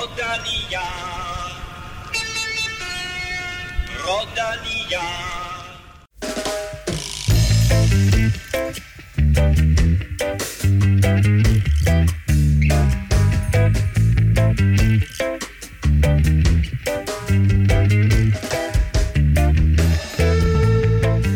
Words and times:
Rodalia. 0.00 0.80
Rodalia. 4.06 5.04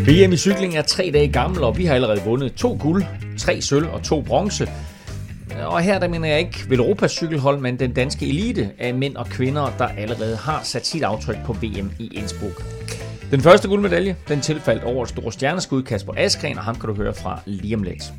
VM 0.06 0.32
i 0.32 0.36
cykling 0.36 0.76
er 0.76 0.82
tre 0.82 1.10
dage 1.14 1.32
gammel, 1.32 1.64
og 1.64 1.78
vi 1.78 1.84
har 1.84 1.94
allerede 1.94 2.20
vundet 2.24 2.54
to 2.54 2.78
guld, 2.80 3.04
tre 3.38 3.60
sølv 3.60 3.88
og 3.88 4.02
to 4.02 4.20
bronze. 4.20 4.68
Og 5.66 5.80
her 5.80 5.98
der 5.98 6.08
mener 6.08 6.28
jeg 6.28 6.38
ikke 6.38 6.64
Velropas 6.68 7.10
cykelhold, 7.10 7.58
men 7.58 7.78
den 7.78 7.92
danske 7.92 8.28
elite 8.28 8.70
af 8.78 8.94
mænd 8.94 9.16
og 9.16 9.26
kvinder, 9.26 9.72
der 9.78 9.88
allerede 9.88 10.36
har 10.36 10.62
sat 10.62 10.86
sit 10.86 11.02
aftryk 11.02 11.36
på 11.44 11.52
VM 11.52 11.90
i 11.98 12.10
Innsbruck. 12.12 12.64
Den 13.30 13.40
første 13.40 13.68
guldmedalje, 13.68 14.16
den 14.28 14.40
tilfaldt 14.40 14.84
over 14.84 15.04
store 15.04 15.32
stjerneskud 15.32 15.82
Kasper 15.82 16.12
Askren, 16.16 16.58
og 16.58 16.64
ham 16.64 16.74
kan 16.74 16.88
du 16.88 16.94
høre 16.94 17.14
fra 17.14 17.40
lige 17.46 17.76
om 17.76 17.82
lidt. 17.82 18.12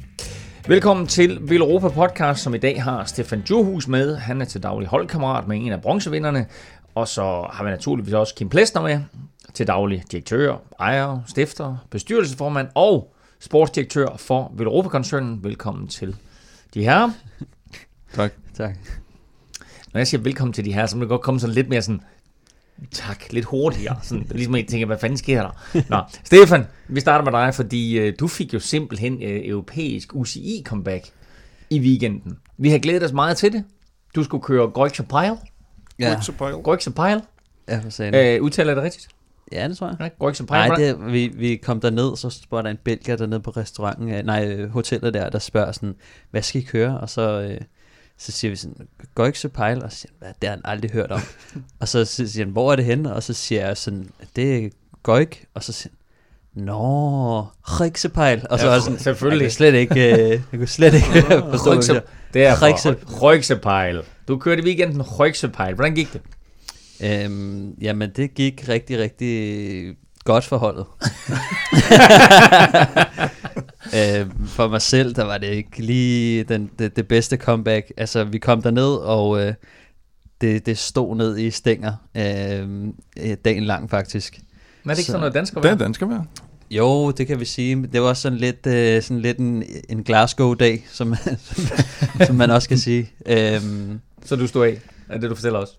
Velkommen 0.67 1.07
til 1.07 1.37
Velropa 1.41 1.87
Podcast, 1.87 2.43
som 2.43 2.55
i 2.55 2.57
dag 2.57 2.84
har 2.84 3.05
Stefan 3.05 3.43
Johus 3.49 3.87
med. 3.87 4.15
Han 4.15 4.41
er 4.41 4.45
til 4.45 4.63
daglig 4.63 4.89
holdkammerat 4.89 5.48
med 5.48 5.57
en 5.57 5.71
af 5.71 5.81
bronzevinderne. 5.81 6.45
Og 6.95 7.07
så 7.07 7.48
har 7.51 7.63
vi 7.63 7.70
naturligvis 7.70 8.13
også 8.13 8.35
Kim 8.35 8.49
Plesner 8.49 8.81
med, 8.81 8.99
til 9.53 9.67
daglig 9.67 10.03
direktør, 10.12 10.55
ejer, 10.79 11.20
stifter, 11.27 11.77
bestyrelsesformand 11.89 12.67
og 12.75 13.13
sportsdirektør 13.39 14.07
for 14.17 14.51
Velropa-koncernen. 14.55 15.43
Velkommen 15.43 15.87
til 15.87 16.15
de 16.75 16.84
her. 16.84 17.11
Tak. 18.13 18.31
Tak. 18.53 18.75
Når 19.93 19.99
jeg 19.99 20.07
siger 20.07 20.21
velkommen 20.21 20.53
til 20.53 20.65
de 20.65 20.73
her, 20.73 20.85
så 20.85 20.98
må 20.98 21.01
det 21.01 21.09
godt 21.09 21.21
komme 21.21 21.39
sådan 21.39 21.53
lidt 21.53 21.70
mere 21.70 21.81
sådan, 21.81 22.01
tak, 22.91 23.34
lidt 23.34 23.45
hurtigere. 23.45 23.99
Sådan, 24.04 24.27
ligesom 24.31 24.55
jeg 24.55 24.65
tænker, 24.68 24.85
hvad 24.85 24.98
fanden 24.98 25.18
sker 25.18 25.41
der? 25.41 25.81
Nå, 25.90 26.01
Stefan, 26.26 26.65
vi 26.87 26.99
starter 26.99 27.31
med 27.31 27.31
dig, 27.31 27.55
fordi 27.55 27.98
øh, 27.98 28.13
du 28.20 28.27
fik 28.27 28.53
jo 28.53 28.59
simpelthen 28.59 29.23
øh, 29.23 29.41
europæisk 29.43 30.13
UCI-comeback 30.13 31.12
i 31.70 31.79
weekenden. 31.79 32.37
Vi 32.57 32.70
har 32.70 32.79
glædet 32.79 33.03
os 33.03 33.13
meget 33.13 33.37
til 33.37 33.53
det. 33.53 33.63
Du 34.15 34.23
skulle 34.23 34.43
køre 34.43 34.71
Pile. 34.71 35.37
Ja, 35.99 36.20
Goikse 36.63 36.91
Pile. 36.91 37.21
ja 37.70 37.79
for 37.79 37.90
sagen. 37.90 38.15
Øh, 38.15 38.41
udtaler 38.41 38.70
jeg 38.70 38.76
det 38.76 38.84
rigtigt? 38.84 39.07
Ja, 39.51 39.68
det 39.68 39.77
tror 39.77 39.88
jeg. 39.88 39.96
Ja, 39.99 40.07
Goikse 40.20 40.43
Pile. 40.43 40.57
Nej, 40.57 40.68
Hvordan- 40.68 40.99
det, 41.05 41.13
vi, 41.13 41.27
vi 41.35 41.55
kom 41.55 41.82
derned, 41.82 42.18
så 42.18 42.29
spurgte 42.29 42.63
der 42.63 42.71
en 42.71 42.79
belgier 42.84 43.15
dernede 43.15 43.40
på 43.40 43.49
restauranten, 43.49 44.10
øh, 44.12 44.24
nej, 44.26 44.46
øh, 44.48 44.70
hotellet 44.70 45.13
der, 45.13 45.29
der 45.29 45.40
spørger 45.40 45.71
sådan, 45.71 45.96
hvad 46.32 46.41
skal 46.41 46.62
I 46.62 46.63
køre? 46.63 46.99
Og 46.99 47.10
så, 47.10 47.41
øh, 47.41 47.62
så 48.18 48.32
siger 48.32 48.49
vi 48.52 48.55
sådan, 48.55 48.87
Goikse 49.15 49.49
Pile, 49.49 49.84
og 49.84 49.91
så 49.91 49.98
siger 49.98 50.12
han, 50.12 50.18
hvad, 50.20 50.34
det 50.41 50.49
har 50.49 50.55
han 50.55 50.62
aldrig 50.65 50.91
hørt 50.91 51.12
om. 51.12 51.21
og 51.82 51.87
så 51.87 52.05
siger 52.05 52.46
han, 52.46 52.52
hvor 52.52 52.71
er 52.71 52.76
det 52.76 52.85
henne? 52.85 53.13
Og 53.13 53.24
så 53.24 53.34
siger 53.34 53.68
jeg 53.68 53.77
sådan, 53.77 54.10
det 54.35 54.65
er 54.65 54.70
Goik, 55.04 55.46
og 55.54 55.63
så 55.63 55.71
siger 55.74 55.90
han, 55.91 55.99
Nå, 56.65 57.41
Riksepejl. 57.63 58.46
Og 58.49 58.59
så 58.59 58.65
Ja, 58.65 58.71
var 58.74 58.80
sådan, 58.80 58.99
selvfølgelig. 58.99 59.41
Jeg 59.41 59.48
kunne 59.48 59.52
slet 59.54 59.74
ikke, 59.74 60.13
øh, 60.13 60.30
jeg 60.30 60.40
kunne 60.59 60.68
slet 60.68 60.93
ikke 60.93 61.05
forstå, 61.52 61.71
Røgse, 61.71 61.93
jeg 61.93 62.02
det 62.34 62.46
er 62.46 62.55
Røgsepejl. 63.21 64.02
Du 64.28 64.38
kørte 64.38 64.62
i 64.62 64.66
weekenden 64.66 65.02
Røgsepejl. 65.02 65.75
Hvordan 65.75 65.96
gik 65.96 66.13
det? 66.13 66.22
Øhm, 67.03 67.72
jamen, 67.81 68.09
det 68.16 68.34
gik 68.34 68.66
rigtig, 68.69 69.00
rigtig 69.00 69.96
godt 70.24 70.44
for 70.46 70.57
holdet. 70.57 70.85
øhm, 73.96 74.47
for 74.47 74.68
mig 74.68 74.81
selv, 74.81 75.16
der 75.16 75.24
var 75.24 75.38
det 75.38 75.47
ikke 75.47 75.81
lige 75.81 76.44
den, 76.44 76.69
det, 76.79 76.96
det 76.96 77.07
bedste 77.07 77.38
comeback. 77.38 77.91
Altså, 77.97 78.24
vi 78.24 78.38
kom 78.38 78.62
derned, 78.62 78.94
og 78.96 79.41
øh, 79.47 79.53
det, 80.41 80.66
det 80.66 80.78
stod 80.78 81.16
ned 81.16 81.38
i 81.38 81.52
stænger 81.52 81.94
øh, 82.18 82.88
øh, 83.30 83.38
dagen 83.46 83.63
lang, 83.63 83.90
faktisk. 83.90 84.40
Men 84.84 84.90
er 84.90 84.94
det 84.94 85.00
ikke 85.00 85.06
Så- 85.06 85.12
sådan 85.12 85.19
noget 85.19 85.34
dansk 85.34 85.57
at 85.57 85.63
Det 85.63 85.72
er 85.72 85.75
dansker 85.75 86.06
være. 86.07 86.25
Jo, 86.72 87.12
det 87.12 87.28
kan 87.28 87.40
vi 87.40 87.46
sige. 87.46 87.88
Det 87.94 88.02
var 88.02 88.14
sådan 88.14 88.38
lidt, 88.38 88.68
øh, 88.68 89.02
sådan 89.02 89.19
lidt 89.22 89.38
en, 89.38 89.64
en 89.90 90.03
Glasgow-dag, 90.03 90.86
som, 90.92 91.16
som, 91.44 91.64
som 92.28 92.36
man 92.36 92.52
også 92.52 92.68
kan 92.69 92.78
sige. 92.78 93.12
Øhm, 93.25 94.00
Så 94.25 94.36
du 94.36 94.48
stod 94.48 94.66
af, 94.66 94.80
er 95.10 95.18
det 95.18 95.30
du 95.30 95.36
fortæller 95.36 95.60
os? 95.60 95.70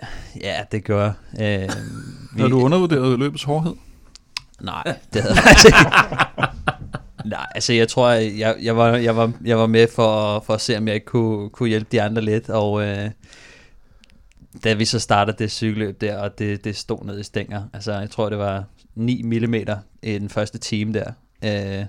ja, 0.41 0.65
det 0.73 0.85
gør 0.85 1.13
jeg. 1.33 1.63
Øhm, 1.63 2.41
Har 2.41 2.49
du 2.49 2.61
undervurderet 2.61 3.19
løbets 3.19 3.43
hårdhed? 3.43 3.75
Nej, 4.61 4.99
det 5.13 5.23
havde 5.23 5.35
jeg 5.35 5.57
ikke. 5.67 5.79
Nej, 7.25 7.47
altså 7.55 7.73
jeg 7.73 7.89
tror, 7.89 8.11
jeg, 8.11 8.57
jeg, 8.63 8.77
var, 8.77 8.97
jeg, 8.97 9.17
var, 9.17 9.33
jeg 9.45 9.59
var 9.59 9.67
med 9.67 9.89
for, 9.89 10.41
for 10.41 10.55
at 10.55 10.61
se, 10.61 10.77
om 10.77 10.87
jeg 10.87 10.95
ikke 10.95 11.07
kunne, 11.07 11.51
kunne 11.51 11.69
hjælpe 11.69 11.89
de 11.93 12.03
andre 12.03 12.23
lidt, 12.23 12.49
og 12.49 12.83
øh, 12.83 13.11
da 14.65 14.73
vi 14.73 14.85
så 14.85 14.99
startede 14.99 15.37
det 15.39 15.51
cykelløb 15.51 16.01
der, 16.01 16.19
og 16.19 16.39
det, 16.39 16.65
det 16.65 16.77
stod 16.77 17.05
ned 17.05 17.21
i 17.21 17.23
stænger, 17.23 17.63
altså 17.73 17.93
jeg 17.93 18.11
tror, 18.11 18.29
det 18.29 18.39
var 18.39 18.65
9 18.95 19.23
mm 19.23 19.55
i 20.03 20.19
den 20.19 20.29
første 20.29 20.59
time 20.59 20.93
der, 20.93 21.13
øh, 21.45 21.85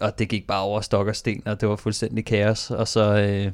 og 0.00 0.18
det 0.18 0.28
gik 0.28 0.46
bare 0.46 0.62
over 0.62 0.80
stok 0.80 1.06
og 1.06 1.16
sten, 1.16 1.42
og 1.46 1.60
det 1.60 1.68
var 1.68 1.76
fuldstændig 1.76 2.24
kaos, 2.24 2.70
og 2.70 2.88
så, 2.88 3.16
øh, 3.18 3.52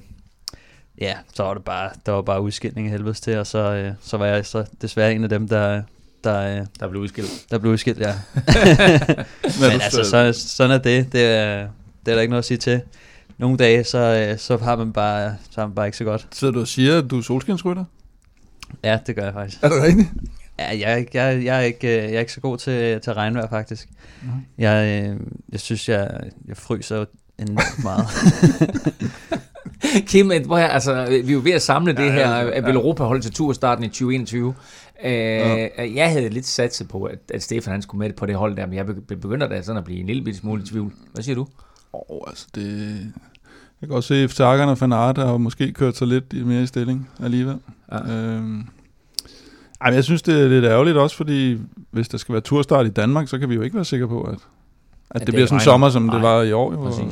ja, 1.00 1.14
så 1.34 1.42
var 1.42 1.54
det 1.54 1.64
bare, 1.64 1.91
der 2.06 2.12
var 2.12 2.22
bare 2.22 2.41
udskilning 2.41 2.86
i 2.86 2.91
helvedes 2.91 3.20
til, 3.20 3.38
og 3.38 3.47
så, 3.47 3.59
øh, 3.59 3.92
så 4.00 4.16
var 4.16 4.26
jeg 4.26 4.47
så 4.47 4.64
desværre 4.82 5.14
en 5.14 5.22
af 5.25 5.28
dem, 5.31 5.48
der, 5.48 5.82
der, 6.25 6.60
øh, 6.60 6.66
Der 6.81 6.88
blev 6.88 7.03
udskilt. 7.03 7.31
der 7.50 7.59
blev 7.59 7.72
udskilt, 7.72 7.98
ja. 8.00 8.14
Men 9.60 9.70
du- 9.70 9.82
altså, 9.82 10.04
så, 10.04 10.32
sådan 10.48 10.70
er 10.76 10.78
det. 10.78 11.12
Det 11.12 11.25
er, 11.25 11.58
det 12.06 12.10
er 12.10 12.14
der 12.14 12.20
ikke 12.20 12.31
noget 12.31 12.42
at 12.42 12.44
sige 12.47 12.58
til. 12.58 12.81
Nogle 13.38 13.56
dage, 13.56 13.84
så, 13.84 13.98
øh, 13.98 14.38
så 14.38 14.56
har 14.56 14.76
man 14.76 14.92
bare, 14.92 15.37
så 15.50 15.60
har 15.60 15.66
man 15.66 15.75
bare 15.75 15.87
ikke 15.87 15.98
så 15.98 16.04
godt. 16.04 16.26
Sidder 16.32 16.53
du 16.54 16.60
og 16.60 16.69
siger, 16.69 16.98
at 16.98 17.10
du 17.10 17.19
er 17.19 17.22
solskinsrytter? 17.22 17.84
Ja, 18.84 18.98
det 19.06 19.16
gør 19.16 19.25
jeg 19.25 19.32
faktisk. 19.32 19.62
Er 19.62 19.69
det 19.69 19.82
rigtigt? 19.82 20.08
Ja, 20.58 20.78
jeg, 20.78 21.06
jeg, 21.14 21.44
jeg, 21.44 21.56
er 21.56 21.60
ikke, 21.60 21.88
øh, 21.88 22.04
jeg 22.04 22.14
er 22.14 22.20
ikke 22.20 22.32
så 22.32 22.41
god 22.41 22.58
til, 22.58 23.00
til 23.00 23.12
regnvejr, 23.14 23.48
faktisk. 23.48 23.88
Jeg, 24.58 25.04
øh, 25.10 25.16
jeg 25.53 25.60
synes, 25.60 25.88
jeg, 25.88 26.20
jeg 26.48 26.56
fryser 26.56 27.04
enormt 27.38 27.84
meget. 27.84 28.06
Kim, 30.10 30.32
hvor 30.47 30.59
er, 30.59 30.69
altså, 30.69 31.06
vi 31.10 31.16
er 31.28 31.32
jo 31.34 31.41
ved 31.44 31.53
at 31.53 31.62
samle 31.62 31.92
det 31.92 32.06
Ja, 32.06 32.12
her, 32.12 32.31
ja, 32.36 32.50
at 32.50 32.64
ja. 32.64 32.72
Europa 32.72 33.04
holdt 33.04 33.22
til 33.22 33.32
turstarten 33.32 33.84
i 33.84 33.88
2021. 33.88 34.54
Øh, 35.04 35.10
Jeg 35.97 36.10
havde 36.10 36.28
lidt 36.28 36.47
satset 36.47 36.88
på, 36.88 37.03
at, 37.04 37.19
at 37.34 37.42
Stefan 37.42 37.72
han 37.72 37.82
skulle 37.82 37.98
med 37.98 38.12
på 38.12 38.26
det 38.26 38.34
hold 38.34 38.56
der, 38.56 38.66
men 38.66 38.75
jeg 38.76 38.84
begy- 38.84 39.14
begynder 39.14 39.48
da 39.48 39.62
sådan 39.62 39.78
at 39.78 39.84
blive 39.84 40.00
en 40.00 40.06
lille 40.06 40.22
bitte 40.25 40.38
smule 40.41 40.62
i 40.62 40.66
tvivl. 40.66 40.92
Hvad 41.12 41.22
siger 41.25 41.37
du? 41.37 41.41
Åh, 41.92 42.00
oh, 42.08 42.20
altså 42.26 42.47
det... 42.54 42.88
Jeg 43.81 43.88
kan 43.88 43.97
også 43.97 44.06
se, 44.08 44.14
at 44.14 44.31
Sagan 44.31 44.69
og 44.69 44.81
Van 44.81 44.92
Aert 44.92 45.19
har 45.19 45.37
måske 45.37 45.72
kørt 45.72 45.97
sig 45.97 46.06
lidt 46.06 46.47
mere 46.47 46.62
i 46.62 46.66
stilling 46.66 47.08
alligevel. 47.25 47.56
Ja. 47.92 48.12
Øhm. 48.12 48.64
Ej, 49.81 49.91
men 49.91 49.94
jeg 49.94 50.04
synes, 50.04 50.22
det 50.22 50.41
er 50.44 50.48
lidt 50.48 50.64
ærgerligt 50.64 50.97
også, 50.97 51.16
fordi 51.16 51.58
hvis 51.91 52.08
der 52.08 52.19
skal 52.19 52.32
være 52.32 52.42
turstart 52.42 52.87
i 52.87 52.91
Danmark, 52.91 53.28
så 53.28 53.38
kan 53.38 53.48
vi 53.48 53.54
jo 53.54 53.62
ikke 53.62 53.76
være 53.76 53.84
sikre 53.84 54.08
på, 54.08 54.22
at, 54.22 54.32
at 54.34 54.38
det 54.38 55.20
det, 55.20 55.26
det 55.26 55.34
bliver 55.34 55.47
sådan 55.47 55.56
en 55.56 55.64
sommer, 55.64 55.91
som 55.91 56.03
Nej, 56.03 56.14
det 56.14 56.22
var 56.22 56.42
i 56.42 56.53
år. 56.53 56.72
Jo. 56.72 57.10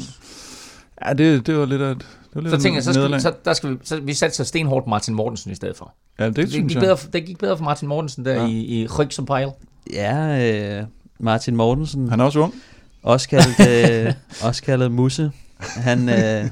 Ja, 1.05 1.13
det, 1.13 1.47
det 1.47 1.57
var 1.57 1.67
lidt 1.67 1.83
af 1.83 1.91
et, 1.91 1.99
det 1.99 2.07
var 2.35 2.41
lidt 2.41 2.51
Så 2.55 2.61
tænker 2.61 2.77
jeg, 2.77 2.85
så, 2.85 2.93
skal, 2.93 3.13
vi- 3.15 3.21
så, 3.21 3.33
der 3.45 3.53
skal 3.53 3.71
vi, 3.71 3.77
så 3.85 4.01
vi 4.01 4.15
satte 4.15 4.37
så 4.37 4.45
stenhårdt 4.45 4.85
på 4.85 4.91
Martin 4.91 5.15
Mortensen 5.15 5.53
i 5.53 5.55
stedet 5.55 5.77
for. 5.77 5.95
Ja, 6.19 6.27
det, 6.27 6.37
Det, 6.37 6.43
det 6.43 6.53
synes 6.53 6.69
gik 6.69 6.75
jeg. 6.75 6.81
bedre, 6.83 6.97
for- 6.97 7.09
det 7.11 7.25
gik 7.27 7.39
bedre 7.39 7.57
for 7.57 7.65
Martin 7.65 7.89
Mortensen 7.89 8.25
der 8.25 8.33
Ja. 8.35 8.47
i, 8.47 8.53
i 8.83 8.87
Rygsenpejl. 8.87 9.49
ja, 9.93 10.79
øh, 10.81 10.85
Martin 11.21 11.57
Mortensen, 11.57 12.09
Han 12.09 12.21
er 12.21 12.25
også 12.25 12.39
ung. 12.41 12.55
også 13.03 13.29
kaldet, 13.29 14.07
øh, 14.07 14.13
også 14.43 14.63
kaldet 14.63 14.93
Musse. 14.93 15.31
Han, 15.59 16.09
øh, 16.09 16.45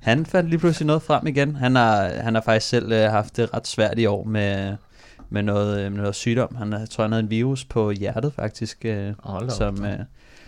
han 0.00 0.26
fandt 0.26 0.50
lige 0.50 0.58
pludselig 0.58 0.86
noget 0.86 1.02
frem 1.02 1.26
igen. 1.26 1.56
Han 1.56 1.74
har, 1.76 2.08
han 2.08 2.34
har 2.34 2.42
faktisk 2.42 2.68
selv 2.68 2.92
øh, 2.92 3.10
haft 3.10 3.36
det 3.36 3.54
ret 3.54 3.66
svært 3.66 3.98
i 3.98 4.06
år 4.06 4.24
med, 4.24 4.76
med, 5.30 5.42
noget, 5.42 5.80
øh, 5.80 5.92
med 5.92 6.00
noget 6.00 6.14
sygdom. 6.14 6.54
Han 6.58 6.72
har- 6.72 6.86
tror, 6.86 7.04
han 7.04 7.12
havde 7.12 7.22
en 7.24 7.30
virus 7.30 7.64
på 7.64 7.90
hjertet 7.90 8.32
faktisk, 8.32 8.84
øh, 8.84 9.12
som, 9.48 9.84
øh, 9.84 9.98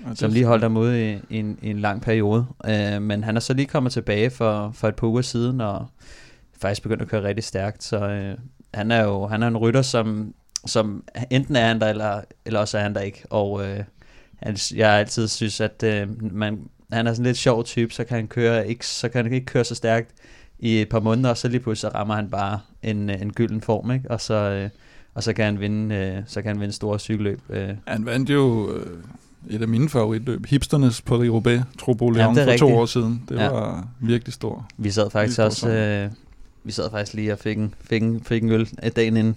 Ja, 0.09 0.15
som 0.15 0.33
lige 0.33 0.45
holdt 0.45 0.63
ham 0.63 0.77
ude 0.77 1.13
i, 1.31 1.39
en, 1.39 1.59
i 1.63 1.71
en 1.71 1.79
lang 1.79 2.03
periode. 2.03 2.47
Øh, 2.69 3.03
men 3.03 3.25
han 3.25 3.37
er 3.37 3.41
så 3.41 3.55
lige 3.55 3.67
kommet 3.67 3.93
tilbage 3.93 4.31
for, 4.31 4.71
for 4.75 4.89
et 4.89 4.97
par 4.97 5.07
uger 5.07 5.23
siden, 5.23 5.61
og 5.61 5.87
faktisk 6.61 6.83
begyndt 6.83 7.03
at 7.03 7.09
køre 7.09 7.23
rigtig 7.23 7.45
stærkt. 7.45 7.85
Så 7.85 8.09
øh, 8.09 8.39
han 8.75 8.91
er 8.91 9.05
jo 9.05 9.27
han 9.27 9.43
er 9.43 9.49
en 9.49 9.57
rytter, 9.57 9.83
som, 9.83 10.35
som 10.67 11.05
enten 11.31 11.57
er 11.57 11.67
han 11.67 11.81
der, 11.81 11.89
eller, 11.89 12.21
eller 12.45 12.61
også 12.61 12.79
er 12.79 12.83
han 12.83 12.95
der 12.95 13.01
ikke. 13.01 13.25
Og 13.31 13.67
øh, 13.67 13.85
han, 14.37 14.57
jeg 14.75 14.91
har 14.91 14.99
altid 14.99 15.29
synes, 15.29 15.61
at 15.61 15.83
øh, 15.83 16.33
man, 16.33 16.69
han 16.93 17.07
er 17.07 17.13
sådan 17.13 17.27
lidt 17.27 17.37
sjov 17.37 17.65
type, 17.65 17.95
så 17.95 18.05
kan 18.05 18.17
han 18.17 18.29
køre 18.29 18.69
ikke, 18.69 18.87
så 18.87 19.09
kan 19.09 19.25
han 19.25 19.33
ikke 19.33 19.47
køre 19.47 19.65
så 19.65 19.75
stærkt 19.75 20.11
i 20.59 20.81
et 20.81 20.89
par 20.89 21.01
måneder, 21.01 21.31
og 21.31 21.37
så 21.37 21.49
lige 21.49 21.61
pludselig 21.61 21.95
rammer 21.95 22.15
han 22.15 22.31
bare 22.31 22.61
en, 22.83 23.11
øh, 23.11 23.23
en 23.23 23.33
gylden 23.33 23.61
form, 23.61 23.91
ikke? 23.91 24.11
Og 24.11 24.21
så, 24.21 24.35
øh, 24.35 24.71
og 25.15 25.23
så 25.23 25.33
kan 25.33 25.45
han 25.45 25.61
vinde, 25.61 25.95
øh, 25.95 26.23
så 26.27 26.43
kan 26.43 26.49
han 26.49 26.61
vinde 26.61 26.75
store 26.75 26.99
cykelløb. 26.99 27.41
Øh. 27.51 27.71
Han 27.87 28.07
vandt 28.07 28.31
jo 28.31 28.75
øh, 28.75 28.87
et 29.51 29.63
af 29.63 29.69
mine 29.69 29.89
favoritløb, 29.89 30.47
Hipsternes 30.47 31.01
på 31.03 31.17
Roubaix, 31.17 31.61
Trobo 31.79 32.11
Leon, 32.11 32.39
er 32.39 32.45
for 32.45 32.45
to 32.45 32.51
rigtigt. 32.51 32.73
år 32.79 32.87
siden. 32.87 33.23
Det 33.29 33.37
Ja. 33.37 33.49
var 33.49 33.89
virkelig 34.01 34.35
stor. 34.35 34.67
Vi 34.79 34.91
sad 34.91 35.11
faktisk 35.11 35.39
også, 35.41 35.69
øh, 35.69 36.11
vi 36.65 36.73
sad 36.73 36.91
faktisk 36.91 37.15
lige 37.15 37.33
og 37.33 37.39
fik 37.39 37.59
en, 37.59 37.75
fik 37.91 38.03
en, 38.03 38.21
fik 38.27 38.43
en 38.43 38.51
øl 38.51 38.69
af 38.79 38.93
dagen 38.93 39.17
inden 39.17 39.37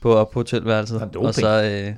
på, 0.00 0.14
op 0.14 0.30
på 0.30 0.38
hotelværelset. 0.38 1.02
Og 1.16 1.34
så, 1.34 1.62
øh, 1.64 1.92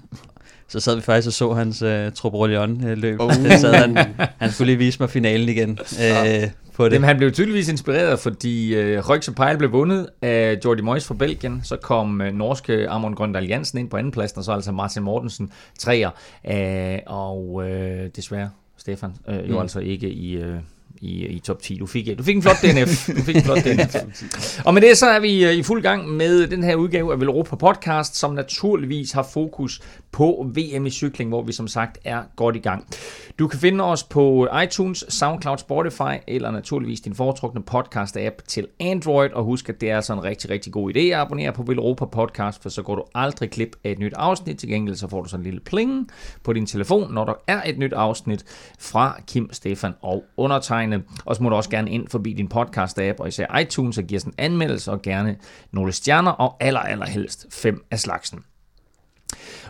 så 0.69 0.81
sad 0.81 0.95
vi 0.97 1.03
faktisk 1.03 1.27
og 1.27 1.33
så 1.33 1.53
hans 1.53 1.83
øh, 1.83 2.13
Trobrolion 2.13 2.85
øh, 2.87 2.99
løb. 2.99 3.21
Oh. 3.21 3.27
Uh. 3.39 3.45
Det 3.45 3.61
sad 3.61 3.75
han, 3.75 3.97
han 4.39 4.53
skulle 4.53 4.67
lige 4.67 4.79
vise 4.79 4.97
mig 5.01 5.11
finalen 5.11 5.49
igen. 5.49 5.71
Øh, 5.71 6.49
på 6.77 6.85
det. 6.85 6.93
Jamen, 6.93 7.09
han 7.09 7.17
blev 7.17 7.33
tydeligvis 7.33 7.69
inspireret, 7.69 8.19
fordi 8.19 8.75
øh, 8.75 9.09
Røgs 9.09 9.31
Pejl 9.37 9.59
blev 9.59 9.73
vundet 9.73 10.09
af 10.23 10.59
Jordi 10.65 10.83
Moyes 10.83 11.07
fra 11.07 11.15
Belgien. 11.15 11.61
Så 11.65 11.77
kom 11.77 12.21
øh, 12.21 12.33
norske 12.33 12.89
Amon 12.89 13.15
Grøndal 13.15 13.47
Jansen 13.47 13.79
ind 13.79 13.91
på 13.91 13.97
andenpladsen, 13.97 14.39
og 14.39 14.45
så 14.45 14.53
altså 14.53 14.73
Martin 14.73 15.03
Mortensen 15.03 15.53
træer. 15.79 16.11
Øh, 16.51 16.99
og 17.07 17.71
øh, 17.71 18.11
desværre 18.17 18.51
Stefan 18.77 19.15
øh, 19.29 19.49
jo 19.49 19.55
mm. 19.55 19.61
altså 19.61 19.81
ikke 19.81 20.09
i... 20.09 20.37
Øh, 20.37 20.57
i, 21.01 21.27
i 21.27 21.39
top 21.39 21.63
10. 21.63 21.77
Du 21.77 21.87
fik, 21.87 22.19
du 22.19 22.23
fik 22.23 22.37
en 22.37 22.43
flot 22.43 22.57
DNF. 22.63 23.07
Du 23.07 23.23
fik 23.23 23.37
en 23.37 23.43
flot 23.43 23.59
DNF. 23.65 23.97
og 24.67 24.75
med 24.75 24.83
det 24.83 24.99
så 24.99 25.07
er 25.07 25.21
vi 25.21 25.45
øh, 25.45 25.53
i 25.53 25.63
fuld 25.63 25.83
gang 25.83 26.09
med 26.09 26.47
den 26.47 26.65
her 26.65 26.75
udgave 26.75 27.13
af 27.13 27.21
Velropa 27.21 27.57
Podcast, 27.57 28.17
som 28.17 28.35
naturligvis 28.35 29.13
har 29.13 29.29
fokus 29.33 29.81
på 30.13 30.47
VM 30.55 30.87
i 30.87 30.91
cykling, 30.91 31.31
hvor 31.31 31.43
vi 31.43 31.53
som 31.53 31.69
sagt 31.69 31.99
er 32.05 32.23
godt 32.37 32.57
i 32.57 32.59
gang. 32.59 32.87
Du 33.39 33.49
kan 33.49 33.61
finde 33.61 33.85
os 33.85 34.03
på 34.03 34.49
iTunes, 34.63 35.05
SoundCloud, 35.09 35.59
Spotify 35.59 36.23
eller 36.27 36.51
naturligvis 36.51 37.01
din 37.01 37.15
foretrukne 37.15 37.63
podcast-app 37.71 38.47
til 38.49 38.67
Android. 38.81 39.31
Og 39.31 39.45
husk, 39.45 39.69
at 39.69 39.81
det 39.81 39.91
er 39.91 39.97
altså 39.97 40.13
en 40.13 40.25
rigtig, 40.25 40.51
rigtig 40.51 40.73
god 40.73 40.97
idé 40.97 41.01
at 41.01 41.15
abonnere 41.15 41.53
på 41.53 41.63
Velropa 41.63 42.05
Podcast, 42.05 42.63
for 42.63 42.69
så 42.69 42.83
går 42.83 42.95
du 42.95 43.05
aldrig 43.15 43.51
klip 43.51 43.77
af 43.85 43.91
et 43.91 43.99
nyt 43.99 44.13
afsnit. 44.17 44.59
Til 44.59 44.69
gengæld 44.69 44.97
så 44.97 45.09
får 45.09 45.23
du 45.23 45.29
sådan 45.29 45.41
en 45.41 45.45
lille 45.45 45.61
pling 45.61 46.11
på 46.43 46.53
din 46.53 46.67
telefon, 46.67 47.15
når 47.15 47.25
der 47.25 47.35
er 47.47 47.63
et 47.67 47.79
nyt 47.79 47.93
afsnit 47.93 48.45
fra 48.79 49.21
Kim, 49.27 49.53
Stefan 49.53 49.95
og 50.03 50.25
undertegnet. 50.37 50.96
Og 51.25 51.37
så 51.37 51.43
må 51.43 51.49
du 51.49 51.57
også 51.57 51.71
gerne 51.71 51.91
ind 51.91 52.09
forbi 52.09 52.33
din 52.33 52.51
podcast-app, 52.55 53.19
og 53.19 53.29
især 53.29 53.59
iTunes, 53.59 53.99
og 53.99 54.05
give 54.05 54.17
os 54.17 54.25
en 54.25 54.35
anmeldelse 54.39 54.93
og 54.93 55.03
gerne 55.03 55.37
nogle 55.73 55.93
stjerner, 55.93 56.31
og 56.31 56.57
aller, 56.61 56.81
aller 56.81 57.07
helst 57.07 57.47
fem 57.51 57.85
af 57.91 57.99
slagsen. 57.99 58.45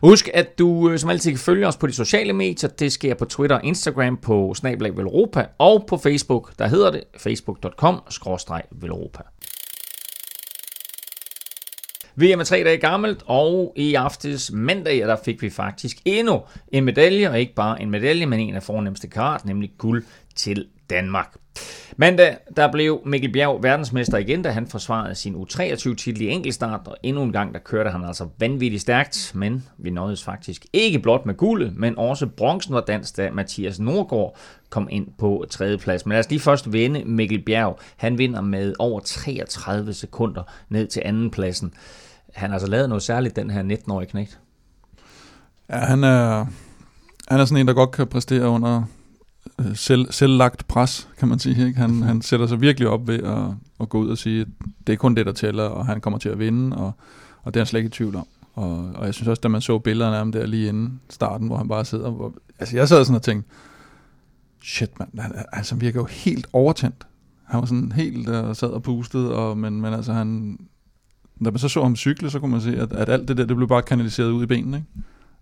Husk, 0.03 0.29
at 0.35 0.59
du 0.59 0.91
øh, 0.91 0.99
som 0.99 1.11
altid 1.11 1.31
kan 1.31 1.39
følge 1.39 1.67
os 1.67 1.77
på 1.77 1.87
de 1.87 1.93
sociale 1.93 2.33
medier. 2.33 2.69
Det 2.69 2.93
sker 2.93 3.15
på 3.15 3.25
Twitter 3.25 3.57
og 3.57 3.65
Instagram 3.65 4.17
på 4.17 4.55
Snablag 4.55 4.97
Velropa, 4.97 5.47
og 5.59 5.85
på 5.89 5.97
Facebook, 5.97 6.53
der 6.59 6.67
hedder 6.67 6.91
det 6.91 7.05
facebook.com-velropa. 7.17 9.23
VM 12.19 12.41
er 12.41 12.45
tre 12.45 12.65
dage 12.65 12.79
gammelt, 12.79 13.23
og 13.27 13.73
i 13.77 13.95
aftes 13.95 14.53
mandag, 14.53 14.99
der 14.99 15.17
fik 15.25 15.43
vi 15.43 15.51
faktisk 15.51 15.97
endnu 16.05 16.43
en 16.69 16.85
medalje, 16.85 17.31
og 17.31 17.41
ikke 17.41 17.55
bare 17.55 17.83
en 17.83 17.91
medalje, 17.91 18.27
men 18.27 18.41
en 18.41 18.55
af 18.55 18.63
fornemmeste 18.63 19.09
kart, 19.09 19.45
nemlig 19.45 19.71
guld 19.79 20.05
til 20.37 20.67
Danmark. 20.91 21.37
Mandag, 21.97 22.37
der 22.57 22.73
blev 22.73 23.01
Mikkel 23.07 23.33
Bjerg 23.33 23.63
verdensmester 23.63 24.19
igen, 24.19 24.43
da 24.43 24.51
han 24.51 24.67
forsvarede 24.67 25.15
sin 25.15 25.35
U23-titel 25.35 26.23
i 26.23 26.29
enkeltstart, 26.29 26.81
og 26.87 26.97
endnu 27.03 27.23
en 27.23 27.33
gang, 27.33 27.55
der 27.55 27.61
kørte 27.61 27.91
han 27.91 28.05
altså 28.05 28.29
vanvittigt 28.39 28.83
stærkt, 28.83 29.33
men 29.35 29.65
vi 29.79 29.91
nåedes 29.91 30.25
faktisk 30.25 30.67
ikke 30.73 30.99
blot 30.99 31.27
med 31.27 31.35
guldet, 31.35 31.77
men 31.77 31.99
også 31.99 32.27
bronzen 32.27 32.75
var 32.75 32.81
dansk, 32.81 33.17
da 33.17 33.31
Mathias 33.31 33.81
Nordgaard 33.81 34.37
kom 34.71 34.89
ind 34.91 35.07
på 35.19 35.45
tredjeplads. 35.51 36.07
Men 36.07 36.13
lad 36.13 36.19
os 36.19 36.31
lige 36.31 36.41
først 36.41 36.73
vende 36.73 37.05
Mikkel 37.05 37.43
Bjerg. 37.45 37.79
Han 37.97 38.19
vinder 38.19 38.41
med 38.41 38.75
over 38.79 39.01
33 39.01 39.93
sekunder 39.93 40.43
ned 40.69 40.87
til 40.87 41.03
andenpladsen. 41.05 41.73
Han 42.35 42.51
har 42.51 42.55
altså 42.55 42.71
lavet 42.71 42.89
noget 42.89 43.03
særligt, 43.03 43.37
den 43.37 43.51
her 43.51 43.63
19-årige 43.63 44.11
knægt. 44.11 44.39
Ja, 45.71 45.77
han 45.77 46.05
er, 46.05 46.47
han 47.29 47.41
er 47.41 47.45
sådan 47.45 47.61
en, 47.61 47.69
der 47.69 47.75
godt 47.75 47.91
kan 47.91 48.07
præstere 48.07 48.49
under 48.49 48.83
selv, 49.75 50.13
selvlagt 50.13 50.69
pres, 50.69 51.09
kan 51.19 51.29
man 51.29 51.39
sige. 51.39 51.67
Ikke? 51.67 51.79
Han, 51.79 52.03
han 52.03 52.23
sætter 52.23 52.47
sig 52.47 52.61
virkelig 52.61 52.89
op 52.89 53.09
ved 53.09 53.23
at, 53.23 53.43
at 53.81 53.89
gå 53.89 53.99
ud 53.99 54.09
og 54.09 54.19
sige, 54.19 54.41
at 54.41 54.47
det 54.87 54.93
er 54.93 54.97
kun 54.97 55.15
det, 55.15 55.27
der 55.27 55.33
tæller, 55.33 55.65
og 55.65 55.87
han 55.87 56.01
kommer 56.01 56.19
til 56.19 56.29
at 56.29 56.39
vinde, 56.39 56.77
og, 56.77 56.93
og 57.43 57.55
det 57.55 57.61
er 57.61 57.65
han 57.65 57.67
slet 57.67 57.81
ikke 57.81 57.89
i 57.89 57.91
tvivl 57.91 58.17
om. 58.17 58.27
Og, 58.55 58.91
og 58.95 59.07
jeg 59.07 59.15
synes 59.15 59.29
også, 59.29 59.41
da 59.41 59.49
man 59.49 59.61
så 59.61 59.79
billederne 59.79 60.17
af 60.17 60.21
ham 60.21 60.33
der 60.33 60.47
lige 60.47 60.69
inden 60.69 61.01
starten, 61.11 61.47
hvor 61.47 61.57
han 61.57 61.69
bare 61.69 61.85
sidder, 61.85 62.11
hvor, 62.11 62.35
altså 62.59 62.77
jeg 62.77 62.89
sad 62.89 63.05
sådan 63.05 63.17
og 63.17 63.23
tænkte, 63.23 63.51
shit 64.63 64.99
mand, 64.99 65.19
han, 65.19 65.33
altså, 65.53 65.75
han 65.75 65.81
virker 65.81 66.01
jo 66.01 66.05
helt 66.05 66.47
overtændt. 66.53 67.07
Han 67.45 67.61
var 67.61 67.67
sådan 67.67 67.93
helt 67.93 68.29
uh, 68.29 68.55
sad 68.55 68.69
og 68.69 68.83
pustet, 68.83 69.33
og, 69.33 69.59
men, 69.59 69.81
men 69.81 69.95
altså 69.95 70.13
han, 70.13 70.59
da 71.45 71.51
man 71.51 71.59
så 71.59 71.69
så 71.69 71.83
ham 71.83 71.97
cykle, 71.97 72.31
så 72.31 72.41
kunne 72.41 72.51
man 72.51 72.61
se, 72.61 72.77
at, 72.77 72.93
at 72.93 73.09
alt 73.09 73.29
det 73.29 73.37
der, 73.37 73.45
det 73.47 73.57
blev 73.57 73.69
bare 73.69 73.83
kanaliseret 73.83 74.31
ud 74.31 74.43
i 74.43 74.47
benene, 74.47 74.77
ikke? 74.77 74.89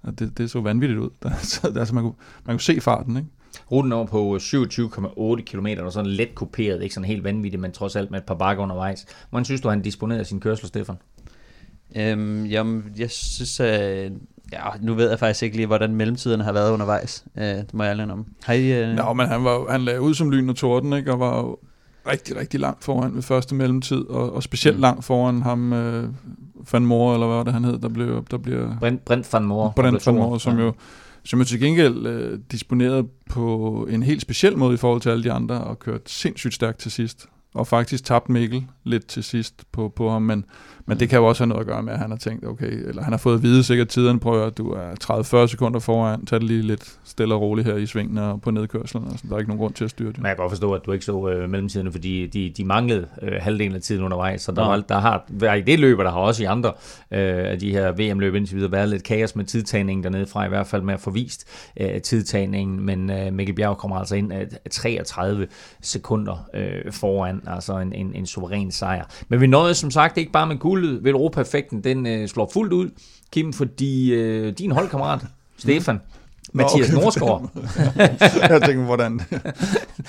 At 0.02 0.18
det, 0.18 0.38
det 0.38 0.50
så 0.50 0.60
vanvittigt 0.60 1.00
ud. 1.00 1.10
altså 1.78 1.94
man 1.94 2.04
kunne, 2.04 2.14
man 2.44 2.54
kunne 2.54 2.60
se 2.60 2.80
farten, 2.80 3.16
ikke? 3.16 3.28
Ruten 3.72 3.92
over 3.92 4.06
på 4.06 4.36
27,8 4.36 5.42
km, 5.44 5.66
og 5.84 5.92
sådan 5.92 6.10
let 6.10 6.34
kuperet, 6.34 6.82
ikke 6.82 6.94
sådan 6.94 7.08
helt 7.08 7.24
vanvittigt, 7.24 7.60
men 7.60 7.72
trods 7.72 7.96
alt 7.96 8.10
med 8.10 8.18
et 8.18 8.24
par 8.24 8.34
bakker 8.34 8.62
undervejs. 8.62 9.06
Hvordan 9.30 9.44
synes 9.44 9.60
du, 9.60 9.68
han 9.68 9.82
disponerede 9.82 10.24
sin 10.24 10.40
kørsel, 10.40 10.68
Stefan? 10.68 10.96
Øhm, 11.96 12.44
jamen, 12.44 12.84
jeg 12.96 13.10
synes, 13.10 13.60
øh, 13.60 14.10
ja, 14.52 14.62
nu 14.80 14.94
ved 14.94 15.10
jeg 15.10 15.18
faktisk 15.18 15.42
ikke 15.42 15.56
lige, 15.56 15.66
hvordan 15.66 15.94
mellemtiderne 15.94 16.44
har 16.44 16.52
været 16.52 16.72
undervejs. 16.72 17.24
Øh, 17.38 17.44
det 17.44 17.74
må 17.74 17.82
jeg 17.82 17.90
aldrig 17.90 18.10
om. 18.10 18.26
Har 18.44 18.54
I, 18.54 18.72
øh... 18.72 18.96
Nå, 18.96 19.12
men 19.12 19.28
han, 19.28 19.44
var, 19.44 19.70
han 19.70 19.80
lagde 19.80 20.00
ud 20.00 20.14
som 20.14 20.30
lyn 20.30 20.48
og 20.48 20.56
torden, 20.56 20.92
ikke, 20.92 21.12
og 21.12 21.20
var 21.20 21.38
jo 21.38 21.58
rigtig, 22.06 22.36
rigtig 22.36 22.60
langt 22.60 22.84
foran 22.84 23.14
ved 23.14 23.22
første 23.22 23.54
mellemtid, 23.54 24.08
og, 24.08 24.32
og 24.32 24.42
specielt 24.42 24.76
mm. 24.76 24.82
langt 24.82 25.04
foran 25.04 25.42
ham, 25.42 25.72
øh, 25.72 26.08
Van 26.72 26.86
Moor, 26.86 27.14
eller 27.14 27.26
hvad 27.26 27.36
var 27.36 27.44
det, 27.44 27.52
han 27.52 27.64
hed, 27.64 27.78
der 27.78 27.88
blev... 27.88 28.24
Der 28.30 28.38
bliver, 28.38 28.78
Brent, 28.80 29.04
Brent 29.04 29.32
Van 29.32 29.44
Moor. 29.44 29.72
Brent 29.76 30.06
Van 30.06 30.14
Moor, 30.14 30.38
som 30.38 30.58
ja. 30.58 30.64
jo 30.64 30.72
som 31.24 31.38
jo 31.38 31.44
til 31.44 31.60
gengæld 31.60 32.06
øh, 32.06 32.38
disponerede 32.52 33.08
på 33.30 33.86
en 33.90 34.02
helt 34.02 34.22
speciel 34.22 34.58
måde 34.58 34.74
i 34.74 34.76
forhold 34.76 35.00
til 35.00 35.10
alle 35.10 35.24
de 35.24 35.32
andre, 35.32 35.64
og 35.64 35.78
kørte 35.78 36.12
sindssygt 36.12 36.54
stærkt 36.54 36.78
til 36.78 36.90
sidst. 36.90 37.26
Og 37.54 37.66
faktisk 37.66 38.04
tabte 38.04 38.32
Mikkel 38.32 38.66
lidt 38.84 39.06
til 39.06 39.24
sidst 39.24 39.64
på, 39.72 39.88
på 39.88 40.10
ham, 40.10 40.22
men 40.22 40.44
men 40.86 41.00
det 41.00 41.08
kan 41.08 41.18
jo 41.18 41.26
også 41.26 41.44
have 41.44 41.48
noget 41.48 41.60
at 41.60 41.66
gøre 41.66 41.82
med, 41.82 41.92
at 41.92 41.98
han 41.98 42.10
har 42.10 42.18
tænkt, 42.18 42.46
okay, 42.46 42.88
eller 42.88 43.02
han 43.02 43.12
har 43.12 43.18
fået 43.18 43.34
at 43.34 43.42
vide 43.42 43.64
sikkert 43.64 43.88
tiden, 43.88 44.18
prøver 44.18 44.46
at 44.46 44.58
du 44.58 44.70
er 44.70 45.44
30-40 45.44 45.46
sekunder 45.46 45.80
foran, 45.80 46.26
tag 46.26 46.40
det 46.40 46.48
lige 46.48 46.62
lidt 46.62 46.98
stille 47.04 47.34
og 47.34 47.40
roligt 47.40 47.66
her 47.68 47.76
i 47.76 47.86
svingene 47.86 48.22
og 48.22 48.40
på 48.42 48.50
nedkørslen, 48.50 49.04
altså, 49.10 49.26
der 49.28 49.34
er 49.34 49.38
ikke 49.38 49.50
nogen 49.50 49.58
grund 49.58 49.74
til 49.74 49.84
at 49.84 49.90
styre 49.90 50.08
det. 50.08 50.18
Men 50.18 50.26
jeg 50.26 50.36
kan 50.36 50.42
godt 50.42 50.52
forstå, 50.52 50.72
at 50.72 50.80
du 50.86 50.92
ikke 50.92 51.04
så 51.04 51.28
øh, 51.28 51.50
mellemtiderne, 51.50 51.92
fordi 51.92 52.26
de, 52.26 52.52
de 52.56 52.64
manglede 52.64 53.06
øh, 53.22 53.32
halvdelen 53.40 53.74
af 53.74 53.82
tiden 53.82 54.04
undervejs, 54.04 54.42
så 54.42 54.52
der, 54.52 54.70
ja. 54.70 54.80
der 54.88 54.98
har 54.98 55.24
været 55.28 55.58
i 55.58 55.62
det 55.62 55.78
løb, 55.78 55.98
der 55.98 56.10
har 56.10 56.18
også 56.18 56.42
i 56.42 56.46
andre 56.46 56.68
øh, 57.10 57.50
af 57.50 57.58
de 57.58 57.70
her 57.70 57.92
VM-løb 57.92 58.34
indtil 58.34 58.56
videre 58.56 58.72
været 58.72 58.88
lidt 58.88 59.02
kaos 59.04 59.36
med 59.36 59.44
tidtagningen 59.44 60.04
dernede 60.04 60.26
fra, 60.26 60.46
i 60.46 60.48
hvert 60.48 60.66
fald 60.66 60.82
med 60.82 60.94
at 60.94 61.00
få 61.00 61.10
vist 61.10 61.48
øh, 61.80 62.00
tidtagningen, 62.00 62.80
men 62.86 63.10
øh, 63.10 63.32
Mikkel 63.32 63.54
Bjerg 63.54 63.76
kommer 63.76 63.96
altså 63.96 64.16
ind 64.16 64.32
af 64.32 64.46
33 64.70 65.46
sekunder 65.82 66.48
øh, 66.54 66.92
foran, 66.92 67.42
altså 67.46 67.78
en, 67.78 67.92
en, 67.92 68.14
en 68.14 68.26
suveræn 68.26 68.70
sejr. 68.70 69.04
Men 69.28 69.40
vi 69.40 69.46
nåede 69.46 69.74
som 69.74 69.90
sagt 69.90 70.18
ikke 70.18 70.32
bare 70.32 70.46
med 70.46 70.56
guld, 70.56 70.73
guldet 70.74 71.04
ved 71.04 71.10
Europa-effekten, 71.10 71.84
den 71.84 72.06
øh, 72.06 72.28
slår 72.28 72.50
fuldt 72.52 72.72
ud, 72.72 72.90
Kim, 73.32 73.52
fordi 73.52 74.14
øh, 74.14 74.52
din 74.52 74.70
holdkammerat, 74.70 75.20
Stefan, 75.56 76.00
Mathias 76.52 76.90
okay. 76.90 77.02
Norsgaard. 77.02 77.50
jeg 78.52 78.62
tænker, 78.62 78.84
hvordan? 78.84 79.20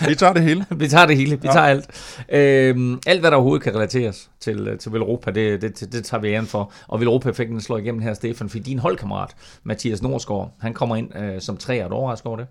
vi 0.07 0.15
tager 0.15 0.33
det 0.33 0.43
hele. 0.43 0.65
vi 0.77 0.87
tager 0.87 1.05
det 1.05 1.17
hele. 1.17 1.41
Vi 1.41 1.47
ja. 1.47 1.51
tager 1.51 1.65
alt. 1.65 1.89
Øhm, 2.29 2.99
alt, 3.07 3.19
hvad 3.19 3.31
der 3.31 3.37
overhovedet 3.37 3.63
kan 3.63 3.75
relateres 3.75 4.29
til, 4.39 4.67
øh, 4.67 4.79
til 4.79 4.93
Velropa, 4.93 5.31
det, 5.31 5.61
det, 5.61 5.79
det, 5.79 5.93
det 5.93 6.05
tager 6.05 6.21
vi 6.21 6.27
æren 6.27 6.45
for. 6.45 6.71
Og 6.87 6.99
Velropa-effekten 6.99 7.61
slår 7.61 7.77
igennem 7.77 8.01
her, 8.01 8.13
Stefan, 8.13 8.49
fordi 8.49 8.63
din 8.63 8.79
holdkammerat, 8.79 9.35
Mathias 9.63 10.01
Norsgaard, 10.01 10.51
han 10.59 10.73
kommer 10.73 10.95
ind 10.95 11.17
øh, 11.17 11.41
som 11.41 11.57
tre. 11.57 11.77
Er 11.77 11.87
du 11.87 11.95
overrasket 11.95 12.27
over 12.27 12.37
det? 12.37 12.47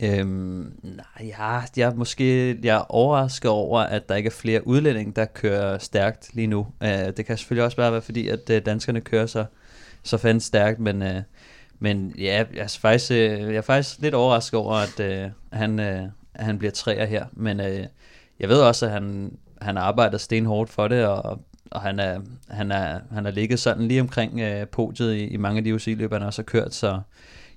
Øhm, 0.00 0.72
nej, 0.82 1.26
ja, 1.38 1.60
jeg 1.76 1.90
er 1.90 1.94
måske 1.94 2.48
jeg 2.62 2.76
er 2.76 2.92
overrasket 2.92 3.50
over, 3.50 3.80
at 3.80 4.08
der 4.08 4.14
ikke 4.14 4.26
er 4.26 4.30
flere 4.30 4.66
udlændinge, 4.66 5.12
der 5.16 5.24
kører 5.24 5.78
stærkt 5.78 6.34
lige 6.34 6.46
nu. 6.46 6.66
Øh, 6.82 6.88
det 6.88 7.26
kan 7.26 7.38
selvfølgelig 7.38 7.64
også 7.64 7.76
bare 7.76 7.92
være 7.92 8.02
fordi, 8.02 8.28
at 8.28 8.50
øh, 8.50 8.66
danskerne 8.66 9.00
kører 9.00 9.26
så, 9.26 9.44
så 10.02 10.18
fandme 10.18 10.40
stærkt, 10.40 10.80
men, 10.80 11.02
øh, 11.02 11.22
men 11.78 12.14
ja, 12.18 12.44
jeg 12.54 12.62
er, 12.62 12.78
faktisk, 12.80 13.10
øh, 13.10 13.40
jeg 13.40 13.54
er 13.54 13.60
faktisk 13.60 14.00
lidt 14.00 14.14
overrasket 14.14 14.60
over, 14.60 14.74
at 14.74 15.00
øh, 15.00 15.30
han, 15.52 15.80
øh, 15.80 16.02
han 16.36 16.58
bliver 16.58 16.72
træer 16.72 17.06
her. 17.06 17.26
Men 17.32 17.60
øh, 17.60 17.86
jeg 18.40 18.48
ved 18.48 18.60
også, 18.60 18.86
at 18.86 18.92
han, 18.92 19.36
han 19.62 19.76
arbejder 19.76 20.18
stenhårdt 20.18 20.70
for 20.70 20.88
det, 20.88 21.06
og, 21.06 21.40
og 21.70 21.80
han, 21.80 21.98
er, 21.98 22.20
han, 22.48 22.72
er, 22.72 23.00
han 23.12 23.26
er 23.26 23.30
ligget 23.30 23.60
sådan 23.60 23.88
lige 23.88 24.00
omkring 24.00 24.40
øh, 24.40 24.66
podiet 24.66 25.14
i, 25.14 25.26
i 25.26 25.36
mange 25.36 25.58
af 25.58 25.64
de 25.64 25.74
UCI-løb, 25.74 26.12
han 26.12 26.22
også 26.22 26.42
har 26.42 26.44
kørt, 26.44 26.74
så 26.74 27.00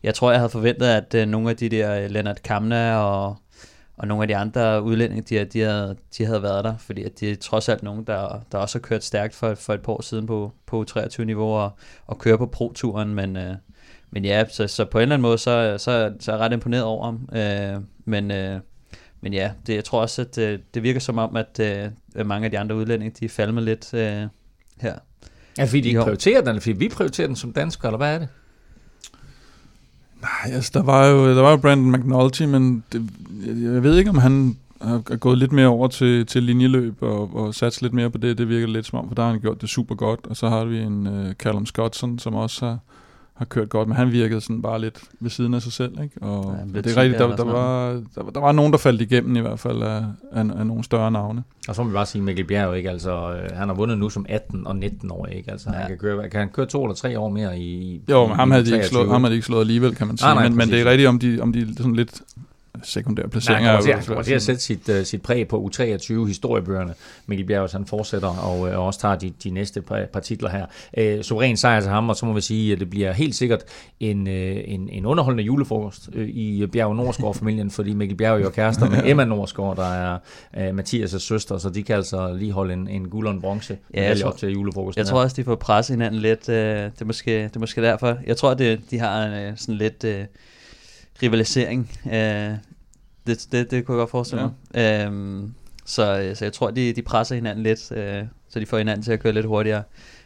jeg 0.07 0.15
tror, 0.15 0.31
jeg 0.31 0.39
havde 0.39 0.49
forventet, 0.49 0.85
at 0.85 1.13
øh, 1.13 1.27
nogle 1.27 1.49
af 1.49 1.57
de 1.57 1.69
der 1.69 2.03
øh, 2.03 2.09
Leonard 2.09 2.35
Kamna 2.43 2.95
og, 2.97 3.37
og 3.97 4.07
nogle 4.07 4.23
af 4.23 4.27
de 4.27 4.35
andre 4.35 4.83
udlændinge, 4.83 5.21
de, 5.21 5.45
de, 5.45 5.59
havde, 5.59 5.95
de 6.17 6.25
havde 6.25 6.43
været 6.43 6.63
der, 6.63 6.77
fordi 6.77 7.03
at 7.03 7.19
de 7.19 7.31
er 7.31 7.35
trods 7.35 7.69
alt 7.69 7.83
nogen, 7.83 8.03
der, 8.03 8.41
der 8.51 8.57
også 8.57 8.77
har 8.77 8.81
kørt 8.81 9.03
stærkt 9.03 9.35
for, 9.35 9.55
for 9.55 9.73
et 9.73 9.81
par 9.81 9.93
år 9.93 10.01
siden 10.01 10.27
på, 10.27 10.51
på 10.65 10.85
23-niveau 10.89 11.53
og, 11.53 11.71
og 12.07 12.17
kører 12.17 12.37
på 12.37 12.45
pro-turen, 12.45 13.13
men, 13.15 13.37
øh, 13.37 13.55
men 14.11 14.25
ja, 14.25 14.45
så, 14.49 14.67
så 14.67 14.85
på 14.85 14.97
en 14.97 15.01
eller 15.01 15.15
anden 15.15 15.21
måde, 15.21 15.37
så, 15.37 15.75
så, 15.77 16.13
så 16.19 16.31
er 16.31 16.35
jeg 16.35 16.45
ret 16.45 16.53
imponeret 16.53 16.83
over 16.83 17.05
ham, 17.05 17.29
øh, 17.33 17.81
men, 18.05 18.31
øh, 18.31 18.59
men 19.21 19.33
ja, 19.33 19.51
det, 19.67 19.75
jeg 19.75 19.83
tror 19.83 20.01
også, 20.01 20.21
at 20.21 20.35
det, 20.35 20.73
det 20.73 20.83
virker 20.83 20.99
som 20.99 21.17
om, 21.17 21.35
at 21.35 21.59
øh, 21.59 22.27
mange 22.27 22.45
af 22.45 22.51
de 22.51 22.59
andre 22.59 22.75
udlændinge, 22.75 23.15
de 23.19 23.29
falmer 23.29 23.61
lidt 23.61 23.93
øh, 23.93 24.23
her. 24.81 24.95
Ja, 25.57 25.63
fordi 25.63 25.81
de 25.81 25.87
ikke 25.87 26.01
prioriterer 26.01 26.41
den, 26.41 26.61
fordi 26.61 26.71
vi 26.71 26.89
prioriterer 26.89 27.27
den 27.27 27.35
som 27.35 27.53
danskere, 27.53 27.89
eller 27.89 27.97
hvad 27.97 28.15
er 28.15 28.19
det? 28.19 28.27
Nej, 30.21 30.55
altså, 30.55 30.71
der 30.73 30.83
var 30.83 31.05
jo, 31.05 31.35
der 31.35 31.41
var 31.41 31.51
jo 31.51 31.57
Brandon 31.57 31.91
McNulty, 31.91 32.43
men 32.43 32.83
det, 32.93 33.09
jeg, 33.45 33.73
jeg 33.73 33.83
ved 33.83 33.97
ikke, 33.97 34.09
om 34.09 34.17
han 34.17 34.57
er 34.81 35.17
gået 35.17 35.37
lidt 35.37 35.51
mere 35.51 35.67
over 35.67 35.87
til, 35.87 36.25
til 36.25 36.43
linjeløb 36.43 36.95
og, 37.01 37.35
og 37.35 37.55
sat 37.55 37.81
lidt 37.81 37.93
mere 37.93 38.09
på 38.09 38.17
det. 38.17 38.37
Det 38.37 38.49
virker 38.49 38.67
lidt 38.67 38.85
som 38.85 38.99
om, 38.99 39.07
for 39.07 39.15
der 39.15 39.23
har 39.23 39.31
han 39.31 39.39
gjort 39.39 39.61
det 39.61 39.69
super 39.69 39.95
godt. 39.95 40.19
Og 40.23 40.37
så 40.37 40.49
har 40.49 40.65
vi 40.65 40.79
en 40.79 41.07
uh, 41.07 41.31
Callum 41.31 41.65
Scottson, 41.65 42.19
som 42.19 42.35
også 42.35 42.65
har, 42.65 42.79
har 43.37 43.45
kørt 43.45 43.69
godt, 43.69 43.87
men 43.87 43.97
han 43.97 44.11
virkede 44.11 44.41
sådan 44.41 44.61
bare 44.61 44.81
lidt 44.81 44.99
ved 45.19 45.29
siden 45.29 45.53
af 45.53 45.61
sig 45.61 45.71
selv, 45.73 45.91
ikke? 46.03 46.21
Og 46.21 46.55
Ja, 46.75 46.81
det 46.81 46.91
er 46.97 47.01
rigtigt, 47.01 47.19
der, 47.19 47.35
der, 47.35 47.43
var, 47.43 47.89
der, 48.15 48.23
var- 48.23 48.31
der 48.31 48.39
var 48.39 48.51
nogen, 48.51 48.71
der 48.71 48.77
faldt 48.77 49.01
igennem 49.01 49.35
i 49.35 49.39
hvert 49.39 49.59
fald 49.59 49.81
af, 49.81 50.03
af, 50.31 50.45
af 50.59 50.67
nogle 50.67 50.83
større 50.83 51.11
navne. 51.11 51.43
Og 51.67 51.75
så 51.75 51.83
må 51.83 51.89
vi 51.89 51.93
bare 51.93 52.05
sige, 52.05 52.21
Mikkel 52.21 52.45
Bjerg, 52.45 52.77
ikke? 52.77 52.89
Altså, 52.89 53.11
øh, 53.33 53.57
han 53.57 53.67
har 53.67 53.75
vundet 53.75 53.97
nu 53.97 54.09
som 54.09 54.25
18 54.29 54.67
og 54.67 54.75
19 54.75 55.11
år, 55.11 55.25
ikke? 55.25 55.51
Altså, 55.51 55.69
ja. 55.71 55.75
Han 55.77 55.87
kan 55.87 55.97
køre, 55.97 56.29
kan 56.29 56.39
han 56.39 56.49
køre 56.49 56.65
to 56.65 56.83
eller 56.83 56.95
tre 56.95 57.19
år 57.19 57.29
mere 57.29 57.59
i... 57.59 58.01
Jo, 58.09 58.27
men 58.27 58.35
ham 58.35 58.51
havde 58.51 58.63
de 58.65 58.69
ikke 58.69 58.77
23? 58.83 58.89
slået, 58.89 59.09
ham 59.11 59.21
havde 59.23 59.31
de 59.31 59.35
ikke 59.35 59.45
slået 59.45 59.61
alligevel, 59.61 59.95
kan 59.95 60.07
man 60.07 60.17
sige. 60.17 60.27
Nej, 60.27 60.33
nej, 60.35 60.49
men, 60.49 60.57
men 60.57 60.69
det 60.69 60.81
er 60.81 60.85
rigtigt, 60.85 61.09
om 61.09 61.19
de, 61.19 61.39
om 61.41 61.53
de 61.53 61.75
sådan 61.77 61.95
lidt 61.95 62.21
sekundære 62.83 63.25
Nej, 63.25 63.31
placeringer. 63.31 63.71
er 63.71 63.77
jo 63.87 63.93
han 63.93 64.03
kommer 64.03 64.23
til 64.23 64.33
at 64.33 64.41
sætte 64.41 64.61
sit, 64.61 64.89
uh, 64.89 65.03
sit 65.03 65.21
præg 65.21 65.47
på 65.47 65.69
U23 65.75 66.27
historiebøgerne. 66.27 66.93
Mikkel 67.27 67.47
Bjerg, 67.47 67.69
han 67.71 67.85
fortsætter 67.85 68.27
og, 68.27 68.59
uh, 68.59 68.85
også 68.85 68.99
tager 68.99 69.15
de, 69.15 69.33
de 69.43 69.49
næste 69.49 69.81
par, 69.81 70.19
titler 70.19 70.49
her. 70.49 70.65
Uh, 71.17 71.21
suveræn 71.21 71.57
sejr 71.57 71.79
til 71.81 71.89
ham, 71.89 72.09
og 72.09 72.15
så 72.15 72.25
må 72.25 72.33
vi 72.33 72.41
sige, 72.41 72.73
at 72.73 72.79
det 72.79 72.89
bliver 72.89 73.11
helt 73.13 73.35
sikkert 73.35 73.63
en, 73.99 74.27
uh, 74.27 74.33
en, 74.33 74.89
en 74.89 75.05
underholdende 75.05 75.43
julefrokost 75.43 76.09
uh, 76.15 76.21
i 76.21 76.65
Bjerg 76.71 76.95
Nordsgaard-familien, 76.95 77.71
fordi 77.71 77.93
Mikkel 77.93 78.17
Bjerg 78.17 78.39
er 78.39 78.43
jo 78.43 78.49
kærester 78.49 78.89
med 78.89 79.01
Emma 79.09 79.25
Nordsgaard, 79.25 79.75
der 79.75 79.93
er 79.93 80.17
uh, 80.57 80.77
Mathias' 80.79 81.19
søster, 81.19 81.57
så 81.57 81.69
de 81.69 81.83
kan 81.83 81.95
altså 81.95 82.33
lige 82.33 82.51
holde 82.51 82.73
en, 82.73 82.87
en 82.87 83.09
guld 83.09 83.27
og 83.27 83.33
en 83.33 83.41
bronze 83.41 83.77
Ja, 83.93 84.13
tror- 84.13 84.29
op 84.29 84.37
til 84.37 84.51
julefrokosten. 84.51 84.99
Jeg 84.99 85.07
tror 85.07 85.21
også, 85.21 85.35
de 85.35 85.43
får 85.43 85.55
presset 85.55 85.93
hinanden 85.95 86.21
lidt. 86.21 86.49
Øh, 86.49 86.55
det, 86.55 87.01
er 87.01 87.05
måske, 87.05 87.43
det 87.43 87.55
er 87.55 87.59
måske 87.59 87.81
derfor. 87.81 88.17
Jeg 88.27 88.37
tror, 88.37 88.53
det, 88.53 88.79
de 88.91 88.99
har 88.99 89.27
øh, 89.27 89.51
sådan 89.55 89.75
lidt 89.75 90.03
øh, 90.03 90.25
rivalisering. 91.21 91.91
Øh, 92.05 92.51
det, 93.27 93.47
det, 93.51 93.71
det 93.71 93.85
kunne 93.85 93.95
jeg 93.95 93.99
godt 93.99 94.09
forestille 94.09 94.51
mig. 94.73 95.05
Øhm, 95.05 95.53
så, 95.85 96.19
øh, 96.19 96.35
så 96.35 96.45
jeg 96.45 96.53
tror, 96.53 96.71
de, 96.71 96.93
de 96.93 97.01
presser 97.01 97.35
hinanden 97.35 97.63
lidt, 97.63 97.91
øh, 97.91 98.23
så 98.49 98.59
de 98.59 98.65
får 98.65 98.77
hinanden 98.77 99.03
til 99.03 99.11
at 99.11 99.19
køre 99.19 99.33
lidt 99.33 99.45
hurtigere. 99.45 99.83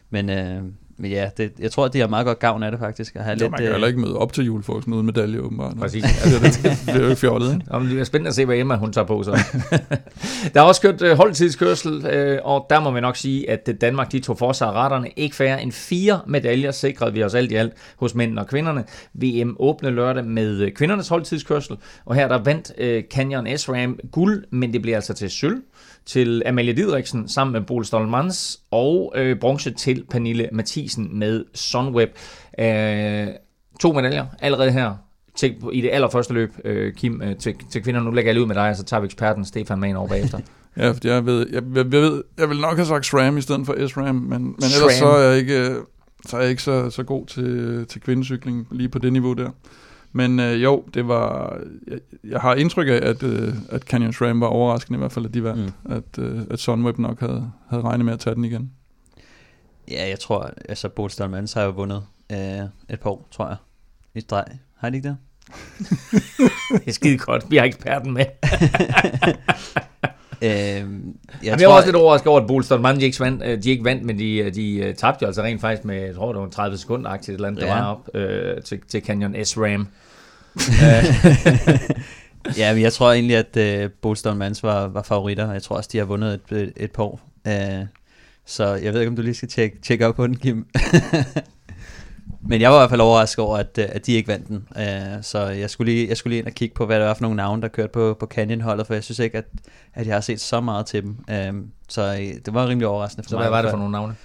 Men, 0.10 0.30
øh, 0.30 0.64
men 1.02 1.12
ja, 1.12 1.30
det, 1.38 1.52
jeg 1.60 1.72
tror, 1.72 1.88
de 1.88 2.00
har 2.00 2.08
meget 2.08 2.26
godt 2.26 2.40
gavn 2.40 2.64
af 2.64 2.72
det 2.72 2.80
faktisk. 2.80 3.16
At 3.16 3.24
have 3.24 3.34
Jo, 3.34 3.38
lidt, 3.40 3.52
man 3.52 3.58
kan 3.58 3.68
øh, 3.68 3.72
heller 3.72 3.88
ikke 3.88 4.00
møde 4.00 4.18
op 4.18 4.34
til 4.34 4.46
julefrokosten 4.46 4.94
uden 4.94 5.06
medalje, 5.06 5.40
åbenbart. 5.40 5.78
Præcis. 5.80 6.04
Altså, 6.24 6.40
det, 6.40 6.64
det 6.64 6.78
bliver 6.86 7.00
jo 7.00 7.10
ikke 7.10 7.20
fjollet, 7.20 7.54
ikke? 7.54 7.66
Om 7.70 7.82
det 7.82 7.90
bliver 7.90 8.04
spændende 8.04 8.28
at 8.28 8.36
se, 8.36 8.46
hvad 8.46 8.58
Emma 8.58 8.76
hun 8.76 8.94
tager 8.94 9.06
på 9.06 9.24
så. 9.24 9.32
der 10.54 10.62
er 10.62 10.66
også 10.66 10.82
kørt 10.82 11.02
øh, 11.02 11.18
holdtidskørsel, 11.18 12.06
øh, 12.06 12.40
og 12.44 12.66
der 12.70 12.80
må 12.80 12.92
vi 12.92 13.02
nok 13.02 13.18
sige, 13.18 13.50
at 13.50 13.70
øh, 13.70 13.76
Danmark 13.82 14.12
de 14.12 14.20
tog 14.20 14.38
for 14.38 14.52
sig 14.52 14.68
af 14.68 14.72
retterne. 14.72 15.08
Ikke 15.16 15.36
færre 15.36 15.62
end 15.62 15.72
fire 15.72 16.20
medaljer 16.28 16.72
sikrede 16.72 17.14
vi 17.14 17.24
os 17.24 17.34
alt 17.34 17.52
i 17.52 17.56
alt 17.56 17.74
hos 17.98 18.16
mændene 18.16 18.42
og 18.42 18.48
kvinderne. 18.48 18.84
VM 19.14 19.56
åbne 19.60 19.90
lørdag 19.90 20.26
med 20.26 20.62
øh, 20.62 20.72
kvindernes 20.72 21.08
holdtidskørsel, 21.08 21.78
og 22.06 22.16
her 22.16 22.28
der 22.28 22.44
vandt 22.44 22.72
øh, 22.78 23.04
Canyon 23.14 23.58
S-Ram 23.58 24.00
guld, 24.12 24.44
men 24.52 24.74
det 24.74 24.82
bliver 24.82 24.98
altså 24.98 25.14
til 25.14 25.30
sølv 25.30 25.62
til 26.06 26.44
Amalie 26.46 26.74
Didriksen 26.74 27.28
sammen 27.28 27.54
med 27.54 27.62
Bol 27.62 27.86
Stolmans, 27.86 28.60
og 28.72 29.14
øh, 29.16 29.40
bronze 29.40 29.72
til 29.72 30.06
Pernille 30.10 30.50
Mathisen 30.52 31.20
med 31.20 31.46
Sunweb. 31.54 32.10
Øh, 32.60 33.28
to 33.80 33.94
medaljer 33.94 34.26
allerede 34.40 34.72
her 34.72 34.94
til, 35.36 35.56
i 35.74 35.82
det 35.82 35.90
allerførste 35.90 36.34
løb, 36.34 36.54
øh, 36.66 36.94
Kim, 36.94 37.22
øh, 37.22 37.38
til, 37.38 37.56
til 37.72 37.84
kvinder. 37.84 38.02
Nu 38.02 38.12
lægger 38.12 38.30
jeg 38.30 38.34
lige 38.34 38.42
ud 38.42 38.48
med 38.48 38.56
dig, 38.56 38.70
og 38.70 38.76
så 38.76 38.84
tager 38.84 39.02
vi 39.02 39.06
eksperten 39.06 39.46
Stefan 39.46 39.80
med 39.80 39.96
over 39.96 40.08
bagefter. 40.08 40.40
Ja, 40.78 40.92
fordi 40.92 41.08
jeg 41.08 41.26
ved, 41.26 41.48
jeg, 41.52 41.64
jeg, 41.76 41.94
jeg, 41.94 42.02
ved, 42.02 42.24
jeg 42.38 42.50
vil 42.50 42.60
nok 42.60 42.76
have 42.76 42.86
sagt 42.86 43.06
SRAM 43.06 43.38
i 43.38 43.42
stedet 43.42 43.66
for 43.66 43.88
SRAM, 43.88 44.16
men, 44.16 44.30
men 44.30 44.56
ellers 44.56 44.72
SRAM. 44.72 44.92
så 44.92 45.06
er 45.06 45.30
jeg 45.30 45.38
ikke, 45.38 45.70
øh, 45.70 45.76
så, 46.26 46.38
er 46.38 46.42
jeg 46.42 46.50
ikke 46.50 46.62
så, 46.62 46.90
så 46.90 47.04
god 47.04 47.26
til, 47.26 47.86
til 47.90 48.02
kvindecykling 48.02 48.68
lige 48.72 48.90
på 48.90 49.00
det 49.00 49.14
niveau 49.14 49.34
der. 49.34 49.50
Men 50.14 50.40
øh, 50.40 50.64
jo, 50.64 50.86
det 50.94 51.08
var, 51.08 51.58
jeg, 51.88 52.00
jeg 52.24 52.40
har 52.40 52.56
indtryk 52.56 52.88
af, 52.88 53.00
at, 53.10 53.24
øh, 53.24 53.54
at 53.70 53.82
Canyon 53.82 54.14
SRAM 54.14 54.42
var 54.42 54.48
overraskende 54.48 54.98
i 54.98 55.00
hvert 55.00 55.12
fald, 55.12 55.26
at 55.26 55.34
de 55.34 55.44
vandt. 55.44 55.74
Mm. 55.84 55.92
At, 55.92 56.20
øh, 56.20 56.42
at 56.50 56.60
Sunweb 56.60 56.98
nok 56.98 57.20
havde, 57.20 57.52
havde 57.70 57.84
regnet 57.84 58.06
med 58.06 58.14
at 58.14 58.20
tage 58.20 58.36
den 58.36 58.46
igen. 58.46 58.72
Ja, 59.92 60.10
jeg 60.10 60.20
tror, 60.20 60.52
altså 60.70 60.90
Bolt 60.90 61.14
Stolmans 61.14 61.54
har 61.54 61.64
jo 61.64 61.70
vundet 61.70 62.04
øh, 62.32 62.38
et 62.90 63.00
par 63.00 63.10
år, 63.10 63.28
tror 63.32 63.48
jeg. 63.48 63.58
I 64.16 64.22
streg. 64.22 64.46
Har 64.78 64.90
de 64.90 64.96
ikke 64.98 65.10
det? 65.10 65.18
det 66.80 66.88
er 66.88 66.92
skide 66.92 67.18
godt, 67.18 67.52
vi 67.52 67.58
har 67.58 67.66
eksperten 67.66 68.14
med. 68.14 68.26
Øh, 70.44 70.50
jeg, 70.50 70.82
Jeg, 70.82 70.88
jeg 71.44 71.60
tror, 71.60 71.68
var 71.68 71.76
også 71.76 71.88
lidt 71.88 71.96
overrasket 71.96 72.28
over, 72.28 72.42
at 72.42 72.48
Bolston 72.48 72.82
Man, 72.82 72.96
de 73.00 73.06
ikke 73.06 73.20
vandt, 73.20 73.44
øh, 73.46 73.64
de 73.64 73.70
ikke 73.70 73.84
vandt 73.84 74.04
men 74.04 74.20
de, 74.20 74.38
øh, 74.38 74.54
de 74.56 74.76
øh, 74.78 74.96
tabte 74.96 75.24
jo 75.24 75.28
altså 75.28 75.42
rent 75.42 75.62
faktisk 75.62 75.86
med, 75.86 76.02
jeg 76.06 76.16
tror 76.16 76.34
det 76.34 76.42
var 76.42 76.50
30 76.50 76.78
sekunder 76.78 77.10
aktivt 77.10 77.36
eller 77.36 77.48
andet, 77.48 77.62
der 77.62 77.68
Ja. 77.68 77.74
var 77.82 77.86
op 77.86 78.10
øh, 78.16 78.62
til, 78.62 78.80
til 78.88 79.02
Canyon 79.06 79.36
S-Ram. 79.46 79.88
ja, 82.58 82.74
men 82.74 82.82
jeg 82.84 82.94
tror 82.94 83.12
egentlig, 83.14 83.36
at 83.36 83.58
øh, 83.58 83.90
Bolston 84.02 84.38
Mans 84.38 84.64
var, 84.64 84.88
var 84.88 85.04
favoritter, 85.04 85.48
og 85.48 85.54
jeg 85.54 85.64
tror 85.64 85.76
også, 85.76 85.90
de 85.94 85.98
har 85.98 86.06
vundet 86.06 86.34
et, 86.52 86.58
et, 86.58 86.74
et 86.78 86.92
par 86.92 87.04
år. 87.04 87.20
Øh, 87.48 87.86
så 88.46 88.74
jeg 88.76 88.94
ved 88.94 89.00
ikke, 89.02 89.10
om 89.10 89.16
du 89.16 89.22
lige 89.22 89.34
skal 89.34 89.50
tjekke, 89.50 89.78
tjekke 89.82 90.08
op 90.08 90.16
på 90.16 90.28
den, 90.28 90.36
Kim. 90.38 90.66
men 92.44 92.62
jeg 92.62 92.70
var 92.70 92.78
i 92.78 92.80
hvert 92.80 92.90
fald 92.90 93.02
overrasket 93.02 93.46
over, 93.46 93.58
at, 93.58 93.78
øh, 93.80 93.86
at 93.90 94.06
de 94.06 94.14
ikke 94.14 94.28
vandt 94.28 94.48
den. 94.48 94.68
Øh, 94.78 95.24
så 95.24 95.40
jeg 95.40 95.70
skulle, 95.70 95.92
lige, 95.92 96.08
jeg 96.10 96.18
skulle 96.18 96.32
lige 96.32 96.40
ind 96.40 96.48
og 96.48 96.54
kigge 96.54 96.76
på, 96.76 96.86
hvad 96.86 97.00
det 97.00 97.08
var 97.08 97.14
for 97.14 97.22
nogle 97.22 97.36
navne, 97.38 97.62
der 97.62 97.68
kørte 97.68 97.92
på, 97.94 98.18
på 98.20 98.26
Canyon-holdet, 98.26 98.88
for 98.88 98.94
jeg 98.94 99.04
synes 99.04 99.20
ikke, 99.20 99.38
at, 99.38 99.46
at 99.94 100.08
jeg 100.08 100.16
har 100.16 100.22
set 100.22 100.42
så 100.42 100.62
meget 100.62 100.86
til 100.86 101.04
dem. 101.04 101.18
Øh, 101.30 101.54
så 101.90 102.14
det 102.46 102.54
var 102.54 102.68
rimelig 102.68 102.88
overraskende 102.88 103.24
for 103.24 103.30
Så 103.30 103.36
mig. 103.36 103.42
hvad 103.42 103.50
i 103.50 103.52
var 103.52 103.62
det 103.62 103.72
for 103.72 103.78
nogle 103.78 103.92
navne? 103.92 104.16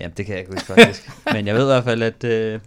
Jamen, 0.00 0.14
det 0.16 0.26
kan 0.26 0.32
jeg 0.32 0.40
ikke 0.40 0.52
huske 0.52 0.66
faktisk. 0.66 1.10
Men 1.34 1.46
jeg 1.46 1.54
ved 1.54 1.62
i 1.62 1.66
hvert 1.66 1.84
fald, 1.84 2.02
at, 2.02 2.24
øh, 2.24 2.60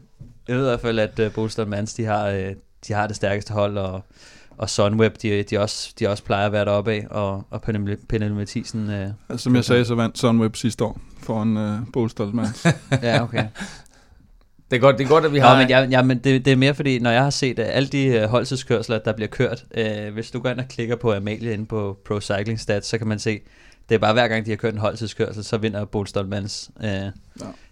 jeg 0.48 0.56
ved 0.56 0.64
i 0.64 0.70
hvert 0.70 0.82
fald, 0.82 1.00
at 1.00 1.20
øh, 1.20 1.34
Bolston 1.34 1.70
Mans, 1.70 1.94
de 1.94 2.06
har, 2.06 2.28
øh, 2.28 2.52
de 2.88 2.94
har 2.94 3.08
det 3.08 3.16
stærkeste 3.16 3.54
hold, 3.54 3.78
og, 3.78 4.04
og 4.58 4.70
Sunweb, 4.70 5.22
de, 5.22 5.44
de, 5.44 5.58
også, 5.58 5.94
de 6.00 6.08
også 6.08 6.24
plejer 6.24 6.46
at 6.46 6.52
være 6.52 6.66
deroppe 6.66 6.92
af, 6.92 7.08
og, 7.10 7.44
og 7.50 7.62
Pernille, 7.62 7.98
Pernille 8.10 8.36
Mathisen, 8.36 8.90
øh, 8.90 9.10
Altså, 9.30 9.44
som 9.44 9.56
jeg 9.56 9.66
sagde, 9.66 9.86
så 9.86 9.96
vandt 9.96 10.18
Sunweb 10.18 10.56
sidste 10.56 10.84
år 10.84 11.00
foran 11.20 11.58
øh, 11.58 11.80
Bolstolmans. 11.94 12.66
ja, 13.04 13.24
okay. 13.24 13.46
Det 14.74 14.80
er 14.80 14.82
godt, 14.82 14.98
det 14.98 15.04
er 15.04 15.10
godt 15.10 15.26
at 15.26 15.34
vi 15.34 15.40
Nå, 15.40 15.46
har... 15.46 15.58
men, 15.58 15.70
jeg, 15.70 15.88
ja, 15.92 16.02
men 16.02 16.18
det, 16.18 16.46
det 16.46 16.54
er 16.54 16.56
mere 16.56 16.74
fordi, 16.74 17.00
når 17.00 17.12
jeg 17.12 17.24
har 17.24 17.30
set 17.30 17.60
uh, 17.60 17.66
alle 17.68 17.88
de 17.88 18.22
uh, 18.24 18.30
holdtidskørsler, 18.30 19.00
der 19.00 19.14
bliver 19.14 19.28
kørt, 19.28 19.66
uh, 19.78 20.14
hvis 20.14 20.32
du 20.32 20.40
går 20.40 20.50
ind 20.50 20.60
og 20.60 20.68
klikker 20.68 20.96
på 20.96 21.14
Amalie 21.14 21.54
inde 21.54 21.66
på 21.66 21.98
Pro 22.06 22.22
Cycling 22.22 22.60
Stats, 22.60 22.88
så 22.88 22.98
kan 22.98 23.08
man 23.08 23.20
se, 23.20 23.42
det 23.90 23.96
er 23.96 24.00
bare 24.00 24.14
hver 24.14 24.28
gang, 24.28 24.46
de 24.46 24.52
har 24.52 24.56
kørt 24.56 24.74
en 24.74 24.80
holdtidskørsel, 24.80 25.44
så 25.44 25.58
vinder 25.58 25.86
Bolt 25.86 26.10
Stolmans. 26.10 26.72
Uh, 26.76 26.86
ja. 26.86 27.12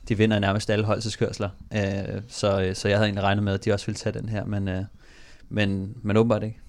De 0.09 0.17
vinder 0.17 0.39
nærmest 0.39 0.69
alle 0.69 0.85
holdtidskørsler. 0.85 1.49
Uh, 1.75 2.21
så, 2.29 2.67
uh, 2.67 2.75
så 2.75 2.87
jeg 2.87 2.97
havde 2.97 3.07
egentlig 3.07 3.23
regnet 3.23 3.43
med, 3.43 3.53
at 3.53 3.65
de 3.65 3.73
også 3.73 3.85
ville 3.85 3.97
tage 3.97 4.19
den 4.19 4.29
her, 4.29 4.45
men, 4.45 4.67
uh, 4.67 4.83
men, 5.49 5.93
men 6.03 6.17
åbenbart 6.17 6.43
ikke. 6.43 6.59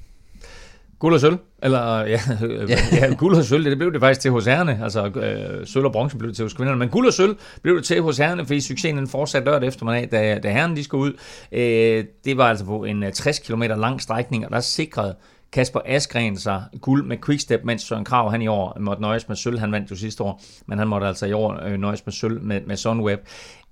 Guld 1.02 1.14
og 1.14 1.20
sølv, 1.20 1.38
eller 1.62 1.98
ja, 1.98 2.06
ja. 2.68 2.76
ja 2.92 3.14
guld 3.14 3.36
og 3.36 3.44
sølv, 3.44 3.64
det 3.64 3.78
blev 3.78 3.92
det 3.92 4.00
faktisk 4.00 4.20
til 4.20 4.30
hos 4.30 4.44
herrene, 4.44 4.80
altså 4.82 5.06
øh, 5.06 5.66
sølv 5.66 5.84
og 5.84 5.92
bronze 5.92 6.16
blev 6.16 6.28
det 6.28 6.36
til 6.36 6.42
hos 6.44 6.52
kvinderne, 6.52 6.78
men 6.78 6.88
guld 6.88 7.06
og 7.06 7.12
sølv 7.12 7.36
blev 7.62 7.76
det 7.76 7.84
til 7.84 8.02
hos 8.02 8.18
herrene, 8.18 8.46
fordi 8.46 8.60
succesen 8.60 8.96
den 8.96 9.08
fortsatte 9.08 9.50
lørdag 9.50 9.68
eftermiddag, 9.68 10.08
da, 10.12 10.38
da 10.38 10.52
herrene 10.52 10.76
de 10.76 10.84
skulle 10.84 11.04
ud. 11.04 11.12
Øh, 11.52 12.04
det 12.24 12.36
var 12.36 12.48
altså 12.48 12.64
på 12.64 12.84
en 12.84 13.02
øh, 13.02 13.12
60 13.12 13.38
km 13.38 13.62
lang 13.62 14.02
strækning, 14.02 14.46
og 14.46 14.52
der 14.52 14.60
sikrede 14.60 15.14
Kasper 15.52 15.80
Askren 15.84 16.36
sig 16.36 16.62
guld 16.80 17.04
med 17.04 17.16
quickstep, 17.26 17.60
mens 17.64 17.82
Søren 17.82 18.04
Krav 18.04 18.30
han 18.30 18.42
i 18.42 18.46
år 18.46 18.76
måtte 18.80 19.02
nøjes 19.02 19.28
med 19.28 19.36
sølv. 19.36 19.58
Han 19.58 19.72
vandt 19.72 19.90
jo 19.90 19.96
sidste 19.96 20.22
år, 20.22 20.42
men 20.66 20.78
han 20.78 20.88
måtte 20.88 21.06
altså 21.06 21.26
i 21.26 21.32
år 21.32 21.60
øh, 21.66 21.78
nøjes 21.78 22.06
med 22.06 22.12
sølv 22.12 22.42
med, 22.42 22.60
med 22.66 22.76
Sunweb. 22.76 23.20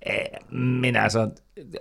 Øh, 0.07 0.57
men 0.57 0.95
altså, 0.95 1.29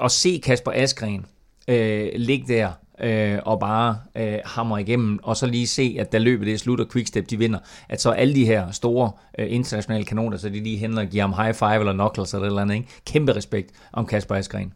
at 0.00 0.10
se 0.10 0.40
Kasper 0.44 0.72
Askren 0.74 1.26
øh, 1.68 2.08
ligge 2.14 2.54
der 2.54 2.72
øh, 3.00 3.38
og 3.44 3.60
bare 3.60 3.96
øh, 4.16 4.38
hammer 4.44 4.78
igennem, 4.78 5.18
og 5.22 5.36
så 5.36 5.46
lige 5.46 5.66
se, 5.66 5.96
at 6.00 6.12
da 6.12 6.18
løbet 6.18 6.46
det 6.46 6.54
er 6.54 6.58
slut, 6.58 6.80
og 6.80 6.86
Quickstep 6.92 7.30
de 7.30 7.38
vinder, 7.38 7.58
at 7.88 8.00
så 8.00 8.10
alle 8.10 8.34
de 8.34 8.46
her 8.46 8.70
store 8.70 9.10
øh, 9.38 9.46
internationale 9.50 10.04
kanoner, 10.04 10.36
så 10.36 10.48
de 10.48 10.60
lige 10.62 10.76
henter 10.76 11.02
og 11.02 11.08
giver 11.08 11.26
ham 11.26 11.44
high 11.44 11.54
five 11.54 11.78
eller 11.78 11.92
knuckles 11.92 12.34
eller 12.34 12.44
et 12.44 12.50
eller 12.50 12.62
andet, 12.62 12.74
ikke? 12.74 12.88
Kæmpe 13.06 13.36
respekt 13.36 13.70
om 13.92 14.06
Kasper 14.06 14.34
Askren. 14.34 14.72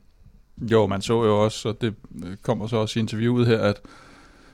Jo, 0.70 0.86
man 0.86 1.02
så 1.02 1.24
jo 1.24 1.44
også, 1.44 1.68
og 1.68 1.80
det 1.80 1.94
øh, 2.24 2.36
kommer 2.42 2.66
så 2.66 2.76
også 2.76 2.98
i 2.98 3.02
interviewet 3.02 3.46
her, 3.46 3.58
at 3.58 3.80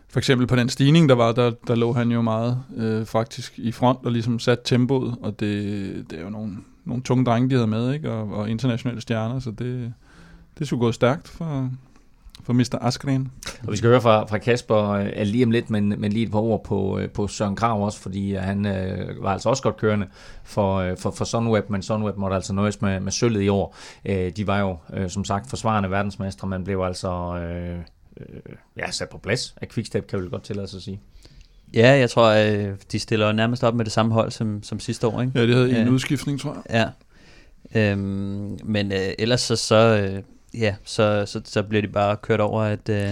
for 0.08 0.18
eksempel 0.18 0.46
på 0.46 0.56
den 0.56 0.68
stigning, 0.68 1.08
der 1.08 1.14
var, 1.14 1.32
der, 1.32 1.50
der 1.66 1.74
lå 1.74 1.92
han 1.92 2.10
jo 2.10 2.22
meget 2.22 2.62
øh, 2.76 3.06
faktisk 3.06 3.58
i 3.58 3.72
front 3.72 3.98
og 4.04 4.12
ligesom 4.12 4.38
sat 4.38 4.58
tempoet, 4.64 5.14
og 5.22 5.40
det, 5.40 6.10
det 6.10 6.18
er 6.18 6.22
jo 6.22 6.30
nogle, 6.30 6.56
nogle 6.84 7.02
tunge 7.02 7.24
drenge, 7.24 7.50
de 7.50 7.54
havde 7.54 7.66
med, 7.66 7.92
ikke? 7.92 8.10
Og, 8.10 8.32
og 8.32 8.50
internationale 8.50 9.00
stjerner, 9.00 9.38
så 9.38 9.50
det, 9.50 9.92
det 10.58 10.66
skulle 10.66 10.80
gå 10.80 10.92
stærkt 10.92 11.28
for, 11.28 11.70
for 12.44 12.52
Mr. 12.52 12.78
Askren. 12.80 13.28
Og 13.66 13.72
vi 13.72 13.76
skal 13.76 13.90
høre 13.90 14.00
fra, 14.00 14.24
fra 14.26 14.38
Kasper 14.38 14.88
øh, 14.90 15.06
lige 15.22 15.44
om 15.44 15.50
lidt, 15.50 15.70
men, 15.70 15.94
men 15.98 16.12
lige 16.12 16.24
et 16.26 16.32
par 16.32 16.38
ord 16.38 16.64
på, 16.64 16.98
øh, 16.98 17.08
på 17.10 17.28
Søren 17.28 17.56
Krav 17.56 17.84
også, 17.84 18.00
fordi 18.00 18.34
øh, 18.36 18.42
han 18.42 18.66
øh, 18.66 19.22
var 19.22 19.32
altså 19.32 19.48
også 19.48 19.62
godt 19.62 19.76
kørende 19.76 20.06
for, 20.44 20.76
øh, 20.76 20.96
for, 20.96 21.10
for 21.10 21.24
Sunweb, 21.24 21.70
men 21.70 21.82
Sunweb 21.82 22.16
måtte 22.16 22.36
altså 22.36 22.52
nøjes 22.52 22.82
med, 22.82 23.00
med 23.00 23.12
sølvet 23.12 23.42
i 23.42 23.48
år. 23.48 23.76
Øh, 24.04 24.32
de 24.36 24.46
var 24.46 24.58
jo 24.60 24.76
øh, 24.94 25.10
som 25.10 25.24
sagt 25.24 25.50
forsvarende 25.50 25.90
verdensmestre, 25.90 26.48
men 26.48 26.64
blev 26.64 26.80
altså 26.80 27.36
øh, 27.36 27.78
øh, 28.20 28.40
ja, 28.76 28.90
sat 28.90 29.08
på 29.08 29.18
plads 29.18 29.54
af 29.62 29.68
Quickstep, 29.68 30.06
kan 30.06 30.22
vi 30.22 30.28
godt 30.28 30.42
tillade 30.42 30.66
sig 30.68 30.76
at 30.76 30.82
sige. 30.82 31.00
Ja, 31.74 31.90
jeg 31.98 32.10
tror, 32.10 32.28
øh, 32.30 32.74
de 32.92 32.98
stiller 32.98 33.32
nærmest 33.32 33.64
op 33.64 33.74
med 33.74 33.84
det 33.84 33.92
samme 33.92 34.12
hold 34.12 34.30
som, 34.30 34.62
som 34.62 34.80
sidste 34.80 35.06
år, 35.06 35.20
ikke? 35.20 35.32
Ja, 35.38 35.46
det 35.46 35.54
havde 35.54 35.70
en 35.70 35.86
Ja. 35.86 35.92
udskiftning, 35.92 36.40
tror 36.40 36.56
jeg. 36.70 36.92
Ja. 37.74 37.90
Øhm, 37.92 38.58
men 38.64 38.92
øh, 38.92 38.98
ellers 39.18 39.40
så, 39.40 39.56
så, 39.56 39.76
øh, 39.76 40.22
ja, 40.54 40.74
så, 40.84 41.26
så, 41.26 41.40
så 41.44 41.62
bliver 41.62 41.82
de 41.82 41.88
bare 41.88 42.16
kørt 42.16 42.40
over 42.40 42.62
et, 42.62 42.88
øh, 42.88 43.10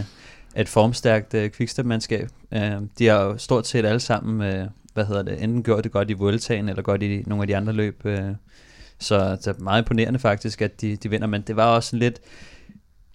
et 0.56 0.68
formstærkt 0.68 1.34
øh, 1.34 1.50
quickstep-mandskab. 1.50 2.28
Øh, 2.52 2.72
de 2.98 3.06
har 3.06 3.22
jo 3.22 3.38
stort 3.38 3.66
set 3.66 3.84
alle 3.84 4.00
sammen, 4.00 4.54
øh, 4.54 4.66
hvad 4.94 5.04
hedder 5.04 5.22
det, 5.22 5.42
enten 5.42 5.62
gjort 5.62 5.84
det 5.84 5.92
godt 5.92 6.10
i 6.10 6.12
Vueltaen, 6.12 6.68
eller 6.68 6.82
godt 6.82 7.02
i 7.02 7.22
nogle 7.26 7.42
af 7.42 7.46
de 7.46 7.56
andre 7.56 7.72
løb. 7.72 8.06
Øh, 8.06 8.30
så 8.98 9.30
det 9.30 9.46
er 9.46 9.54
meget 9.58 9.82
imponerende 9.82 10.18
faktisk, 10.18 10.62
at 10.62 10.80
de, 10.80 10.96
de 10.96 11.10
vinder, 11.10 11.26
men 11.26 11.42
det 11.42 11.56
var 11.56 11.66
også 11.66 11.96
lidt, 11.96 12.20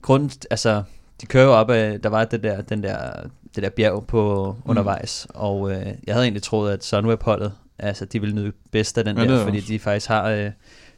grunden, 0.01 0.32
altså, 0.51 0.84
de 1.22 1.25
kører 1.25 1.48
op 1.48 1.70
af, 1.70 2.01
der 2.01 2.10
var 2.10 2.25
det 2.25 2.44
der, 2.44 2.62
den 2.62 2.84
der, 2.84 3.12
det 3.56 3.63
der 3.63 3.70
bjerg 3.70 4.06
på 4.08 4.56
undervejs, 4.65 5.27
mm. 5.30 5.39
og 5.42 5.72
øh, 5.72 5.88
jeg 6.08 6.15
havde 6.15 6.25
egentlig 6.25 6.44
troet, 6.44 6.72
at 6.72 6.86
Sunweb-holdet, 6.86 7.51
altså 7.80 8.06
de 8.06 8.20
ville 8.20 8.36
nyde 8.36 8.51
bedst 8.72 8.98
af 8.98 9.03
den 9.03 9.18
Ja, 9.18 9.25
der, 9.25 9.39
er 9.39 9.44
fordi 9.44 9.58
også. 9.58 9.74
de 9.74 9.80
faktisk 9.80 10.08
har 10.08 10.30
øh, 10.30 10.51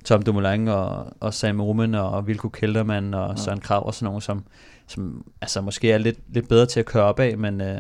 Tom 0.06 0.22
Dumoulin 0.22 0.68
og, 0.68 1.14
og 1.20 1.34
Sam 1.34 1.62
Rumen 1.62 1.96
og 1.96 2.28
Vilko 2.28 2.50
Kelderman 2.50 3.14
og 3.14 3.30
ja. 3.30 3.44
Søren 3.44 3.60
Krav 3.60 3.86
og 3.86 3.94
sådan 3.94 4.06
nogle, 4.06 4.22
som, 4.22 4.44
som 4.88 5.26
altså 5.42 5.62
måske 5.62 5.92
er 5.92 5.98
lidt, 5.98 6.20
lidt 6.34 6.48
bedre 6.48 6.66
til 6.66 6.80
at 6.80 6.86
køre 6.86 7.04
op 7.04 7.20
af, 7.20 7.38
men, 7.38 7.62
øh, 7.62 7.78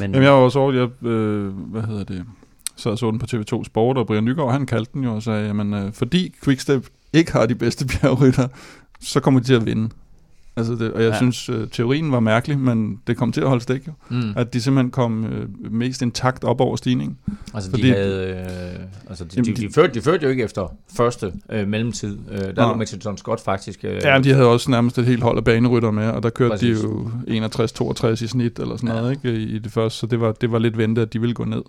men 0.00 0.10
Jamen, 0.10 0.22
jeg 0.22 0.32
var 0.32 0.38
også 0.38 0.58
over, 0.58 0.72
jeg, 0.72 1.06
øh, 1.06 1.52
hvad 1.52 1.82
hedder 1.82 2.04
det, 2.04 2.24
sad 2.76 2.92
og 2.92 2.98
så 2.98 3.10
den 3.10 3.18
på 3.18 3.26
TV2 3.32 3.64
Sport, 3.64 3.98
og 3.98 4.06
Brian 4.06 4.24
Nygaard, 4.24 4.52
han 4.52 4.66
kaldte 4.66 4.90
den 4.94 5.04
jo 5.04 5.14
og 5.14 5.22
sagde, 5.22 5.46
jamen, 5.46 5.74
øh, 5.74 5.92
fordi 5.92 6.34
Quickstep 6.44 6.86
ikke 7.12 7.32
har 7.32 7.46
de 7.46 7.54
bedste 7.54 7.86
bjergrytter, 7.86 8.48
så 9.00 9.20
kommer 9.20 9.40
de 9.40 9.46
til 9.46 9.54
at 9.54 9.66
vinde. 9.66 9.90
Altså 10.58 10.74
det, 10.74 10.92
og 10.92 11.02
jeg 11.02 11.10
Ja. 11.10 11.16
synes, 11.16 11.48
øh, 11.48 11.68
teorien 11.72 12.12
var 12.12 12.20
mærkelig, 12.20 12.58
men 12.58 13.00
det 13.06 13.16
kom 13.16 13.32
til 13.32 13.40
at 13.40 13.48
holde 13.48 13.62
stik 13.62 13.86
jo. 13.86 13.92
Mm. 14.08 14.22
At 14.36 14.52
de 14.54 14.60
simpelthen 14.60 14.90
kom 14.90 15.24
øh, 15.24 15.72
mest 15.72 16.02
intakt 16.02 16.44
op 16.44 16.60
over 16.60 16.76
stigningen. 16.76 17.16
Altså, 17.54 17.70
Fordi- 17.70 17.82
de 17.82 17.92
havde... 17.92 18.28
Øh, 18.78 18.84
altså, 19.08 19.24
de, 19.24 19.30
Jamen, 19.36 19.44
de, 19.46 19.54
de- 19.62 19.66
de, 19.68 19.72
førte, 19.72 19.94
de 19.94 20.00
førte 20.00 20.22
jo 20.24 20.30
ikke 20.30 20.42
efter 20.44 20.74
første 20.96 21.32
øh, 21.52 21.68
mellemtid. 21.68 22.18
Øh, 22.30 22.38
der 22.38 22.68
lå 22.68 22.74
Mitchelton 22.74 23.16
Scott 23.18 23.40
faktisk... 23.44 23.84
Øh, 23.84 24.00
Ja, 24.04 24.18
de 24.24 24.32
havde 24.32 24.46
også 24.46 24.70
nærmest 24.70 24.98
et 24.98 25.04
helt 25.06 25.22
hold 25.22 25.36
af 25.38 25.44
banerytter 25.44 25.90
med, 25.90 26.08
og 26.08 26.22
der 26.22 26.30
kørte 26.30 26.50
Præcis. 26.50 26.78
de 26.80 26.84
jo 26.84 27.10
61-62 27.48 28.24
i 28.24 28.26
snit 28.26 28.58
eller 28.58 28.76
sådan 28.76 28.88
Ja. 28.88 28.94
noget 29.00 29.10
ikke, 29.24 29.38
i, 29.42 29.58
det 29.58 29.72
første, 29.72 29.98
så 29.98 30.06
det 30.06 30.20
var, 30.20 30.32
det 30.32 30.52
var 30.52 30.58
lidt 30.58 30.78
ventet, 30.78 31.02
at 31.02 31.12
de 31.12 31.20
ville 31.20 31.34
gå 31.34 31.44
ned. 31.44 31.62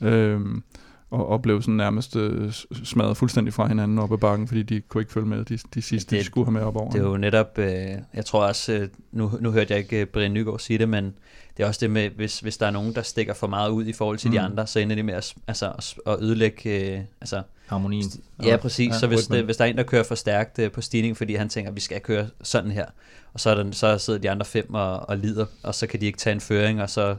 Øhm, 0.00 0.62
og, 1.10 1.28
og 1.28 1.42
blev 1.42 1.62
sådan 1.62 1.74
nærmest 1.74 2.16
øh, 2.16 2.52
smadret 2.84 3.16
fuldstændig 3.16 3.54
fra 3.54 3.66
hinanden 3.66 3.98
op 3.98 4.12
ad 4.12 4.18
bakken, 4.18 4.48
fordi 4.48 4.62
de 4.62 4.80
kunne 4.80 5.02
ikke 5.02 5.12
følge 5.12 5.26
med 5.26 5.44
de, 5.44 5.58
de 5.74 5.82
sidste, 5.82 6.10
Det- 6.16 6.20
de 6.20 6.26
skulle 6.26 6.46
have 6.46 6.52
med 6.52 6.62
op 6.62 6.76
over. 6.76 6.90
Det 6.90 7.00
er 7.00 7.04
jo 7.04 7.16
netop, 7.16 7.58
øh, 7.58 7.68
jeg 8.14 8.24
tror 8.26 8.46
også, 8.46 8.72
øh, 8.72 8.88
nu, 9.12 9.30
nu 9.40 9.50
hørte 9.50 9.72
jeg 9.72 9.78
ikke 9.78 10.00
øh, 10.00 10.06
Brian 10.06 10.32
Nygaard 10.32 10.58
sige 10.58 10.78
det, 10.78 10.88
men 10.88 11.14
det 11.56 11.62
er 11.62 11.66
også 11.66 11.78
det 11.80 11.90
med, 11.90 12.10
hvis, 12.10 12.40
hvis 12.40 12.56
der 12.56 12.66
er 12.66 12.70
nogen, 12.70 12.94
der 12.94 13.02
stikker 13.02 13.34
for 13.34 13.46
meget 13.46 13.70
ud 13.70 13.84
i 13.86 13.92
forhold 13.92 14.18
til 14.18 14.28
mm. 14.28 14.32
de 14.32 14.40
andre, 14.40 14.66
så 14.66 14.78
ender 14.78 14.96
de 14.96 15.02
med 15.02 15.14
at, 15.14 15.34
altså, 15.48 15.94
at 16.06 16.16
ødelægge, 16.20 16.94
øh, 16.94 17.00
altså, 17.20 17.42
harmonien. 17.66 18.04
ja 18.42 18.56
præcis, 18.56 18.88
ja, 18.92 18.98
så 18.98 19.06
hvis, 19.06 19.26
det, 19.26 19.44
hvis 19.44 19.56
der 19.56 19.64
er 19.64 19.68
en, 19.68 19.76
der 19.76 19.82
kører 19.82 20.02
for 20.02 20.14
stærkt 20.14 20.58
øh, 20.58 20.70
på 20.72 20.80
stigningen, 20.80 21.16
fordi 21.16 21.34
han 21.34 21.48
tænker, 21.48 21.70
at 21.70 21.76
vi 21.76 21.80
skal 21.80 22.00
køre 22.00 22.26
sådan 22.42 22.70
her, 22.70 22.86
og 23.34 23.40
så, 23.40 23.50
er 23.50 23.54
der, 23.54 23.70
så 23.72 23.98
sidder 23.98 24.18
de 24.18 24.30
andre 24.30 24.44
fem 24.46 24.74
og, 24.74 25.08
og 25.08 25.18
lider, 25.18 25.46
og 25.62 25.74
så 25.74 25.86
kan 25.86 26.00
de 26.00 26.06
ikke 26.06 26.18
tage 26.18 26.34
en 26.34 26.40
føring, 26.40 26.82
og 26.82 26.90
så, 26.90 27.16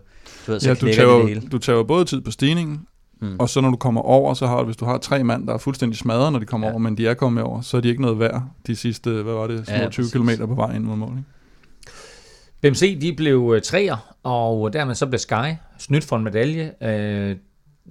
du 0.47 0.51
ved, 0.51 0.59
så 0.59 0.69
ja, 0.69 0.73
ja, 0.73 0.79
du 0.79 0.85
de 0.85 0.89
det 0.91 0.95
tager, 0.97 1.27
hele. 1.27 1.41
du 1.51 1.57
tager 1.57 1.83
både 1.83 2.05
tid 2.05 2.21
på 2.21 2.31
stigningen, 2.31 2.87
Mm. 3.21 3.35
og 3.39 3.49
så 3.49 3.61
når 3.61 3.69
du 3.69 3.77
kommer 3.77 4.01
over, 4.01 4.33
så 4.33 4.47
har 4.47 4.57
du, 4.59 4.65
hvis 4.65 4.77
du 4.77 4.85
har 4.85 4.97
tre 4.97 5.23
mand, 5.23 5.47
der 5.47 5.53
er 5.53 5.57
fuldstændig 5.57 5.97
smadret, 5.97 6.31
når 6.31 6.39
de 6.39 6.45
kommer 6.45 6.67
Ja. 6.67 6.73
over, 6.73 6.79
men 6.79 6.97
de 6.97 7.07
er 7.07 7.13
kommet 7.13 7.43
over, 7.43 7.61
så 7.61 7.77
er 7.77 7.81
de 7.81 7.89
ikke 7.89 8.01
noget 8.01 8.19
værd 8.19 8.43
de 8.67 8.75
sidste, 8.75 9.09
hvad 9.09 9.33
var 9.33 9.47
det, 9.47 9.65
små 9.65 9.75
Ja, 9.75 9.83
ja, 9.83 9.89
20 9.89 10.03
præcis. 10.03 10.37
km 10.39 10.45
på 10.47 10.55
vej 10.55 10.75
ind 10.75 10.83
mod 10.83 10.95
mål. 10.97 11.11
Ikke? 11.17 11.23
BMC, 12.61 12.99
de 13.01 13.13
blev 13.13 13.51
øh, 13.55 13.61
treer, 13.61 14.13
og 14.23 14.73
dermed 14.73 14.95
så 14.95 15.05
blev 15.05 15.19
Sky 15.19 15.53
snydt 15.77 16.03
for 16.03 16.15
en 16.15 16.23
medalje. 16.23 16.71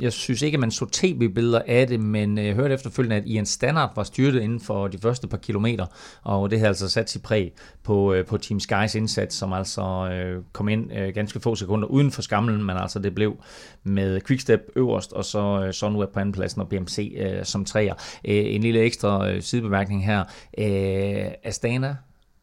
Jeg 0.01 0.13
synes 0.13 0.43
ikke, 0.43 0.57
at 0.57 0.61
man 0.61 0.71
så 0.71 0.87
tv-billeder 0.93 1.63
af 1.67 1.87
det, 1.87 2.01
men 2.01 2.39
jeg 2.39 2.55
hørte 2.55 2.75
efterfølgende, 2.75 3.17
at 3.17 3.27
Ian 3.27 3.47
Standard 3.47 3.93
var 3.97 4.03
styrtet 4.03 4.41
inden 4.41 4.61
for 4.61 4.89
de 4.89 4.99
første 4.99 5.29
par 5.29 5.37
kilometer, 5.37 5.87
og 6.23 6.51
det 6.51 6.59
havde 6.59 6.69
altså 6.69 6.89
sat 6.89 7.11
sit 7.11 7.23
præg 7.23 7.53
på, 7.83 8.13
øh, 8.13 8.27
på 8.27 8.39
Team 8.39 8.61
Skys 8.61 8.95
indsats, 8.95 9.37
som 9.37 9.53
altså 9.53 9.83
øh, 10.13 10.43
kom 10.53 10.69
ind 10.69 10.93
øh, 10.93 11.15
ganske 11.15 11.41
få 11.41 11.55
sekunder 11.55 11.89
uden 11.89 12.11
for 12.11 12.23
skamlen, 12.23 12.65
men 12.65 12.77
altså 12.77 12.99
det 12.99 13.15
blev 13.15 13.37
med 13.83 14.21
Quickstep 14.21 14.61
øverst, 14.77 15.13
og 15.13 15.25
så 15.25 15.65
øh, 15.67 15.73
Sunweb 15.73 16.11
på 16.11 16.21
andenpladsen 16.21 16.61
og 16.61 16.69
BMC 16.69 17.17
øh, 17.19 17.45
som 17.45 17.65
træer. 17.65 17.95
Øh, 18.25 18.55
en 18.55 18.61
lille 18.61 18.81
ekstra 18.81 19.31
øh, 19.31 19.43
sidebemærkning 19.43 20.07
her. 20.07 20.25
Øh, 20.59 21.31
Astana, 21.45 21.97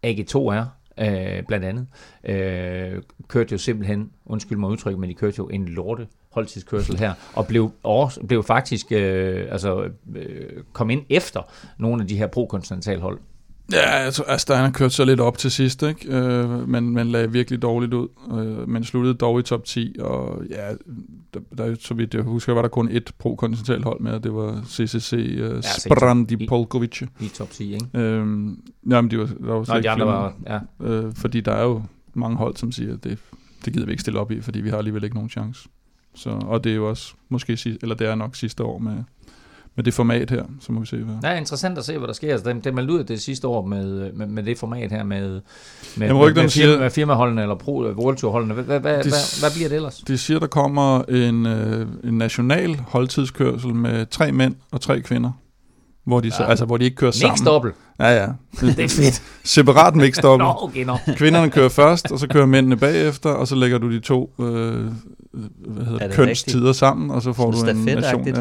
AG2R, 0.06 0.64
øh, 1.02 1.44
blandt 1.48 1.66
andet, 1.66 1.88
øh, 2.24 3.02
kørte 3.28 3.52
jo 3.52 3.58
simpelthen, 3.58 4.12
undskyld 4.26 4.58
mig 4.58 4.70
udtryk, 4.70 4.98
men 4.98 5.10
de 5.10 5.16
kørte 5.16 5.36
jo 5.38 5.48
en 5.48 5.66
lorte 5.68 6.08
holdtidskørsel 6.32 6.98
her, 7.00 7.14
og 7.34 7.48
blev, 7.48 7.72
over, 7.84 8.10
blev 8.28 8.44
faktisk 8.44 8.92
øh, 8.92 9.46
altså, 9.52 9.84
øh, 10.16 10.30
kom 10.74 10.90
ind 10.90 11.02
efter 11.10 11.42
nogle 11.80 12.02
af 12.02 12.08
de 12.08 12.18
her 12.18 12.28
pro-kontinentalhold. 12.28 13.20
Ja, 13.72 13.90
altså 13.90 14.24
Astana 14.28 14.70
kørte 14.72 14.94
så 14.94 15.06
lidt 15.06 15.20
op 15.20 15.38
til 15.38 15.52
sidst, 15.52 15.84
ikke? 15.84 16.16
Øh, 16.18 16.70
men, 16.70 16.90
men 16.90 17.08
lagde 17.08 17.32
virkelig 17.32 17.62
dårligt 17.62 17.94
ud, 17.94 18.08
øh, 18.32 18.70
men 18.70 18.84
sluttede 18.84 19.14
dog 19.16 19.40
i 19.40 19.44
top 19.44 19.64
10, 19.66 19.96
og 20.00 20.42
ja, 20.50 20.70
der, 21.34 21.40
der, 21.58 21.76
så 21.80 21.94
vidt 21.94 22.14
jeg 22.14 22.22
husker, 22.24 22.54
var 22.54 22.62
der 22.62 22.70
kun 22.70 22.90
et 22.92 23.12
pro-kontinentalt 23.18 23.84
hold 23.84 24.00
med, 24.00 24.12
og 24.12 24.24
det 24.24 24.34
var 24.34 24.62
CCC 24.68 25.14
uh, 25.14 25.30
ja, 25.40 25.58
i- 25.58 25.62
Sprandi 25.62 26.36
i- 26.40 26.48
Polkovic. 26.48 27.02
I 27.20 27.28
top 27.28 27.50
10, 27.50 27.74
ikke? 27.74 27.86
Øhm, 27.94 28.60
jamen, 28.90 29.12
de 29.12 29.18
var, 29.20 29.26
der 29.26 29.34
var 29.54 29.74
Nå, 29.76 29.80
de 29.82 29.90
andre 29.90 30.06
var, 30.06 30.34
ja. 30.48 30.60
øh, 30.86 31.14
fordi 31.16 31.42
der 31.42 31.52
er 31.52 31.64
jo 31.64 31.82
mange 32.14 32.38
hold, 32.38 32.56
som 32.56 32.72
siger, 32.72 32.94
at 32.94 33.04
det, 33.04 33.18
det 33.66 33.74
gider 33.74 33.86
vi 33.86 33.92
ikke 33.92 34.02
stille 34.02 34.20
op 34.20 34.32
i, 34.32 34.42
fordi 34.42 34.62
vi 34.62 34.70
har 34.70 34.78
alligevel 34.78 35.04
ikke 35.04 35.16
nogen 35.16 35.30
chance. 35.30 35.70
Så, 36.16 36.30
og 36.30 36.64
det 36.64 36.72
er 36.72 36.76
jo 36.76 36.90
også 36.90 37.14
måske, 37.30 37.58
eller 37.82 37.96
det 37.96 38.08
er 38.08 38.16
nok 38.16 38.36
sidste 38.36 38.64
år 38.64 38.78
med, 38.78 38.94
med 39.76 39.84
det 39.84 39.94
format 39.94 40.30
her, 40.30 40.44
så 40.60 40.72
må 40.72 40.80
vi 40.80 40.86
se, 40.86 40.98
hvad, 40.98 41.16
Ja, 41.32 41.38
interessant 41.38 41.78
at 41.78 41.86
se, 41.86 41.98
hvad 41.98 42.08
der 42.08 42.14
sker. 42.14 42.32
Altså, 42.32 42.54
det, 42.54 42.64
det 42.64 42.74
meldte 42.74 42.94
ud 42.94 43.04
det 43.04 43.22
sidste 43.22 43.48
år 43.48 43.66
med, 43.66 44.14
med, 44.14 44.28
med 44.28 44.44
det 44.44 44.58
format 44.58 44.92
her 44.92 45.04
med, 45.04 45.42
med, 45.98 46.08
Jamen, 46.08 46.24
med, 46.24 46.34
med, 46.36 46.50
firma, 46.50 46.80
med 46.80 46.90
firmaholdene 46.90 47.42
eller 47.42 47.56
pro, 47.56 47.84
World 47.84 48.18
Tour 48.18 48.32
holdene. 48.32 48.54
Hvad, 48.54 48.64
hvad, 48.80 48.80
De- 49.04 49.10
hvad, 49.10 49.40
hvad 49.40 49.52
bliver 49.56 49.70
det 49.70 49.76
ellers? 49.76 49.96
De 50.08 50.18
siger, 50.18 50.40
der 50.40 50.48
kommer 50.48 51.02
en, 51.04 51.46
øh, 51.46 51.88
en 52.04 52.18
national 52.18 52.76
holdtidskørsel 52.88 53.76
med 53.76 54.06
tre 54.06 54.32
mænd 54.32 54.56
og 54.72 54.82
tre 54.82 55.02
kvinder. 55.02 55.32
Hvor 56.06 56.20
de, 56.20 56.32
så, 56.32 56.44
Ja. 56.44 56.50
altså, 56.50 56.66
hvor 56.66 56.78
de 56.78 56.86
ikke 56.86 56.96
kører 56.96 57.12
sammen. 57.12 57.32
Mixed 57.32 57.46
dobbelt. 57.46 57.76
Ja, 58.00 58.10
ja. 58.22 58.28
Det 58.68 58.80
er 58.80 58.88
fedt. 58.88 59.22
Separat 59.44 59.96
mixed 59.96 60.24
dobbelt. 60.28 60.48
Nå, 60.48 60.56
okay, 60.62 60.86
nå. 60.86 60.98
Kvinderne 61.16 61.50
kører 61.52 61.70
først, 61.70 62.12
og 62.12 62.20
så 62.20 62.28
kører 62.28 62.46
mændene 62.46 62.78
bagefter, 62.78 63.30
og 63.30 63.48
så 63.48 63.56
lægger 63.56 63.78
du 63.78 63.92
de 63.92 64.00
to 64.00 64.34
øh, 64.40 64.86
hvad 65.32 65.86
hedder 65.86 66.00
Er 66.00 66.00
det, 66.00 66.08
det 66.10 66.16
kønstider 66.16 66.74
sammen, 66.74 67.12
og 67.12 67.22
så 67.22 67.34
får 67.34 67.52
Sådan 67.52 67.76
du 67.76 67.82
en 67.82 67.86
nation. 67.98 68.04
stafetagtigt? 68.24 68.38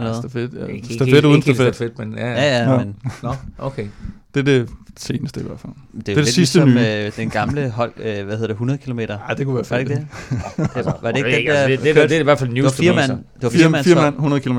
Ja, 0.00 0.12
stafet, 0.18 0.50
ja. 0.54 0.60
Ikke- 0.66 0.74
ikke- 0.74 0.94
stafet 0.94 1.24
uden 1.24 1.36
ikke 1.36 1.46
helt 1.46 1.56
stafet. 1.56 1.74
stafet, 1.74 1.98
men 1.98 2.14
ja, 2.18 2.26
Ja, 2.32 2.64
ja, 2.64 2.70
Ja. 2.72 2.78
men 2.78 2.96
Nå, 3.22 3.34
okay. 3.58 3.86
Det 4.34 4.40
er 4.40 4.44
det 4.44 4.68
seneste 4.96 5.40
i 5.40 5.42
hvert 5.42 5.60
fald. 5.60 5.72
det 5.92 5.98
er, 5.98 6.02
det 6.04 6.12
jo 6.12 6.18
lidt 6.20 6.28
sidste 6.28 6.64
ligesom 6.64 6.68
nye. 6.74 7.06
øh, 7.06 7.12
den 7.16 7.30
gamle 7.30 7.70
hold, 7.70 7.92
øh, 7.96 8.04
hvad 8.04 8.22
hedder 8.24 8.46
det, 8.46 8.50
100 8.54 8.78
km. 8.78 8.98
Ja, 8.98 9.16
det 9.38 9.46
kunne 9.46 9.54
være 9.56 9.64
Var 9.70 9.76
det 9.78 9.80
ikke 9.80 9.94
det? 9.94 10.06
det 10.74 10.84
var, 10.84 10.98
var 11.02 11.12
det 11.12 11.18
ikke 11.18 11.30
den 11.30 11.48
altså, 11.48 11.62
der, 11.62 11.66
det, 11.68 11.78
det, 11.82 11.94
det, 11.96 12.10
det, 12.10 12.16
er 12.16 12.20
i 12.20 12.22
hvert 12.22 12.38
fald 12.38 12.50
det 12.50 12.56
var 12.62 12.62
news 12.68 12.76
fire 12.76 12.88
for 12.90 12.94
mig, 12.94 13.08
mand, 13.08 13.18
så. 13.18 13.24
det 13.34 13.42
var 13.42 13.50
fire, 13.50 13.58
Fire, 13.60 13.68
mand, 13.70 13.84
fire 13.84 13.94
mand, 13.94 14.14
100 14.14 14.42
km. 14.42 14.58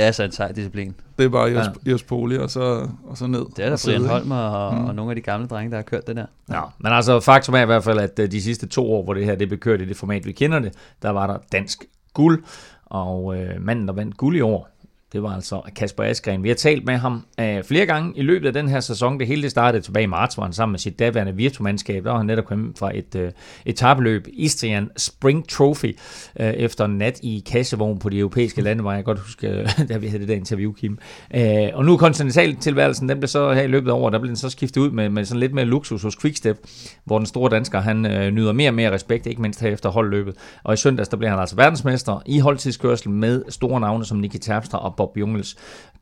Det 0.00 0.06
er 0.08 0.12
så 0.12 0.22
en 0.22 0.32
sej 0.32 0.52
disciplin. 0.52 0.94
Det 1.18 1.24
er 1.24 1.28
bare 1.28 1.50
Ios, 1.50 1.66
Ja. 1.86 1.96
Poli, 2.08 2.38
og 2.38 2.50
så, 2.50 2.88
og 3.04 3.16
så 3.18 3.26
ned. 3.26 3.46
Det 3.56 3.64
er 3.64 3.68
der 3.70 3.82
Brian? 3.86 4.04
Holmer 4.06 4.36
og, 4.36 4.74
Mm. 4.74 4.84
og 4.84 4.94
nogle 4.94 5.10
af 5.10 5.16
de 5.16 5.22
gamle 5.22 5.46
drenge, 5.46 5.70
der 5.70 5.76
har 5.76 5.82
kørt 5.82 6.06
det 6.06 6.16
der. 6.16 6.26
Ja, 6.50 6.60
men 6.78 6.92
altså 6.92 7.20
faktum 7.20 7.54
er 7.54 7.62
i 7.62 7.66
hvert 7.66 7.84
fald, 7.84 7.98
at 7.98 8.18
øh, 8.18 8.30
de 8.30 8.42
sidste 8.42 8.66
to 8.68 8.92
år, 8.92 9.04
hvor 9.04 9.14
det 9.14 9.24
her 9.24 9.34
det 9.34 9.48
blev 9.48 9.58
kørt 9.60 9.80
i 9.80 9.84
det 9.84 9.96
format, 9.96 10.26
vi 10.26 10.32
kender 10.32 10.58
det, 10.58 10.72
der 11.02 11.10
var 11.10 11.26
der 11.26 11.36
dansk 11.52 11.84
guld, 12.14 12.42
og 12.86 13.36
øh, 13.36 13.62
manden, 13.62 13.88
der 13.88 13.94
vandt 13.94 14.16
guld 14.16 14.36
i 14.36 14.40
år, 14.40 14.68
det 15.12 15.22
var 15.22 15.34
altså 15.34 15.60
Kasper 15.76 16.04
Askren. 16.04 16.42
Vi 16.42 16.48
har 16.48 16.54
talt 16.54 16.86
med 16.86 16.96
ham 16.96 17.22
øh, 17.40 17.64
flere 17.64 17.86
gange 17.86 18.12
i 18.16 18.22
løbet 18.22 18.46
af 18.46 18.52
den 18.52 18.68
her 18.68 18.80
sæson. 18.80 19.18
Det 19.18 19.26
hele 19.26 19.42
det 19.42 19.50
startede 19.50 19.82
tilbage 19.82 20.02
i 20.02 20.06
marts, 20.06 20.34
hvor 20.34 20.44
han 20.44 20.52
sammen 20.52 20.72
med 20.72 20.78
sit 20.78 20.98
daværende 20.98 21.36
virtumandskab, 21.36 22.04
der 22.04 22.10
var 22.10 22.16
han 22.16 22.26
netop 22.26 22.44
kommet 22.44 22.78
fra 22.78 22.90
et 22.94 23.14
øh, 23.14 23.32
etabeløb, 23.64 24.26
Istrian 24.32 24.90
Spring 24.96 25.48
Trophy, 25.48 25.96
øh, 26.40 26.50
efter 26.50 26.84
en 26.84 26.98
nat 26.98 27.20
i 27.22 27.42
kassevogn 27.46 27.98
på 27.98 28.08
de 28.08 28.18
europæiske 28.18 28.62
landeveje. 28.62 28.96
Jeg 28.96 29.04
kan 29.04 29.14
godt 29.14 29.26
huske, 29.26 29.48
øh, 29.48 29.68
da 29.88 29.96
vi 29.96 30.06
havde 30.06 30.20
det 30.20 30.28
der 30.28 30.34
interview, 30.34 30.72
Kim. 30.72 30.98
Øh, 31.34 31.68
og 31.74 31.84
nu 31.84 31.96
kontinentaltilværelsen, 31.96 33.08
den 33.08 33.18
blev 33.18 33.28
så 33.28 33.52
her 33.52 33.62
i 33.62 33.66
løbet 33.66 33.90
af 33.90 33.94
året, 33.94 34.12
der 34.12 34.18
blev 34.18 34.28
den 34.28 34.36
så 34.36 34.50
skiftet 34.50 34.80
ud 34.80 34.90
med, 34.90 35.08
med 35.08 35.24
sådan 35.24 35.40
lidt 35.40 35.54
mere 35.54 35.64
luksus 35.64 36.02
hos 36.02 36.16
Quickstep, 36.16 36.56
hvor 37.04 37.18
den 37.18 37.26
store 37.26 37.50
dansker, 37.50 37.80
han 37.80 38.06
øh, 38.06 38.30
nyder 38.30 38.52
mere 38.52 38.70
og 38.70 38.74
mere 38.74 38.92
respekt, 38.92 39.26
ikke 39.26 39.42
mindst 39.42 39.60
her 39.60 39.68
efter 39.68 39.88
holdløbet. 39.88 40.34
Og 40.62 40.74
i 40.74 40.76
søndags, 40.76 41.08
der 41.08 41.16
blev 41.16 41.30
han 41.30 41.38
altså 41.38 41.56
verdensmester 41.56 42.22
i 42.26 42.38
holdtidskørsel 42.38 43.10
med 43.10 43.42
store 43.48 43.80
navne 43.80 44.04
som 44.04 44.18
Nicky 44.18 44.36
Terpstra 44.36 44.78
og 44.78 44.96
Bob 45.00 45.16
Jungels. 45.16 45.50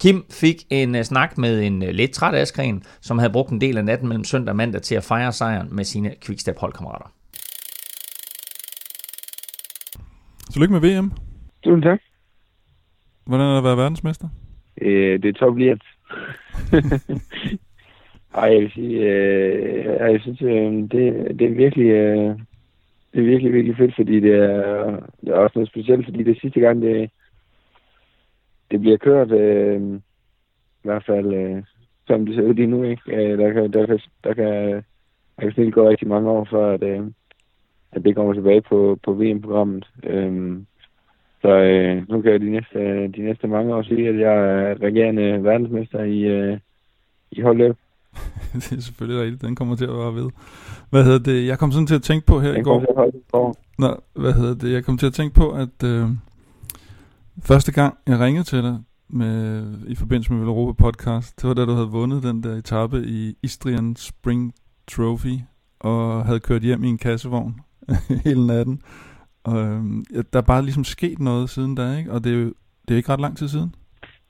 Kim 0.03 0.25
fik 0.31 0.57
en 0.71 0.95
uh, 0.95 1.03
snak 1.03 1.39
med 1.39 1.63
en 1.67 1.83
uh, 1.83 1.89
lidt 1.89 2.13
træt 2.13 2.35
Askren, 2.35 2.83
som 3.01 3.19
havde 3.19 3.33
brugt 3.33 3.51
en 3.51 3.61
del 3.61 3.79
af 3.79 3.85
natten 3.85 4.09
mellem 4.09 4.25
søndag 4.25 4.53
og 4.53 4.57
mandag 4.57 4.83
til 4.83 4.95
at 4.95 5.05
fejre 5.05 5.33
sejren 5.33 5.69
med 5.77 5.85
sine 5.85 6.11
Quickstep 6.25 6.59
holdkammerater. 6.59 7.09
Tillykke 10.53 10.73
med 10.73 10.81
VM. 10.81 11.13
Tusind 11.65 11.83
tak. 11.83 12.01
Hvordan 13.27 13.47
er 13.47 13.51
det 13.51 13.59
at 13.59 13.65
være 13.65 13.77
verdensmester? 13.77 14.29
Øh, 14.81 15.23
det 15.23 15.29
er 15.29 15.33
top 15.33 15.57
lige 15.57 15.79
Ej, 18.35 18.53
jeg 18.53 18.61
vil 18.61 18.71
sige, 18.75 18.99
øh, 18.99 19.85
jeg 19.85 20.21
synes, 20.21 20.43
øh, 20.43 20.73
det, 20.73 21.39
det 21.39 21.47
er 21.51 21.55
virkelig, 21.55 21.87
øh, 21.87 22.39
det 23.13 23.21
er 23.21 23.31
virkelig, 23.33 23.53
virkelig 23.53 23.77
fedt, 23.77 23.95
fordi 23.97 24.21
det 24.21 24.35
er, 24.35 25.01
det 25.21 25.29
er 25.29 25.35
også 25.35 25.53
noget 25.55 25.69
specielt, 25.69 26.05
fordi 26.05 26.23
det 26.23 26.37
er 26.37 26.41
sidste 26.41 26.61
gang, 26.61 26.83
det, 26.83 27.11
det 28.71 28.81
bliver 28.81 28.97
kørt, 28.97 29.31
øh, 29.31 29.95
i 30.85 30.85
hvert 30.85 31.05
fald, 31.07 31.33
øh, 31.35 31.63
som 32.07 32.27
det 32.27 32.35
ser 32.35 32.43
ud 32.43 32.55
lige 32.55 32.67
nu, 32.67 32.83
ikke? 32.83 33.03
Øh, 33.07 33.39
der, 33.39 33.53
kan, 33.53 33.73
der, 33.73 33.87
kan, 33.87 33.99
der, 34.25 34.35
kan, 34.35 34.73
der 35.37 35.43
kan 35.43 35.53
snart 35.53 35.73
gå 35.73 35.89
rigtig 35.89 36.09
mange 36.09 36.31
år, 36.31 36.49
før 36.51 36.75
at, 36.75 36.83
øh, 36.83 37.07
at 37.93 38.05
det 38.05 38.15
kommer 38.17 38.35
tilbage 38.35 38.61
på, 38.61 38.99
på 39.05 39.13
VM-programmet. 39.13 39.87
Øh, 40.05 40.59
så 41.43 41.49
øh, 41.49 42.09
nu 42.09 42.23
kan 42.23 42.33
jeg 42.33 42.41
de 42.41 42.51
næste, 42.51 42.79
de 43.09 43.23
næste 43.23 43.47
mange 43.47 43.75
år 43.75 43.83
sige, 43.83 44.09
at 44.09 44.19
jeg 44.19 44.35
er 44.35 44.83
regerende 44.83 45.45
verdensmester 45.45 46.03
i, 46.03 46.21
øh, 46.21 46.59
i 47.31 47.41
holdløb. 47.41 47.77
det 48.65 48.73
er 48.73 48.81
selvfølgelig 48.81 49.23
rigtigt, 49.23 49.43
den 49.43 49.57
kommer 49.57 49.77
til 49.77 49.85
at 49.85 49.99
være 50.03 50.15
ved. 50.15 50.31
Hvad 50.91 51.05
hedder 51.05 51.33
det? 51.33 51.47
Jeg 51.47 51.59
kom 51.59 51.73
sådan 51.73 51.87
til 51.87 51.95
at 51.95 52.03
tænke 52.03 52.27
på 52.27 52.41
her 52.41 52.53
Den 52.53 52.61
i 52.61 52.65
går. 52.65 52.79
til 52.81 52.87
at 52.91 52.97
holde 52.97 53.21
på. 53.33 53.55
Nå, 53.79 53.91
hvad 54.15 54.33
hedder 54.33 54.55
det? 54.55 54.73
Jeg 54.73 54.85
kom 54.85 54.99
til 54.99 55.07
at 55.07 55.13
tænke 55.13 55.35
på, 55.35 55.51
at 55.51 55.77
øh, 55.85 56.07
første 57.43 57.73
gang, 57.73 57.99
jeg 58.07 58.21
ringede 58.21 58.45
til 58.45 58.63
dig 58.63 58.79
med, 59.09 59.65
i 59.89 59.95
forbindelse 59.95 60.33
med 60.33 60.47
Europa 60.47 60.83
podcast, 60.83 61.43
det 61.43 61.49
var 61.49 61.55
da 61.55 61.65
du 61.65 61.73
havde 61.73 61.89
vundet 61.89 62.23
den 62.23 62.43
der 62.43 62.55
etape 62.57 63.03
i 63.07 63.35
Istrian 63.43 63.97
Spring 63.97 64.53
Trophy, 64.91 65.37
og 65.81 66.25
havde 66.27 66.41
kørt 66.41 66.63
hjem 66.63 66.85
i 66.85 66.89
en 66.89 66.99
kassevogn 66.99 67.55
hele 68.25 68.47
natten. 68.47 68.81
Og 69.45 69.59
øhm, 69.59 70.05
ja, 70.15 70.21
der 70.33 70.39
er 70.39 70.47
bare 70.47 70.63
ligesom 70.63 70.85
sket 70.85 71.19
noget 71.19 71.51
siden 71.51 71.75
da, 71.75 71.97
ikke? 71.99 72.13
Og 72.13 72.25
det 72.25 72.33
er 72.33 72.37
jo 72.37 72.53
det 72.89 72.95
er 72.95 72.97
ikke 72.97 73.13
ret 73.13 73.21
lang 73.21 73.37
tid 73.37 73.49
siden. 73.49 73.75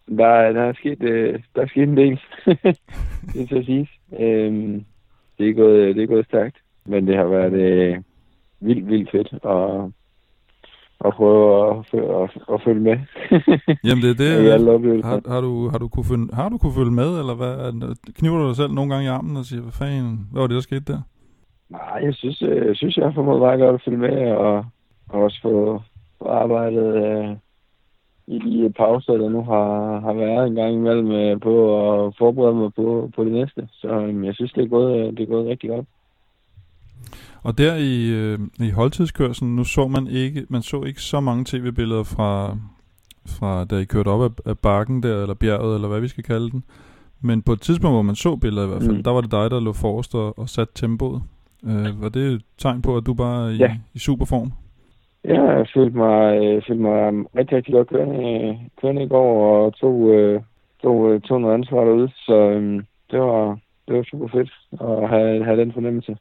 Der, 0.08 0.52
der, 0.52 0.62
er 0.62 0.72
sket, 0.72 1.02
øh, 1.02 1.42
der 1.54 1.62
er 1.62 1.66
sket 1.66 1.82
en 1.82 1.96
del. 1.96 2.20
det 3.34 3.46
skal 3.46 3.64
siges. 3.64 3.88
Øhm, 4.20 4.84
det, 5.38 5.48
er 5.48 5.54
gået, 5.54 5.96
det 5.96 6.02
er 6.02 6.06
gået 6.06 6.26
stærkt. 6.26 6.56
Men 6.86 7.06
det 7.06 7.16
har 7.16 7.24
været 7.24 7.52
øh, 7.52 7.96
vildt, 8.60 8.86
vildt 8.86 9.10
fedt 9.10 9.44
og 9.44 9.92
at 11.04 11.14
prøve 11.14 11.70
at, 11.70 11.76
at, 11.94 12.30
at 12.54 12.62
følge 12.64 12.80
med. 12.80 12.96
Jamen 13.86 14.02
det 14.04 14.10
er 14.10 14.20
det. 14.24 14.44
I 14.44 14.48
alle 14.48 14.70
oplevelser. 14.70 15.08
Har, 15.08 15.20
har, 15.32 15.40
du, 15.40 15.68
har, 15.68 15.78
du 15.78 15.88
kunne 15.88 16.04
følge, 16.04 16.28
har 16.32 16.48
du 16.48 16.58
kunne 16.58 16.78
følge 16.80 16.90
med, 16.90 17.18
eller 17.20 17.34
hvad? 17.34 17.72
Kniver 18.14 18.38
du 18.38 18.48
dig 18.48 18.56
selv 18.56 18.72
nogle 18.72 18.90
gange 18.90 19.04
i 19.04 19.08
armen 19.08 19.36
og 19.36 19.44
siger, 19.44 19.62
hvad 19.62 19.72
fanden, 19.72 20.28
hvad 20.32 20.40
var 20.42 20.46
det, 20.46 20.54
der 20.54 20.60
skete 20.60 20.92
der? 20.92 21.00
Nej, 21.68 21.98
jeg 22.02 22.14
synes, 22.14 22.42
øh, 22.42 22.66
jeg, 22.66 22.76
synes, 22.76 22.96
jeg 22.96 23.04
har 23.04 23.12
formået 23.12 23.40
meget 23.40 23.60
godt 23.60 23.74
at 23.74 23.82
følge 23.84 23.98
med, 23.98 24.30
og, 24.32 24.64
og 25.08 25.22
også 25.22 25.38
få, 25.42 25.82
få 26.18 26.28
arbejdet 26.28 26.88
øh, 27.04 27.36
i 28.26 28.38
de 28.38 28.72
pauser, 28.72 29.12
der 29.12 29.28
nu 29.28 29.42
har, 29.42 30.00
har 30.00 30.12
været 30.12 30.46
en 30.46 30.54
gang 30.54 30.74
imellem 30.74 31.10
øh, 31.10 31.40
på 31.40 31.54
at 32.06 32.14
forberede 32.18 32.54
mig 32.54 32.74
på, 32.74 33.10
på 33.16 33.24
det 33.24 33.32
næste. 33.32 33.68
Så 33.72 33.88
øh, 33.88 34.26
jeg 34.26 34.34
synes, 34.34 34.52
det 34.52 34.64
er 34.64 34.68
gået, 34.68 34.98
øh, 34.98 35.12
det 35.12 35.20
er 35.20 35.26
gået 35.34 35.48
rigtig 35.48 35.70
godt. 35.70 35.86
Og 37.42 37.58
der 37.58 37.74
i, 37.76 38.10
øh, 38.10 38.38
i 38.60 38.70
holdtidskørselen, 38.70 39.56
nu 39.56 39.64
så 39.64 39.88
man 39.88 40.06
ikke, 40.06 40.46
man 40.48 40.62
så 40.62 40.82
ikke 40.82 41.00
så 41.02 41.20
mange 41.20 41.44
tv-billeder 41.44 42.02
fra, 42.02 42.56
fra 43.26 43.64
da 43.64 43.76
I 43.76 43.84
kørte 43.84 44.08
op 44.08 44.22
af, 44.22 44.50
af 44.50 44.58
bakken 44.58 45.02
der, 45.02 45.22
eller 45.22 45.34
bjerget, 45.34 45.74
eller 45.74 45.88
hvad 45.88 46.00
vi 46.00 46.08
skal 46.08 46.24
kalde 46.24 46.50
den. 46.50 46.64
Men 47.20 47.42
på 47.42 47.52
et 47.52 47.60
tidspunkt, 47.60 47.94
hvor 47.94 48.02
man 48.02 48.14
så 48.14 48.36
billeder 48.36 48.64
i 48.66 48.68
hvert 48.68 48.82
fald, 48.82 48.96
mm. 48.96 49.02
der 49.02 49.10
var 49.10 49.20
det 49.20 49.30
dig, 49.30 49.50
der 49.50 49.60
lå 49.60 49.72
forrest 49.72 50.14
og, 50.14 50.38
og 50.38 50.48
satte 50.48 50.74
tempoet. 50.74 51.22
Øh, 51.66 52.02
var 52.02 52.08
det 52.08 52.32
et 52.32 52.42
tegn 52.58 52.82
på, 52.82 52.96
at 52.96 53.06
du 53.06 53.14
bare 53.14 53.46
er 53.46 53.50
i, 53.50 53.56
Ja. 53.56 53.76
i 53.94 53.98
superform? 53.98 54.52
Ja, 55.24 55.42
jeg 55.42 55.66
følte 55.74 55.96
mig, 55.96 56.44
øh, 56.44 56.62
følte 56.68 56.82
mig 56.82 57.12
rigtig, 57.36 57.56
rigtig 57.56 57.74
godt 57.74 57.88
kørende, 57.88 58.58
kørende 58.80 59.02
i 59.02 59.08
går, 59.08 59.56
og 59.64 59.74
tog, 59.76 60.10
øh, 60.10 60.40
tog, 60.82 61.12
øh, 61.12 61.20
tog 61.20 61.40
noget 61.40 61.54
ansvar 61.54 61.84
derude. 61.84 62.08
Så 62.16 62.34
øh, 62.34 62.82
det, 63.10 63.20
var, 63.20 63.58
det 63.88 63.96
var 63.96 64.02
super 64.02 64.28
fedt 64.28 64.52
at 64.80 65.08
have, 65.08 65.44
have 65.44 65.60
den 65.60 65.72
fornemmelse. 65.72 66.16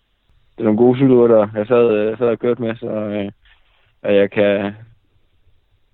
Det 0.58 0.64
er 0.64 0.64
nogle 0.64 0.78
gode 0.78 0.98
cykelrytter, 0.98 1.48
jeg 1.56 1.68
sad, 1.68 1.98
jeg 1.98 2.18
sad 2.18 2.28
og 2.28 2.40
kørt 2.40 2.60
med, 2.60 2.76
så 2.76 2.90
øh, 2.90 3.32
at 4.04 4.16
jeg 4.16 4.32
kan, 4.32 4.74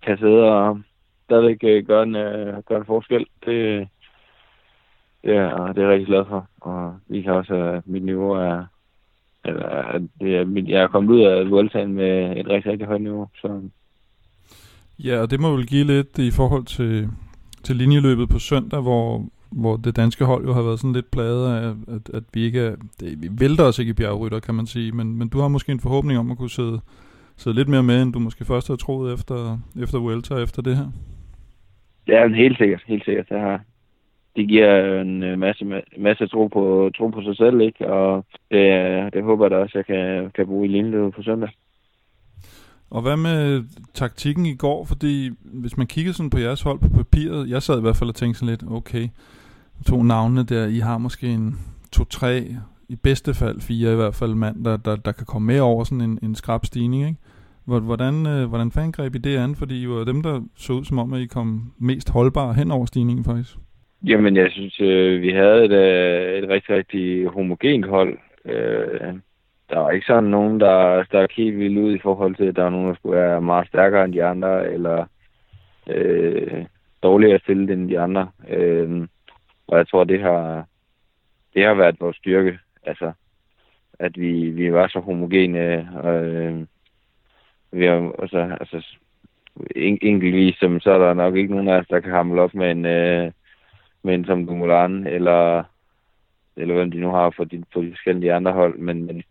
kan 0.01 0.17
sidde 0.17 0.43
og 0.43 0.79
stadigvæk 1.25 1.57
øh, 1.63 1.85
gøre 1.85 2.03
en, 2.03 2.15
øh, 2.15 2.63
gøre 2.67 2.79
en 2.79 2.85
forskel. 2.85 3.25
Det, 3.45 3.87
det, 5.23 5.35
er, 5.35 5.67
det 5.67 5.77
er 5.77 5.81
jeg 5.81 5.91
rigtig 5.91 6.07
glad 6.07 6.25
for. 6.29 6.47
Og 6.61 6.95
vi 7.07 7.21
kan 7.21 7.33
også, 7.33 7.55
at 7.55 7.87
mit 7.87 8.03
niveau 8.03 8.31
er, 8.31 8.65
eller, 9.45 9.65
at 9.67 10.01
det 10.19 10.37
er, 10.37 10.45
mit, 10.45 10.69
jeg 10.69 10.83
er 10.83 10.87
kommet 10.87 11.13
ud 11.13 11.21
af 11.21 11.49
Vueltaen 11.49 11.93
med 11.93 12.37
et 12.37 12.47
rigtig, 12.47 12.71
rigtig 12.71 12.87
højt 12.87 13.01
niveau. 13.01 13.27
Så 13.41 13.61
Ja, 14.99 15.21
og 15.21 15.31
det 15.31 15.39
må 15.39 15.55
vel 15.55 15.67
give 15.67 15.85
lidt 15.85 16.19
i 16.19 16.31
forhold 16.31 16.65
til, 16.65 17.09
til 17.63 17.75
linjeløbet 17.75 18.29
på 18.29 18.39
søndag, 18.39 18.81
hvor, 18.81 19.25
hvor 19.55 19.75
det 19.75 19.95
danske 19.95 20.25
hold 20.25 20.45
jo 20.45 20.53
har 20.53 20.61
været 20.61 20.79
sådan 20.79 20.93
lidt 20.93 21.11
plaget 21.11 21.55
af, 21.55 21.69
at, 21.95 22.09
at 22.13 22.23
vi 22.33 22.41
ikke 22.43 22.59
er, 22.59 22.75
det, 22.99 23.21
vi 23.21 23.29
vælter 23.39 23.63
os 23.63 23.79
ikke 23.79 23.89
i 23.89 23.93
bjergrytter, 23.93 24.39
kan 24.39 24.55
man 24.55 24.65
sige, 24.65 24.91
men, 24.91 25.17
men 25.17 25.29
du 25.29 25.39
har 25.39 25.47
måske 25.47 25.71
en 25.71 25.79
forhåbning 25.79 26.19
om 26.19 26.31
at 26.31 26.37
kunne 26.37 26.49
sidde, 26.49 26.79
sidde 27.37 27.55
lidt 27.55 27.67
mere 27.67 27.83
med, 27.83 28.01
end 28.01 28.13
du 28.13 28.19
måske 28.19 28.45
først 28.45 28.67
havde 28.67 28.81
troet 28.81 29.13
efter, 29.13 29.59
efter 29.83 29.99
Vuelta 29.99 30.35
efter 30.35 30.61
det 30.61 30.77
her. 30.77 30.87
ja, 32.07 32.27
men 32.27 32.35
helt 32.35 32.57
sikkert, 32.57 32.81
helt 32.87 33.05
sikkert. 33.05 33.29
Det, 33.29 33.39
har, 33.39 33.61
det 34.35 34.47
giver 34.47 35.01
en 35.01 35.23
øh, 35.23 35.39
masse, 35.39 35.65
masse 35.97 36.27
tro, 36.27 36.47
på, 36.47 36.91
tro 36.97 37.07
på 37.07 37.21
sig 37.21 37.37
selv, 37.37 37.61
ikke? 37.61 37.87
Og 37.87 38.25
det, 38.51 39.13
det 39.13 39.23
håber 39.23 39.45
jeg 39.45 39.51
da 39.51 39.57
også, 39.57 39.77
jeg 39.77 39.85
kan, 39.85 40.31
kan 40.35 40.45
bruge 40.45 40.65
i 40.65 40.71
linjeløbet 40.71 41.13
på 41.13 41.23
søndag. 41.23 41.49
Og 42.89 43.01
hvad 43.01 43.17
med 43.17 43.63
taktikken 43.93 44.45
i 44.45 44.55
går? 44.55 44.85
Fordi 44.85 45.29
hvis 45.43 45.77
man 45.77 45.87
kigger 45.87 46.11
sådan 46.11 46.29
på 46.29 46.37
jeres 46.37 46.61
hold 46.61 46.79
på 46.79 46.89
papiret, 46.89 47.49
jeg 47.49 47.61
sad 47.61 47.77
i 47.77 47.81
hvert 47.81 47.95
fald 47.95 48.09
og 48.09 48.15
tænkte 48.15 48.39
sådan 48.39 48.49
lidt, 48.49 48.71
okay, 48.71 49.07
to 49.83 50.03
navnene 50.03 50.43
der, 50.43 50.67
I 50.67 50.77
har 50.77 50.97
måske 50.97 51.27
en 51.27 51.55
to-tre, 51.91 52.43
i 52.89 52.95
bedste 52.95 53.33
fald 53.33 53.61
fire 53.61 53.93
i 53.93 53.95
hvert 53.95 54.15
fald 54.15 54.33
mand, 54.35 54.65
der, 54.65 54.77
der, 54.77 54.95
der 54.95 55.11
kan 55.11 55.25
komme 55.25 55.45
med 55.47 55.59
over 55.59 55.83
sådan 55.83 56.01
en, 56.01 56.19
en 56.23 56.35
skrab 56.35 56.65
stigning, 56.65 57.03
ikke? 57.03 57.19
Hvor- 57.65 57.79
Hvordan, 57.79 58.27
øh, 58.27 58.49
hvordan 58.49 58.71
fanden 58.71 58.91
greb 58.91 59.15
I 59.15 59.17
det 59.17 59.37
an? 59.37 59.55
Fordi 59.55 59.83
I 59.83 59.87
var 59.89 60.03
dem, 60.03 60.21
der 60.21 60.41
så 60.57 60.73
ud 60.73 60.83
som 60.83 60.99
om, 60.99 61.13
at 61.13 61.21
I 61.21 61.25
kom 61.25 61.73
mest 61.79 62.09
holdbare 62.09 62.53
hen 62.53 62.71
over 62.71 62.85
stigningen 62.85 63.25
faktisk. 63.25 63.51
Jamen, 64.07 64.35
jeg 64.35 64.47
synes, 64.51 64.81
øh, 64.81 65.21
vi 65.21 65.29
havde 65.29 65.65
et, 65.65 65.71
øh, 65.71 66.43
et 66.43 66.49
rigtig, 66.49 66.75
rigtig 66.75 67.27
homogent 67.27 67.85
hold. 67.87 68.17
Øh, 68.45 69.13
der 69.69 69.79
var 69.79 69.89
ikke 69.91 70.05
sådan 70.05 70.23
nogen, 70.29 70.59
der 70.59 71.03
stak 71.03 71.29
helt 71.37 71.57
vildt 71.59 71.77
ud 71.77 71.95
i 71.95 71.99
forhold 72.03 72.35
til, 72.35 72.43
at 72.43 72.55
der 72.55 72.63
var 72.63 72.69
nogen, 72.69 72.87
der 72.87 72.95
skulle 72.95 73.17
være 73.19 73.41
meget 73.41 73.67
stærkere 73.67 74.05
end 74.05 74.13
de 74.13 74.23
andre, 74.23 74.73
eller 74.73 75.05
øh, 75.89 76.65
dårligere 77.03 77.39
stillet 77.39 77.69
end 77.69 77.89
de 77.89 77.99
andre. 77.99 78.27
Øh, 78.49 79.07
og 79.67 79.77
jeg 79.77 79.87
tror, 79.87 80.03
det 80.03 80.21
har, 80.21 80.65
det 81.53 81.63
har 81.65 81.73
været 81.73 81.99
vores 81.99 82.17
styrke. 82.17 82.59
Altså, 82.83 83.11
at 83.99 84.19
vi, 84.19 84.49
vi 84.49 84.73
var 84.73 84.87
så 84.87 84.99
homogene. 84.99 85.89
Og, 86.03 86.25
øh, 86.25 86.65
vi 87.71 87.85
har, 87.85 88.21
altså, 88.21 88.57
altså, 88.59 88.85
en, 89.75 89.97
enkeltvis, 90.01 90.55
som, 90.55 90.79
så 90.79 90.91
er 90.91 90.97
der 90.97 91.13
nok 91.13 91.35
ikke 91.35 91.53
nogen 91.53 91.67
af 91.67 91.79
os, 91.79 91.87
der 91.87 91.99
kan 91.99 92.11
hamle 92.11 92.41
op 92.41 92.53
med 92.53 92.71
en... 92.71 92.85
Øh, 92.85 93.31
men 94.03 94.25
som 94.25 94.45
Dumoulin, 94.47 95.07
eller, 95.07 95.63
eller 96.55 96.75
hvem 96.75 96.91
de 96.91 96.99
nu 96.99 97.09
har 97.09 97.29
for 97.29 97.43
de, 97.43 97.63
for 97.73 97.81
de 97.81 97.89
forskellige 97.89 98.33
andre 98.33 98.51
hold, 98.51 98.77
men, 98.77 99.05
men 99.05 99.23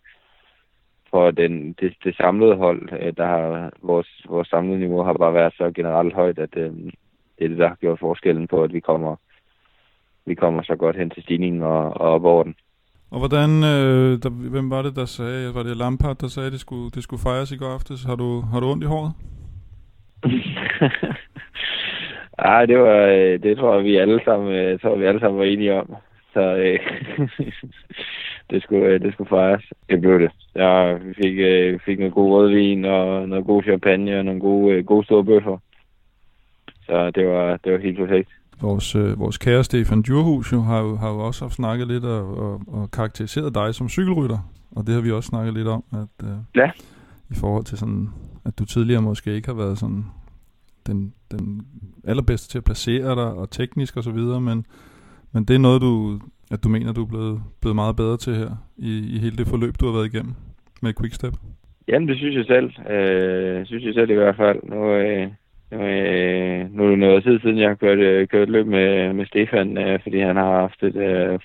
for 1.10 1.30
den, 1.30 1.72
det, 1.72 1.94
det 2.04 2.16
samlede 2.16 2.56
hold, 2.56 2.88
øh, 2.92 3.12
der 3.16 3.26
har 3.26 3.70
vores, 3.82 4.08
vores 4.28 4.48
samlede 4.48 4.78
niveau 4.78 5.02
har 5.02 5.12
bare 5.12 5.34
været 5.34 5.54
så 5.56 5.70
generelt 5.70 6.14
højt, 6.14 6.38
at 6.38 6.56
øh, 6.56 6.72
det 7.38 7.44
er 7.44 7.48
det, 7.48 7.58
der 7.58 7.68
har 7.68 7.74
gjort 7.74 7.98
forskellen 7.98 8.48
på, 8.48 8.62
at 8.62 8.72
vi 8.72 8.80
kommer, 8.80 9.16
vi 10.26 10.34
kommer 10.34 10.62
så 10.62 10.76
godt 10.76 10.96
hen 10.96 11.10
til 11.10 11.22
stigningen 11.22 11.62
og, 11.62 11.84
og 11.84 12.08
op 12.14 12.24
over 12.24 12.42
den. 12.42 12.54
Og 13.10 13.18
hvordan, 13.18 13.50
øh, 13.50 14.22
der, 14.22 14.30
hvem 14.50 14.70
var 14.70 14.82
det, 14.82 14.96
der 14.96 15.04
sagde, 15.04 15.54
var 15.54 15.62
det 15.62 15.76
Lampard, 15.76 16.16
der 16.16 16.28
sagde, 16.28 16.46
at 16.46 16.52
det 16.52 16.60
skulle, 16.60 16.90
det 16.90 17.02
skulle 17.02 17.22
fejres 17.22 17.52
i 17.52 17.56
går 17.56 17.74
aftes? 17.74 18.04
Har 18.04 18.16
du, 18.16 18.40
har 18.40 18.60
du 18.60 18.66
ondt 18.66 18.84
i 18.84 18.86
håret? 18.86 19.12
Ej, 22.38 22.66
det 22.66 22.78
var, 22.78 22.98
øh, 23.06 23.42
det 23.42 23.56
tror 23.56 23.74
jeg, 23.74 23.84
vi 23.84 23.96
alle 23.96 24.20
sammen, 24.24 24.52
øh, 24.52 24.78
tror 24.80 24.90
jeg, 24.90 25.00
vi 25.00 25.04
alle 25.04 25.20
sammen 25.20 25.38
var 25.38 25.44
enige 25.44 25.74
om. 25.74 25.96
Så 26.32 26.40
øh, 26.40 26.80
det, 28.50 28.62
skulle, 28.62 28.86
øh, 28.86 29.00
det 29.00 29.12
skulle 29.12 29.28
fejres. 29.28 29.64
Det 29.90 30.00
blev 30.00 30.20
det. 30.20 30.30
Ja, 30.54 30.92
vi 30.92 31.14
fik, 31.14 31.38
øh, 31.38 31.80
fik 31.80 31.98
noget 31.98 32.14
god 32.14 32.32
rødvin 32.32 32.84
og 32.84 33.28
noget 33.28 33.44
god 33.44 33.62
champagne 33.62 34.18
og 34.18 34.24
nogle 34.24 34.40
gode, 34.40 34.74
øh, 34.74 34.84
gode 34.84 35.04
store 35.04 35.24
bøffer. 35.24 35.58
Så 36.86 37.10
det 37.10 37.26
var, 37.26 37.56
det 37.56 37.72
var 37.72 37.78
helt 37.78 37.98
perfekt. 37.98 38.30
Vores, 38.62 38.94
øh, 38.96 39.18
vores 39.18 39.38
kære 39.38 39.64
Stefan 39.64 40.02
Djurhus 40.02 40.52
jo, 40.52 40.60
har, 40.60 40.80
jo, 40.80 40.96
har 40.96 41.08
jo 41.08 41.18
også 41.18 41.44
haft 41.44 41.54
snakket 41.54 41.88
lidt 41.88 42.04
og, 42.04 42.38
og, 42.38 42.60
og 42.66 42.90
karakteriseret 42.90 43.54
dig 43.54 43.74
som 43.74 43.88
cykelrytter. 43.88 44.38
Og 44.76 44.86
det 44.86 44.94
har 44.94 45.00
vi 45.00 45.10
også 45.10 45.26
snakket 45.26 45.54
lidt 45.54 45.68
om, 45.68 45.84
at 45.92 46.26
øh, 46.26 46.36
Ja. 46.56 46.70
i 47.30 47.34
forhold 47.34 47.64
til 47.64 47.78
sådan, 47.78 48.08
at 48.44 48.58
du 48.58 48.64
tidligere 48.64 49.02
måske 49.02 49.34
ikke 49.34 49.48
har 49.48 49.54
været 49.54 49.78
sådan 49.78 50.04
den, 50.86 51.14
den 51.30 51.66
allerbedste 52.04 52.48
til 52.48 52.58
at 52.58 52.64
placere 52.64 53.14
dig 53.14 53.32
og 53.32 53.50
teknisk 53.50 53.96
og 53.96 54.02
så 54.04 54.10
videre, 54.10 54.40
men, 54.40 54.66
men 55.32 55.44
det 55.44 55.54
er 55.54 55.58
noget, 55.58 55.82
du, 55.82 56.20
at 56.50 56.64
du 56.64 56.68
mener, 56.68 56.92
du 56.92 57.02
er 57.02 57.08
blevet, 57.08 57.42
blevet 57.60 57.74
meget 57.76 57.96
bedre 57.96 58.16
til 58.16 58.34
her 58.34 58.50
i, 58.76 59.16
i 59.16 59.18
hele 59.18 59.36
det 59.36 59.46
forløb, 59.46 59.74
du 59.80 59.86
har 59.86 59.92
været 59.92 60.14
igennem 60.14 60.34
med 60.82 60.92
Quickstep. 61.00 61.34
Jamen, 61.88 62.08
det 62.08 62.16
synes 62.18 62.36
jeg 62.36 62.44
selv. 62.44 62.92
Øh, 62.92 63.66
synes 63.66 63.84
jeg 63.84 63.94
selv 63.94 64.10
i 64.10 64.14
hvert 64.14 64.36
fald. 64.36 64.58
Nu, 64.62 64.92
øh, 64.94 65.28
øh, 65.72 66.74
nu 66.74 66.84
er 66.84 66.88
det 66.90 66.98
noget 66.98 67.24
tid 67.24 67.40
siden, 67.40 67.58
jeg 67.58 67.68
har 67.68 67.74
kørt, 67.74 67.98
øh, 67.98 68.28
kørt 68.28 68.48
løb 68.48 68.66
med, 68.66 69.12
med 69.12 69.26
Stefan, 69.26 69.78
øh, 69.78 69.98
fordi 70.02 70.20
han 70.20 70.36
har 70.36 70.60
haft 70.60 70.82
et 70.82 70.96
øh, 70.96 71.38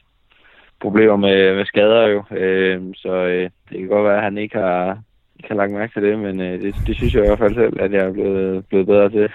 problemer 0.81 1.15
med, 1.15 1.55
med 1.55 1.65
skader 1.65 2.07
jo. 2.07 2.23
Øh, 2.37 2.81
så 2.95 3.13
øh, 3.13 3.49
det 3.69 3.79
kan 3.79 3.87
godt 3.87 4.05
være, 4.05 4.17
at 4.17 4.23
han 4.23 4.37
ikke 4.37 4.57
har, 4.57 4.99
ikke 5.35 5.49
har 5.49 5.55
lagt 5.55 5.71
mærke 5.71 5.93
til 5.93 6.03
det, 6.09 6.19
men 6.19 6.41
øh, 6.41 6.61
det, 6.61 6.75
det 6.87 6.95
synes 6.95 7.13
jeg 7.13 7.23
i 7.23 7.27
hvert 7.27 7.39
fald 7.39 7.55
selv, 7.55 7.79
at 7.79 7.91
jeg 7.91 8.05
er 8.05 8.13
blevet, 8.13 8.65
blevet 8.65 8.87
bedre 8.87 9.09
til. 9.09 9.29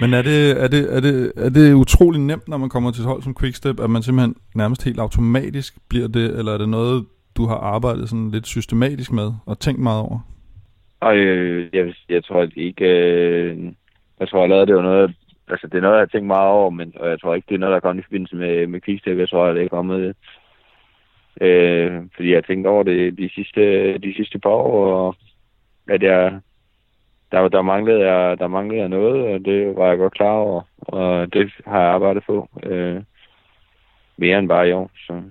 Men 0.00 0.14
er 0.14 0.22
det, 0.22 0.62
er, 0.62 0.68
det, 0.68 0.96
er, 0.96 1.00
det, 1.00 1.32
er 1.36 1.50
det 1.50 1.74
utrolig 1.74 2.20
nemt, 2.20 2.48
når 2.48 2.56
man 2.56 2.68
kommer 2.68 2.90
til 2.90 3.00
et 3.00 3.06
hold 3.06 3.22
som 3.22 3.36
Quickstep, 3.40 3.80
at 3.80 3.90
man 3.90 4.02
simpelthen 4.02 4.34
nærmest 4.54 4.84
helt 4.84 5.00
automatisk 5.00 5.74
bliver 5.88 6.08
det, 6.08 6.38
eller 6.38 6.52
er 6.52 6.58
det 6.58 6.68
noget, 6.68 7.06
du 7.36 7.46
har 7.46 7.56
arbejdet 7.56 8.08
sådan 8.08 8.30
lidt 8.30 8.46
systematisk 8.46 9.12
med 9.12 9.32
og 9.46 9.58
tænkt 9.58 9.80
meget 9.80 10.00
over? 10.00 10.18
Og 11.00 11.16
øh, 11.16 11.68
jeg, 11.72 11.94
jeg 12.08 12.24
tror 12.24 12.42
at 12.42 12.50
ikke... 12.56 12.84
Øh, 12.84 13.72
jeg 14.20 14.28
tror 14.28 14.42
allerede, 14.42 14.66
det 14.66 14.76
var 14.76 14.82
noget... 14.82 15.14
Altså, 15.48 15.66
det 15.66 15.78
er 15.78 15.82
noget, 15.82 15.94
jeg 15.94 16.00
har 16.00 16.06
tænkt 16.06 16.26
meget 16.26 16.50
over, 16.50 16.70
men 16.70 16.92
og 16.96 17.08
jeg 17.10 17.20
tror 17.20 17.34
ikke, 17.34 17.46
det 17.48 17.54
er 17.54 17.58
noget, 17.58 17.70
der 17.70 17.76
er 17.76 17.80
kommet 17.80 18.02
i 18.02 18.04
forbindelse 18.06 18.36
med, 18.36 18.66
med 18.66 18.80
Quickstep. 18.80 19.18
Jeg 19.18 19.28
tror, 19.28 19.46
at 19.46 19.56
det 19.56 19.64
er 19.64 19.68
kommet 19.68 20.14
Øh, 21.40 22.02
fordi 22.14 22.32
jeg 22.32 22.44
tænkte 22.44 22.68
over 22.68 22.82
det 22.82 23.18
de 23.18 23.30
sidste, 23.34 23.98
de 23.98 24.14
sidste 24.16 24.38
par 24.38 24.50
år, 24.50 24.94
og 24.94 25.16
at 25.88 26.02
jeg, 26.02 26.40
der, 27.32 27.48
der, 27.48 27.62
manglede 27.62 28.10
jeg, 28.10 28.38
der 28.38 28.46
manglede 28.46 28.80
jeg 28.80 28.88
noget, 28.88 29.34
og 29.34 29.44
det 29.44 29.76
var 29.76 29.88
jeg 29.88 29.98
godt 29.98 30.14
klar 30.14 30.32
over, 30.32 30.62
og 30.78 31.32
det 31.32 31.52
har 31.66 31.80
jeg 31.80 31.90
arbejdet 31.90 32.22
på 32.26 32.48
øh, 32.62 33.02
mere 34.16 34.38
end 34.38 34.48
bare 34.48 34.68
i 34.68 34.72
år. 34.72 34.90
Så. 35.06 35.22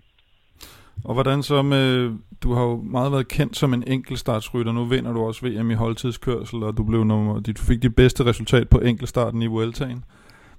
Og 1.06 1.14
hvordan 1.14 1.44
så 1.44 1.62
med, 1.62 2.18
du 2.44 2.54
har 2.54 2.64
jo 2.64 2.76
meget 2.76 3.12
været 3.12 3.28
kendt 3.28 3.56
som 3.56 3.74
en 3.74 3.84
enkeltstartsrytter, 3.88 4.72
nu 4.72 4.84
vinder 4.86 5.14
du 5.14 5.20
også 5.20 5.48
VM 5.48 5.72
i 5.72 5.74
holdtidskørsel, 5.74 6.64
og 6.64 6.78
du, 6.78 6.84
blev 6.84 7.04
nummer, 7.04 7.40
du 7.40 7.62
fik 7.70 7.82
dit 7.82 7.96
bedste 7.96 8.26
resultat 8.26 8.70
på 8.70 8.80
enkeltstarten 8.80 9.42
i 9.42 9.48
Vueltaen. 9.48 10.04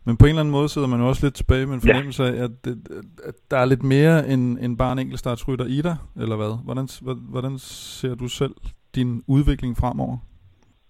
Men 0.06 0.16
på 0.16 0.24
en 0.24 0.28
eller 0.28 0.40
anden 0.40 0.52
måde 0.52 0.68
sidder 0.68 0.88
man 0.88 1.00
jo 1.00 1.08
også 1.08 1.26
lidt 1.26 1.34
tilbage 1.34 1.66
med 1.66 1.74
en 1.74 1.80
fornemmelse 1.80 2.24
af, 2.24 2.44
at, 2.44 2.50
at, 2.66 2.78
at 3.24 3.34
der 3.50 3.56
er 3.56 3.64
lidt 3.64 3.82
mere 3.82 4.28
end, 4.28 4.58
end 4.58 4.78
bare 4.78 4.92
en 4.92 4.98
enkeltstartsrytter 4.98 5.64
i 5.64 5.80
dig, 5.82 5.96
eller 6.22 6.36
hvad? 6.36 6.64
Hvordan, 6.64 6.86
hvordan 7.30 7.58
ser 7.58 8.14
du 8.14 8.28
selv 8.28 8.54
din 8.94 9.22
udvikling 9.28 9.76
fremover? 9.76 10.16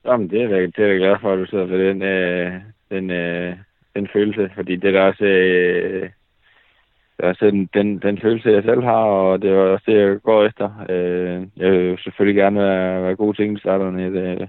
Jamen, 0.05 0.31
det 0.31 0.42
er 0.42 0.48
jeg, 0.48 0.76
det 0.76 0.85
er 0.85 0.88
jeg 0.88 0.98
glad 0.98 1.16
for, 1.20 1.33
at 1.33 1.38
du 1.38 1.46
sidder 1.46 1.68
for 1.68 1.76
den, 1.76 2.03
øh, 2.03 2.53
den, 2.90 3.11
øh, 3.11 3.57
den 3.96 4.09
følelse, 4.12 4.50
fordi 4.55 4.76
det 4.76 4.88
er 4.88 4.92
da 4.92 5.03
også, 5.03 5.24
øh, 5.24 6.11
det 7.20 7.26
er 7.26 7.30
også 7.30 7.46
den, 7.46 7.68
den, 7.74 7.98
den 7.98 8.18
følelse, 8.18 8.50
jeg 8.50 8.62
selv 8.62 8.83
har, 8.83 9.04
og 9.04 9.42
det 9.42 9.50
er 9.50 9.56
også 9.56 9.85
det, 9.87 9.96
jeg 9.98 10.20
går 10.22 10.44
efter. 10.44 10.87
Øh, 10.88 11.46
jeg 11.56 11.72
vil 11.72 11.98
selvfølgelig 11.98 12.37
gerne 12.37 12.61
være, 12.61 13.02
være 13.02 13.16
god 13.16 13.35
til 13.35 13.44
enkeltstarterne. 13.44 14.04
Det, 14.04 14.40
øh, 14.40 14.48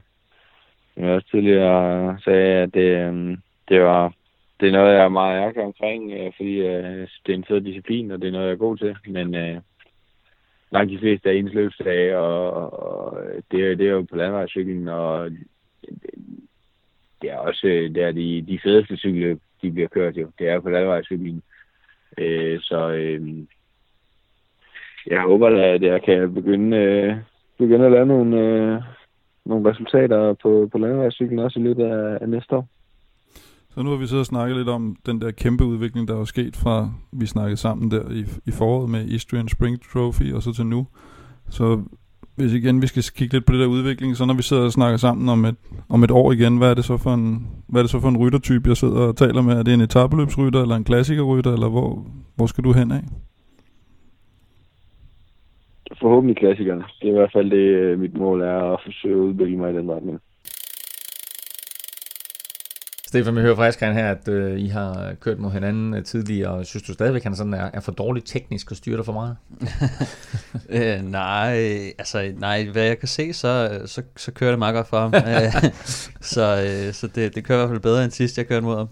jeg 0.98 1.10
også 1.10 1.28
tidligere 1.32 2.20
sagde, 2.24 2.54
at 2.54 2.74
det, 2.74 2.98
øh, 2.98 3.38
det 3.70 3.82
var 3.82 4.14
det 4.60 4.68
er 4.68 4.72
noget, 4.72 4.94
jeg 4.94 5.04
er 5.04 5.10
meget 5.10 5.40
ærgerlig 5.40 5.64
omkring, 5.64 6.12
øh, 6.12 6.32
fordi 6.38 6.56
øh, 6.58 7.08
det 7.26 7.34
er 7.34 7.34
en 7.34 7.46
fed 7.48 7.62
disciplin, 7.62 8.12
og 8.12 8.22
det 8.22 8.28
er 8.28 8.32
noget, 8.32 8.46
jeg 8.46 8.54
er 8.54 8.58
god 8.58 8.78
til. 8.78 8.96
Men 9.08 9.36
øh, 9.36 9.58
langt 10.72 10.92
de 10.92 11.00
fleste 11.00 11.30
af 11.30 11.34
ens 11.34 11.54
løbsdage, 11.54 12.18
og, 12.18 12.74
og 12.74 13.18
det, 13.52 13.78
det 13.78 13.88
er 13.88 13.92
jo 13.92 14.02
på 14.10 14.16
landvejscyklen, 14.16 14.88
og 14.88 15.32
det 17.22 17.32
er 17.32 17.38
også 17.38 17.92
der 17.96 18.12
de, 18.12 18.42
de 18.48 18.60
fedeste 18.64 18.98
cykelløb, 18.98 19.40
de 19.62 19.72
bliver 19.72 19.88
kørt 19.88 20.18
jo. 20.18 20.32
Det 20.40 20.50
er 20.50 20.60
på 20.60 20.70
landvejscyklen. 20.70 21.44
Øh, 22.18 22.60
så 22.62 22.90
øh, 22.90 23.22
jeg 25.08 25.22
håber 25.22 25.48
at 25.48 25.82
jeg 25.82 26.04
kan 26.04 26.34
begynde, 26.34 26.78
øh, 26.78 27.16
begynde 27.58 27.86
at 27.86 27.92
lave 27.92 28.06
nogle, 28.06 28.40
øh, 28.40 28.82
nogle 29.46 29.70
resultater 29.70 30.34
på, 30.34 30.70
på 30.72 30.78
landevejscyklen 30.78 31.40
også 31.40 31.60
i 31.60 31.64
løbet 31.64 31.84
af, 31.84 32.18
af 32.22 32.30
næste 32.30 32.56
år. 32.56 32.68
Så 33.70 33.84
nu 33.84 33.90
har 33.90 33.98
vi 33.98 34.08
siddet 34.08 34.20
og 34.20 34.26
snakket 34.26 34.58
lidt 34.58 34.70
om 34.70 34.96
den 35.06 35.22
der 35.22 35.32
kæmpe 35.32 35.64
udvikling, 35.66 36.08
der 36.08 36.20
er 36.22 36.26
sket 36.26 36.56
fra, 36.56 36.90
vi 37.14 37.26
snakkede 37.26 37.58
sammen 37.58 37.92
der 37.92 38.12
i, 38.12 38.26
i 38.46 38.52
foråret 38.52 38.90
med 38.90 39.06
Istrian 39.06 39.48
Spring 39.48 39.82
Trophy, 39.82 40.34
og 40.34 40.42
så 40.42 40.54
til 40.54 40.66
nu. 40.66 40.88
Så 41.50 41.84
hvis 42.36 42.54
igen 42.54 42.82
vi 42.82 42.88
skal 42.88 43.04
kigge 43.04 43.34
lidt 43.34 43.46
på 43.46 43.54
det 43.54 43.60
der 43.60 43.66
udvikling, 43.66 44.16
så 44.16 44.26
når 44.26 44.34
vi 44.34 44.42
sidder 44.42 44.64
og 44.64 44.72
snakker 44.72 44.98
sammen 44.98 45.30
om 45.30 45.46
et, 45.46 45.56
om 45.90 46.04
et 46.04 46.12
år 46.12 46.32
igen, 46.32 46.58
hvad 46.58 46.70
er 46.70 46.74
det 46.74 46.86
så 46.86 46.98
for 46.98 47.14
en, 47.14 47.48
hvad 47.68 47.82
er 47.82 47.84
det 47.84 47.92
så 47.92 48.00
for 48.00 48.10
en 48.10 48.18
ryttertype, 48.18 48.70
jeg 48.70 48.78
sidder 48.78 49.02
og 49.08 49.18
taler 49.18 49.42
med? 49.42 49.54
Er 49.58 49.64
det 49.64 49.74
en 49.74 49.82
etabeløbsrytter, 49.82 50.62
eller 50.62 50.76
en 50.76 50.84
klassikerrytter, 50.84 51.54
eller 51.54 51.70
hvor, 51.70 52.06
hvor 52.36 52.46
skal 52.46 52.64
du 52.64 52.72
hen 52.72 52.92
af? 52.92 53.04
Forhåbentlig 56.02 56.38
klassikerne. 56.38 56.84
Det 57.02 57.08
er 57.08 57.14
i 57.14 57.18
hvert 57.18 57.32
fald 57.34 57.50
det, 57.52 57.68
øh, 57.82 58.00
mit 58.00 58.18
mål 58.18 58.42
er 58.42 58.74
at 58.74 58.80
forsøge 58.86 59.16
at 59.16 59.20
udvikle 59.20 59.58
mig 59.58 59.74
i 59.74 59.78
den 59.78 59.92
retning. 59.92 60.20
Stefan, 63.12 63.36
vi 63.36 63.42
hører 63.42 63.56
fra 63.56 63.68
Askren 63.68 63.94
her, 63.94 64.12
at 64.12 64.28
øh, 64.28 64.60
I 64.60 64.68
har 64.68 65.14
kørt 65.20 65.40
mod 65.40 65.52
hinanden 65.52 65.94
øh, 65.94 66.04
tidligere, 66.04 66.52
og 66.52 66.66
synes 66.66 66.84
du 66.84 66.94
stadigvæk, 66.94 67.20
at 67.20 67.24
han 67.24 67.36
sådan 67.36 67.54
er, 67.54 67.70
er 67.74 67.80
for 67.80 67.92
dårlig 67.92 68.26
teknisk 68.26 68.72
og 68.72 68.78
styrer 68.78 68.96
dig 68.96 69.06
for 69.06 69.14
meget? 69.14 69.38
øh, 71.00 71.12
nej, 71.12 71.54
altså 71.98 72.34
nej, 72.38 72.68
hvad 72.72 72.84
jeg 72.84 73.00
kan 73.00 73.08
se, 73.08 73.34
så, 73.34 73.82
så, 73.86 74.02
så 74.18 74.32
kører 74.32 74.52
det 74.52 74.60
meget 74.60 74.76
godt 74.76 74.88
for 74.88 75.00
ham. 75.00 75.14
Øh, 75.32 75.72
så 76.22 76.64
øh, 76.64 76.94
så 76.94 77.08
det, 77.08 77.36
det 77.36 77.44
kører 77.44 77.58
i 77.58 77.62
hvert 77.62 77.70
fald 77.70 77.80
bedre 77.80 78.04
end 78.04 78.12
sidst, 78.12 78.38
jeg 78.38 78.48
kørte 78.48 78.66
mod 78.66 78.78
ham. 78.78 78.90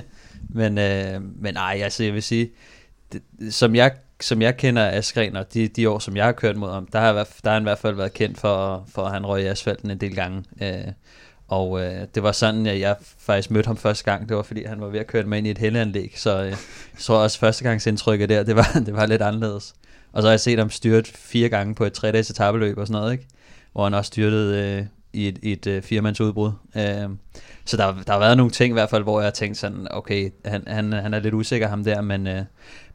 men, 0.60 0.78
øh, 0.78 1.22
men 1.40 1.54
nej, 1.54 1.80
altså 1.82 2.04
jeg 2.04 2.14
vil 2.14 2.22
sige, 2.22 2.50
det, 3.12 3.22
som 3.50 3.74
jeg 3.74 3.92
som 4.20 4.42
jeg 4.42 4.56
kender 4.56 4.90
Askren, 4.90 5.36
og 5.36 5.54
de, 5.54 5.68
de 5.68 5.88
år, 5.88 5.98
som 5.98 6.16
jeg 6.16 6.24
har 6.24 6.32
kørt 6.32 6.56
mod 6.56 6.72
ham, 6.72 6.86
der 6.92 7.00
har, 7.00 7.12
der 7.12 7.50
har 7.50 7.52
han 7.52 7.62
i 7.62 7.64
hvert 7.64 7.78
fald 7.78 7.94
været 7.94 8.12
kendt 8.12 8.38
for, 8.38 8.86
for 8.94 9.02
at 9.02 9.12
han 9.12 9.26
røg 9.26 9.42
i 9.42 9.46
asfalten 9.46 9.90
en 9.90 9.98
del 9.98 10.14
gange. 10.14 10.44
Øh, 10.62 10.92
og 11.52 11.80
øh, 11.80 12.06
det 12.14 12.22
var 12.22 12.32
sådan, 12.32 12.66
at 12.66 12.80
jeg 12.80 12.96
faktisk 13.18 13.50
mødte 13.50 13.66
ham 13.66 13.76
første 13.76 14.04
gang. 14.04 14.28
Det 14.28 14.36
var 14.36 14.42
fordi, 14.42 14.64
han 14.64 14.80
var 14.80 14.86
ved 14.86 15.00
at 15.00 15.06
køre 15.06 15.22
mig 15.22 15.38
ind 15.38 15.46
i 15.46 15.50
et 15.50 15.58
helleanlæg. 15.58 16.12
Så 16.16 16.42
øh, 16.42 16.46
jeg 16.46 16.56
tror 16.98 17.16
også, 17.16 17.38
førstegangsindtrykket 17.38 18.28
der, 18.28 18.42
det 18.42 18.56
var, 18.56 18.72
det 18.86 18.94
var 18.94 19.06
lidt 19.06 19.22
anderledes. 19.22 19.74
Og 20.12 20.22
så 20.22 20.28
har 20.28 20.32
jeg 20.32 20.40
set 20.40 20.58
ham 20.58 20.70
styrt 20.70 21.08
fire 21.08 21.48
gange 21.48 21.74
på 21.74 21.84
et 21.84 21.92
tre 21.92 22.12
dages 22.12 22.30
etabeløb 22.30 22.78
og 22.78 22.86
sådan 22.86 23.00
noget, 23.00 23.12
ikke? 23.12 23.26
Hvor 23.72 23.84
han 23.84 23.94
også 23.94 24.08
styrtede 24.08 24.78
øh, 24.78 24.86
i 25.12 25.28
et, 25.28 25.38
et 25.42 25.66
øh, 25.66 25.82
firemandsudbrud. 25.82 26.52
Øh, 26.76 27.08
så 27.64 27.76
der, 27.76 27.94
der 28.06 28.12
har 28.12 28.18
været 28.18 28.36
nogle 28.36 28.52
ting 28.52 28.70
i 28.70 28.72
hvert 28.72 28.90
fald, 28.90 29.02
hvor 29.02 29.20
jeg 29.20 29.26
har 29.26 29.32
tænkt 29.32 29.58
sådan, 29.58 29.86
okay, 29.90 30.30
han, 30.44 30.62
han, 30.66 30.92
han 30.92 31.14
er 31.14 31.20
lidt 31.20 31.34
usikker 31.34 31.68
ham 31.68 31.84
der, 31.84 32.00
men, 32.00 32.26
øh, 32.26 32.42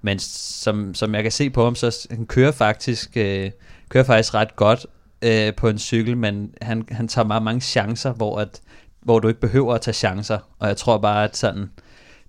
men 0.01 0.19
som, 0.19 0.93
som 0.93 1.15
jeg 1.15 1.23
kan 1.23 1.31
se 1.31 1.49
på 1.49 1.63
ham, 1.63 1.75
så 1.75 2.07
han 2.11 2.25
kører 2.25 2.51
faktisk, 2.51 3.17
øh, 3.17 3.51
kører 3.89 4.03
faktisk 4.03 4.33
ret 4.33 4.55
godt, 4.55 4.85
øh, 5.21 5.55
på 5.55 5.69
en 5.69 5.79
cykel, 5.79 6.17
men 6.17 6.53
han, 6.61 6.85
han 6.91 7.07
tager 7.07 7.25
meget 7.27 7.43
mange 7.43 7.61
chancer, 7.61 8.13
hvor, 8.13 8.39
at, 8.39 8.61
hvor 9.01 9.19
du 9.19 9.27
ikke 9.27 9.39
behøver 9.39 9.73
at 9.73 9.81
tage 9.81 9.93
chancer. 9.93 10.37
Og 10.59 10.67
jeg 10.67 10.77
tror 10.77 10.97
bare, 10.97 11.23
at 11.23 11.37
sådan, 11.37 11.69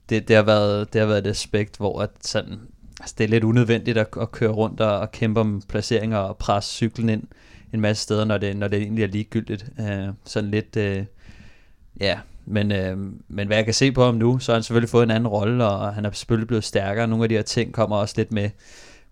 det, 0.08 0.28
det, 0.28 0.36
har, 0.36 0.42
været, 0.42 0.92
det 0.92 1.00
har 1.00 1.08
været 1.08 1.26
et 1.26 1.30
aspekt, 1.30 1.76
hvor 1.76 2.02
at 2.02 2.10
sådan, 2.20 2.58
altså 3.00 3.14
det 3.18 3.24
er 3.24 3.28
lidt 3.28 3.44
unødvendigt 3.44 3.98
at, 3.98 4.08
at 4.20 4.32
køre 4.32 4.50
rundt 4.50 4.80
og, 4.80 4.98
og 4.98 5.12
kæmpe 5.12 5.40
om 5.40 5.62
placeringer 5.68 6.18
og 6.18 6.36
presse 6.36 6.70
cyklen 6.70 7.08
ind 7.08 7.22
en 7.72 7.80
masse 7.80 8.02
steder, 8.02 8.24
når 8.24 8.38
det, 8.38 8.56
når 8.56 8.68
det 8.68 8.82
egentlig 8.82 9.04
er 9.04 9.08
ligegyldigt. 9.08 9.66
Øh, 9.80 10.08
sådan 10.24 10.50
lidt, 10.50 10.76
øh, 10.76 11.04
ja, 12.00 12.18
men, 12.46 12.72
øh, 12.72 12.98
men 13.28 13.46
hvad 13.46 13.56
jeg 13.56 13.64
kan 13.64 13.74
se 13.74 13.92
på 13.92 14.04
ham 14.04 14.14
nu, 14.14 14.38
så 14.38 14.52
har 14.52 14.56
han 14.56 14.62
selvfølgelig 14.62 14.90
fået 14.90 15.02
en 15.02 15.10
anden 15.10 15.28
rolle, 15.28 15.64
og 15.64 15.94
han 15.94 16.04
er 16.04 16.10
selvfølgelig 16.10 16.48
blevet 16.48 16.64
stærkere. 16.64 17.06
Nogle 17.06 17.24
af 17.24 17.28
de 17.28 17.34
her 17.34 17.42
ting 17.42 17.72
kommer 17.72 17.96
også 17.96 18.14
lidt 18.16 18.32
med, 18.32 18.50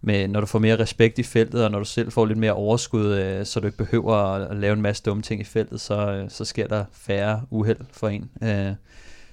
med, 0.06 0.28
når 0.28 0.40
du 0.40 0.46
får 0.46 0.58
mere 0.58 0.78
respekt 0.78 1.18
i 1.18 1.22
feltet, 1.22 1.64
og 1.64 1.70
når 1.70 1.78
du 1.78 1.84
selv 1.84 2.12
får 2.12 2.26
lidt 2.26 2.38
mere 2.38 2.52
overskud, 2.52 3.14
øh, 3.14 3.46
så 3.46 3.60
du 3.60 3.66
ikke 3.66 3.78
behøver 3.78 4.14
at, 4.14 4.50
at 4.50 4.56
lave 4.56 4.72
en 4.72 4.82
masse 4.82 5.02
dumme 5.02 5.22
ting 5.22 5.40
i 5.40 5.44
feltet, 5.44 5.80
så, 5.80 6.10
øh, 6.10 6.30
så 6.30 6.44
sker 6.44 6.66
der 6.66 6.84
færre 6.92 7.42
uheld 7.50 7.80
for 7.92 8.08
en. 8.08 8.30
Øh, 8.42 8.72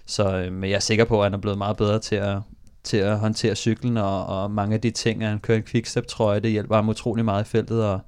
så 0.06 0.38
øh, 0.38 0.54
men 0.54 0.70
jeg 0.70 0.76
er 0.76 0.80
sikker 0.80 1.06
på, 1.06 1.20
at 1.20 1.26
han 1.26 1.34
er 1.34 1.38
blevet 1.38 1.58
meget 1.58 1.78
bedre 1.78 2.00
til 2.00 2.16
at, 2.16 2.38
til 2.84 2.98
at 2.98 3.20
håndtere 3.20 3.56
cyklen, 3.56 3.98
og, 3.98 4.26
og 4.26 4.52
mange 4.52 4.74
af 4.74 4.82
de 4.82 4.92
ting, 4.92 5.24
at 5.24 5.30
han 5.30 5.40
kører 5.40 5.58
en 5.58 5.64
quickstep 5.64 6.08
trøje, 6.08 6.40
det 6.40 6.52
hjælper 6.52 6.76
ham 6.76 6.90
utrolig 6.90 7.26
meget 7.26 7.44
i 7.44 7.50
feltet, 7.50 7.86
og 7.86 8.00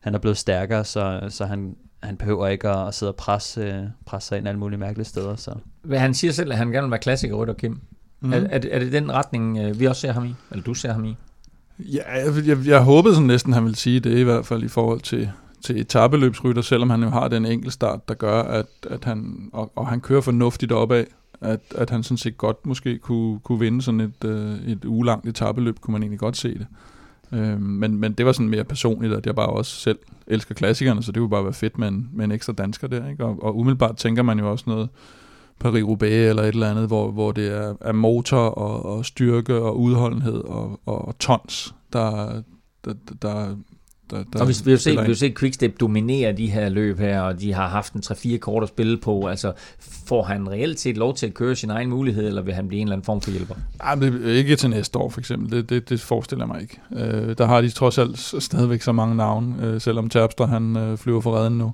han 0.00 0.14
er 0.14 0.18
blevet 0.18 0.38
stærkere, 0.38 0.84
så, 0.84 1.20
så 1.28 1.44
han, 1.44 1.76
han 2.02 2.16
behøver 2.16 2.46
ikke 2.46 2.68
at, 2.68 2.88
at 2.88 2.94
sidde 2.94 3.12
og 3.12 3.16
presse, 3.16 3.60
øh, 3.60 3.84
presse 4.06 4.28
sig 4.28 4.38
ind 4.38 4.48
alle 4.48 4.58
mulige 4.58 4.78
mærkelige 4.78 5.06
steder. 5.06 5.36
Så. 5.36 5.54
Han 5.92 6.14
siger 6.14 6.32
selv, 6.32 6.52
at 6.52 6.58
han 6.58 6.70
gerne 6.70 6.84
vil 6.84 6.90
være 6.90 7.00
klassiker, 7.00 7.54
Kim. 7.58 7.80
Mm. 8.20 8.32
Er, 8.32 8.36
er, 8.36 8.58
det, 8.58 8.74
er 8.74 8.78
det 8.78 8.92
den 8.92 9.12
retning, 9.12 9.78
vi 9.80 9.86
også 9.86 10.00
ser 10.00 10.12
ham 10.12 10.24
i? 10.24 10.34
Eller 10.50 10.64
du 10.64 10.74
ser 10.74 10.92
ham 10.92 11.04
i? 11.04 11.16
Ja, 11.84 12.24
jeg, 12.24 12.46
jeg, 12.46 12.58
jeg 12.66 12.82
håbede 12.82 13.14
sådan 13.14 13.26
næsten, 13.26 13.52
han 13.52 13.64
ville 13.64 13.76
sige 13.76 14.00
det, 14.00 14.18
i 14.18 14.22
hvert 14.22 14.46
fald 14.46 14.62
i 14.62 14.68
forhold 14.68 15.00
til, 15.00 15.30
til 15.62 15.80
etabeløbsrytter, 15.80 16.62
selvom 16.62 16.90
han 16.90 17.02
jo 17.02 17.08
har 17.08 17.28
den 17.28 17.46
enkelt 17.46 17.72
start, 17.72 18.08
der 18.08 18.14
gør, 18.14 18.42
at, 18.42 18.66
at 18.90 19.04
han, 19.04 19.48
og, 19.52 19.72
og 19.76 19.86
han 19.86 20.00
kører 20.00 20.20
fornuftigt 20.20 20.72
opad, 20.72 21.04
at, 21.40 21.60
at 21.74 21.90
han 21.90 22.02
sådan 22.02 22.16
set 22.16 22.38
godt 22.38 22.66
måske 22.66 22.98
kunne, 22.98 23.40
kunne 23.40 23.58
vinde 23.58 23.82
sådan 23.82 24.00
et, 24.00 24.24
øh, 24.24 24.54
et 24.66 24.84
ugelangt 24.84 25.26
etabeløb, 25.26 25.80
kunne 25.80 25.92
man 25.92 26.02
egentlig 26.02 26.20
godt 26.20 26.36
se 26.36 26.48
det. 26.58 26.66
Øh, 27.32 27.60
men, 27.60 27.96
men 27.96 28.12
det 28.12 28.26
var 28.26 28.32
sådan 28.32 28.48
mere 28.48 28.64
personligt, 28.64 29.14
at 29.14 29.26
jeg 29.26 29.34
bare 29.34 29.46
også 29.46 29.76
selv 29.76 29.98
elsker 30.26 30.54
klassikerne, 30.54 31.02
så 31.02 31.12
det 31.12 31.20
kunne 31.20 31.30
bare 31.30 31.44
være 31.44 31.52
fedt 31.52 31.78
med 31.78 31.88
en, 31.88 32.08
med 32.12 32.24
en 32.24 32.32
ekstra 32.32 32.52
dansker 32.52 32.88
der. 32.88 33.08
Ikke? 33.08 33.24
Og, 33.24 33.42
og 33.42 33.58
umiddelbart 33.58 33.96
tænker 33.96 34.22
man 34.22 34.38
jo 34.38 34.50
også 34.50 34.64
noget, 34.66 34.88
Paris-Roubaix 35.64 36.28
eller 36.28 36.42
et 36.42 36.48
eller 36.48 36.70
andet, 36.70 36.86
hvor, 36.86 37.10
hvor 37.10 37.32
det 37.32 37.48
er, 37.48 37.74
er 37.80 37.92
motor 37.92 38.38
og, 38.38 38.96
og 38.96 39.04
styrke 39.04 39.54
og 39.54 39.80
udholdenhed 39.80 40.44
og, 40.44 40.80
og 40.86 41.14
tons, 41.18 41.74
der, 41.92 42.42
der, 42.84 42.94
der, 43.22 43.56
der, 44.10 44.24
der 44.32 44.40
og 44.40 44.44
hvis 44.46 44.66
vi 44.66 44.70
har 44.70 44.78
set, 44.78 44.92
vi 44.92 45.06
har 45.06 45.14
set 45.14 45.38
Quickstep 45.38 45.80
dominere 45.80 46.32
de 46.32 46.50
her 46.50 46.68
løb 46.68 46.98
her, 46.98 47.20
og 47.20 47.40
de 47.40 47.52
har 47.52 47.68
haft 47.68 47.92
en 47.92 48.02
3-4 48.04 48.38
kort 48.38 48.62
at 48.62 48.68
spille 48.68 48.98
på. 48.98 49.26
Altså, 49.26 49.52
får 50.06 50.22
han 50.22 50.50
reelt 50.50 50.80
set 50.80 50.96
lov 50.96 51.14
til 51.14 51.26
at 51.26 51.34
køre 51.34 51.56
sin 51.56 51.70
egen 51.70 51.90
mulighed, 51.90 52.26
eller 52.26 52.42
vil 52.42 52.54
han 52.54 52.68
blive 52.68 52.80
en 52.80 52.86
eller 52.86 52.96
anden 52.96 53.04
form 53.04 53.20
for 53.20 53.30
hjælper? 53.30 53.54
Nej, 53.78 53.94
men 53.94 54.24
ikke 54.24 54.56
til 54.56 54.70
næste 54.70 54.98
år 54.98 55.08
for 55.08 55.20
eksempel. 55.20 55.50
Det, 55.50 55.70
det, 55.70 55.88
det 55.88 56.00
forestiller 56.00 56.46
mig 56.46 56.62
ikke. 56.62 56.80
Øh, 56.92 57.38
der 57.38 57.46
har 57.46 57.60
de 57.60 57.70
trods 57.70 57.98
alt 57.98 58.18
stadigvæk 58.18 58.82
så 58.82 58.92
mange 58.92 59.14
navne, 59.16 59.66
øh, 59.66 59.80
selvom 59.80 60.08
Terpstra 60.08 60.46
han 60.46 60.76
øh, 60.76 60.98
flyver 60.98 61.20
for 61.20 61.36
redden 61.36 61.58
nu 61.58 61.72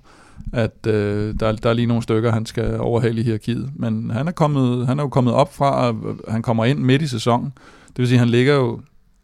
at 0.53 0.87
øh, 0.87 1.35
der, 1.41 1.53
der 1.53 1.71
er 1.71 1.73
lige 1.73 1.87
nogle 1.87 2.03
stykker, 2.03 2.33
han 2.33 2.47
skal 2.47 2.81
overhale 2.81 3.21
i 3.21 3.25
hierarkiet. 3.25 3.71
Men 3.75 4.11
han 4.11 4.29
er, 4.29 4.33
kommet, 4.33 4.87
han 4.87 4.99
er 4.99 5.03
jo 5.03 5.09
kommet 5.09 5.35
op 5.35 5.55
fra, 5.55 5.89
at 5.89 5.95
han 6.29 6.43
kommer 6.43 6.65
ind 6.65 6.79
midt 6.79 7.03
i 7.03 7.07
sæsonen. 7.07 7.53
Det 7.89 7.99
vil 7.99 8.07
sige, 8.07 8.17
at 8.17 8.21
han 8.21 8.29
ligger 8.29 8.55
jo 8.55 8.81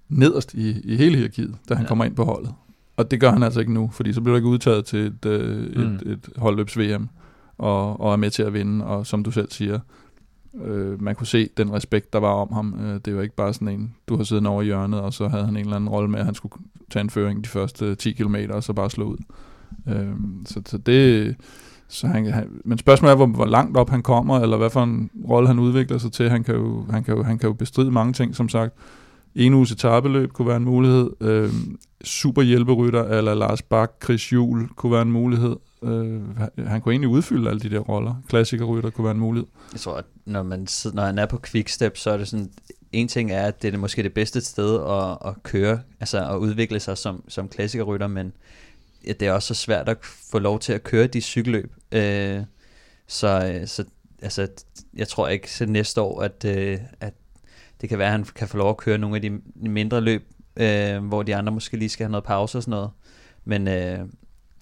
nederst 0.08 0.54
i, 0.54 0.80
i 0.84 0.96
hele 0.96 1.16
hierarkiet, 1.16 1.54
da 1.68 1.74
han 1.74 1.84
ja. 1.84 1.88
kommer 1.88 2.04
ind 2.04 2.16
på 2.16 2.24
holdet. 2.24 2.52
Og 2.96 3.10
det 3.10 3.20
gør 3.20 3.30
han 3.30 3.42
altså 3.42 3.60
ikke 3.60 3.72
nu, 3.72 3.90
fordi 3.92 4.12
så 4.12 4.20
bliver 4.20 4.34
der 4.34 4.38
ikke 4.38 4.48
udtaget 4.48 4.84
til 4.84 5.06
et, 5.06 5.26
øh, 5.26 5.76
mm. 5.76 5.94
et, 5.94 6.02
et 6.06 6.28
holdløbs 6.36 6.78
VM, 6.78 7.08
og, 7.58 8.00
og 8.00 8.12
er 8.12 8.16
med 8.16 8.30
til 8.30 8.42
at 8.42 8.52
vinde. 8.52 8.84
Og 8.84 9.06
som 9.06 9.24
du 9.24 9.30
selv 9.30 9.50
siger, 9.50 9.78
Øh, 10.62 11.02
man 11.02 11.14
kunne 11.14 11.26
se 11.26 11.48
den 11.56 11.72
respekt, 11.72 12.12
der 12.12 12.18
var 12.18 12.32
om 12.32 12.52
ham. 12.52 12.80
Øh, 12.80 13.00
det 13.04 13.16
var 13.16 13.22
ikke 13.22 13.34
bare 13.34 13.54
sådan 13.54 13.68
en, 13.68 13.94
du 14.08 14.16
har 14.16 14.24
siddet 14.24 14.46
over 14.46 14.62
i 14.62 14.64
hjørnet, 14.64 15.00
og 15.00 15.12
så 15.12 15.28
havde 15.28 15.44
han 15.44 15.56
en 15.56 15.60
eller 15.60 15.76
anden 15.76 15.90
rolle 15.90 16.10
med, 16.10 16.18
at 16.18 16.24
han 16.24 16.34
skulle 16.34 16.54
tage 16.90 17.00
en 17.00 17.10
føring 17.10 17.44
de 17.44 17.48
første 17.48 17.94
10 17.94 18.12
km, 18.12 18.36
og 18.50 18.62
så 18.62 18.72
bare 18.72 18.90
slå 18.90 19.04
ud. 19.04 19.16
Øh, 19.88 20.06
så, 20.46 20.62
så 20.66 20.78
det... 20.78 21.36
Så 21.88 22.06
han, 22.06 22.26
han, 22.26 22.48
men 22.64 22.78
spørgsmålet 22.78 23.12
er, 23.12 23.16
hvor, 23.16 23.26
hvor 23.26 23.46
langt 23.46 23.76
op 23.76 23.90
han 23.90 24.02
kommer, 24.02 24.40
eller 24.40 24.56
hvad 24.56 24.70
for 24.70 24.82
en 24.82 25.10
rolle 25.28 25.48
han 25.48 25.58
udvikler 25.58 25.98
sig 25.98 26.12
til. 26.12 26.30
Han 26.30 26.44
kan 26.44 26.54
jo, 26.54 26.86
han 26.90 27.04
kan 27.04 27.16
jo, 27.16 27.22
han 27.22 27.38
kan 27.38 27.46
jo 27.46 27.52
bestride 27.52 27.90
mange 27.90 28.12
ting, 28.12 28.36
som 28.36 28.48
sagt. 28.48 28.74
En 29.34 29.54
uges 29.54 29.72
etabeløb 29.72 30.32
kunne 30.32 30.48
være 30.48 30.56
en 30.56 30.64
mulighed. 30.64 31.10
Øh, 31.20 31.50
super 32.04 32.42
hjælperytter, 32.42 33.04
eller 33.04 33.34
Lars 33.34 33.62
Bak, 33.62 33.92
Chris 34.04 34.32
Juhl 34.32 34.68
kunne 34.76 34.92
være 34.92 35.02
en 35.02 35.12
mulighed. 35.12 35.56
Øh, 35.82 36.20
han 36.66 36.80
kunne 36.80 36.92
egentlig 36.92 37.08
udfylde 37.08 37.50
alle 37.50 37.60
de 37.60 37.70
der 37.70 37.78
roller. 37.78 38.14
Klassikerrytter 38.28 38.90
kunne 38.90 39.04
være 39.04 39.14
en 39.14 39.20
mulighed. 39.20 39.48
Jeg 39.72 39.80
tror, 39.80 39.96
at 39.96 40.04
når, 40.26 40.42
man 40.42 40.66
sidder, 40.66 40.96
når 40.96 41.02
han 41.02 41.18
er 41.18 41.26
på 41.26 41.40
quickstep, 41.46 41.96
så 41.96 42.10
er 42.10 42.16
det 42.16 42.28
sådan, 42.28 42.50
en 42.92 43.08
ting 43.08 43.30
er, 43.30 43.42
at 43.42 43.62
det 43.62 43.74
er 43.74 43.78
måske 43.78 44.02
det 44.02 44.12
bedste 44.12 44.40
sted 44.40 44.74
at, 44.74 45.28
at 45.30 45.42
køre, 45.42 45.80
altså 46.00 46.30
at 46.30 46.36
udvikle 46.36 46.80
sig 46.80 46.98
som, 46.98 47.24
som 47.28 47.48
klassikerrytter, 47.48 48.06
men 48.06 48.32
det 49.06 49.22
er 49.22 49.32
også 49.32 49.54
så 49.54 49.60
svært 49.60 49.88
at 49.88 49.96
få 50.30 50.38
lov 50.38 50.60
til 50.60 50.72
at 50.72 50.82
køre 50.82 51.06
de 51.06 51.20
cykelløb. 51.20 51.72
Øh, 51.92 52.40
så, 53.06 53.60
så 53.66 53.84
altså, 54.22 54.48
jeg 54.96 55.08
tror 55.08 55.28
ikke 55.28 55.48
til 55.48 55.68
næste 55.68 56.00
år, 56.00 56.22
at, 56.22 56.44
øh, 56.44 56.78
at 57.00 57.14
det 57.80 57.88
kan 57.88 57.98
være, 57.98 58.08
at 58.08 58.12
han 58.12 58.24
kan 58.24 58.48
få 58.48 58.56
lov 58.56 58.70
at 58.70 58.76
køre 58.76 58.98
nogle 58.98 59.16
af 59.16 59.22
de 59.22 59.40
mindre 59.56 60.00
løb, 60.00 60.22
øh, 60.56 61.04
hvor 61.04 61.22
de 61.22 61.36
andre 61.36 61.52
måske 61.52 61.76
lige 61.76 61.88
skal 61.88 62.04
have 62.04 62.10
noget 62.10 62.24
pause 62.24 62.58
og 62.58 62.62
sådan 62.62 62.70
noget. 62.70 62.90
Men, 63.44 63.68
øh, 63.68 63.98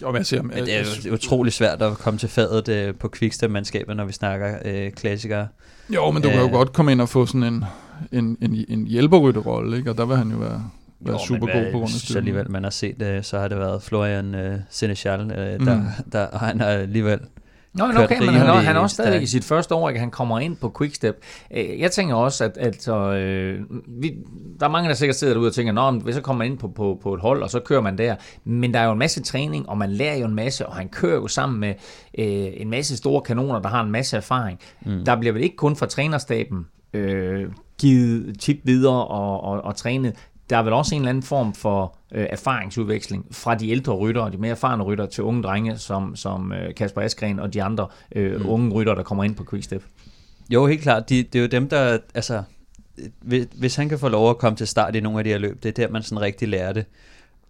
jo, 0.02 0.06
men, 0.06 0.16
jeg 0.16 0.26
siger, 0.26 0.42
men 0.42 0.66
det 0.66 0.74
er 0.74 0.84
jo 1.06 1.12
utrolig 1.12 1.52
svært 1.52 1.82
at 1.82 1.98
komme 1.98 2.18
til 2.18 2.28
fadet 2.28 2.68
øh, 2.68 2.94
på 2.94 3.08
Quickstep-mandskabet, 3.08 3.96
når 3.96 4.04
vi 4.04 4.12
snakker 4.12 4.58
øh, 4.64 4.92
klassikere. 4.92 5.48
Jo, 5.90 6.10
men 6.10 6.22
du 6.22 6.28
kan 6.28 6.38
jo 6.38 6.46
øh, 6.46 6.52
godt 6.52 6.72
komme 6.72 6.92
ind 6.92 7.00
og 7.00 7.08
få 7.08 7.26
sådan 7.26 7.42
en, 7.42 7.64
en, 8.12 8.36
en, 8.40 8.64
en 8.68 8.86
hjælperytterrolle, 8.86 9.76
ikke? 9.76 9.90
og 9.90 9.98
der 9.98 10.06
vil 10.06 10.16
han 10.16 10.30
jo 10.30 10.36
være, 10.36 10.70
være 11.04 11.12
jo, 11.12 11.26
super 11.26 11.46
god 11.46 11.72
på 11.72 11.78
grund 11.78 11.90
af 11.94 12.00
styrken. 12.00 12.16
alligevel, 12.16 12.50
man 12.50 12.62
har 12.62 12.70
set, 12.70 13.02
øh, 13.02 13.22
så 13.22 13.38
har 13.38 13.48
det 13.48 13.58
været 13.58 13.82
Florian 13.82 14.34
øh, 14.34 14.58
Seneschal, 14.70 15.20
øh, 15.20 15.66
der, 15.66 15.76
mm. 15.76 16.10
der, 16.12 16.26
og 16.26 16.40
han 16.40 16.60
har 16.60 16.66
alligevel 16.66 17.20
Nå, 17.74 17.86
men 17.86 17.96
okay, 17.96 18.18
men 18.20 18.28
han, 18.28 18.46
er, 18.46 18.52
han 18.52 18.76
er 18.76 18.80
også 18.80 18.94
stadig 18.94 19.22
i 19.22 19.26
sit 19.26 19.44
første 19.44 19.74
år, 19.74 19.88
at 19.88 20.00
han 20.00 20.10
kommer 20.10 20.38
ind 20.38 20.56
på 20.56 20.74
Quickstep. 20.78 21.16
Øh, 21.50 21.80
jeg 21.80 21.90
tænker 21.90 22.14
også, 22.14 22.44
at, 22.44 22.56
at 22.56 22.88
øh, 22.88 23.60
vi, 23.86 24.14
der 24.60 24.66
er 24.66 24.70
mange, 24.70 24.88
der 24.88 24.94
sikkert 24.94 25.16
sidder 25.16 25.34
derude 25.34 25.48
og 25.48 25.54
tænker, 25.54 25.72
Nå, 25.72 25.90
hvis 25.90 26.14
så 26.14 26.20
kommer 26.20 26.44
man 26.44 26.50
ind 26.50 26.58
på, 26.58 26.68
på, 26.68 26.98
på 27.02 27.14
et 27.14 27.20
hold, 27.20 27.42
og 27.42 27.50
så 27.50 27.60
kører 27.60 27.80
man 27.80 27.98
der. 27.98 28.16
Men 28.44 28.74
der 28.74 28.80
er 28.80 28.84
jo 28.84 28.92
en 28.92 28.98
masse 28.98 29.22
træning, 29.22 29.68
og 29.68 29.78
man 29.78 29.90
lærer 29.90 30.16
jo 30.16 30.26
en 30.26 30.34
masse, 30.34 30.66
og 30.66 30.76
han 30.76 30.88
kører 30.88 31.14
jo 31.14 31.28
sammen 31.28 31.60
med 31.60 31.74
øh, 32.18 32.52
en 32.56 32.70
masse 32.70 32.96
store 32.96 33.20
kanoner, 33.20 33.60
der 33.60 33.68
har 33.68 33.82
en 33.82 33.90
masse 33.90 34.16
erfaring. 34.16 34.58
Mm. 34.86 35.04
Der 35.04 35.16
bliver 35.16 35.32
vel 35.32 35.42
ikke 35.42 35.56
kun 35.56 35.76
fra 35.76 35.86
trænerstaben 35.86 36.66
øh, 36.92 37.46
givet 37.78 38.40
tip 38.40 38.60
videre 38.64 39.06
og, 39.06 39.44
og, 39.44 39.64
og 39.64 39.76
trænet 39.76 40.14
der 40.50 40.56
er 40.56 40.62
vel 40.62 40.72
også 40.72 40.94
en 40.94 41.00
eller 41.00 41.08
anden 41.08 41.22
form 41.22 41.54
for 41.54 41.96
øh, 42.12 42.26
erfaringsudveksling 42.30 43.26
fra 43.30 43.54
de 43.54 43.70
ældre 43.70 43.92
ryttere, 43.92 44.30
de 44.30 44.36
mere 44.36 44.50
erfarne 44.50 44.82
ryttere, 44.82 45.06
til 45.06 45.24
unge 45.24 45.42
drenge, 45.42 45.78
som, 45.78 46.16
som 46.16 46.52
øh, 46.52 46.74
Kasper 46.74 47.00
Askren 47.00 47.38
og 47.38 47.54
de 47.54 47.62
andre 47.62 47.88
øh, 48.16 48.40
mm. 48.40 48.48
unge 48.48 48.72
ryttere, 48.72 48.96
der 48.96 49.02
kommer 49.02 49.24
ind 49.24 49.36
på 49.36 49.44
Quickstep. 49.50 49.84
Jo, 50.50 50.66
helt 50.66 50.82
klart. 50.82 51.08
De, 51.08 51.22
det 51.22 51.34
er 51.34 51.42
jo 51.42 51.48
dem, 51.48 51.68
der... 51.68 51.98
Altså, 52.14 52.42
hvis, 53.20 53.46
hvis 53.58 53.76
han 53.76 53.88
kan 53.88 53.98
få 53.98 54.08
lov 54.08 54.30
at 54.30 54.38
komme 54.38 54.56
til 54.56 54.66
start 54.66 54.96
i 54.96 55.00
nogle 55.00 55.18
af 55.18 55.24
de 55.24 55.30
her 55.30 55.38
løb, 55.38 55.62
det 55.62 55.68
er 55.68 55.72
der, 55.72 55.92
man 55.92 56.02
sådan 56.02 56.20
rigtig 56.20 56.48
lærer 56.48 56.72
det. 56.72 56.84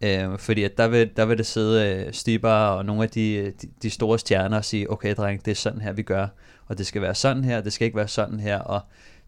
Øh, 0.03 0.39
fordi 0.39 0.63
at 0.63 0.79
der, 0.79 0.89
vil, 0.89 1.11
der 1.17 1.25
vil 1.25 1.39
det 1.39 1.47
sidde 1.47 2.05
øh, 2.07 2.13
Stiber 2.13 2.51
og 2.51 2.85
nogle 2.85 3.03
af 3.03 3.09
de, 3.09 3.53
de, 3.63 3.69
de 3.83 3.91
store 3.91 4.19
stjerner 4.19 4.57
og 4.57 4.65
sige, 4.65 4.91
okay 4.91 5.15
dreng, 5.15 5.45
det 5.45 5.51
er 5.51 5.55
sådan 5.55 5.81
her, 5.81 5.93
vi 5.93 6.03
gør, 6.03 6.27
og 6.69 6.79
det 6.79 6.87
skal 6.87 7.03
være 7.03 7.15
sådan 7.15 7.45
her, 7.45 7.61
det 7.61 7.73
skal 7.73 7.85
ikke 7.85 7.97
være 7.97 8.09
sådan 8.09 8.41
her, 8.41 8.59
og 8.59 8.81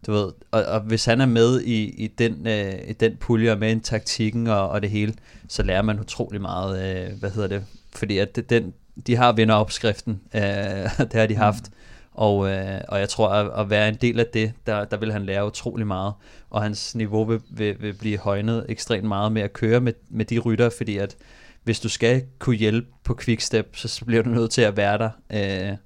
du 0.07 0.11
ved, 0.11 0.31
og, 0.51 0.63
og 0.63 0.79
hvis 0.79 1.05
han 1.05 1.21
er 1.21 1.25
med 1.25 1.61
i, 1.61 2.03
i, 2.03 2.07
den, 2.07 2.47
øh, 2.47 2.73
i 2.87 2.93
den 2.93 3.17
pulje 3.17 3.51
og 3.51 3.59
med 3.59 3.75
i 3.75 3.79
taktikken 3.79 4.47
og, 4.47 4.69
og 4.69 4.81
det 4.81 4.89
hele, 4.89 5.13
så 5.47 5.63
lærer 5.63 5.81
man 5.81 5.99
utrolig 5.99 6.41
meget, 6.41 7.07
øh, 7.07 7.19
hvad 7.19 7.31
hedder 7.31 7.47
det, 7.47 7.65
fordi 7.95 8.17
at 8.17 8.35
det, 8.35 8.49
den, 8.49 8.73
de 9.07 9.15
har 9.15 9.31
vinderopskriften, 9.31 10.21
øh, 10.33 10.41
det 11.11 11.13
har 11.13 11.25
de 11.25 11.35
haft, 11.35 11.63
mm. 11.67 11.73
og, 12.11 12.49
øh, 12.49 12.81
og 12.87 12.99
jeg 12.99 13.09
tror, 13.09 13.29
at, 13.29 13.61
at 13.61 13.69
være 13.69 13.89
en 13.89 13.95
del 13.95 14.19
af 14.19 14.25
det, 14.33 14.53
der, 14.65 14.85
der 14.85 14.97
vil 14.97 15.11
han 15.11 15.25
lære 15.25 15.47
utrolig 15.47 15.87
meget, 15.87 16.13
og 16.49 16.61
hans 16.61 16.95
niveau 16.95 17.23
vil, 17.23 17.41
vil, 17.49 17.75
vil 17.81 17.93
blive 17.93 18.17
højnet 18.17 18.65
ekstremt 18.69 19.07
meget 19.07 19.31
med 19.31 19.41
at 19.41 19.53
køre 19.53 19.81
med, 19.81 19.93
med 20.09 20.25
de 20.25 20.39
rytter, 20.39 20.69
fordi 20.77 20.97
at 20.97 21.15
hvis 21.63 21.79
du 21.79 21.89
skal 21.89 22.23
kunne 22.39 22.55
hjælpe 22.55 22.87
på 23.03 23.17
quickstep, 23.21 23.75
så 23.75 24.05
bliver 24.05 24.23
du 24.23 24.29
nødt 24.29 24.51
til 24.51 24.61
at 24.61 24.77
være 24.77 24.97
der 24.97 25.09
øh, 25.31 25.77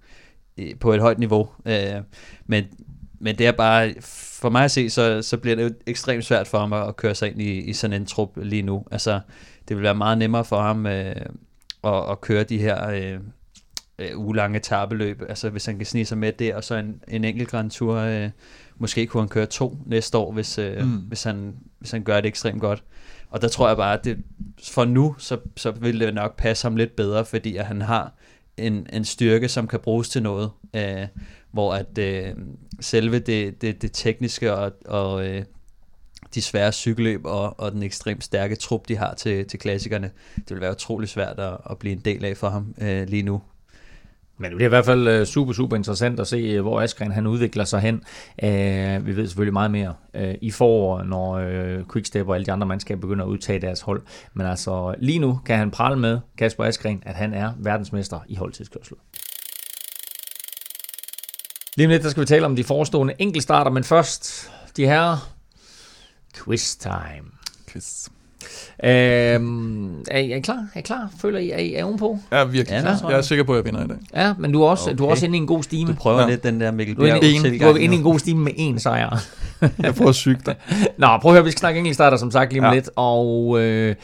på 0.80 0.94
et 0.94 1.02
højt 1.02 1.20
niveau. 1.20 1.50
Øh, 1.66 2.02
men 2.46 2.66
men 3.20 3.38
det 3.38 3.48
er 3.48 3.52
bare, 3.52 3.94
for 4.02 4.50
mig 4.50 4.64
at 4.64 4.72
se, 4.72 4.90
så, 4.90 5.22
så 5.22 5.38
bliver 5.38 5.56
det 5.56 5.64
jo 5.64 5.72
ekstremt 5.86 6.26
svært 6.26 6.48
for 6.48 6.60
ham 6.60 6.74
at 6.74 6.96
køre 6.96 7.16
sig 7.16 7.32
ind 7.32 7.42
i, 7.42 7.60
i 7.60 7.74
sådan 7.74 8.02
en 8.02 8.06
trup 8.06 8.38
lige 8.38 8.62
nu. 8.62 8.86
Altså, 8.92 9.20
det 9.68 9.76
vil 9.76 9.84
være 9.84 9.96
meget 9.96 10.18
nemmere 10.18 10.46
for 10.46 10.62
ham 10.62 10.86
øh, 10.86 11.16
at, 11.84 12.12
at 12.12 12.22
køre 12.22 12.44
de 12.44 12.58
her 12.58 12.90
øh, 12.90 13.20
øh, 14.00 14.20
ugelange 14.20 14.60
tabeløb. 14.60 15.22
Altså, 15.30 15.50
hvis 15.50 15.66
han 15.66 15.78
kan 15.78 15.86
snige 15.86 16.06
sig 16.06 16.18
med 16.18 16.34
det, 16.34 16.56
og 16.56 16.64
så 16.64 16.76
en, 16.76 17.02
en 17.08 17.24
enkelt 17.24 17.50
Grand 17.50 17.72
Tour. 17.72 17.96
Øh, 17.96 18.30
måske 18.78 19.08
kunne 19.08 19.22
han 19.22 19.30
køre 19.30 19.46
to 19.46 19.78
næste 19.86 20.18
år, 20.18 20.32
hvis, 20.32 20.58
øh, 20.58 20.84
mm. 20.84 20.98
hvis, 20.98 21.24
han, 21.24 21.56
hvis 21.80 21.92
han 21.92 22.04
gør 22.04 22.22
det 22.22 22.28
ekstremt 22.28 22.62
godt. 22.62 22.84
Og 23.30 23.42
der 23.42 23.48
tror 23.48 23.68
jeg 23.68 23.78
bare, 23.78 23.94
at 23.94 24.04
det, 24.04 24.18
for 24.64 24.86
nu, 24.86 25.16
så, 25.18 25.38
så 25.58 25.72
vil 25.72 26.00
det 26.00 26.14
nok 26.14 26.38
passe 26.38 26.66
ham 26.66 26.76
lidt 26.76 26.96
bedre, 26.96 27.26
fordi 27.26 27.56
at 27.56 27.66
han 27.66 27.82
har 27.82 28.14
en, 28.58 28.88
en 28.94 29.06
styrke, 29.06 29.48
som 29.48 29.68
kan 29.68 29.80
bruges 29.80 30.10
til 30.10 30.24
noget. 30.24 30.50
Øh, 30.76 31.08
hvor 31.52 31.74
at 31.74 31.98
øh, 31.98 32.36
selve 32.80 33.20
det, 33.20 33.62
det, 33.62 33.82
det 33.82 33.92
tekniske 33.94 34.54
og, 34.54 34.72
og 34.86 35.28
øh, 35.28 35.44
de 36.36 36.42
svære 36.42 36.72
cykelløb 36.72 37.26
og, 37.26 37.60
og 37.60 37.72
den 37.72 37.84
ekstremt 37.84 38.24
stærke 38.24 38.56
trup, 38.56 38.88
de 38.88 38.98
har 38.98 39.14
til, 39.14 39.46
til 39.46 39.60
klassikerne, 39.60 40.12
det 40.36 40.50
vil 40.50 40.62
være 40.62 40.72
utrolig 40.72 41.10
svært 41.10 41.40
at, 41.40 41.58
at 41.70 41.78
blive 41.78 41.94
en 41.94 42.02
del 42.06 42.26
af 42.26 42.38
for 42.38 42.50
ham 42.50 42.76
øh, 42.82 43.08
lige 43.08 43.24
nu. 43.24 43.42
Men 44.42 44.50
det 44.52 44.56
bliver 44.56 44.68
i 44.68 44.70
hvert 44.70 44.86
fald 44.86 45.08
øh, 45.08 45.26
super, 45.26 45.54
super 45.54 45.76
interessant 45.78 46.20
at 46.20 46.28
se, 46.28 46.38
øh, 46.38 46.62
hvor 46.62 46.82
Askren 46.82 47.12
han 47.12 47.28
udvikler 47.28 47.64
sig 47.64 47.80
hen. 47.80 47.96
Uh, 48.44 49.08
vi 49.08 49.16
ved 49.16 49.28
selvfølgelig 49.28 49.54
meget 49.54 49.72
mere 49.72 49.94
uh, 50.14 50.34
i 50.42 50.52
foråret, 50.52 51.08
når 51.08 51.40
uh, 51.40 51.94
Quickstep 51.94 52.28
og 52.28 52.36
alle 52.36 52.46
de 52.46 52.52
andre 52.52 52.68
mandskaber 52.68 53.02
begynder 53.02 53.26
at 53.26 53.30
udtage 53.30 53.62
deres 53.62 53.82
hold. 53.82 54.02
Men 54.34 54.48
altså 54.48 54.96
lige 55.00 55.20
nu 55.20 55.40
kan 55.46 55.58
han 55.58 55.72
prale 55.72 56.00
med, 56.00 56.20
Kasper 56.38 56.64
Askren, 56.64 57.04
at 57.06 57.16
han 57.16 57.34
er 57.34 57.52
verdensmester 57.58 58.20
i 58.28 58.36
holdtidskørsel. 58.36 58.96
Lige 61.80 61.88
om 61.88 61.92
lidt, 61.92 62.04
der 62.04 62.10
skal 62.10 62.22
vi 62.22 62.26
tale 62.26 62.46
om 62.46 62.56
de 62.56 62.64
forestående 62.64 63.14
enkeltstarter, 63.20 63.72
men 63.72 63.84
først 63.84 64.52
de 64.78 64.86
her 64.86 65.32
quiz 66.44 66.76
time. 66.76 67.30
Quiz. 67.68 68.08
Øhm, 68.84 70.02
er, 70.02 70.20
I, 70.20 70.32
er 70.32 70.36
I 70.36 70.40
klar? 70.40 70.68
Er 70.74 70.80
I 70.80 70.82
klar? 70.82 71.10
Føler 71.22 71.40
I, 71.40 71.50
er 71.50 71.58
I 71.58 71.74
er 71.74 71.84
ovenpå? 71.84 72.20
Ja, 72.32 72.44
virkelig. 72.44 72.84
Ja, 72.84 73.08
jeg 73.08 73.18
er 73.18 73.22
sikker 73.22 73.44
på, 73.44 73.54
at 73.54 73.58
jeg 73.58 73.66
vinder 73.66 73.86
i 73.86 73.88
dag. 73.88 73.98
Ja, 74.14 74.34
men 74.40 74.52
du 74.52 74.62
er 74.64 74.70
også, 74.70 74.90
okay. 74.90 74.98
du 74.98 75.06
er 75.06 75.10
også 75.10 75.26
inde 75.26 75.38
i 75.38 75.42
en 75.42 75.48
god 75.48 75.64
stime. 75.64 75.92
Du 75.92 75.96
prøver 75.96 76.22
ja. 76.22 76.28
lidt 76.28 76.44
den 76.44 76.62
der 76.62 76.72
Mikkel 76.72 76.96
Bjerg. 76.96 77.22
Du 77.22 77.66
er 77.66 77.78
inde 77.78 77.96
i 77.96 77.98
en 77.98 78.04
god 78.04 78.20
stime 78.20 78.44
med 78.44 78.52
én 78.52 78.80
sejr. 78.80 79.18
jeg 79.84 79.96
prøver 79.96 80.10
at 80.10 80.16
syge 80.16 80.40
dig. 80.46 80.56
Nå, 80.98 81.18
prøv 81.18 81.32
at 81.32 81.36
høre, 81.36 81.44
vi 81.44 81.52
skal 81.52 81.60
snakke 81.60 81.78
enkeltstarter 81.78 82.18
som 82.18 82.32
sagt 82.32 82.54
lige 82.54 82.62
om 82.62 82.74
ja. 82.74 82.74
lidt. 82.74 82.90
Og 82.96 83.60
øh, 83.60 83.96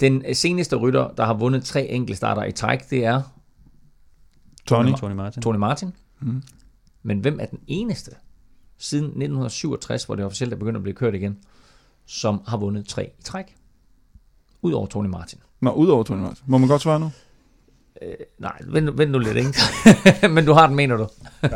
den 0.00 0.34
seneste 0.34 0.76
rytter, 0.76 1.08
der 1.16 1.24
har 1.24 1.34
vundet 1.34 1.64
tre 1.64 1.86
enkeltstarter 1.86 2.44
i 2.44 2.52
træk, 2.52 2.90
det 2.90 3.04
er... 3.04 3.22
Tony. 4.66 4.92
Tony 4.92 5.12
Martin. 5.12 5.42
Tony 5.42 5.56
Martin. 5.56 5.92
Mm. 6.20 6.42
Men 7.06 7.18
hvem 7.18 7.40
er 7.40 7.46
den 7.46 7.60
eneste 7.66 8.10
siden 8.78 9.04
1967, 9.04 10.04
hvor 10.04 10.14
det 10.14 10.24
officielt 10.24 10.52
er 10.52 10.56
begyndt 10.56 10.76
at 10.76 10.82
blive 10.82 10.94
kørt 10.94 11.14
igen, 11.14 11.38
som 12.06 12.40
har 12.46 12.56
vundet 12.56 12.86
tre 12.86 13.10
i 13.18 13.22
træk? 13.22 13.56
Udover 14.62 14.86
Tony 14.86 15.08
Martin. 15.08 15.38
Nå, 15.60 15.70
udover 15.70 16.02
Tony 16.02 16.20
Martin. 16.20 16.44
Må 16.46 16.58
man 16.58 16.68
godt 16.68 16.82
svare 16.82 17.00
nu? 17.00 17.10
Øh, 18.02 18.14
nej, 18.38 18.58
vent, 18.66 18.98
vent 18.98 19.10
nu 19.10 19.18
lidt, 19.18 19.36
ikke? 19.36 19.54
Men 20.34 20.46
du 20.46 20.52
har 20.52 20.66
den, 20.66 20.76
mener 20.76 20.96
du? 20.96 21.08
Ja. 21.42 21.48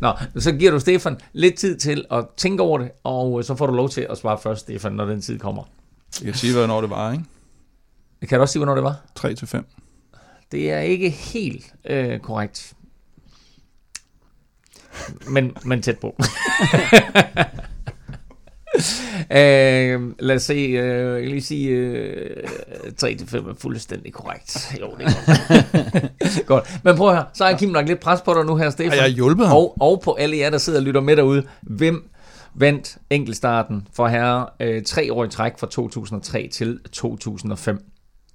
Nå, 0.10 0.40
så 0.40 0.52
giver 0.52 0.70
du 0.70 0.80
Stefan 0.80 1.16
lidt 1.32 1.54
tid 1.54 1.78
til 1.78 2.04
at 2.10 2.26
tænke 2.36 2.62
over 2.62 2.78
det, 2.78 2.90
og 3.04 3.44
så 3.44 3.54
får 3.54 3.66
du 3.66 3.72
lov 3.72 3.88
til 3.88 4.06
at 4.10 4.18
svare 4.18 4.38
først, 4.42 4.60
Stefan, 4.60 4.92
når 4.92 5.04
den 5.04 5.20
tid 5.20 5.38
kommer. 5.38 5.62
Jeg 6.20 6.26
kan 6.26 6.34
sige, 6.34 6.56
hvornår 6.56 6.80
det 6.80 6.90
var, 6.90 7.12
ikke? 7.12 7.24
Kan 8.28 8.38
du 8.38 8.42
også 8.42 8.52
sige, 8.52 8.60
hvornår 8.60 8.74
det 8.74 8.84
var? 8.84 9.00
3 9.14 9.34
til 9.34 9.48
5. 9.48 9.66
Det 10.52 10.70
er 10.70 10.80
ikke 10.80 11.10
helt 11.10 11.74
øh, 11.84 12.20
korrekt 12.20 12.74
men, 15.28 15.56
men 15.64 15.82
tæt 15.82 15.98
på. 15.98 16.16
øh, 19.30 20.00
lad 20.18 20.36
os 20.36 20.42
se, 20.42 20.54
øh, 20.54 21.22
jeg 21.22 21.30
lige 21.30 21.42
sige, 21.42 21.68
øh, 21.68 22.36
3-5 23.02 23.36
er 23.36 23.54
fuldstændig 23.58 24.12
korrekt. 24.12 24.74
Jo, 24.80 24.94
det 24.98 25.06
er 25.06 25.12
godt. 25.26 26.46
godt. 26.46 26.80
Men 26.84 26.96
prøv 26.96 27.08
at 27.08 27.14
høre, 27.14 27.24
så 27.34 27.44
har 27.44 27.56
Kim 27.58 27.74
lagt 27.74 27.88
lidt 27.88 28.00
pres 28.00 28.20
på 28.20 28.34
dig 28.34 28.44
nu 28.44 28.56
her, 28.56 28.70
Stefan. 28.70 28.98
Har 28.98 29.06
jeg 29.06 29.14
hjulpet 29.14 29.46
ham? 29.46 29.56
Og, 29.56 29.76
og 29.80 30.00
på 30.04 30.14
alle 30.14 30.36
jer, 30.36 30.50
der 30.50 30.58
sidder 30.58 30.78
og 30.78 30.84
lytter 30.84 31.00
med 31.00 31.16
derude. 31.16 31.42
Hvem 31.60 32.10
vandt 32.54 32.98
enkeltstarten 33.10 33.86
for 33.92 34.08
herre 34.08 34.46
øh, 34.60 34.82
tre 34.82 35.12
år 35.12 35.24
i 35.24 35.28
træk 35.28 35.52
fra 35.58 35.66
2003 35.66 36.48
til 36.52 36.78
2005? 36.92 37.78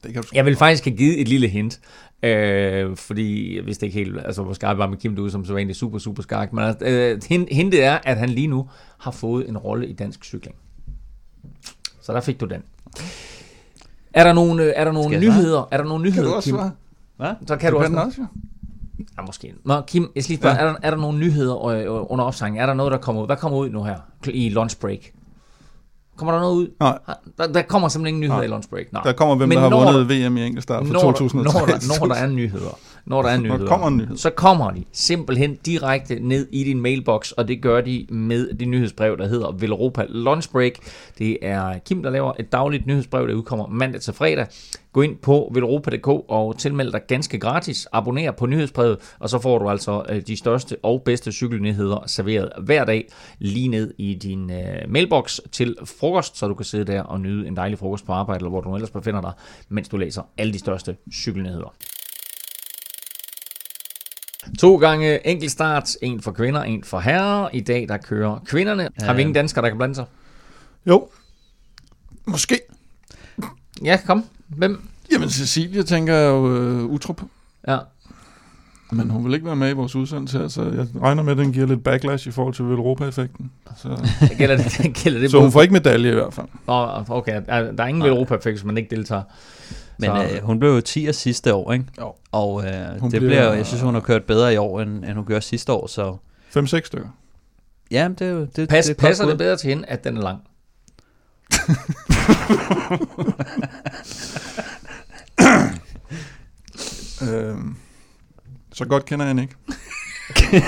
Det 0.04 0.14
kan 0.14 0.24
du 0.24 0.28
Jeg 0.34 0.46
vil 0.46 0.56
faktisk 0.56 0.86
have 0.86 0.98
givet 0.98 1.22
et 1.22 1.28
lille 1.28 1.48
hint, 1.48 1.80
øh, 2.24 2.96
fordi 2.98 3.56
jeg 3.58 3.66
vidste 3.66 3.86
ikke 3.86 3.98
helt, 4.00 4.18
altså 4.26 4.44
hvor 4.44 4.54
skarp 4.54 4.78
var 4.78 4.88
med 4.88 4.98
Kim 4.98 5.16
du 5.16 5.30
som 5.30 5.46
så 5.46 5.56
egentlig 5.58 5.76
super, 5.76 5.98
super 6.00 6.24
skarp, 6.24 6.54
men 6.54 6.64
altså, 6.64 6.86
øh, 6.86 7.22
hin- 7.30 7.48
hintet 7.52 7.84
er, 7.84 7.98
at 8.04 8.18
han 8.18 8.30
lige 8.30 8.48
nu 8.48 8.70
har 8.98 9.12
fået 9.12 9.50
en 9.50 9.58
rolle 9.58 9.88
i 9.88 9.94
dansk 9.94 10.24
cykling. 10.26 10.56
Så 12.02 12.14
der 12.14 12.22
fik 12.22 12.40
du 12.40 12.46
den. 12.46 12.62
Er 14.14 14.24
der 14.24 14.34
nogle, 14.34 14.64
øh, 14.64 14.74
er 14.76 14.84
der 14.86 14.92
nogle 14.92 15.20
nyheder? 15.20 15.68
Er 15.72 15.78
der 15.78 15.84
nogle 15.84 16.04
Kan 16.04 16.12
nyheder, 16.12 16.30
du 16.30 16.36
også 16.36 16.50
Kim? 16.50 16.56
svare? 16.58 16.72
Hvad? 17.18 17.30
Så 17.48 17.56
kan 17.58 17.72
du, 17.72 17.78
også. 17.78 17.94
også, 17.96 18.22
ja. 18.22 18.28
Ja, 19.18 19.22
måske. 19.26 19.54
Nå, 19.66 19.82
Kim, 19.82 20.12
jeg 20.16 20.24
skal 20.24 20.32
lige 20.34 20.42
spørge, 20.42 20.56
Ja. 20.56 20.62
er, 20.62 20.66
der, 20.72 20.76
er 20.84 20.90
der 20.90 20.98
nogle 20.98 21.20
nyheder 21.20 21.66
øh, 21.66 21.86
under 22.12 22.26
opsang? 22.26 22.60
Er 22.60 22.66
der 22.66 22.74
noget, 22.74 22.92
der 22.92 22.98
kommer 22.98 23.22
ud? 23.22 23.28
Hvad 23.28 23.38
kommer 23.38 23.58
ud 23.58 23.70
nu 23.70 23.84
her 23.84 23.96
i 24.28 24.50
lunch 24.50 24.80
break? 24.80 25.00
Kommer 26.18 26.32
der 26.34 26.40
noget 26.40 26.56
ud? 26.56 26.68
Nej, 26.80 26.98
Der, 27.38 27.48
der 27.48 27.62
kommer 27.62 27.88
simpelthen 27.88 28.16
ingen 28.16 28.22
nyheder 28.22 28.38
Nej. 28.38 28.46
i 28.46 28.50
lunch 28.50 28.70
break. 28.70 28.94
Nej. 28.94 29.02
der 29.04 29.14
kommer, 29.14 29.36
hvem 29.36 29.50
Men 29.50 29.56
der 29.56 29.62
har 29.62 29.70
når 29.70 29.92
vundet 29.92 30.10
VM 30.10 30.38
i 30.38 30.46
enkeltstart 30.46 30.86
for 30.88 30.94
når, 30.94 31.00
2003. 31.00 31.60
Når, 31.60 31.66
der, 31.66 32.00
når 32.00 32.16
der 32.16 32.22
er 32.22 32.28
nyheder, 32.28 32.78
når 33.06 33.22
der 33.22 33.30
er 33.30 33.38
nyheder, 33.42 33.58
der 33.58 33.68
kommer 33.68 33.88
en 33.88 33.98
nyhed. 33.98 34.18
så 34.18 34.30
kommer 34.30 34.72
de 34.72 34.84
simpelthen 34.92 35.56
direkte 35.66 36.20
ned 36.22 36.48
i 36.52 36.64
din 36.64 36.82
mailbox, 36.82 37.32
og 37.32 37.48
det 37.48 37.62
gør 37.62 37.82
de 37.82 38.06
med 38.10 38.54
det 38.54 38.68
nyhedsbrev, 38.68 39.18
der 39.18 39.28
hedder 39.28 39.52
Velropa 39.60 40.06
Lunch 40.10 40.52
Break. 40.52 40.74
Det 41.18 41.38
er 41.42 41.80
Kim, 41.86 42.04
der 42.04 42.10
laver 42.10 42.34
et 42.40 42.52
dagligt 42.52 42.88
nyhedsbrev, 42.88 43.28
der 43.28 43.34
udkommer 43.34 43.68
mandag 43.68 44.02
til 44.02 44.14
fredag. 44.14 44.46
Gå 44.96 45.02
ind 45.02 45.18
på 45.18 45.52
velropa.dk 45.54 46.08
og 46.08 46.58
tilmeld 46.58 46.92
dig 46.92 47.02
ganske 47.08 47.40
gratis. 47.40 47.88
Abonner 47.92 48.32
på 48.32 48.46
nyhedsbrevet, 48.46 49.16
og 49.20 49.30
så 49.30 49.40
får 49.40 49.60
du 49.60 49.70
altså 49.70 50.06
øh, 50.10 50.22
de 50.28 50.38
største 50.38 50.78
og 50.84 51.02
bedste 51.06 51.32
cykelnyheder 51.32 52.04
serveret 52.08 52.52
hver 52.64 52.86
dag 52.86 53.10
lige 53.40 53.68
ned 53.68 53.94
i 53.98 54.14
din 54.14 54.52
øh, 54.52 54.90
mailbox 54.90 55.40
til 55.52 55.76
frokost, 55.86 56.38
så 56.38 56.48
du 56.48 56.54
kan 56.54 56.66
sidde 56.66 56.86
der 56.86 57.02
og 57.02 57.22
nyde 57.22 57.48
en 57.48 57.56
dejlig 57.56 57.80
frokost 57.80 58.06
på 58.06 58.12
arbejde, 58.12 58.38
eller 58.38 58.50
hvor 58.50 58.62
du 58.62 58.76
ellers 58.76 58.90
befinder 58.90 59.22
dig, 59.22 59.32
mens 59.70 59.90
du 59.90 59.98
læser 59.98 60.22
alle 60.38 60.54
de 60.54 60.60
største 60.60 60.98
cykelnyheder. 61.12 61.76
To 64.60 64.78
gange 64.78 65.28
enkeltstart, 65.28 65.96
en 66.02 66.22
for 66.22 66.32
kvinder, 66.32 66.64
en 66.64 66.84
for 66.84 67.00
herrer. 67.00 67.50
I 67.54 67.60
dag 67.60 67.88
der 67.88 67.98
kører 67.98 68.40
kvinderne. 68.46 68.90
Har 69.00 69.14
vi 69.14 69.22
ingen 69.22 69.34
danskere, 69.34 69.64
der 69.64 69.70
kan 69.70 69.78
blande 69.78 69.96
sig? 69.96 70.06
Jo, 70.86 71.10
måske. 72.26 72.60
Ja, 73.84 74.00
kom. 74.06 74.26
Hvem? 74.58 74.88
Jamen, 75.12 75.30
Cecilia 75.30 75.82
tænker 75.84 76.14
jeg 76.14 76.30
jo 76.30 76.56
øh, 76.56 76.84
Utrup. 76.86 77.22
Ja. 77.68 77.78
Men 78.92 79.10
hun 79.10 79.26
vil 79.26 79.34
ikke 79.34 79.46
være 79.46 79.56
med 79.56 79.70
i 79.70 79.74
vores 79.74 79.96
udsendelse 79.96 80.38
her, 80.40 80.48
så 80.48 80.62
jeg 80.64 80.88
regner 81.02 81.24
med, 81.24 81.32
at 81.32 81.38
den 81.38 81.54
giver 81.54 81.66
lidt 81.68 81.84
backlash 81.84 82.28
i 82.28 82.32
forhold 82.32 82.54
til 82.54 82.66
Europa-effekten. 82.66 83.52
Så, 83.78 83.90
Det 84.30 84.38
gælder 84.38 84.58
det, 84.58 84.78
det, 84.84 84.94
gælder 84.94 85.20
det 85.20 85.32
så 85.32 85.40
hun 85.42 85.52
får 85.52 85.62
ikke 85.62 85.74
medalje 85.74 86.12
i 86.12 86.14
hvert 86.14 86.34
fald. 86.34 86.48
Nå, 86.68 86.88
okay, 87.10 87.42
der, 87.46 87.84
er 87.84 87.88
ingen 87.88 88.04
ved 88.04 88.10
europa 88.10 88.36
hvis 88.38 88.64
man 88.64 88.78
ikke 88.78 88.96
deltager. 88.96 89.24
Men 90.00 90.10
Så- 90.10 90.30
øh, 90.36 90.44
hun 90.44 90.60
blev 90.60 90.72
jo 90.72 90.82
10 90.82 91.14
sidste 91.14 91.54
år, 91.54 91.74
ikke? 91.74 91.86
Jo. 92.00 92.14
Og 92.32 92.66
øh, 92.66 92.72
Hun 93.00 93.12
det 93.12 93.20
bliver- 93.20 93.20
bliver, 93.20 93.54
jeg 93.54 93.66
synes, 93.66 93.82
hun 93.82 93.94
har 93.94 94.02
kørt 94.02 94.24
bedre 94.24 94.54
i 94.54 94.58
år, 94.58 94.82
end, 94.82 95.06
end 95.06 95.14
hun 95.14 95.26
gjorde 95.26 95.42
sidste 95.42 95.72
år, 95.74 95.88
så 95.88 96.18
5-6 96.58 96.88
stykker. 96.88 97.08
ja, 97.92 98.10
det, 98.20 98.28
er 98.28 98.32
jo- 98.32 98.48
det, 98.56 98.70
Pas, 98.70 98.86
det 98.86 98.92
er 98.92 98.94
et 98.94 98.98
passer 98.98 99.24
godt 99.24 99.32
det 99.32 99.38
bedre 99.38 99.58
til 99.58 99.70
hende, 99.70 99.86
at 99.86 100.04
den 100.04 100.18
er 100.18 100.22
lang? 100.22 100.40
Øh, 107.30 107.56
så 108.74 108.86
godt 108.86 109.06
kender 109.06 109.26
jeg 109.26 109.30
hende 109.30 109.44
ikke. 109.44 109.56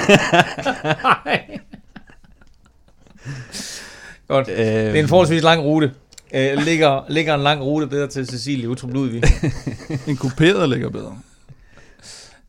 Godt. 4.27 4.49
Øh, 4.49 4.55
Det 4.57 4.95
er 4.95 4.99
en 5.03 5.07
forholdsvis 5.07 5.43
lang 5.43 5.61
rute. 5.61 5.93
Øh, 6.33 6.57
ligger, 6.57 7.01
ligger 7.09 7.35
en 7.35 7.41
lang 7.41 7.61
rute 7.61 7.87
bedre 7.87 8.07
til 8.07 8.27
Cecilie 8.27 8.69
Utrup 8.69 8.91
Ludvig. 8.93 9.23
En 10.07 10.17
kuperet 10.17 10.69
ligger 10.69 10.89
bedre. 10.89 11.17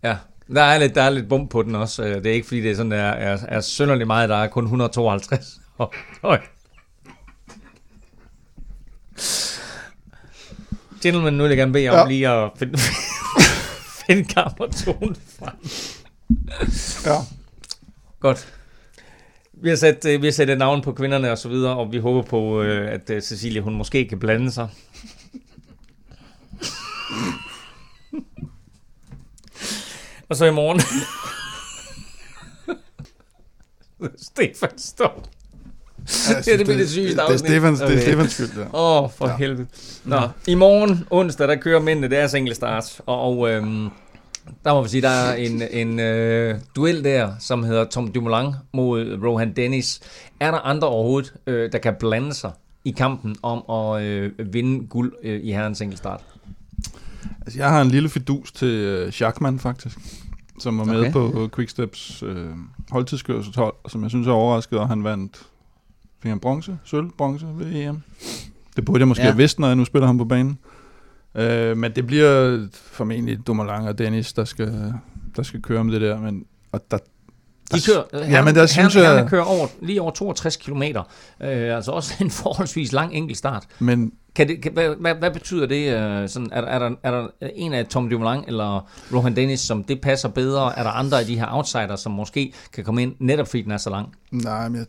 Ja, 0.02 0.16
der 0.54 0.62
er 0.62 0.78
lidt, 0.78 0.94
der 0.94 1.02
er 1.02 1.10
lidt 1.10 1.28
bump 1.28 1.50
på 1.50 1.62
den 1.62 1.74
også. 1.74 2.04
Øh, 2.04 2.14
Det 2.14 2.26
er 2.26 2.32
ikke 2.34 2.46
fordi, 2.46 2.60
det 2.60 2.70
er 2.70 2.74
sådan, 2.76 2.90
der 2.90 2.96
er, 2.98 3.32
er, 3.34 3.38
er 3.48 3.60
synderligt 3.60 4.06
meget. 4.06 4.28
Der 4.28 4.36
er 4.36 4.46
kun 4.48 4.64
152. 4.64 5.60
Høj. 5.78 5.86
Høj. 6.22 6.38
Gentlemen, 11.02 11.34
nu 11.34 11.42
vil 11.42 11.48
jeg 11.50 11.56
gerne 11.58 11.72
bede 11.72 11.84
jer 11.84 11.90
om 11.92 12.08
Ja. 12.08 12.14
lige 12.14 12.28
at 12.28 12.50
finde, 12.58 12.78
finde 14.10 14.24
kammertonen 14.24 15.16
frem. 15.38 15.56
Ja. 17.06 17.18
Godt. 18.20 18.54
Vi 19.52 19.68
har 19.68 19.76
sat, 19.76 20.04
øh, 20.04 20.22
vi 20.22 20.26
har 20.26 20.32
sat 20.32 20.50
et 20.50 20.58
navn 20.58 20.82
på 20.82 20.92
kvinderne 20.92 21.30
og 21.30 21.38
så 21.38 21.48
videre, 21.48 21.76
og 21.76 21.92
vi 21.92 21.98
håber 21.98 22.22
på, 22.22 22.62
øh, 22.62 22.92
at 22.92 23.10
øh, 23.10 23.22
Cecilie 23.22 23.60
hun 23.60 23.74
måske 23.74 24.08
kan 24.08 24.18
blande 24.18 24.52
sig. 24.52 24.68
og 30.28 30.36
så 30.36 30.44
i 30.44 30.50
morgen. 30.50 30.80
Stefan 34.32 34.78
står. 34.78 35.37
Det 36.44 36.52
er 36.52 36.56
det, 36.56 36.66
det 36.66 36.90
sygeste 36.90 37.16
det, 37.16 37.18
er 37.18 37.32
afsnit. 37.32 37.50
Stefans, 37.50 37.78
det 37.80 37.86
er 37.86 37.90
Okay. 37.92 38.02
Stefans 38.02 38.32
skyld, 38.32 38.48
der. 38.56 38.74
Åh, 38.74 39.02
oh, 39.02 39.10
for 39.10 39.28
ja. 39.28 39.36
Helvede. 39.36 39.66
Nå, 40.04 40.20
i 40.46 40.54
morgen, 40.54 41.04
onsdag, 41.10 41.48
der 41.48 41.56
kører 41.56 41.80
mændene 41.80 42.08
deres 42.08 42.34
enkelte 42.34 42.54
start. 42.54 43.00
Og, 43.06 43.50
øhm, 43.50 43.88
der 44.64 44.74
må 44.74 44.82
vi 44.82 44.88
sige, 44.88 45.02
der 45.02 45.08
er 45.08 45.34
en, 45.34 45.62
en 45.70 46.00
øh, 46.00 46.54
duel 46.76 47.04
der, 47.04 47.30
som 47.40 47.62
hedder 47.62 47.84
Tom 47.84 48.12
Dumoulin 48.12 48.52
mod 48.74 49.18
Rohan 49.24 49.52
Dennis. 49.52 50.00
Er 50.40 50.50
der 50.50 50.58
andre 50.58 50.88
overhovedet, 50.88 51.32
øh, 51.46 51.72
der 51.72 51.78
kan 51.78 51.94
blande 52.00 52.34
sig 52.34 52.50
i 52.84 52.90
kampen 52.90 53.36
om 53.42 53.62
at 53.76 54.02
øh, 54.02 54.32
vinde 54.52 54.86
guld 54.86 55.12
øh, 55.22 55.40
i 55.44 55.52
herrens 55.52 55.80
enkelte 55.80 55.98
start? 55.98 56.20
Altså, 57.42 57.58
jeg 57.58 57.68
har 57.68 57.82
en 57.82 57.88
lille 57.88 58.08
fidus 58.08 58.52
til 58.52 58.68
øh, 58.68 59.12
Schachmann, 59.12 59.58
faktisk. 59.58 59.98
Som 60.60 60.78
var 60.78 60.84
med 60.84 61.00
Okay. 61.00 61.12
på 61.12 61.48
Quicksteps 61.54 62.22
øh, 62.26 62.46
holdtidskørselshold, 62.90 63.74
som 63.88 64.02
jeg 64.02 64.10
synes 64.10 64.26
er 64.26 64.32
overrasket, 64.32 64.78
og 64.78 64.88
han 64.88 65.04
vandt 65.04 65.42
fik 66.22 66.28
han 66.28 66.40
bronze, 66.40 66.78
sølv, 66.84 67.10
bronze 67.18 67.46
ved 67.54 67.72
EM. 67.74 68.02
Det 68.76 68.84
burde 68.84 68.98
jeg 69.00 69.08
måske 69.08 69.22
Ja. 69.22 69.28
have 69.30 69.36
vidst, 69.36 69.58
når 69.58 69.66
jeg 69.66 69.76
nu 69.76 69.84
spiller 69.84 70.06
ham 70.06 70.18
på 70.18 70.24
banen. 70.24 70.58
Øh, 71.34 71.76
men 71.76 71.92
det 71.96 72.06
bliver 72.06 72.66
formentlig 72.72 73.46
Dumoulin 73.46 73.72
og 73.88 73.98
Dennis, 73.98 74.32
der 74.32 74.44
skal, 74.44 74.92
der 75.36 75.42
skal 75.42 75.62
køre 75.62 75.84
med 75.84 75.92
det 75.92 76.00
der. 76.00 76.20
Men, 76.20 76.44
og 76.72 76.80
der, 76.90 76.98
De 77.74 77.80
kører, 77.86 78.28
ja, 78.30 78.44
men 78.44 78.54
der 78.54 78.66
synes 78.66 78.94
herren, 78.94 79.18
jeg... 79.18 79.28
kører 79.28 79.44
over, 79.44 79.66
lige 79.82 80.02
over 80.02 80.10
62 80.10 80.56
km. 80.56 80.82
Øh, 80.82 80.96
altså 81.76 81.90
også 81.90 82.14
en 82.20 82.30
forholdsvis 82.42 82.92
lang 82.92 83.14
enkelt 83.14 83.38
start. 83.38 83.64
Men 83.78 84.12
Kan 84.34 84.48
det, 84.48 84.62
kan, 84.62 84.72
hvad, 84.72 84.94
hvad, 85.00 85.14
hvad 85.14 85.30
betyder 85.30 85.66
det? 85.66 85.92
Øh, 85.94 86.28
sådan, 86.28 86.48
er, 86.52 86.60
der, 86.60 86.68
er, 86.68 86.78
der, 86.78 86.90
er 87.02 87.10
der 87.10 87.28
en 87.54 87.72
af 87.72 87.86
Tom 87.86 88.10
Dumoulin 88.10 88.44
eller 88.46 88.88
Rohan 89.14 89.36
Dennis, 89.36 89.60
som 89.60 89.84
det 89.84 90.00
passer 90.00 90.28
bedre? 90.28 90.78
Er 90.78 90.82
der 90.82 90.90
andre 90.90 91.20
af 91.20 91.26
de 91.26 91.38
her 91.38 91.46
outsiders, 91.50 92.00
som 92.00 92.12
måske 92.12 92.52
kan 92.72 92.84
komme 92.84 93.02
ind, 93.02 93.14
netop 93.18 93.48
fordi 93.48 93.62
den 93.62 93.72
er 93.72 93.76
så 93.76 93.90
lang? 93.90 94.08
Nej, 94.30 94.68
men 94.68 94.78
jeg, 94.78 94.86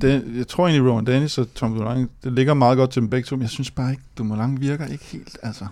det, 0.00 0.24
jeg 0.36 0.48
tror 0.48 0.68
egentlig, 0.68 0.92
Rowan 0.92 1.06
Dennis 1.06 1.38
og 1.38 1.54
Tom 1.54 1.74
Dumoulin, 1.74 2.08
det 2.24 2.32
ligger 2.32 2.54
meget 2.54 2.76
godt 2.76 2.90
til 2.90 3.02
dem 3.02 3.10
begge 3.10 3.26
to, 3.26 3.36
men 3.36 3.42
jeg 3.42 3.50
synes 3.50 3.70
bare 3.70 3.90
ikke, 3.90 4.02
Dumoulin 4.18 4.60
virker 4.60 4.86
ikke 4.86 5.04
helt, 5.04 5.38
altså. 5.42 5.66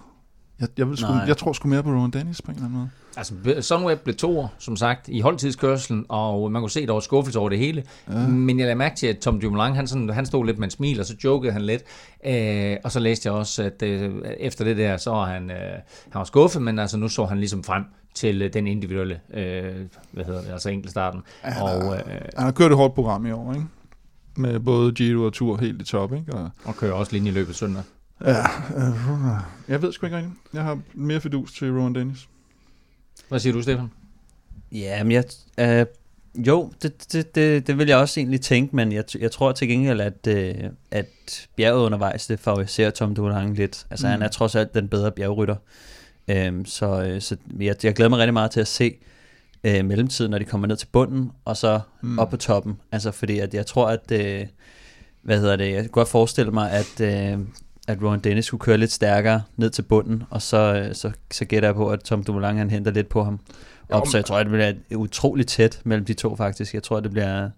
Jeg, 0.61 0.69
jeg, 0.79 0.89
vil 0.89 0.97
sgu, 0.97 1.13
Nej. 1.13 1.25
jeg 1.27 1.37
tror 1.37 1.53
sgu 1.53 1.69
mere 1.69 1.83
på 1.83 1.91
Rowan 1.91 2.11
Dennis 2.11 2.43
på 2.43 2.51
en 2.51 2.55
eller 2.57 2.67
anden 2.67 2.79
måde. 2.79 2.91
Altså, 3.17 3.35
Sunweb 3.61 4.01
blev 4.01 4.17
to, 4.17 4.47
som 4.59 4.77
sagt, 4.77 5.09
i 5.09 5.21
holdtidskørselen, 5.21 6.05
og 6.09 6.53
man 6.53 6.63
kunne 6.63 6.71
se, 6.71 6.87
der 6.87 6.93
var 6.93 7.01
skuffelse 7.01 7.39
over 7.39 7.49
det 7.49 7.59
hele. 7.59 7.85
Ja. 8.11 8.27
Men 8.27 8.59
jeg 8.59 8.65
lagde 8.65 8.75
mærke 8.79 8.97
til, 8.97 9.07
at 9.07 9.19
Tom 9.19 9.41
Dumoulin, 9.41 9.75
han, 9.75 9.87
sådan, 9.87 10.11
han 10.11 10.27
stod 10.27 10.47
lidt 10.47 10.59
med 10.59 10.67
en 10.67 10.71
smil, 10.71 11.01
og 11.01 11.07
så 11.07 11.15
jokede 11.25 11.53
han 11.53 11.63
lidt. 11.63 11.83
Øh, 12.27 12.77
og 12.85 12.93
så 12.93 13.01
læste 13.01 13.27
jeg 13.29 13.35
også, 13.35 13.63
at 13.63 13.83
øh, 13.83 14.15
efter 14.39 14.65
det 14.65 14.77
der, 14.77 14.97
så 14.97 15.11
var 15.11 15.27
han, 15.27 15.51
øh, 15.51 15.57
han 15.57 16.19
var 16.19 16.25
skuffet, 16.25 16.63
men 16.63 16.79
altså 16.79 16.97
nu 16.97 17.09
så 17.09 17.25
han 17.25 17.39
ligesom 17.39 17.65
frem 17.65 17.85
til 18.15 18.43
øh, 18.43 18.53
den 18.53 18.67
individuelle, 18.67 19.21
øh, 19.35 19.75
hvad 20.13 20.25
hedder 20.25 20.41
det, 20.41 20.51
altså 20.53 20.69
enkeltstarten. 20.71 21.23
Ja, 21.45 21.63
Og, 21.63 21.97
øh, 21.97 22.03
Han 22.37 22.45
har 22.45 22.53
kørt 22.53 22.71
et 22.71 22.77
hårdt 22.77 22.95
program 22.95 23.27
i 23.27 23.31
år, 23.31 23.53
ikke? 23.53 23.67
Med 24.37 24.61
både 24.61 24.93
Giro 24.93 25.23
og 25.25 25.33
Tour 25.33 25.57
helt 25.57 25.83
i 25.83 25.85
top, 25.85 26.13
ikke? 26.15 26.35
Og, 26.35 26.51
og 26.65 26.77
kører 26.77 26.93
også 26.93 27.13
linjeløbet 27.13 27.57
søndag. 27.57 27.83
Ja, 28.25 28.45
øh, 28.77 29.41
jeg 29.69 29.83
ved 29.83 29.93
sgu 29.93 30.07
ikke 30.07 30.17
rigtigt. 30.17 30.35
Jeg 30.53 30.63
har 30.63 30.81
mere 30.95 31.21
fidus 31.21 31.53
til 31.53 31.73
Rowan 31.73 31.95
Dennis. 31.95 32.29
Hvad 33.29 33.39
siger 33.39 33.53
du, 33.53 33.63
Stefan? 33.63 33.91
Ja, 34.73 35.03
men 35.05 35.13
jeg... 35.13 35.25
Øh, 35.59 35.87
jo, 36.47 36.73
det, 36.83 37.13
det, 37.13 37.35
det, 37.35 37.67
det 37.67 37.79
vil 37.79 37.89
jeg 37.89 37.97
også 37.97 38.21
egentlig 38.21 38.41
tænke, 38.41 38.77
men 38.77 38.93
jeg, 38.93 39.05
jeg 39.19 39.31
tror 39.31 39.53
til 39.53 39.69
gengæld, 39.69 40.01
at, 40.01 40.27
øh, 40.29 40.55
at 40.91 41.49
bjerget 41.57 41.85
undervejs, 41.85 42.27
det 42.27 42.41
favoriserer 42.41 42.91
Tom 42.91 43.15
Dumoulin 43.15 43.55
lidt. 43.55 43.87
Altså, 43.91 44.07
mm. 44.07 44.11
han 44.11 44.23
er 44.23 44.29
trods 44.29 44.55
alt 44.55 44.75
den 44.75 44.89
bedre 44.89 45.13
bjergrytter. 45.13 45.57
Øhm, 46.29 46.65
så 46.65 47.03
øh, 47.03 47.21
så 47.21 47.37
jeg, 47.61 47.77
jeg 47.85 47.95
glæder 47.95 48.09
mig 48.09 48.19
rigtig 48.19 48.33
meget 48.33 48.51
til 48.51 48.61
at 48.61 48.69
se 48.69 48.95
øh, 49.65 49.85
mellemtiden, 49.85 50.31
når 50.31 50.39
de 50.39 50.45
kommer 50.45 50.67
ned 50.67 50.77
til 50.77 50.87
bunden, 50.93 51.31
og 51.45 51.57
så 51.57 51.81
Mm. 52.01 52.09
mm. 52.09 52.19
op 52.19 52.31
på 52.31 52.37
toppen. 52.37 52.81
Altså, 52.93 53.11
fordi 53.11 53.39
at 53.39 53.55
jeg 53.55 53.67
tror, 53.67 53.89
at... 53.89 54.13
Øh, 54.13 54.47
hvad 55.23 55.41
hedder 55.41 55.57
det? 55.57 55.73
Jeg 55.73 55.81
kan 55.83 55.91
godt 55.91 56.09
forestille 56.09 56.51
mig, 56.53 56.71
at... 56.71 57.01
Øh, 57.01 57.39
at 57.87 58.03
Rowan 58.03 58.21
Dennis 58.21 58.45
skulle 58.45 58.61
køre 58.61 58.79
lidt 58.79 58.93
stærkere 58.93 59.43
ned 59.57 59.71
til 59.71 59.83
bunden, 59.83 60.23
og 60.31 60.43
så, 60.43 60.57
øh, 60.89 60.95
så, 60.95 61.11
så 61.31 61.45
gætter 61.45 61.69
jeg 61.69 61.75
på, 61.77 61.91
at 61.91 62.01
Tom 62.01 62.25
Dumoulin 62.25 62.57
han 62.57 62.71
henter 62.71 62.91
lidt 62.91 63.09
på 63.09 63.25
ham 63.25 63.41
op, 63.91 64.07
så 64.07 64.17
jeg 64.19 64.25
tror, 64.25 64.37
at 64.39 64.47
det 64.47 64.51
bliver 64.53 64.73
utroligt 64.99 65.49
tæt 65.49 65.81
mellem 65.85 66.05
de 66.05 66.15
to 66.15 66.37
faktisk. 66.37 66.75
Jeg 66.75 66.83
tror, 66.83 67.01
det 67.01 67.11
bliver, 67.11 67.43
det 67.43 67.51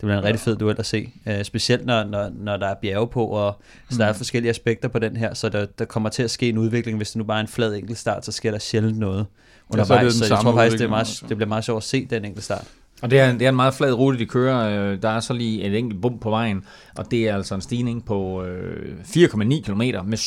bliver 0.00 0.18
en 0.18 0.24
rigtig 0.24 0.40
fed 0.40 0.56
duel 0.56 0.76
at 0.78 0.86
se. 0.86 1.12
Uh, 1.26 1.42
specielt 1.42 1.86
når, 1.86 2.04
når, 2.04 2.30
når 2.34 2.56
der 2.56 2.66
er 2.66 2.74
bjerge 2.82 3.08
på, 3.08 3.24
og 3.26 3.60
så 3.90 3.94
Mm. 3.94 3.98
der 3.98 4.06
er 4.06 4.12
forskellige 4.12 4.50
aspekter 4.50 4.88
på 4.88 4.98
den 4.98 5.16
her, 5.16 5.34
så 5.34 5.48
der, 5.48 5.66
der 5.78 5.84
kommer 5.84 6.08
til 6.08 6.22
at 6.22 6.30
ske 6.30 6.48
en 6.48 6.58
udvikling. 6.58 6.96
Hvis 6.96 7.10
det 7.10 7.16
nu 7.16 7.24
bare 7.24 7.36
er 7.36 7.40
en 7.40 7.48
flad 7.48 7.74
enkeltstart, 7.74 8.24
så 8.24 8.32
sker 8.32 8.50
der 8.50 8.58
sjældent 8.58 8.98
noget 8.98 9.18
Ja, 9.18 9.84
så 9.84 9.92
undervejs. 9.92 10.14
så, 10.14 10.34
jeg 10.34 10.42
tror 10.42 10.52
faktisk, 10.54 10.78
det, 10.78 10.84
er 10.84 10.88
meget, 10.88 11.24
det 11.28 11.36
bliver 11.36 11.48
meget 11.48 11.64
sjovt 11.64 11.76
at 11.76 11.82
se 11.88 12.06
den 12.10 12.24
enkelte 12.24 12.44
start. 12.44 12.64
Og 13.02 13.10
det 13.10 13.20
er, 13.20 13.32
det 13.32 13.42
er 13.42 13.48
en 13.48 13.56
meget 13.56 13.74
flad 13.74 13.92
rute, 13.92 14.18
de 14.18 14.26
kører. 14.26 14.90
Øh, 14.92 15.02
Der 15.02 15.08
er 15.08 15.20
så 15.20 15.32
lige 15.32 15.62
et 15.62 15.78
enkelt 15.78 16.02
bump 16.02 16.20
på 16.20 16.30
vejen, 16.30 16.64
og 16.96 17.10
det 17.10 17.28
er 17.28 17.34
altså 17.34 17.54
en 17.54 17.60
stigning 17.60 18.04
på 18.04 18.44
øh, 18.44 18.96
4,9 19.02 19.62
km 19.62 19.80
med 20.08 20.18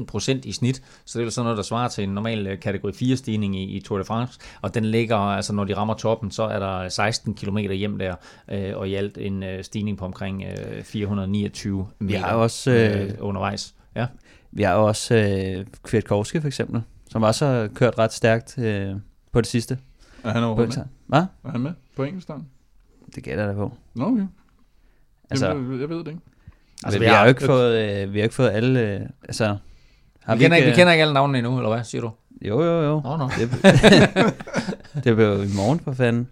7,1 0.00 0.04
procent 0.04 0.44
i 0.44 0.52
snit. 0.52 0.82
Så 1.04 1.18
det 1.18 1.22
er 1.22 1.24
jo 1.24 1.30
sådan 1.30 1.44
noget, 1.44 1.56
der 1.56 1.62
svarer 1.62 1.88
til 1.88 2.04
en 2.04 2.10
normal 2.10 2.46
øh, 2.46 2.60
kategori 2.60 2.92
4 2.92 3.16
stigning 3.16 3.56
i, 3.56 3.76
i 3.76 3.80
Tour 3.80 3.98
de 3.98 4.04
France. 4.04 4.38
Og 4.62 4.74
den 4.74 4.84
ligger, 4.84 5.16
altså 5.16 5.52
når 5.52 5.64
de 5.64 5.76
rammer 5.76 5.94
toppen, 5.94 6.30
så 6.30 6.42
er 6.42 6.58
der 6.58 6.88
16 6.88 7.34
km 7.34 7.58
hjem 7.58 7.98
der, 7.98 8.14
øh, 8.50 8.76
og 8.76 8.88
i 8.88 8.94
alt 8.94 9.18
en 9.18 9.42
øh, 9.42 9.64
stigning 9.64 9.98
på 9.98 10.04
omkring 10.04 10.44
øh, 10.44 10.82
429 10.84 11.86
Vi 11.98 12.04
meter 12.06 12.18
har 12.18 12.34
jo 12.34 12.42
også, 12.42 12.70
øh, 12.70 13.02
øh, 13.04 13.10
undervejs. 13.20 13.74
Ja. 13.96 14.06
vi 14.52 14.62
har 14.62 14.74
jo 14.74 14.86
også 14.86 15.14
øh, 15.14 15.66
Kwiatkowski 15.82 16.40
for 16.40 16.46
eksempel, 16.46 16.82
som 17.10 17.22
også 17.22 17.46
har 17.46 17.66
kørt 17.74 17.98
ret 17.98 18.12
stærkt 18.12 18.58
øh, 18.58 18.94
på 19.32 19.40
det 19.40 19.48
sidste. 19.48 19.78
Er 20.24 20.30
han 20.30 20.42
med? 20.42 20.95
Hvad? 21.06 21.24
Er 21.44 21.50
han 21.50 21.60
med 21.60 21.72
på 21.96 22.02
enkeltstart? 22.02 22.40
Det 23.14 23.22
gætter 23.24 23.44
jeg 23.44 23.54
da 23.54 23.58
på. 23.58 23.72
Nå, 23.94 24.04
okay. 24.04 24.26
Altså, 25.30 25.46
Jamen, 25.46 25.80
jeg 25.80 25.88
ved 25.88 25.98
det 25.98 26.08
ikke. 26.08 26.20
altså, 26.84 26.98
vi, 26.98 27.04
har 27.06 27.22
jo 27.22 27.28
ikke 27.28 27.44
fået, 27.44 28.02
øh, 28.02 28.12
vi 28.12 28.18
har 28.18 28.24
ikke 28.24 28.34
fået 28.34 28.50
alle... 28.50 28.80
Øh, 28.94 29.00
altså, 29.22 29.56
har 30.22 30.36
Vi, 30.36 30.42
kender, 30.42 30.56
ikke, 30.56 30.66
vi 30.66 30.70
øh, 30.70 30.76
kender 30.76 30.92
ikke 30.92 31.02
alle 31.02 31.14
navnene 31.14 31.38
endnu, 31.38 31.56
eller 31.56 31.74
hvad 31.74 31.84
siger 31.84 32.02
du? 32.02 32.10
Jo, 32.42 32.62
jo, 32.62 32.82
jo. 32.82 33.00
Nå, 33.00 33.16
nå. 33.16 33.30
Det, 33.38 33.50
det 35.04 35.16
bliver 35.16 35.28
jo 35.36 35.42
i 35.42 35.48
morgen 35.56 35.80
for 35.80 35.92
fanden. 35.92 36.28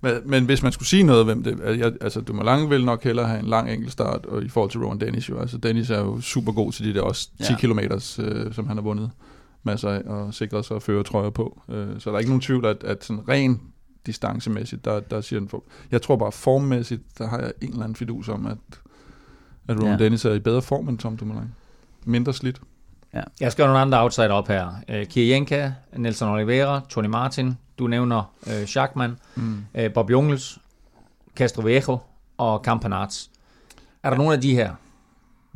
Men, 0.00 0.14
men 0.24 0.44
hvis 0.44 0.62
man 0.62 0.72
skulle 0.72 0.88
sige 0.88 1.02
noget, 1.02 1.24
hvem 1.24 1.42
det 1.44 1.60
er, 1.62 1.72
jeg, 1.72 1.92
altså 2.00 2.20
Dumoulin 2.20 2.70
vil 2.70 2.84
nok 2.84 3.04
hellere 3.04 3.26
have 3.26 3.40
en 3.40 3.46
lang 3.46 3.70
enkeltstart, 3.70 4.26
og 4.26 4.42
i 4.42 4.48
forhold 4.48 4.70
til 4.70 4.80
Rowan 4.80 5.00
Dennis 5.00 5.28
jo, 5.28 5.38
altså 5.40 5.58
Dennis 5.58 5.90
er 5.90 5.98
jo 5.98 6.20
super 6.20 6.52
god 6.52 6.72
til 6.72 6.84
de 6.84 6.94
der 6.94 7.00
også 7.02 7.28
10 7.28 7.32
Ja. 7.40 7.46
ja. 7.50 7.56
km, 7.56 7.78
øh, 8.22 8.54
som 8.54 8.66
han 8.66 8.76
har 8.76 8.82
vundet 8.82 9.10
masser 9.64 9.90
af, 9.90 10.02
og 10.06 10.34
sikret 10.34 10.64
sig 10.64 10.76
at 10.76 10.82
føre 10.82 11.02
trøjer 11.02 11.30
på. 11.30 11.62
Øh, 11.68 12.00
så 12.00 12.10
der 12.10 12.14
er 12.16 12.18
ikke 12.20 12.30
nogen 12.30 12.40
tvivl, 12.40 12.66
at, 12.66 12.84
at 12.84 13.04
sådan 13.04 13.28
ren 13.28 13.60
distancemæssigt, 14.06 14.84
der, 14.84 15.00
der 15.00 15.20
siger 15.20 15.40
den 15.40 15.48
for. 15.48 15.64
Jeg 15.90 16.02
tror 16.02 16.16
bare 16.16 16.32
formmæssigt, 16.32 17.02
der 17.18 17.28
har 17.28 17.38
jeg 17.38 17.52
en 17.62 17.68
eller 17.70 17.82
anden 17.82 17.96
fidus 17.96 18.28
om, 18.28 18.46
at, 18.46 18.56
at 19.68 19.76
Rowan 19.76 19.82
Ja. 19.84 19.90
ja. 19.90 19.96
Dennis 19.96 20.24
er 20.24 20.32
i 20.32 20.38
bedre 20.38 20.62
form 20.62 20.88
end 20.88 20.98
Tom 20.98 21.16
Dumoulin. 21.16 21.54
Mindre 22.04 22.32
slidt. 22.34 22.60
Jeg 23.40 23.52
skal 23.52 23.64
have 23.64 23.68
nogle 23.72 23.80
andre 23.82 24.02
outsider 24.02 24.32
op 24.32 24.48
her. 24.48 24.68
Øh, 24.88 25.06
Kirienka, 25.06 25.72
Nelson 25.96 26.28
Oliveira, 26.28 26.80
Tony 26.88 27.06
Martin, 27.06 27.54
du 27.78 27.86
nævner 27.86 28.32
øh, 28.46 28.66
Schachmann, 28.66 29.18
Mm. 29.34 29.64
øh, 29.74 29.92
Bob 29.92 30.10
Jungels, 30.10 30.58
Castroviejo 31.36 31.98
og 32.38 32.60
Campanarts. 32.64 33.30
Er 34.02 34.10
der 34.10 34.16
nogle 34.16 34.32
af 34.34 34.40
de 34.40 34.54
her? 34.54 34.74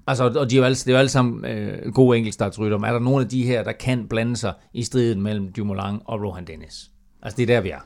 Altså, 0.08 0.24
og 0.24 0.50
de 0.50 0.54
er 0.56 0.58
jo 0.58 0.64
alle, 0.64 0.74
det 0.74 0.88
er 0.88 0.92
jo 0.92 0.98
alle 0.98 1.08
sammen 1.08 1.44
øh, 1.44 1.92
gode 1.92 2.18
enkeltstartsrytter, 2.18 2.78
men 2.78 2.84
er 2.88 2.92
der 2.92 3.00
nogle 3.00 3.24
af 3.24 3.28
de 3.28 3.44
her, 3.44 3.64
der 3.64 3.72
kan 3.72 4.08
blande 4.08 4.36
sig 4.36 4.52
i 4.74 4.82
striden 4.82 5.22
mellem 5.22 5.52
Dumoulin 5.52 5.98
og 6.04 6.22
Rohan 6.22 6.44
Dennis? 6.46 6.90
Altså, 7.22 7.36
det 7.36 7.42
er 7.42 7.46
der, 7.46 7.60
vi 7.60 7.70
er. 7.70 7.78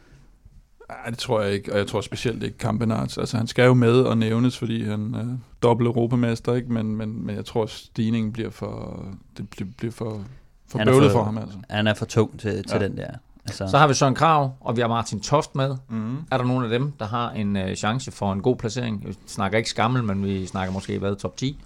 Nej, 0.89 1.11
det 1.11 1.19
tror 1.19 1.41
jeg 1.43 1.53
ikke, 1.53 1.73
og 1.73 1.79
jeg 1.79 1.87
tror 1.87 2.01
specielt 2.01 2.43
ikke 2.43 2.57
Campenarts. 2.59 3.19
Altså, 3.19 3.37
han 3.37 3.47
skal 3.47 3.65
jo 3.67 3.75
med 3.75 4.01
og 4.01 4.19
nævnes, 4.19 4.59
fordi 4.59 4.85
han 4.85 5.15
er 5.15 5.37
dobbelt 5.63 5.87
europamester, 5.87 6.55
ikke? 6.55 6.73
Men, 6.73 6.97
men, 6.97 7.27
men 7.27 7.37
jeg 7.37 7.45
tror, 7.45 7.67
stigningen 7.67 8.33
bliver 8.33 8.51
for, 8.51 9.05
det 9.37 9.49
bliver, 9.51 9.69
bliver 9.79 9.93
for, 9.93 10.21
for 10.69 10.79
Han 10.79 10.87
bøvlet 10.87 11.11
for- 11.13 11.19
for 11.19 11.25
ham, 11.25 11.39
altså. 11.39 11.59
Han 11.71 11.87
er 11.87 11.95
for 11.95 12.05
tung 12.05 12.41
til, 12.41 12.65
til 12.65 12.77
Ja. 12.81 12.85
den 12.89 12.97
der. 12.97 13.11
Altså, 13.47 13.69
Så 13.69 13.79
har 13.79 13.89
vi 13.89 13.95
Søren 13.95 14.15
Krav, 14.15 14.51
og 14.61 14.77
vi 14.77 14.81
har 14.81 14.89
Martin 14.89 15.21
Toft 15.21 15.55
med. 15.55 15.77
Mm. 15.89 16.17
Er 16.31 16.37
der 16.39 16.45
nogle 16.45 16.65
af 16.65 16.71
dem, 16.79 16.93
der 16.99 17.07
har 17.07 17.31
en 17.31 17.57
øh, 17.57 17.75
chance 17.77 18.11
for 18.11 18.33
en 18.33 18.43
god 18.43 18.57
placering? 18.57 19.07
Vi 19.07 19.15
snakker 19.27 19.59
ikke 19.59 19.71
skammel, 19.71 20.05
men 20.05 20.25
vi 20.25 20.47
snakker 20.47 20.73
måske 20.73 20.99
hvad, 20.99 21.17
top 21.17 21.37
10? 21.37 21.59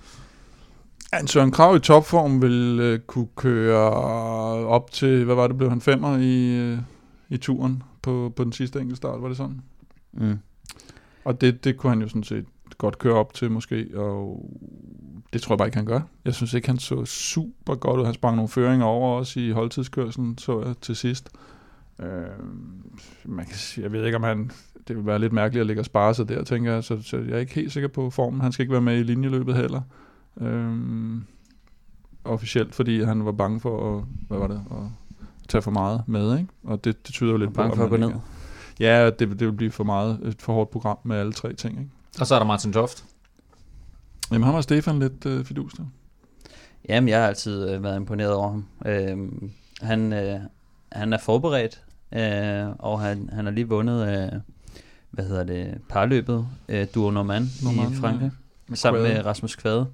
Ja, 1.12 1.18
en 1.20 1.26
Søren 1.26 1.50
Krav 1.50 1.76
i 1.76 1.78
topform 1.78 2.42
vil 2.42 2.78
øh, 2.80 2.98
kunne 2.98 3.28
køre 3.36 3.80
op 4.66 4.90
til, 4.90 5.24
hvad 5.24 5.34
var 5.34 5.46
det, 5.46 5.56
blev 5.56 5.70
han 5.70 5.80
femmer 5.80 6.16
i, 6.16 6.58
øh, 6.58 6.78
i 7.28 7.36
turen 7.36 7.82
på, 8.02 8.32
på 8.36 8.44
den 8.44 8.52
sidste 8.52 8.80
enkeltstart, 8.80 9.22
var 9.22 9.28
det 9.28 9.36
sådan? 9.36 9.60
mm. 10.12 10.38
Og 11.24 11.40
det, 11.40 11.64
det 11.64 11.76
kunne 11.76 11.90
han 11.90 12.02
jo 12.02 12.08
sådan 12.08 12.24
set 12.24 12.44
godt 12.78 12.98
køre 12.98 13.14
op 13.14 13.34
til 13.34 13.50
måske, 13.50 13.86
og 13.94 14.50
det 15.32 15.42
tror 15.42 15.54
jeg 15.54 15.58
bare 15.58 15.68
ikke, 15.68 15.76
han 15.76 15.86
gør. 15.86 16.00
Jeg 16.24 16.34
synes 16.34 16.54
ikke, 16.54 16.68
han 16.68 16.78
så 16.78 17.04
super 17.04 17.74
godt 17.74 18.00
ud. 18.00 18.04
Han 18.04 18.14
sprang 18.14 18.36
nogle 18.36 18.48
føringer 18.48 18.86
over 18.86 19.18
også 19.18 19.40
i 19.40 19.50
holdtidskørselen, 19.50 20.38
så 20.38 20.62
jeg 20.62 20.74
til 20.80 20.96
sidst. 20.96 21.28
Øh, 22.00 22.06
man 23.24 23.46
kan 23.46 23.54
sige, 23.54 23.84
jeg 23.84 23.92
ved 23.92 24.04
ikke, 24.04 24.16
om 24.16 24.22
han... 24.22 24.50
Det 24.88 24.96
vil 24.96 25.06
være 25.06 25.18
lidt 25.18 25.32
mærkeligt 25.32 25.60
at 25.60 25.66
ligge 25.66 25.82
og 25.82 25.86
spare 25.86 26.14
sig 26.14 26.28
der, 26.28 26.44
tænker 26.44 26.72
jeg. 26.72 26.84
Så, 26.84 27.02
så 27.02 27.16
jeg 27.16 27.34
er 27.34 27.38
ikke 27.38 27.54
helt 27.54 27.72
sikker 27.72 27.88
på 27.88 28.10
formen. 28.10 28.40
Han 28.40 28.52
skal 28.52 28.62
ikke 28.62 28.72
være 28.72 28.80
med 28.80 28.98
i 28.98 29.02
linjeløbet 29.02 29.56
heller. 29.56 29.80
Øh, 30.40 30.76
officielt, 32.24 32.74
fordi 32.74 33.02
han 33.02 33.24
var 33.24 33.32
bange 33.32 33.60
for 33.60 33.98
at, 33.98 34.04
hvad 34.28 34.38
var 34.38 34.46
det, 34.46 34.62
at 34.70 34.76
tage 35.48 35.62
for 35.62 35.70
meget 35.70 36.02
med, 36.06 36.38
ikke? 36.38 36.50
Og 36.64 36.84
det, 36.84 37.06
det 37.06 37.14
tyder 37.14 37.30
jo 37.30 37.36
lidt 37.36 37.54
bange 37.54 37.70
på, 37.70 37.76
for 37.76 37.84
at 37.84 37.90
gå 37.90 37.96
ned. 37.96 38.08
ikke- 38.08 38.20
Ja, 38.80 39.06
det, 39.06 39.18
det 39.20 39.40
vil 39.40 39.52
blive 39.52 39.70
for 39.70 39.84
meget, 39.84 40.20
et 40.24 40.42
for 40.42 40.52
hårdt 40.52 40.70
program 40.70 40.98
med 41.04 41.16
alle 41.16 41.32
tre 41.32 41.52
ting, 41.52 41.78
ikke? 41.78 41.90
Og 42.20 42.26
så 42.26 42.34
er 42.34 42.38
der 42.38 42.46
Martin 42.46 42.72
Toft. 42.72 43.04
Jamen, 44.32 44.44
han 44.44 44.54
var 44.54 44.60
Stefan 44.60 44.98
lidt 44.98 45.26
øh, 45.26 45.44
fidus 45.44 45.72
der. 45.74 45.82
Jamen, 46.88 47.08
jeg 47.08 47.20
har 47.20 47.28
altid 47.28 47.70
øh, 47.70 47.82
været 47.82 47.96
imponeret 47.96 48.32
over 48.32 48.48
ham. 48.50 48.64
Øhm, 48.86 49.50
han, 49.82 50.12
øh, 50.12 50.40
han 50.92 51.12
er 51.12 51.18
forberedt, 51.18 51.82
øh, 52.14 52.74
og 52.78 53.00
han, 53.00 53.30
han 53.32 53.44
har 53.44 53.52
lige 53.52 53.68
vundet, 53.68 54.08
øh, 54.08 54.40
hvad 55.10 55.24
hedder 55.24 55.44
det, 55.44 55.78
parløbet, 55.88 56.46
øh, 56.68 56.86
Duo 56.94 57.10
Normand 57.10 57.44
i 57.44 57.94
Frankrig, 57.94 58.30
Med 58.68 58.76
sammen 58.76 59.02
med 59.02 59.26
Rasmus 59.26 59.56
Kvade. 59.56 59.86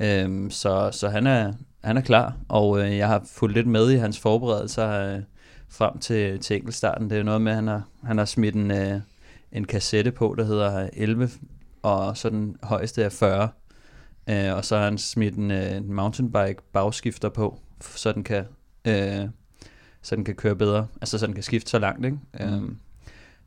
Øhm, 0.00 0.50
så 0.50 0.90
så 0.92 1.08
han, 1.08 1.26
er, 1.26 1.52
han 1.84 1.96
er 1.96 2.00
klar, 2.00 2.36
og 2.48 2.80
øh, 2.80 2.96
jeg 2.96 3.08
har 3.08 3.22
fulgt 3.26 3.56
lidt 3.56 3.66
med 3.66 3.90
i 3.90 3.96
hans 3.96 4.18
forberedelser 4.18 4.90
øh, 4.90 5.22
frem 5.68 5.98
til, 5.98 6.38
til 6.38 6.56
enkeltstarten. 6.56 7.10
Det 7.10 7.18
er 7.18 7.22
noget 7.22 7.42
med, 7.42 7.52
at 7.52 7.56
han 7.56 7.66
har, 7.66 7.82
han 8.04 8.18
har 8.18 8.24
smidt 8.24 8.54
en, 8.54 8.70
øh, 8.70 9.00
en 9.52 9.64
kassette 9.64 10.12
på, 10.12 10.34
der 10.38 10.44
hedder 10.44 10.88
11, 10.92 11.30
og 11.82 12.16
så 12.16 12.30
den 12.30 12.56
højeste 12.62 13.02
er 13.02 13.08
40. 13.08 13.48
Øh, 14.28 14.56
og 14.56 14.64
så 14.64 14.76
har 14.76 14.84
han 14.84 14.98
smidt 14.98 15.34
en, 15.34 15.50
øh, 15.50 15.76
en 15.76 15.92
mountainbike 15.92 16.62
bagskifter 16.72 17.28
på, 17.28 17.58
så 17.80 18.12
den 18.12 18.24
kan 18.24 18.44
øh, 18.84 19.28
så 20.02 20.16
den 20.16 20.24
kan 20.24 20.34
køre 20.34 20.56
bedre, 20.56 20.86
altså 21.00 21.18
så 21.18 21.26
den 21.26 21.34
kan 21.34 21.42
skifte 21.42 21.70
så 21.70 21.78
langt, 21.78 22.04
ikke? 22.04 22.18
Mm. 22.40 22.44
Øhm, 22.44 22.76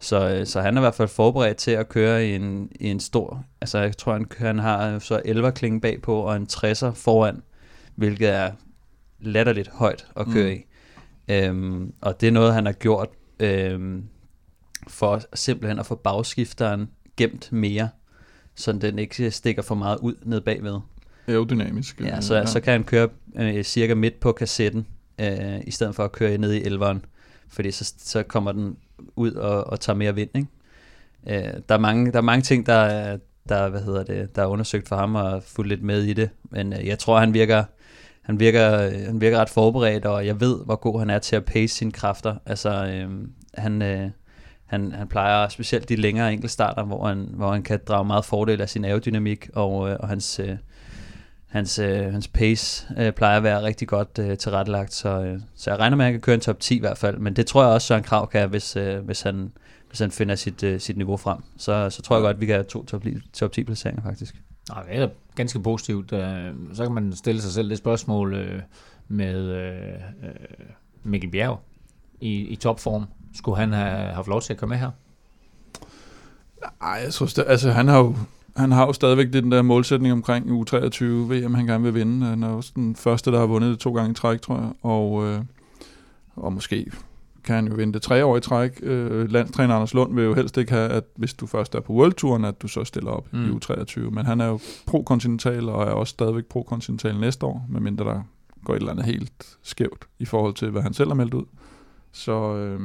så, 0.04 0.30
øh, 0.30 0.46
så 0.46 0.62
han 0.62 0.78
er 0.78 0.82
i 0.82 0.84
hvert 0.84 0.96
fald 0.96 1.08
forberedt 1.08 1.58
til 1.58 1.72
at 1.72 1.90
køre 1.90 2.28
i 2.28 2.36
en, 2.36 2.72
i 2.80 2.88
en 2.90 3.00
stor, 3.00 3.44
altså 3.62 3.78
jeg 3.80 3.98
tror 3.98 4.14
han, 4.14 4.26
han 4.38 4.60
har 4.60 5.00
så 5.00 5.22
11 5.26 5.52
klinge 5.52 5.82
bagpå 5.82 6.16
og 6.16 6.36
en 6.36 6.48
60'er 6.54 6.90
foran, 6.92 7.42
hvilket 7.96 8.30
er 8.30 8.52
latterligt 9.20 9.70
højt 9.74 10.08
at 10.16 10.28
køre 10.28 10.54
Mm. 10.54 10.60
i. 10.60 10.66
Øhm, 11.34 11.94
og 12.02 12.22
det 12.22 12.28
er 12.28 12.32
noget, 12.32 12.54
han 12.54 12.66
har 12.66 12.74
gjort 12.74 13.10
øhm, 13.40 14.04
for 14.88 15.22
simpelthen 15.34 15.80
at 15.80 15.86
få 15.86 15.96
bagskifteren 15.96 16.90
gemt 17.18 17.52
mere, 17.52 17.90
så 18.56 18.72
den 18.72 19.00
ikke 19.00 19.32
stikker 19.32 19.62
for 19.62 19.76
meget 19.76 19.98
ud 19.98 20.16
ned 20.24 20.42
bagved. 20.42 20.80
Aerodynamisk. 21.28 22.02
Ja, 22.02 22.16
øh, 22.16 22.22
så, 22.22 22.44
så 22.46 22.60
kan 22.60 22.74
han 22.74 22.84
køre 22.84 23.10
øh, 23.36 23.64
cirka 23.64 23.94
midt 23.96 24.20
på 24.20 24.32
kassetten, 24.32 24.88
øh, 25.22 25.60
i 25.68 25.72
stedet 25.72 25.96
for 25.96 26.04
at 26.04 26.12
køre 26.12 26.38
ned 26.38 26.54
i 26.54 26.64
elveren, 26.64 27.06
fordi 27.48 27.72
så, 27.72 27.94
så 27.98 28.24
kommer 28.24 28.52
den 28.52 28.78
ud 29.16 29.32
og, 29.32 29.68
og 29.68 29.80
tager 29.80 29.98
mere 29.98 30.16
vind. 30.16 30.30
Ikke? 30.36 30.48
Øh, 31.48 31.54
der, 31.70 31.76
er 31.76 31.80
mange, 31.80 32.12
der 32.12 32.18
er 32.18 32.22
mange 32.22 32.42
ting, 32.42 32.66
der, 32.66 32.74
er- 32.74 33.18
der, 33.50 33.70
hvad 33.70 33.82
hedder 33.82 34.04
det, 34.04 34.36
der 34.36 34.42
er 34.42 34.46
undersøgt 34.48 34.88
for 34.90 34.96
ham 34.96 35.16
og 35.16 35.44
fulgt 35.44 35.70
lidt 35.70 35.84
med 35.84 36.04
i 36.04 36.14
det, 36.14 36.30
men 36.44 36.74
øh, 36.74 36.88
jeg 36.88 37.00
tror, 37.00 37.20
han 37.20 37.34
virker, 37.34 37.64
han 38.22 38.40
virker, 38.40 38.82
øh, 38.86 38.92
han 39.06 39.22
virker 39.22 39.38
ret 39.40 39.50
forberedt, 39.50 40.06
og 40.06 40.26
jeg 40.26 40.40
ved, 40.40 40.66
hvor 40.66 40.76
god 40.76 41.00
han 41.00 41.10
er 41.10 41.20
til 41.20 41.36
at 41.36 41.46
pace 41.46 41.76
sine 41.76 41.92
kræfter. 41.92 42.36
Altså, 42.46 42.86
øh, 42.86 43.10
han, 43.54 43.82
øh, 43.82 44.10
han, 44.66 44.92
han 44.92 45.08
plejer 45.08 45.50
specielt 45.50 45.90
de 45.90 45.96
længere 45.96 46.34
enkeltstarter, 46.34 46.84
hvor 46.84 47.08
han, 47.08 47.30
hvor 47.34 47.52
han 47.52 47.64
kan 47.64 47.80
drage 47.88 48.06
meget 48.06 48.26
fordel 48.26 48.62
af 48.62 48.70
sin 48.70 48.86
aerodynamik 48.86 49.50
og, 49.54 49.90
øh, 49.90 49.98
og 50.00 50.08
hans, 50.08 50.40
øh, 50.40 50.56
hans, 51.54 51.80
øh, 51.80 52.12
hans 52.12 52.28
pace 52.28 52.88
øh, 52.98 53.12
plejer 53.12 53.38
at 53.38 53.44
være 53.44 53.64
rigtig 53.64 53.88
godt 53.88 54.20
øh, 54.20 54.38
tilrettelagt, 54.38 54.94
så, 54.94 55.10
øh, 55.10 55.40
så 55.56 55.72
jeg 55.72 55.80
regner 55.80 55.98
med, 55.98 56.06
at 56.06 56.12
han 56.12 56.14
kan 56.14 56.22
køre 56.22 56.36
en 56.36 56.42
top 56.42 56.60
10 56.60 56.76
i 56.76 56.80
hvert 56.80 56.98
fald, 56.98 57.18
men 57.18 57.36
det 57.36 57.46
tror 57.48 57.64
jeg 57.64 57.72
også, 57.72 57.88
Søren 57.88 58.04
Krav 58.04 58.30
kan, 58.30 58.50
hvis, 58.50 58.76
øh, 58.76 59.00
hvis, 59.06 59.22
han, 59.22 59.52
hvis 59.90 60.00
han 60.00 60.12
finder 60.12 60.36
sit, 60.36 60.64
øh, 60.64 60.80
sit 60.80 60.98
niveau 60.98 61.18
frem. 61.18 61.38
Så, 61.58 61.90
så 61.90 62.02
tror 62.02 62.16
jeg 62.16 62.22
godt, 62.22 62.36
at 62.36 62.42
vi 62.42 62.46
kan 62.46 62.56
have 62.56 62.64
to 62.64 62.86
top, 62.86 63.04
top 63.34 63.52
10 63.52 63.64
placeringer 63.64 64.04
faktisk. 64.04 64.36
Nej, 64.70 64.84
det 64.84 64.98
er 65.02 65.08
ganske 65.36 65.60
positivt. 65.64 66.12
Øh, 66.14 66.52
Så 66.74 66.84
kan 66.84 66.92
man 66.94 67.14
stille 67.16 67.42
sig 67.42 67.52
selv 67.52 67.70
det 67.70 67.78
spørgsmål 67.78 68.34
øh, 68.34 68.62
med 69.08 69.36
øh, 69.42 69.94
øh, 70.24 70.30
Mikkel 71.04 71.32
Bjerg 71.32 71.60
i, 72.22 72.32
i 72.42 72.56
topform. 72.56 73.06
Skulle 73.36 73.58
han 73.58 73.74
have 73.74 74.14
haft 74.14 74.28
lov 74.28 74.42
til 74.42 74.54
at 74.54 74.60
komme 74.60 74.74
med 74.76 74.80
her? 74.80 74.92
Ej, 76.82 77.02
jeg 77.04 77.14
tror 77.14 77.26
sta- 77.26 77.50
altså 77.50 77.72
han 77.72 77.88
har 77.88 77.98
jo 77.98 78.16
han 78.56 78.72
har 78.72 78.86
jo 78.86 78.94
stadigvæk 78.94 79.34
den 79.34 79.52
der 79.52 79.62
målsætning 79.62 80.14
omkring 80.14 80.46
U23 80.46 81.06
VM, 81.06 81.54
han 81.54 81.66
gerne 81.66 81.84
vil 81.84 81.94
vinde. 81.94 82.26
Han 82.26 82.44
er 82.44 82.48
også 82.48 82.72
den 82.76 82.96
første, 82.96 83.32
der 83.32 83.40
har 83.40 83.46
vundet 83.46 83.72
det 83.72 83.80
to 83.80 83.96
gange 83.96 84.12
i 84.12 84.14
træk, 84.14 84.42
tror 84.42 84.56
jeg. 84.56 84.72
Og, 84.82 85.26
øh, 85.26 85.42
og 86.36 86.54
måske 86.54 86.92
kan 87.44 87.56
han 87.56 87.68
jo 87.68 87.76
vinde 87.76 87.94
det 87.94 88.02
tre 88.02 88.26
år 88.26 88.38
i 88.38 88.42
træk. 88.42 88.80
Øh, 88.84 89.32
landstræner 89.32 89.76
Anders 89.76 89.94
Lund 89.94 90.16
vil 90.16 90.24
jo 90.24 90.34
helst 90.34 90.58
ikke 90.58 90.72
have, 90.72 90.90
at 90.90 91.04
hvis 91.16 91.34
du 91.34 91.48
først 91.48 91.76
er 91.76 91.80
på 91.80 91.94
World 91.94 92.14
Touren, 92.14 92.46
at 92.46 92.62
du 92.62 92.68
så 92.68 92.84
stiller 92.84 93.12
op 93.12 93.34
mm. 93.34 93.46
i 93.46 93.50
U23. 93.50 94.00
Men 94.00 94.26
han 94.26 94.42
er 94.42 94.46
jo 94.46 94.60
pro-kontinental, 94.88 95.70
og 95.70 95.84
er 95.84 95.92
også 95.92 96.12
stadigvæk 96.12 96.46
pro-kontinental 96.46 97.20
næste 97.20 97.46
år, 97.46 97.66
medmindre 97.70 98.06
der 98.06 98.22
går 98.66 98.74
et 98.74 98.80
eller 98.80 98.92
andet 98.92 99.06
helt 99.06 99.58
skævt 99.64 100.08
i 100.20 100.26
forhold 100.26 100.54
til, 100.54 100.70
hvad 100.70 100.82
han 100.82 100.94
selv 100.94 101.10
har 101.10 101.16
meldt 101.16 101.34
ud. 101.34 101.46
Så, 102.12 102.56
øh, 102.56 102.80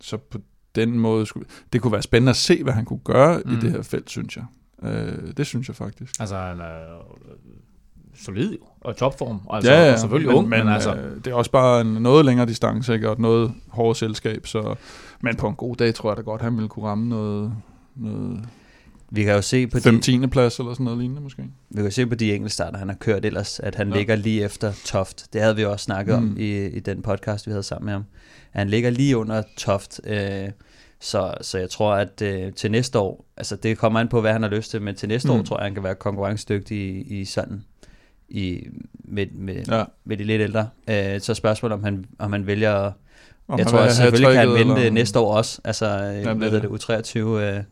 så 0.00 0.16
på 0.16 0.38
den 0.74 0.98
måde, 0.98 1.26
skulle, 1.26 1.46
det 1.72 1.82
kunne 1.82 1.92
være 1.92 2.02
spændende 2.02 2.30
at 2.30 2.36
se, 2.36 2.62
hvad 2.62 2.72
han 2.72 2.84
kunne 2.84 3.00
gøre 3.04 3.42
mm. 3.44 3.52
i 3.52 3.56
det 3.56 3.70
her 3.70 3.82
felt, 3.82 4.10
synes 4.10 4.36
jeg. 4.36 4.44
Øh, 4.82 5.36
det 5.36 5.46
synes 5.46 5.68
jeg 5.68 5.76
faktisk. 5.76 6.20
Altså, 6.20 6.36
han 6.36 6.60
er 6.60 7.04
solid 8.16 8.52
jo, 8.52 8.58
og 8.80 8.96
topform, 8.96 9.40
altså, 9.50 9.72
ja, 9.72 9.86
ja, 9.86 9.92
og 9.92 9.98
selvfølgelig 9.98 10.28
men, 10.28 10.38
ung, 10.38 10.48
men, 10.48 10.58
men 10.58 10.68
altså... 10.68 10.94
Øh, 10.94 11.16
det 11.16 11.26
er 11.26 11.34
også 11.34 11.50
bare 11.50 11.80
en 11.80 11.86
noget 11.86 12.24
længere 12.24 12.46
distance, 12.46 12.94
ikke? 12.94 13.08
og 13.08 13.12
et 13.12 13.18
noget 13.18 13.52
hårdere 13.68 13.94
selskab, 13.94 14.46
så, 14.46 14.74
men 15.20 15.36
på 15.36 15.48
en 15.48 15.54
god 15.54 15.76
dag 15.76 15.94
tror 15.94 16.10
jeg 16.10 16.16
da 16.16 16.22
godt, 16.22 16.42
han 16.42 16.56
ville 16.56 16.68
kunne 16.68 16.86
ramme 16.86 17.08
noget, 17.08 17.52
noget 17.94 18.44
vi 19.10 19.22
kan 19.24 19.34
jo 19.34 19.42
se 19.42 19.66
på 19.66 19.78
5 19.78 20.00
de, 20.00 20.28
plads 20.28 20.58
eller 20.58 20.72
sådan 20.72 20.84
noget 20.84 20.98
lignende 20.98 21.22
måske. 21.22 21.42
Vi 21.70 21.76
kan 21.76 21.84
jo 21.84 21.90
se 21.90 22.06
på 22.06 22.14
de 22.14 22.34
enkeltstarter, 22.34 22.78
han 22.78 22.88
har 22.88 22.96
kørt 22.96 23.24
ellers, 23.24 23.60
at 23.60 23.74
han 23.74 23.88
ja. 23.88 23.96
ligger 23.96 24.16
lige 24.16 24.44
efter 24.44 24.72
Toft. 24.84 25.26
Det 25.32 25.40
havde 25.40 25.56
vi 25.56 25.64
også 25.64 25.84
snakket 25.84 26.22
mm. 26.22 26.30
om 26.30 26.36
i, 26.38 26.66
i 26.66 26.80
den 26.80 27.02
podcast, 27.02 27.46
vi 27.46 27.50
havde 27.50 27.62
sammen 27.62 27.84
med 27.84 27.92
ham. 27.92 28.04
Han 28.50 28.68
ligger 28.68 28.90
lige 28.90 29.16
under 29.16 29.42
Toft. 29.56 30.00
Øh, 30.04 30.48
så, 31.04 31.34
så 31.40 31.58
jeg 31.58 31.70
tror, 31.70 31.94
at 31.94 32.22
øh, 32.22 32.52
til 32.52 32.70
næste 32.70 32.98
år, 32.98 33.24
altså 33.36 33.56
det 33.56 33.78
kommer 33.78 34.00
an 34.00 34.08
på, 34.08 34.20
hvad 34.20 34.32
han 34.32 34.42
har 34.42 34.50
lyst 34.50 34.70
til, 34.70 34.82
men 34.82 34.94
til 34.94 35.08
næste 35.08 35.28
mm. 35.28 35.38
år 35.38 35.42
tror 35.42 35.58
jeg, 35.58 35.64
han 35.64 35.74
kan 35.74 35.82
være 35.82 35.94
konkurrencedygtig 35.94 36.78
i, 36.78 37.20
i 37.20 37.24
sådan, 37.24 37.64
i, 38.28 38.66
med, 39.04 39.26
med, 39.32 39.64
ja. 39.70 39.84
med 40.04 40.16
de 40.16 40.24
lidt 40.24 40.42
ældre. 40.42 40.68
Øh, 40.90 41.20
så 41.20 41.34
spørgsmålet 41.34 41.74
om 41.74 41.84
han, 41.84 42.04
om 42.18 42.32
han 42.32 42.46
vælger, 42.46 42.92
om 43.48 43.58
jeg 43.58 43.66
tror 43.66 43.78
at 43.78 43.92
selvfølgelig 43.92 44.34
kan 44.34 44.48
han 44.48 44.58
vinde 44.58 44.76
eller... 44.76 44.90
næste 44.90 45.18
år 45.18 45.36
også, 45.36 45.60
altså 45.64 45.86
Jamen, 45.86 46.38
hvad 46.38 46.50
det, 46.50 46.62
det 46.62 46.68
U23 46.68 47.18
øh, 47.18 47.62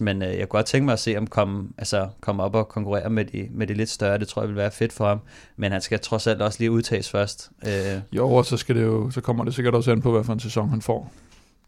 men 0.00 0.22
øh, 0.22 0.28
jeg 0.28 0.38
kunne 0.38 0.58
godt 0.58 0.66
tænke 0.66 0.84
mig 0.84 0.92
at 0.92 0.98
se 0.98 1.14
ham 1.14 1.26
komme, 1.26 1.68
altså, 1.78 2.08
komme 2.20 2.42
op 2.42 2.54
og 2.54 2.68
konkurrere 2.68 3.10
med 3.10 3.24
de, 3.24 3.48
med 3.50 3.66
de 3.66 3.74
lidt 3.74 3.90
større, 3.90 4.18
det 4.18 4.28
tror 4.28 4.42
jeg 4.42 4.48
vil 4.48 4.56
være 4.56 4.70
fedt 4.70 4.92
for 4.92 5.08
ham, 5.08 5.20
men 5.56 5.72
han 5.72 5.80
skal 5.80 6.00
trods 6.00 6.26
alt 6.26 6.42
også 6.42 6.58
lige 6.60 6.70
udtages 6.70 7.10
først. 7.10 7.50
Øh. 7.66 8.00
Jo, 8.12 8.30
og 8.32 8.44
så, 8.44 8.56
skal 8.56 8.76
det 8.76 8.82
jo, 8.82 9.10
så 9.10 9.20
kommer 9.20 9.44
det 9.44 9.54
sikkert 9.54 9.74
også 9.74 9.92
an 9.92 10.02
på, 10.02 10.12
hvad 10.12 10.24
for 10.24 10.32
en 10.32 10.40
sæson 10.40 10.68
han 10.68 10.82
får 10.82 11.12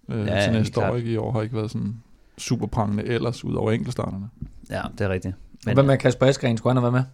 øh, 0.08 0.26
ja, 0.26 0.42
til 0.42 0.52
næste 0.52 0.80
år. 0.80 0.96
Ikke? 0.96 1.10
I 1.10 1.16
år 1.16 1.32
har 1.32 1.42
ikke 1.42 1.56
været 1.56 1.70
sådan 1.70 1.94
super 2.38 2.66
prangende 2.66 3.04
ellers, 3.04 3.44
ud 3.44 3.54
over 3.54 3.72
enkeltstarterne. 3.72 4.28
Ja, 4.70 4.82
det 4.98 5.00
er 5.00 5.08
rigtigt. 5.08 5.34
Men, 5.66 5.74
Hvad 5.74 5.84
med 5.84 5.98
Kasper 5.98 6.26
Askren? 6.26 6.56
Skulle 6.56 6.74
han 6.74 6.82
have 6.82 6.92
været 6.92 7.04
med? 7.04 7.12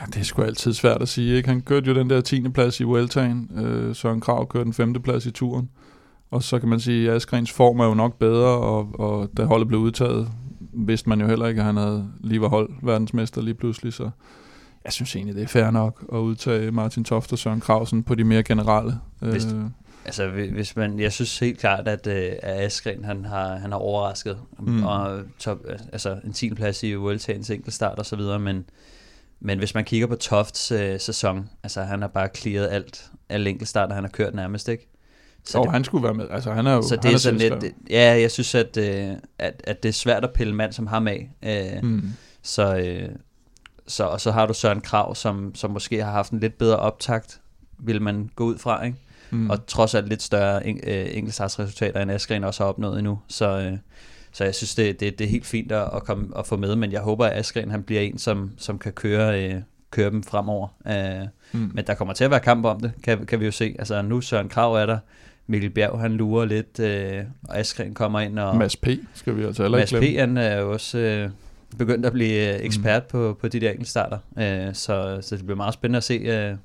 Ja, 0.00 0.06
det 0.06 0.16
er 0.16 0.24
sgu 0.24 0.42
altid 0.42 0.72
svært 0.72 1.02
at 1.02 1.08
sige. 1.08 1.36
Ikke? 1.36 1.48
Han 1.48 1.60
kørte 1.60 1.86
jo 1.86 1.94
den 1.94 2.10
der 2.10 2.20
10. 2.20 2.48
plads 2.48 2.80
i 2.80 2.84
Vueltaen. 2.84 3.50
Øh, 3.56 3.94
Søren 3.94 4.20
Krav 4.20 4.48
kørte 4.48 4.64
den 4.64 4.72
5. 4.72 4.92
plads 4.92 5.26
i 5.26 5.30
turen. 5.30 5.70
Og 6.30 6.42
så 6.42 6.58
kan 6.58 6.68
man 6.68 6.80
sige, 6.80 7.10
at 7.10 7.16
Asgrens 7.16 7.52
form 7.52 7.80
er 7.80 7.84
jo 7.84 7.94
nok 7.94 8.18
bedre, 8.18 8.48
og, 8.48 9.00
og 9.00 9.30
da 9.36 9.44
holdet 9.44 9.68
blev 9.68 9.80
udtaget, 9.80 10.28
vidste 10.72 11.08
man 11.08 11.20
jo 11.20 11.26
heller 11.26 11.46
ikke, 11.46 11.60
at 11.60 11.66
han 11.66 11.76
havde 11.76 12.08
lige 12.20 12.40
var 12.40 12.48
hold 12.48 12.70
verdensmester 12.82 13.42
lige 13.42 13.54
pludselig. 13.54 13.92
Så 13.92 14.10
jeg 14.84 14.92
synes 14.92 15.16
egentlig, 15.16 15.34
det 15.34 15.42
er 15.42 15.46
fair 15.46 15.70
nok 15.70 16.04
at 16.12 16.18
udtage 16.18 16.70
Martin 16.70 17.04
Toft 17.04 17.32
og 17.32 17.38
Søren 17.38 17.60
Krausen 17.60 18.02
på 18.02 18.14
de 18.14 18.24
mere 18.24 18.42
generelle. 18.42 18.94
Øh, 19.22 19.40
Altså, 20.06 20.28
hvis 20.28 20.76
man, 20.76 20.98
jeg 20.98 21.12
synes 21.12 21.38
helt 21.38 21.58
klart, 21.58 21.88
at, 21.88 22.06
øh, 22.06 22.32
at 22.42 22.64
Askren, 22.64 23.04
han 23.04 23.24
har, 23.24 23.56
han 23.56 23.72
har 23.72 23.78
overrasket, 23.78 24.38
mm. 24.58 24.84
og 24.84 25.22
top, 25.38 25.58
altså 25.92 26.18
en 26.24 26.32
10. 26.32 26.54
plads 26.54 26.82
i 26.82 26.94
Vueltaens 26.94 27.50
enkeltstart 27.50 27.98
og 27.98 28.06
så 28.06 28.16
videre, 28.16 28.38
men, 28.38 28.64
men 29.40 29.58
hvis 29.58 29.74
man 29.74 29.84
kigger 29.84 30.06
på 30.06 30.16
Tofts 30.16 30.72
øh, 30.72 31.00
sæson, 31.00 31.50
altså 31.62 31.82
han 31.82 32.00
har 32.00 32.08
bare 32.08 32.28
clearet 32.36 32.68
alt, 32.68 33.10
alle 33.28 33.50
enkeltstarter, 33.50 33.94
han 33.94 34.04
har 34.04 34.10
kørt 34.10 34.34
nærmest, 34.34 34.68
ikke? 34.68 34.88
Så 35.44 35.62
det, 35.62 35.70
han 35.70 35.84
skulle 35.84 36.04
være 36.04 36.14
med. 36.14 36.26
Altså, 36.30 36.52
han 36.52 36.66
er 36.66 36.74
jo, 36.74 36.82
så 36.82 36.96
det 36.96 37.04
han 37.04 37.12
er, 37.12 37.14
er 37.14 37.18
sådan 37.18 37.38
lidt, 37.38 37.74
ja, 37.90 38.20
jeg 38.20 38.30
synes, 38.30 38.54
at, 38.54 38.76
øh, 38.76 39.16
at, 39.38 39.62
at 39.64 39.82
det 39.82 39.88
er 39.88 39.92
svært 39.92 40.24
at 40.24 40.32
pille 40.32 40.54
mand 40.54 40.72
som 40.72 40.86
ham 40.86 41.08
af. 41.08 41.30
Øh, 41.42 41.82
mm. 41.82 42.02
Så, 42.42 42.76
øh, 42.76 43.08
så, 43.86 44.04
og 44.04 44.20
så 44.20 44.30
har 44.30 44.46
du 44.46 44.54
Søren 44.54 44.80
Krav, 44.80 45.14
som, 45.14 45.54
som 45.54 45.70
måske 45.70 46.04
har 46.04 46.12
haft 46.12 46.32
en 46.32 46.40
lidt 46.40 46.58
bedre 46.58 46.76
optakt, 46.76 47.40
vil 47.78 48.02
man 48.02 48.30
gå 48.36 48.44
ud 48.44 48.58
fra, 48.58 48.84
ikke? 48.84 48.98
Mm. 49.30 49.50
Og 49.50 49.66
trods 49.66 49.94
alt 49.94 50.08
lidt 50.08 50.22
større 50.22 50.66
en, 50.66 50.80
øh, 50.86 51.06
enkeltstartsresultater, 51.10 52.02
end 52.02 52.10
Askren 52.10 52.44
også 52.44 52.62
har 52.62 52.68
opnået 52.68 52.98
endnu. 52.98 53.18
Så, 53.28 53.58
øh, 53.58 53.78
så 54.32 54.44
jeg 54.44 54.54
synes, 54.54 54.74
det, 54.74 55.00
det, 55.00 55.18
det 55.18 55.24
er 55.24 55.28
helt 55.28 55.46
fint 55.46 55.72
at, 55.72 55.90
at, 55.94 56.04
komme, 56.04 56.38
at 56.38 56.46
få 56.46 56.56
med, 56.56 56.76
men 56.76 56.92
jeg 56.92 57.00
håber, 57.00 57.26
at 57.26 57.38
Askren 57.38 57.70
han 57.70 57.82
bliver 57.82 58.00
en, 58.00 58.18
som, 58.18 58.50
som 58.56 58.78
kan 58.78 58.92
køre, 58.92 59.44
øh, 59.44 59.60
køre 59.90 60.10
dem 60.10 60.22
fremover. 60.22 60.68
Øh, 60.88 61.26
mm. 61.52 61.70
Men 61.74 61.86
der 61.86 61.94
kommer 61.94 62.14
til 62.14 62.24
at 62.24 62.30
være 62.30 62.40
kamp 62.40 62.64
om 62.64 62.80
det, 62.80 62.92
kan, 63.02 63.26
kan 63.26 63.40
vi 63.40 63.44
jo 63.44 63.50
se. 63.50 63.74
Altså 63.78 64.02
nu 64.02 64.20
Søren 64.20 64.48
Krav 64.48 64.74
er 64.74 64.86
der, 64.86 64.98
Mikkel 65.46 65.70
Bjerg 65.70 66.00
han 66.00 66.12
lurer 66.12 66.44
lidt, 66.44 66.80
øh, 66.80 67.24
og 67.48 67.58
Askren 67.58 67.94
kommer 67.94 68.20
ind. 68.20 68.38
Og 68.38 68.56
Mads 68.56 68.76
P. 68.76 68.88
skal 69.14 69.36
vi 69.36 69.44
altså 69.44 69.62
heller 69.62 69.78
ikke 69.78 69.94
Mads 69.94 70.14
P. 70.14 70.18
han 70.18 70.36
er 70.36 70.60
jo 70.60 70.72
også 70.72 70.98
øh, 70.98 71.30
begyndt 71.78 72.06
at 72.06 72.12
blive 72.12 72.54
øh, 72.54 72.64
ekspert 72.64 73.02
mm. 73.02 73.08
på, 73.10 73.38
på 73.40 73.48
de 73.48 73.60
der 73.60 73.70
enkeltstarter, 73.70 74.18
øh, 74.38 74.74
så, 74.74 75.18
så 75.20 75.36
det 75.36 75.44
bliver 75.44 75.56
meget 75.56 75.74
spændende 75.74 75.96
at 75.96 76.04
se, 76.04 76.14
øh, 76.14 76.56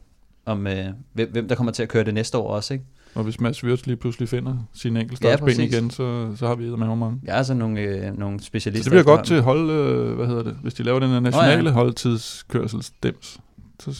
om 0.51 0.67
øh, 0.67 0.85
hvem, 1.13 1.31
hvem 1.31 1.47
der 1.47 1.55
kommer 1.55 1.71
til 1.71 1.83
at 1.83 1.89
køre 1.89 2.03
det 2.03 2.13
næste 2.13 2.37
år 2.37 2.55
også, 2.55 2.73
ikke? 2.73 2.85
Og 3.15 3.23
hvis 3.23 3.39
Mads 3.39 3.63
Wirtz 3.63 3.85
lige 3.85 3.95
pludselig 3.95 4.29
finder 4.29 4.57
sin 4.73 4.97
enkeltstartsben 4.97 5.49
ja, 5.49 5.63
igen, 5.63 5.89
så, 5.89 6.35
så 6.35 6.47
har 6.47 6.55
vi 6.55 6.69
med 6.69 6.77
mange. 6.77 7.21
Ja, 7.25 7.35
altså 7.35 7.53
nogle, 7.53 7.81
øh, 7.81 8.17
nogle 8.17 8.43
specialister. 8.43 8.83
Så 8.83 8.89
det 8.89 9.05
bliver 9.05 9.15
godt 9.15 9.25
til 9.25 9.41
hold, 9.41 9.69
øh, 9.69 10.15
hvad 10.15 10.27
hedder 10.27 10.43
det, 10.43 10.57
hvis 10.61 10.73
de 10.73 10.83
laver 10.83 10.99
den 10.99 11.09
her 11.09 11.19
nationale 11.19 11.59
oh, 11.59 11.65
ja. 11.65 11.71
holdtidskørselsdems, 11.71 13.39
så, 13.79 13.93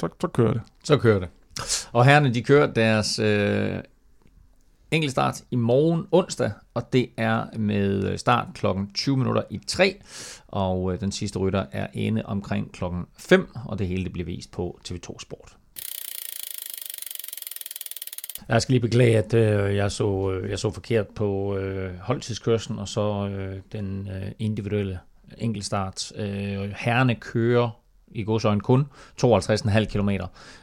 så, 0.00 0.08
så 0.20 0.28
kører 0.28 0.52
det. 0.52 0.62
Så 0.84 0.96
kører 0.96 1.18
det. 1.18 1.28
Og 1.92 2.04
herrene, 2.04 2.34
de 2.34 2.42
kører 2.42 2.72
deres 2.72 3.18
øh, 3.18 3.78
enkeltstart 4.90 5.42
i 5.50 5.56
morgen 5.56 6.06
onsdag, 6.12 6.52
og 6.74 6.92
det 6.92 7.10
er 7.16 7.58
med 7.58 8.18
start 8.18 8.46
klokken 8.54 8.90
20 8.94 9.16
minutter 9.16 9.42
i 9.50 9.60
3, 9.66 10.00
og 10.48 10.92
øh, 10.92 11.00
den 11.00 11.12
sidste 11.12 11.38
rytter 11.38 11.66
er 11.72 11.86
inde 11.92 12.22
omkring 12.24 12.72
klokken 12.72 13.04
5, 13.18 13.48
og 13.64 13.78
det 13.78 13.88
hele 13.88 14.04
det 14.04 14.12
bliver 14.12 14.26
vist 14.26 14.50
på 14.50 14.80
TV2 14.88 15.18
Sport. 15.18 15.56
Jeg 18.50 18.62
skal 18.62 18.72
lige 18.72 18.80
beklage, 18.80 19.18
at 19.18 19.34
øh, 19.34 19.76
jeg, 19.76 19.92
så, 19.92 20.30
øh, 20.30 20.50
jeg 20.50 20.58
så 20.58 20.70
forkert 20.70 21.08
på 21.08 21.56
øh, 21.56 21.94
holdtidskørslen, 21.98 22.78
og 22.78 22.88
så 22.88 23.28
øh, 23.28 23.56
den 23.72 24.08
øh, 24.08 24.32
individuelle 24.38 24.98
enkeltstart. 25.38 26.12
Øh, 26.16 26.74
herrene 26.76 27.14
kører 27.14 27.79
i 28.10 28.22
godsøjne 28.22 28.60
kun 28.60 28.86
52,5 29.22 29.84
km. 29.84 30.10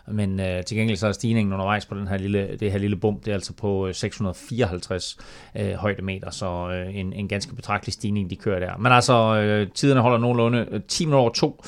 Men 0.07 0.39
øh, 0.39 0.63
til 0.63 0.77
gengæld 0.77 0.97
så 0.97 1.07
er 1.07 1.11
stigningen 1.11 1.53
undervejs 1.53 1.85
på 1.85 1.95
den 1.95 2.07
her 2.07 2.17
lille, 2.17 2.57
det 2.59 2.71
her 2.71 2.79
lille 2.79 2.95
bump, 2.95 3.25
det 3.25 3.31
er 3.31 3.35
altså 3.35 3.53
på 3.53 3.87
øh, 3.87 3.93
654 3.93 5.17
øh, 5.57 5.73
højdemeter, 5.73 6.29
så 6.29 6.69
øh, 6.69 6.95
en, 6.95 7.13
en 7.13 7.27
ganske 7.27 7.55
betragtelig 7.55 7.93
stigning, 7.93 8.29
de 8.29 8.35
kører 8.35 8.59
der. 8.59 8.77
Men 8.77 8.91
altså, 8.91 9.35
øh, 9.35 9.67
tiderne 9.75 10.01
holder 10.01 10.17
nogenlunde 10.17 10.67
øh, 10.71 10.81
10 10.87 11.05
minutter 11.05 11.21
over 11.21 11.29
to. 11.29 11.63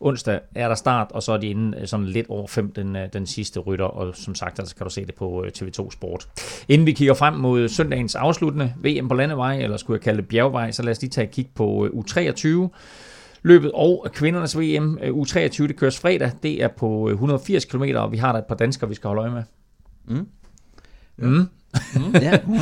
Onsdag 0.00 0.40
er 0.54 0.68
der 0.68 0.74
start, 0.74 1.06
og 1.10 1.22
så 1.22 1.32
er 1.32 1.36
de 1.36 1.46
inde 1.46 1.78
øh, 1.80 1.86
sådan 1.86 2.06
lidt 2.06 2.26
over 2.28 2.46
5 2.46 2.72
den, 2.72 2.96
den 3.12 3.26
sidste 3.26 3.60
rytter, 3.60 3.84
og 3.84 4.14
som 4.16 4.34
sagt, 4.34 4.58
altså 4.58 4.76
kan 4.76 4.84
du 4.84 4.90
se 4.90 5.06
det 5.06 5.14
på 5.14 5.44
TV2 5.58 5.90
Sport. 5.90 6.28
Inden 6.68 6.86
vi 6.86 6.92
kigger 6.92 7.14
frem 7.14 7.34
mod 7.34 7.68
søndagens 7.68 8.14
afsluttende 8.14 8.74
VM 8.82 9.08
på 9.08 9.14
landevej, 9.14 9.56
eller 9.56 9.76
skulle 9.76 9.96
jeg 9.96 10.02
kalde 10.02 10.20
det 10.20 10.28
bjergvej, 10.28 10.70
så 10.70 10.82
lad 10.82 10.90
os 10.90 11.00
lige 11.00 11.10
tage 11.10 11.26
et 11.26 11.30
kig 11.30 11.48
på 11.54 11.88
U23 11.94 12.68
løbet 13.44 13.72
og 13.72 14.06
kvindernes 14.12 14.58
VM 14.58 14.98
øh, 15.02 15.10
U23, 15.10 15.66
det 15.66 15.76
køres 15.76 15.98
fredag. 15.98 16.32
Det 16.42 16.62
er 16.62 16.68
på 16.68 17.08
180 17.08 17.64
øh, 17.64 17.70
km, 17.70 17.96
og 17.96 18.12
vi 18.12 18.16
har 18.16 18.32
der 18.32 18.38
et 18.38 18.46
par 18.46 18.54
danskere, 18.54 18.88
vi 18.88 18.94
skal 18.94 19.08
holde 19.08 19.22
øje 19.22 19.30
med. 19.30 19.42
Mm. 20.04 20.26
Mm. 21.16 21.48
Mm. 21.94 22.14
ja. 22.14 22.38
Mm. 22.46 22.54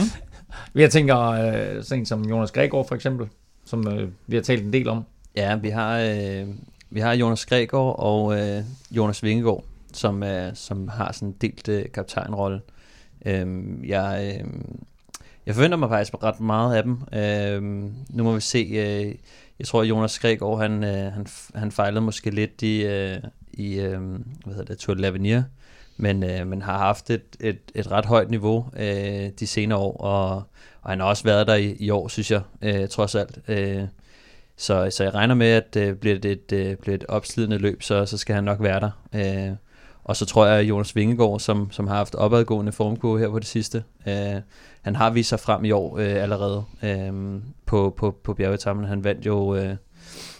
Vi 0.74 0.82
har 0.82 0.88
tænkt 0.88 1.12
uh, 1.12 1.84
sådan 1.84 2.06
som 2.06 2.28
Jonas 2.28 2.50
Gregor 2.50 2.82
for 2.82 2.94
eksempel, 2.94 3.28
som 3.64 3.86
uh, 3.86 4.08
vi 4.26 4.36
har 4.36 4.42
talt 4.42 4.64
en 4.64 4.72
del 4.72 4.88
om. 4.88 5.04
Ja, 5.36 5.56
vi 5.56 5.68
har, 5.68 6.00
uh, 6.00 6.48
vi 6.90 7.00
har 7.00 7.12
Jonas 7.12 7.46
Gregor 7.46 7.92
og 7.92 8.24
uh, 8.24 8.64
Jonas 8.96 9.22
Vingegaard, 9.22 9.64
som, 9.92 10.22
uh, 10.22 10.28
som 10.54 10.88
har 10.88 11.12
sådan 11.12 11.28
en 11.28 11.34
delt 11.40 11.68
uh, 11.68 11.92
kaptajnrolle. 11.94 12.60
Uh, 13.26 13.88
jeg, 13.88 14.40
uh, 14.44 14.50
jeg 15.46 15.54
forventer 15.54 15.78
mig 15.78 15.88
faktisk 15.88 16.22
ret 16.22 16.40
meget 16.40 16.76
af 16.76 16.82
dem. 16.82 16.92
Uh, 16.92 17.62
nu 18.16 18.22
må 18.24 18.34
vi 18.34 18.40
se... 18.40 19.06
Uh, 19.06 19.14
jeg 19.62 19.68
tror, 19.68 19.82
Jonas 19.82 20.18
Gregor, 20.18 20.56
han, 20.56 20.84
øh, 20.84 21.12
han, 21.12 21.26
han 21.54 21.72
fejlede 21.72 22.00
måske 22.00 22.30
lidt 22.30 22.62
i, 22.62 22.84
øh, 22.84 23.16
i 23.52 23.74
øh, 23.74 24.00
hvad 24.44 24.54
hedder 24.54 24.64
det, 24.64 24.78
Tour 24.78 24.94
de 24.94 25.08
l'Avenir, 25.08 25.42
men, 25.96 26.22
øh, 26.22 26.46
men 26.46 26.62
har 26.62 26.78
haft 26.78 27.10
et, 27.10 27.22
et, 27.40 27.58
et 27.74 27.90
ret 27.90 28.06
højt 28.06 28.30
niveau 28.30 28.66
øh, 28.76 29.30
de 29.40 29.46
senere 29.46 29.78
år, 29.78 29.96
og, 29.96 30.42
og 30.82 30.90
han 30.90 31.00
har 31.00 31.06
også 31.06 31.24
været 31.24 31.46
der 31.46 31.54
i, 31.54 31.76
i 31.78 31.90
år, 31.90 32.08
synes 32.08 32.30
jeg, 32.30 32.40
øh, 32.62 32.88
trods 32.88 33.14
alt. 33.14 33.38
Øh, 33.48 33.82
så, 34.56 34.90
så 34.90 35.04
jeg 35.04 35.14
regner 35.14 35.34
med, 35.34 35.46
at 35.46 35.76
øh, 35.76 35.94
bliver 35.94 36.18
det 36.18 36.32
et, 36.32 36.52
øh, 36.52 36.76
bliver 36.76 36.94
et 36.94 37.04
opslidende 37.08 37.58
løb, 37.58 37.82
så, 37.82 38.06
så 38.06 38.18
skal 38.18 38.34
han 38.34 38.44
nok 38.44 38.62
være 38.62 38.80
der. 38.80 38.90
Øh, 39.14 39.56
og 40.04 40.16
så 40.16 40.26
tror 40.26 40.46
jeg, 40.46 40.58
at 40.58 40.64
Jonas 40.64 40.96
Vingegaard, 40.96 41.40
som, 41.40 41.70
som 41.70 41.86
har 41.86 41.96
haft 41.96 42.14
opadgående 42.14 42.72
formkurve 42.72 43.18
her 43.18 43.28
på 43.28 43.38
det 43.38 43.46
sidste, 43.46 43.84
øh, 44.06 44.40
han 44.82 44.96
har 44.96 45.10
vist 45.10 45.28
sig 45.28 45.40
frem 45.40 45.64
i 45.64 45.70
år 45.70 45.98
øh, 45.98 46.22
allerede 46.22 46.64
øh, 46.82 47.40
på, 47.66 47.94
på, 47.96 48.16
på 48.24 48.34
bjergetammen. 48.34 48.84
Han 48.84 49.04
vandt 49.04 49.26
jo... 49.26 49.54
Øh, 49.56 49.76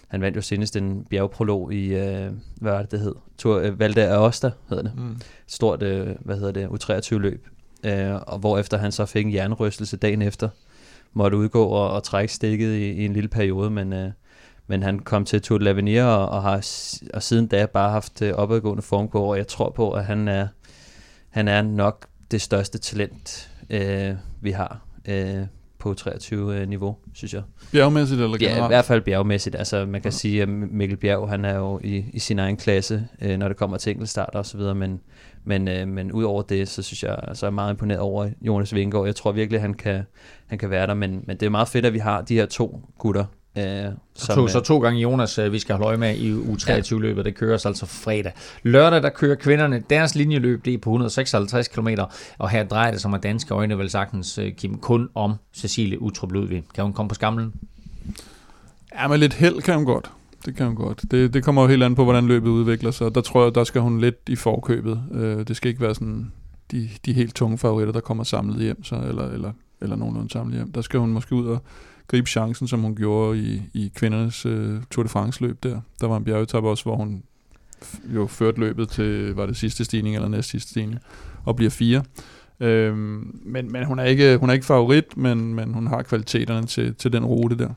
han 0.08 0.20
vandt 0.20 0.36
jo 0.36 0.42
senest 0.42 0.76
en 0.76 1.06
bjergprolog 1.10 1.72
i, 1.74 1.86
øh, 1.86 2.32
hvad 2.56 2.72
var 2.72 2.82
det, 2.82 2.90
det 2.90 3.00
hed? 3.00 3.14
Tour, 3.38 3.58
øh, 3.58 3.78
Valde 3.78 4.08
Aosta 4.08 4.50
hedder 4.68 4.82
det. 4.82 4.92
Mm. 4.96 5.20
Stort, 5.46 5.82
øh, 5.82 6.08
hvad 6.20 6.36
hedder 6.36 6.52
det, 6.52 6.66
U23-løb. 6.66 7.48
Øh, 7.84 8.14
og 8.14 8.38
hvor 8.38 8.58
efter 8.58 8.76
han 8.78 8.92
så 8.92 9.06
fik 9.06 9.26
en 9.26 9.34
jernrystelse 9.34 9.96
dagen 9.96 10.22
efter, 10.22 10.48
måtte 11.12 11.36
udgå 11.36 11.64
og, 11.64 11.90
og 11.90 12.02
trække 12.02 12.34
stikket 12.34 12.74
i, 12.74 12.90
i 12.90 13.04
en 13.04 13.12
lille 13.12 13.28
periode, 13.28 13.70
men, 13.70 13.92
øh, 13.92 14.10
men 14.66 14.82
han 14.82 14.98
kom 14.98 15.24
til 15.24 15.42
Tour 15.42 15.58
de 15.58 15.70
l'Avenir 15.70 16.02
og, 16.02 16.28
og 16.28 16.42
har 16.42 16.66
og 17.14 17.22
siden 17.22 17.46
da 17.46 17.66
bare 17.66 17.90
haft 17.90 18.22
øh, 18.22 18.32
opadgående 18.34 18.82
formkurve, 18.82 19.30
og 19.30 19.36
jeg 19.38 19.46
tror 19.46 19.70
på, 19.70 19.92
at 19.92 20.04
han 20.04 20.28
er, 20.28 20.46
han 21.30 21.48
er 21.48 21.62
nok 21.62 22.06
det 22.30 22.40
største 22.40 22.78
talent, 22.78 23.50
øh, 23.70 24.14
vi 24.40 24.50
har 24.50 24.80
øh, 25.08 25.46
på 25.78 25.94
23-niveau, 26.00 26.96
synes 27.14 27.34
jeg. 27.34 27.42
Bjergmæssigt 27.72 28.20
eller 28.20 28.36
Ja, 28.40 28.46
i 28.46 28.50
generelt? 28.50 28.70
hvert 28.70 28.84
fald 28.84 29.02
bjergmæssigt. 29.02 29.56
Altså, 29.56 29.86
man 29.86 30.00
kan 30.02 30.12
sige, 30.12 30.42
at 30.42 30.48
Mikkel 30.48 30.96
Bjerg, 30.96 31.28
han 31.28 31.44
er 31.44 31.56
jo 31.56 31.80
i, 31.84 32.04
i 32.12 32.18
sin 32.18 32.38
egen 32.38 32.56
klasse, 32.56 33.08
øh, 33.22 33.38
når 33.38 33.48
det 33.48 33.56
kommer 33.56 33.76
til 33.76 33.90
enkeltstarter 33.90 34.38
og 34.38 34.46
så 34.46 34.56
videre, 34.56 34.74
men, 34.74 35.00
men, 35.44 35.68
øh, 35.68 35.88
men 35.88 36.12
ud 36.12 36.24
over 36.24 36.42
det, 36.42 36.68
så 36.68 36.82
synes 36.82 37.02
jeg, 37.02 37.18
altså, 37.28 37.46
jeg 37.46 37.50
er 37.50 37.54
meget 37.54 37.70
imponeret 37.70 38.00
over 38.00 38.28
Jonas 38.40 38.74
Vingegaard. 38.74 39.06
Jeg 39.06 39.16
tror 39.16 39.32
virkelig, 39.32 39.60
han 39.60 39.74
kan, 39.74 40.02
han 40.46 40.58
kan 40.58 40.70
være 40.70 40.86
der, 40.86 40.94
men, 40.94 41.24
men 41.26 41.36
det 41.36 41.46
er 41.46 41.50
meget 41.50 41.68
fedt, 41.68 41.86
at 41.86 41.92
vi 41.92 41.98
har 41.98 42.22
de 42.22 42.34
her 42.34 42.46
to 42.46 42.80
gutter. 42.98 43.24
Øh, 43.56 43.64
Så, 44.14 44.34
to, 44.34 44.44
øh, 44.44 44.50
så 44.50 44.60
to 44.60 44.78
gange 44.78 45.00
Jonas, 45.00 45.38
øh, 45.38 45.52
vi 45.52 45.58
skal 45.58 45.74
holde 45.74 45.86
øje 45.86 45.96
med 45.96 46.16
i 46.16 46.32
U23-løbet. 46.34 47.24
Det 47.24 47.34
køres 47.34 47.66
altså 47.66 47.86
fredag. 47.86 48.32
Lørdag, 48.62 49.02
der 49.02 49.10
kører 49.10 49.34
kvinderne. 49.34 49.82
Deres 49.90 50.14
linjeløb, 50.14 50.64
det 50.64 50.74
er 50.74 50.78
på 50.78 50.90
156 50.90 51.68
km. 51.68 51.88
Og 52.38 52.50
her 52.50 52.64
drejer 52.64 52.90
det 52.90 53.00
sig 53.00 53.10
med 53.10 53.18
danske 53.18 53.54
øjne 53.54 53.78
vel 53.78 53.90
sagtens, 53.90 54.38
øh, 54.38 54.52
Kim, 54.52 54.78
kun 54.78 55.08
om 55.14 55.34
Cecilie 55.54 56.02
Utrup 56.02 56.32
Ludvig. 56.32 56.62
Kan 56.74 56.84
hun 56.84 56.92
komme 56.92 57.08
på 57.08 57.14
skamlen? 57.14 57.52
Ja, 58.94 59.08
med 59.08 59.18
lidt 59.18 59.34
held 59.34 59.62
kan 59.62 59.74
hun 59.74 59.84
godt. 59.84 60.10
Det 60.46 60.56
kan 60.56 60.66
hun 60.66 60.76
godt. 60.76 61.02
Det, 61.10 61.34
det 61.34 61.44
kommer 61.44 61.62
jo 61.62 61.68
helt 61.68 61.82
an 61.82 61.94
på, 61.94 62.04
hvordan 62.04 62.26
løbet 62.26 62.48
udvikler 62.48 62.90
sig. 62.90 63.14
Der 63.14 63.20
tror 63.20 63.44
jeg, 63.44 63.54
der 63.54 63.64
skal 63.64 63.80
hun 63.80 64.00
lidt 64.00 64.16
i 64.28 64.36
forkøbet. 64.36 65.02
Øh, 65.12 65.48
det 65.48 65.56
skal 65.56 65.68
ikke 65.68 65.80
være 65.80 65.94
sådan 65.94 66.32
de, 66.70 66.88
de 67.06 67.12
helt 67.12 67.34
tunge 67.34 67.58
favoritter, 67.58 67.92
der 67.92 68.00
kommer 68.00 68.24
samlet 68.24 68.62
hjem, 68.62 68.84
så, 68.84 68.94
eller, 69.08 69.28
eller, 69.28 69.52
eller 69.80 69.96
nogenlunde 69.96 70.30
samlet 70.30 70.56
hjem. 70.56 70.72
Der 70.72 70.80
skal 70.80 71.00
hun 71.00 71.10
måske 71.12 71.34
ud 71.34 71.46
og 71.46 71.62
gribe 72.08 72.30
chancen, 72.30 72.68
som 72.68 72.80
hun 72.80 72.96
gjorde 72.96 73.38
i, 73.38 73.62
i 73.74 73.92
kvindernes 73.94 74.46
øh, 74.46 74.80
Tour 74.90 75.02
de 75.02 75.08
France 75.08 75.42
løb 75.42 75.62
der. 75.62 75.80
Der 76.00 76.06
var 76.06 76.16
en 76.16 76.24
bjergetap 76.24 76.64
også, 76.64 76.84
hvor 76.84 76.96
hun 76.96 77.22
jo 78.14 78.26
førte 78.26 78.60
løbet 78.60 78.88
til, 78.88 79.34
var 79.34 79.46
det 79.46 79.56
sidste 79.56 79.84
stigning 79.84 80.14
eller 80.14 80.28
næst 80.28 80.48
sidste 80.48 80.70
stigning, 80.70 80.98
og 81.44 81.56
bliver 81.56 81.70
fire. 81.70 82.02
Øhm, 82.60 83.40
men, 83.44 83.72
men 83.72 83.84
hun 83.84 83.98
er 83.98 84.04
ikke 84.04 84.36
hun 84.36 84.50
er 84.50 84.54
ikke 84.54 84.66
favorit, 84.66 85.16
men, 85.16 85.54
men 85.54 85.74
hun 85.74 85.86
har 85.86 86.02
kvaliteterne 86.02 86.66
til, 86.66 86.94
til 86.94 87.12
den 87.12 87.24
rute 87.24 87.58
der. 87.58 87.68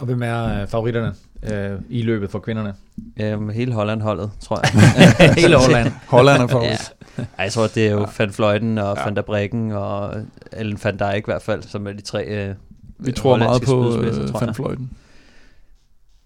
Og 0.00 0.06
hvem 0.06 0.22
er 0.22 0.62
øh, 0.62 0.68
favoritterne 0.68 1.14
øh, 1.52 1.78
i 1.88 2.02
løbet 2.02 2.30
for 2.30 2.38
kvinderne? 2.38 2.74
øh, 3.20 3.48
hele 3.48 3.72
Holland-holdet, 3.72 4.30
tror 4.40 4.60
jeg. 4.62 4.70
Hele 5.42 5.56
Holland. 5.66 5.92
Holland 6.08 6.42
er 6.42 6.46
favorit. 6.46 6.92
Ja. 7.18 7.22
Ej, 7.22 7.44
jeg 7.44 7.52
tror, 7.52 7.66
det 7.66 7.86
er 7.86 7.90
jo 7.90 8.00
Ja. 8.00 8.06
Van 8.18 8.32
Fløjten 8.32 8.78
og 8.78 8.96
ja. 8.96 9.04
Van 9.04 9.16
der 9.16 9.22
Breggen 9.22 9.72
og 9.72 10.14
Ellen 10.52 10.78
van 10.84 10.96
Dijk 10.96 11.18
i 11.18 11.22
hvert 11.24 11.42
fald, 11.42 11.62
som 11.62 11.86
er 11.86 11.92
de 11.92 12.00
tre 12.00 12.24
øh, 12.24 12.54
Vi 13.00 13.12
tror 13.12 13.36
meget 13.36 13.62
på 13.62 14.00
øh, 14.02 14.28
tror 14.28 14.38
Van 14.38 14.46
jeg. 14.48 14.56
Fløjten. 14.56 14.90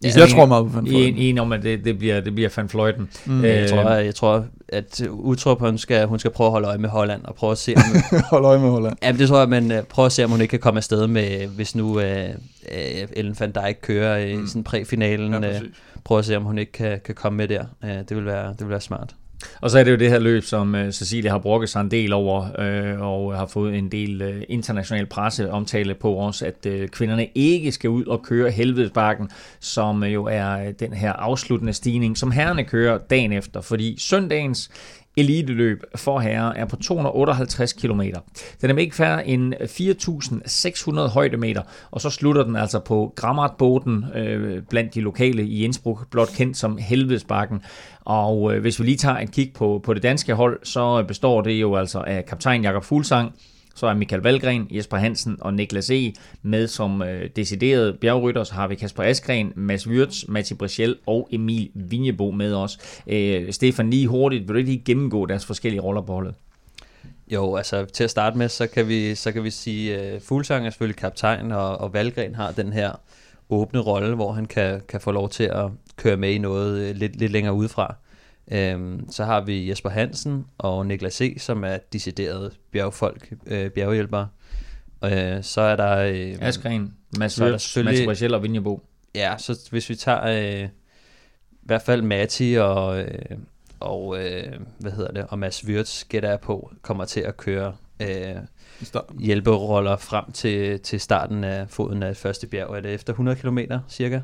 Ja, 0.05 0.09
jeg 0.17 0.29
tror 0.29 0.47
meget 0.47 0.67
på 0.67 0.73
Van 0.73 0.87
Fløjten. 0.87 1.15
en, 1.15 1.17
en 1.19 1.39
om, 1.39 1.53
at 1.53 1.63
det, 1.63 1.85
det, 1.85 1.99
bliver, 1.99 2.21
det 2.21 2.35
bliver 2.35 2.51
Van 2.57 2.69
Fløjten. 2.69 3.09
Mm. 3.27 3.45
Øh, 3.45 3.51
Jeg 3.51 3.71
tror, 3.71 3.91
jeg 3.91 4.15
tror 4.15 4.45
at 4.69 5.03
Utrup, 5.11 5.61
hun 5.61 5.79
skal, 5.79 6.07
hun 6.07 6.19
skal 6.19 6.31
prøve 6.31 6.47
at 6.47 6.51
holde 6.53 6.69
øje 6.69 6.79
med 6.79 6.89
Holland, 6.89 7.25
og 7.25 7.35
prøve 7.35 7.53
at 7.53 7.59
se, 7.59 7.75
om, 7.77 7.83
Hold 8.31 8.45
øje 8.45 8.59
med 8.59 8.69
Holland. 8.71 8.97
ja, 9.03 9.13
det 9.13 9.29
tror 9.29 9.39
jeg, 9.39 9.49
men 9.49 9.73
uh, 9.73 9.79
prøve 9.89 10.07
at 10.07 10.13
se, 10.13 10.25
om 10.25 10.31
hun 10.31 10.41
ikke 10.41 10.51
kan 10.51 10.61
komme 10.61 10.79
afsted 10.79 11.07
med, 11.07 11.47
hvis 11.47 11.75
nu 11.75 11.85
uh, 11.89 11.97
uh, 11.97 12.03
Ellen 13.13 13.37
van 13.41 13.53
Dijk 13.53 13.79
kører 13.83 14.19
i 14.19 14.37
Mm. 14.37 14.47
sådan 14.47 14.65
præfinalen, 14.65 15.45
Ja, 15.45 15.57
uh, 15.61 15.67
prøve 16.05 16.19
at 16.19 16.25
se, 16.25 16.37
om 16.37 16.43
hun 16.43 16.59
ikke 16.59 16.73
kan, 16.73 17.01
kan 17.05 17.15
komme 17.15 17.37
med 17.37 17.49
der. 17.49 17.65
Uh, 17.83 17.89
det, 17.91 18.17
vil 18.17 18.25
være, 18.27 18.49
det 18.49 18.61
vil 18.61 18.69
være 18.69 18.81
smart. 18.81 19.15
Og 19.61 19.71
så 19.71 19.79
er 19.79 19.85
det 19.85 19.91
jo 19.91 19.97
det 19.97 20.11
her 20.11 20.19
løb, 20.19 20.43
som 20.43 20.75
øh, 20.75 20.87
uh, 20.87 20.93
Cecilia 20.93 21.31
har 21.31 21.39
brokket 21.39 21.69
sig 21.69 21.81
en 21.81 21.91
del 21.91 22.13
over, 22.13 22.61
øh, 22.61 23.01
og 23.01 23.37
har 23.37 23.47
fået 23.47 23.79
en 23.79 23.93
del 23.93 24.23
uh, 24.23 24.43
international 24.49 25.07
presse 25.07 25.51
omtale 25.51 25.95
på 25.95 26.13
også, 26.13 26.47
at 26.47 26.67
uh, 26.67 26.89
kvinderne 26.89 27.29
ikke 27.35 27.73
skal 27.73 27.91
ud 27.91 28.05
og 28.05 28.23
køre 28.23 28.51
Helvedesbakken, 28.51 29.31
som 29.61 30.03
uh, 30.03 30.15
jo 30.15 30.25
er 30.25 30.67
uh, 30.67 30.73
den 30.81 30.93
her 30.93 31.13
afsluttende 31.13 31.73
stigning, 31.73 32.19
som 32.19 32.31
herrerne 32.31 32.65
kører 32.65 32.99
dagen 32.99 33.33
efter, 33.33 33.61
fordi 33.61 33.97
søndagens 33.99 34.71
eliteløb 35.17 35.83
for 35.97 36.19
herrer 36.19 36.53
er 36.53 36.65
på 36.65 36.77
258 36.77 37.73
km. 37.73 38.01
Den 38.61 38.71
er 38.71 38.75
med 38.75 38.83
ikke 38.83 38.97
færre 38.97 39.27
end 39.29 39.55
4.600 39.55 41.13
højdemeter, 41.13 41.63
og 41.91 42.01
så 42.01 42.11
slutter 42.11 42.45
den 42.45 42.57
altså 42.57 42.79
på 42.79 43.13
Grammartboden 43.17 44.05
øh, 44.15 44.63
blandt 44.63 44.95
de 44.95 45.01
lokale 45.01 45.45
i 45.45 45.65
Innsbruck, 45.65 46.11
blot 46.11 46.29
kendt 46.37 46.57
som 46.57 46.79
Helvedesbakken. 46.79 47.63
Og 48.05 48.55
øh, 48.55 48.61
hvis 48.61 48.81
vi 48.81 48.85
lige 48.85 48.97
tager 48.97 49.19
et 49.19 49.31
kig 49.31 49.53
på, 49.53 49.81
på 49.85 49.95
det 49.95 50.03
danske 50.03 50.35
hold, 50.35 50.61
så 50.63 51.05
består 51.09 51.41
det 51.41 51.53
jo 51.53 51.77
altså 51.77 51.99
af 51.99 52.27
kaptajn 52.27 52.63
Jakob 52.63 52.85
Fuglsang, 52.85 53.35
så 53.75 53.87
er 53.87 53.95
Michael 53.95 54.23
Valgren, 54.23 54.67
Jesper 54.71 54.97
Hansen 54.97 55.37
og 55.41 55.55
Niklas 55.55 55.91
E. 55.91 56.13
med 56.43 56.69
som 56.69 57.03
øh, 57.03 57.31
deciderede 57.37 57.93
bjergrytter. 58.01 58.45
Så 58.45 58.55
har 58.55 58.69
vi 58.69 58.75
Kasper 58.75 59.03
Askren, 59.03 59.53
Mads 59.57 59.89
Wirtz, 59.89 60.25
Mati 60.29 60.55
Brichel 60.55 60.97
og 61.07 61.29
Emil 61.33 61.71
Vinjebo 61.75 62.31
med 62.31 62.55
os. 62.55 62.79
Øh, 63.07 63.53
Stefan, 63.53 63.91
lige 63.91 64.07
hurtigt, 64.07 64.49
vil 64.49 64.57
du 64.57 64.61
lige 64.61 64.83
gennemgå 64.85 65.27
deres 65.27 65.47
forskellige 65.47 65.81
roller 65.81 66.03
på 66.03 66.13
holdet? 66.13 66.35
Jo, 67.29 67.57
altså 67.57 67.85
til 67.85 68.05
at 68.05 68.11
starte 68.11 68.39
med, 68.39 68.49
så 68.49 68.67
kan 68.67 68.89
vi, 68.89 69.15
så 69.15 69.33
kan 69.33 69.45
vi 69.45 69.51
sige, 69.51 69.97
at 69.97 70.17
uh, 70.17 70.23
Fuglsang 70.23 70.67
er 70.67 70.71
selvfølgelig 70.71 70.97
kaptajn, 70.97 71.53
og, 71.53 71.79
og 71.81 71.93
Valgren 71.93 72.35
har 72.35 72.53
den 72.53 72.73
her 72.73 72.93
åbne 73.51 73.81
rolle, 73.81 74.15
hvor 74.15 74.33
han 74.33 74.45
kan, 74.45 74.81
kan 74.89 75.01
få 75.01 75.11
lov 75.11 75.29
til 75.29 75.45
at 75.45 75.71
køre 75.97 76.17
med 76.17 76.31
i 76.31 76.39
noget 76.39 76.91
uh, 76.91 76.97
lidt, 76.97 77.17
lidt 77.17 77.33
længere 77.33 77.55
udefra. 77.55 77.95
Um, 78.75 79.07
så 79.11 79.25
har 79.25 79.41
vi 79.41 79.69
Jesper 79.69 79.91
Hansen 79.91 80.45
og 80.59 80.87
Niklas 80.87 81.15
C., 81.15 81.37
som 81.39 81.65
er 81.65 81.77
deciderede 81.93 82.51
bjergfolk, 82.73 83.33
uh, 83.47 83.67
bjerghjælpere. 83.69 84.29
Uh, 85.03 85.11
så 85.43 85.61
er 85.61 85.77
der... 85.77 86.11
Uh, 86.11 86.47
Askren, 86.47 86.95
Mads 87.19 87.33
selvfølgelig- 87.33 87.85
Matti 87.85 88.07
Brichel 88.07 88.35
og 88.35 88.43
Vinjebo. 88.43 88.83
Ja, 89.15 89.35
så 89.39 89.69
hvis 89.71 89.91
vi 89.91 89.95
tager 89.95 90.25
øh, 90.63 90.69
i 91.53 91.67
hvert 91.67 91.83
fald 91.83 92.03
Mati 92.03 92.55
og, 92.55 93.01
øh, 93.01 93.09
og 93.81 94.25
øh, 94.25 94.53
hvad 94.79 94.93
hedder 94.93 95.13
det, 95.13 95.27
og 95.29 95.39
Mads 95.39 95.65
Wirtz, 95.67 96.05
gætter 96.05 96.29
jeg 96.29 96.41
på, 96.41 96.73
kommer 96.83 97.05
til 97.05 97.21
at 97.21 97.37
køre 97.37 97.75
øh, 98.03 98.37
I 98.81 98.85
starten. 98.85 99.21
hjælperoller 99.21 99.97
frem 99.97 100.33
til, 100.33 100.81
til 100.81 101.01
starten 101.01 101.45
af 101.45 101.71
foden 101.71 102.03
af 102.03 102.17
første 102.17 102.47
bjerg. 102.47 102.77
Er 102.77 102.81
det 102.81 102.95
efter 102.95 103.13
100 103.13 103.37
km 103.39 103.59
cirka? 103.89 104.21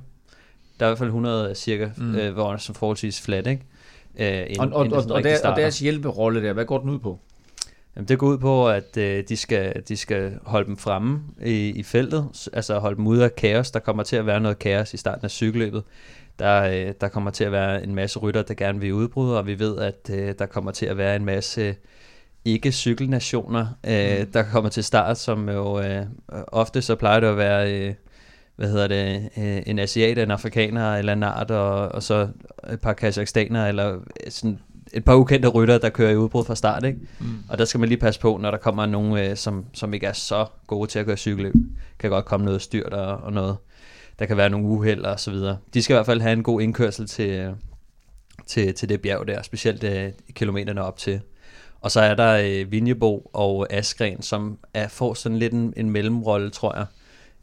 Der 0.81 0.87
er 0.87 0.89
i 0.89 0.91
hvert 0.91 0.99
fald 0.99 1.09
100 1.09 1.55
cirka, 1.55 1.89
Mm. 1.97 2.15
øh, 2.15 2.33
hvor 2.33 2.57
som 2.57 2.75
forholdsvis 2.75 3.21
flat, 3.21 3.47
ikke? 3.47 3.63
Øh, 4.19 4.47
inden, 4.49 4.61
Og, 4.61 4.73
og, 4.79 4.85
inden 4.85 5.11
og, 5.13 5.23
der, 5.25 5.49
og 5.51 5.57
deres 5.57 5.79
hjælperolle 5.79 6.43
der, 6.43 6.53
hvad 6.53 6.65
går 6.65 6.79
den 6.79 6.91
ud 6.91 6.99
på? 6.99 7.19
Jamen, 7.97 8.09
det 8.09 8.19
går 8.19 8.27
ud 8.27 8.39
på, 8.39 8.69
at 8.69 8.97
øh, 8.97 9.25
de, 9.29 9.37
skal, 9.37 9.83
de 9.89 9.97
skal 9.97 10.33
holde 10.45 10.67
dem 10.67 10.77
fremme 10.77 11.21
i, 11.45 11.69
i 11.71 11.83
feltet, 11.83 12.49
altså 12.53 12.79
holde 12.79 12.97
dem 12.97 13.07
ude 13.07 13.25
af 13.25 13.35
kaos. 13.37 13.71
Der 13.71 13.81
kommer 13.81 14.03
til 14.03 14.17
at 14.17 14.27
være 14.27 14.41
noget 14.41 14.59
kaos 14.59 14.95
i 14.95 14.97
starten 14.97 15.25
af 15.25 15.31
cykelløbet. 15.31 15.83
Der, 16.39 16.63
øh, 16.63 16.95
der 17.01 17.09
kommer 17.09 17.31
til 17.31 17.45
at 17.45 17.53
være 17.53 17.85
en 17.85 17.95
masse 17.95 18.19
rytter, 18.19 18.43
der 18.43 18.55
gerne 18.55 18.81
vil 18.81 18.93
udbryde, 18.93 19.39
og 19.39 19.47
vi 19.47 19.59
ved, 19.59 19.79
at 19.79 20.11
øh, 20.13 20.35
der 20.39 20.47
kommer 20.47 20.71
til 20.71 20.87
at 20.87 20.97
være 20.97 21.17
en 21.17 21.25
masse 21.25 21.77
ikke-cykelnationer, 22.45 23.67
øh, 23.87 24.21
Mm. 24.21 24.33
der 24.33 24.43
kommer 24.43 24.71
til 24.71 24.85
start, 24.85 25.19
som 25.19 25.49
jo 25.49 25.81
øh, 25.81 26.03
ofte 26.49 26.83
så 26.83 26.95
plejer 26.95 27.21
det 27.21 27.27
at 27.27 27.37
være... 27.37 27.73
Øh, 27.73 27.95
hvad 28.61 28.71
hedder 28.71 28.87
det, 28.87 29.31
øh, 29.37 29.63
en 29.67 29.79
asiat, 29.79 30.19
en 30.19 30.31
afrikaner 30.31 30.97
eller 30.97 31.13
en 31.13 31.23
art, 31.23 31.51
og, 31.51 31.89
og 31.89 32.03
så 32.03 32.29
et 32.73 32.81
par 32.81 32.93
kazakhstanere, 32.93 33.69
eller 33.69 33.95
øh, 33.95 34.01
sådan 34.31 34.59
et 34.93 35.05
par 35.05 35.15
ukendte 35.15 35.49
rytter, 35.49 35.79
der 35.79 35.91
kører 35.91 36.11
i 36.11 36.17
udbrud 36.17 36.45
fra 36.45 36.55
start, 36.55 36.85
ikke? 36.85 36.99
Mm. 37.21 37.27
Og 37.49 37.59
der 37.59 37.65
skal 37.65 37.81
man 37.81 37.89
lige 37.89 37.99
passe 37.99 38.21
på, 38.21 38.39
når 38.41 38.51
der 38.51 38.59
kommer 38.59 38.87
nogen, 38.87 39.19
øh, 39.19 39.37
som, 39.37 39.65
som 39.73 39.95
ikke 39.95 40.07
er 40.07 40.13
så 40.13 40.47
gode 40.67 40.91
til 40.91 40.99
at 40.99 41.07
køre 41.07 41.17
cykelløb. 41.17 41.55
Kan 41.99 42.11
godt 42.11 42.25
komme 42.25 42.45
noget 42.47 42.63
styrt 42.63 42.93
og, 42.93 43.17
og 43.17 43.33
noget. 43.33 43.57
Der 44.19 44.27
kan 44.27 44.37
være 44.37 44.51
nogle 44.51 44.67
uheld 44.67 45.05
og 45.05 45.21
så 45.21 45.31
videre. 45.31 45.59
De 45.75 45.83
skal 45.83 45.95
i 45.95 45.97
hvert 45.97 46.07
fald 46.07 46.21
have 46.21 46.33
en 46.33 46.43
god 46.43 46.61
indkørsel 46.61 47.07
til, 47.07 47.31
øh, 47.31 47.53
til, 48.47 48.75
til 48.75 48.89
det 48.89 49.03
bjerg 49.03 49.29
der, 49.29 49.43
specielt 49.43 49.85
øh, 49.85 50.13
kilometerne 50.33 50.83
op 50.83 50.97
til. 50.97 51.21
Og 51.81 51.91
så 51.91 52.01
er 52.01 52.15
der 52.15 52.33
øh, 52.45 52.73
Vinjebo 52.73 53.31
og 53.33 53.73
Askren, 53.73 54.23
som 54.23 54.59
er, 54.75 54.89
får 54.89 55.15
sådan 55.15 55.39
lidt 55.39 55.53
en, 55.53 55.73
en 55.77 55.91
mellemrolle, 55.91 56.51
tror 56.51 56.77
jeg. 56.77 56.87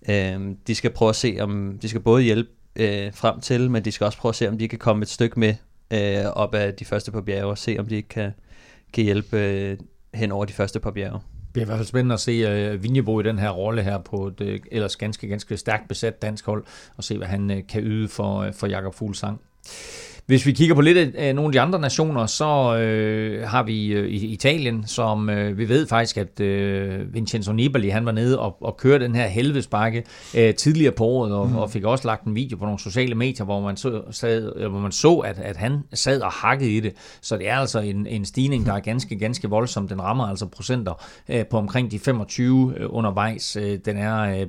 Øh, 0.10 0.56
de 0.68 0.76
skal 0.76 0.92
prøve 0.92 1.10
at 1.10 1.16
se, 1.16 1.38
om 1.40 1.80
de 1.82 1.90
skal 1.90 2.02
både 2.02 2.24
hjælpe 2.24 2.50
øh, 2.76 3.14
frem 3.14 3.42
til, 3.42 3.72
men 3.72 3.86
de 3.86 3.92
skal 3.92 4.06
også 4.06 4.18
prøve 4.18 4.30
at 4.30 4.36
se, 4.36 4.50
om 4.50 4.58
de 4.58 4.68
kan 4.68 4.80
komme 4.80 5.02
et 5.02 5.10
stykke 5.10 5.40
med 5.40 5.56
øh, 5.94 6.26
op 6.34 6.56
af 6.56 6.74
de 6.74 6.86
første 6.86 7.12
par 7.12 7.22
bjerge, 7.22 7.46
og 7.46 7.58
se, 7.58 7.76
om 7.80 7.86
de 7.86 7.96
ikke 7.96 8.10
kan, 8.10 8.32
kan 8.94 9.04
hjælpe 9.04 9.38
øh, 9.38 9.78
hen 10.14 10.32
over 10.32 10.46
de 10.46 10.54
første 10.54 10.80
par 10.80 10.92
bjerge. 10.92 11.20
Det 11.56 11.62
er 11.62 11.66
i 11.66 11.68
hvert 11.68 11.78
fald 11.78 11.88
spændende 11.88 12.14
at 12.14 12.20
se 12.20 12.32
øh, 12.32 12.74
uh, 12.74 12.84
Vinjebo 12.84 13.20
i 13.20 13.24
den 13.24 13.40
her 13.40 13.50
rolle 13.50 13.84
her 13.84 13.98
på 13.98 14.28
et 14.28 14.42
uh, 14.42 14.56
ellers 14.72 14.96
ganske, 14.96 15.28
ganske 15.28 15.58
stærkt 15.58 15.88
besat 15.88 16.22
dansk 16.22 16.46
hold, 16.46 16.64
og 16.98 17.04
se, 17.04 17.18
hvad 17.18 17.28
han 17.28 17.50
uh, 17.52 17.58
kan 17.70 17.84
yde 17.84 18.08
for, 18.08 18.46
uh, 18.48 18.54
for 18.54 18.68
Jakob 18.68 18.96
Fuglsang. 18.96 19.42
Hvis 20.28 20.46
vi 20.46 20.52
kigger 20.52 20.76
på 20.76 20.82
lidt 20.82 21.16
af 21.16 21.36
nogle 21.36 21.48
af 21.48 21.52
de 21.52 21.62
andre 21.62 21.80
nationer, 21.80 22.26
så 22.26 22.78
øh, 22.78 23.48
har 23.48 23.64
vi 23.64 23.88
øh, 23.88 24.10
Italien, 24.10 24.88
som 24.88 25.30
øh, 25.30 25.58
vi 25.58 25.70
ved 25.70 25.88
faktisk, 25.88 26.18
at 26.18 26.40
øh, 26.40 27.14
Vincenzo 27.14 27.52
Nibali, 27.52 27.90
han 27.90 28.06
var 28.06 28.12
nede 28.12 28.40
og, 28.40 28.64
og 28.64 28.78
kørte 28.78 29.06
den 29.06 29.16
her 29.16 29.28
helvedesbakke 29.28 30.04
øh, 30.38 30.56
tidligere 30.56 30.92
på 30.92 31.06
året, 31.06 31.34
og, 31.34 31.48
mm. 31.48 31.56
og 31.56 31.72
fik 31.72 31.84
også 31.84 32.08
lagt 32.08 32.24
en 32.24 32.36
video 32.36 32.58
på 32.58 32.66
nogle 32.66 32.80
sociale 32.80 33.16
medier, 33.16 33.46
hvor 33.46 33.62
man 33.62 33.78
så, 33.78 34.02
sad, 34.12 34.68
hvor 34.70 34.80
man 34.80 34.92
så 34.92 35.16
at, 35.16 35.40
at 35.40 35.58
han 35.58 35.84
sad 35.94 36.22
og 36.22 36.32
hakkede 36.32 36.72
i 36.72 36.80
det. 36.80 36.94
Så 37.22 37.38
det 37.38 37.50
er 37.50 37.56
altså 37.56 37.80
en, 37.80 38.08
en 38.08 38.26
stigning, 38.26 38.66
der 38.66 38.74
er 38.74 38.80
ganske, 38.80 39.20
ganske 39.20 39.50
voldsom. 39.50 39.88
Den 39.88 40.02
rammer 40.02 40.28
altså 40.28 40.46
procenter 40.46 41.04
øh, 41.30 41.46
på 41.46 41.58
omkring 41.58 41.92
de 41.92 42.00
25 42.00 42.74
øh, 42.78 42.86
undervejs. 42.90 43.56
Øh, 43.56 43.80
den 43.86 43.98
er... 43.98 44.40
Øh, 44.40 44.48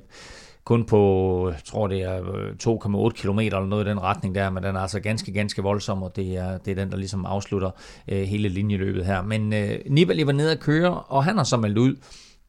kun 0.69 0.85
på, 0.85 1.51
jeg 1.55 1.65
tror 1.65 1.87
det 1.87 2.03
er 2.03 2.19
2,8 2.19 3.05
øh, 3.05 3.13
km 3.13 3.39
eller 3.39 3.67
noget 3.67 3.87
i 3.87 3.89
den 3.89 4.03
retning 4.03 4.35
der, 4.35 4.51
men 4.51 4.63
den 4.63 4.77
er 4.77 4.81
altså 4.81 5.01
ganske, 5.01 5.33
ganske 5.33 5.63
voldsom, 5.63 6.03
og 6.03 6.17
det 6.17 6.37
er, 6.37 6.59
det 6.59 6.71
er 6.71 6.75
den, 6.75 6.91
der 6.91 6.97
ligesom 6.97 7.27
afslutter 7.27 7.71
øh, 8.09 8.23
hele 8.23 8.49
linjeløbet 8.49 9.07
her. 9.07 9.23
Men 9.23 9.53
øh, 9.53 9.79
Nibali 9.87 10.27
var 10.27 10.33
nede 10.33 10.53
at 10.53 10.61
køre, 10.61 11.01
og 11.01 11.25
han 11.25 11.37
har 11.37 11.45
så 11.45 11.57
meldt 11.57 11.79
ud, 11.79 11.97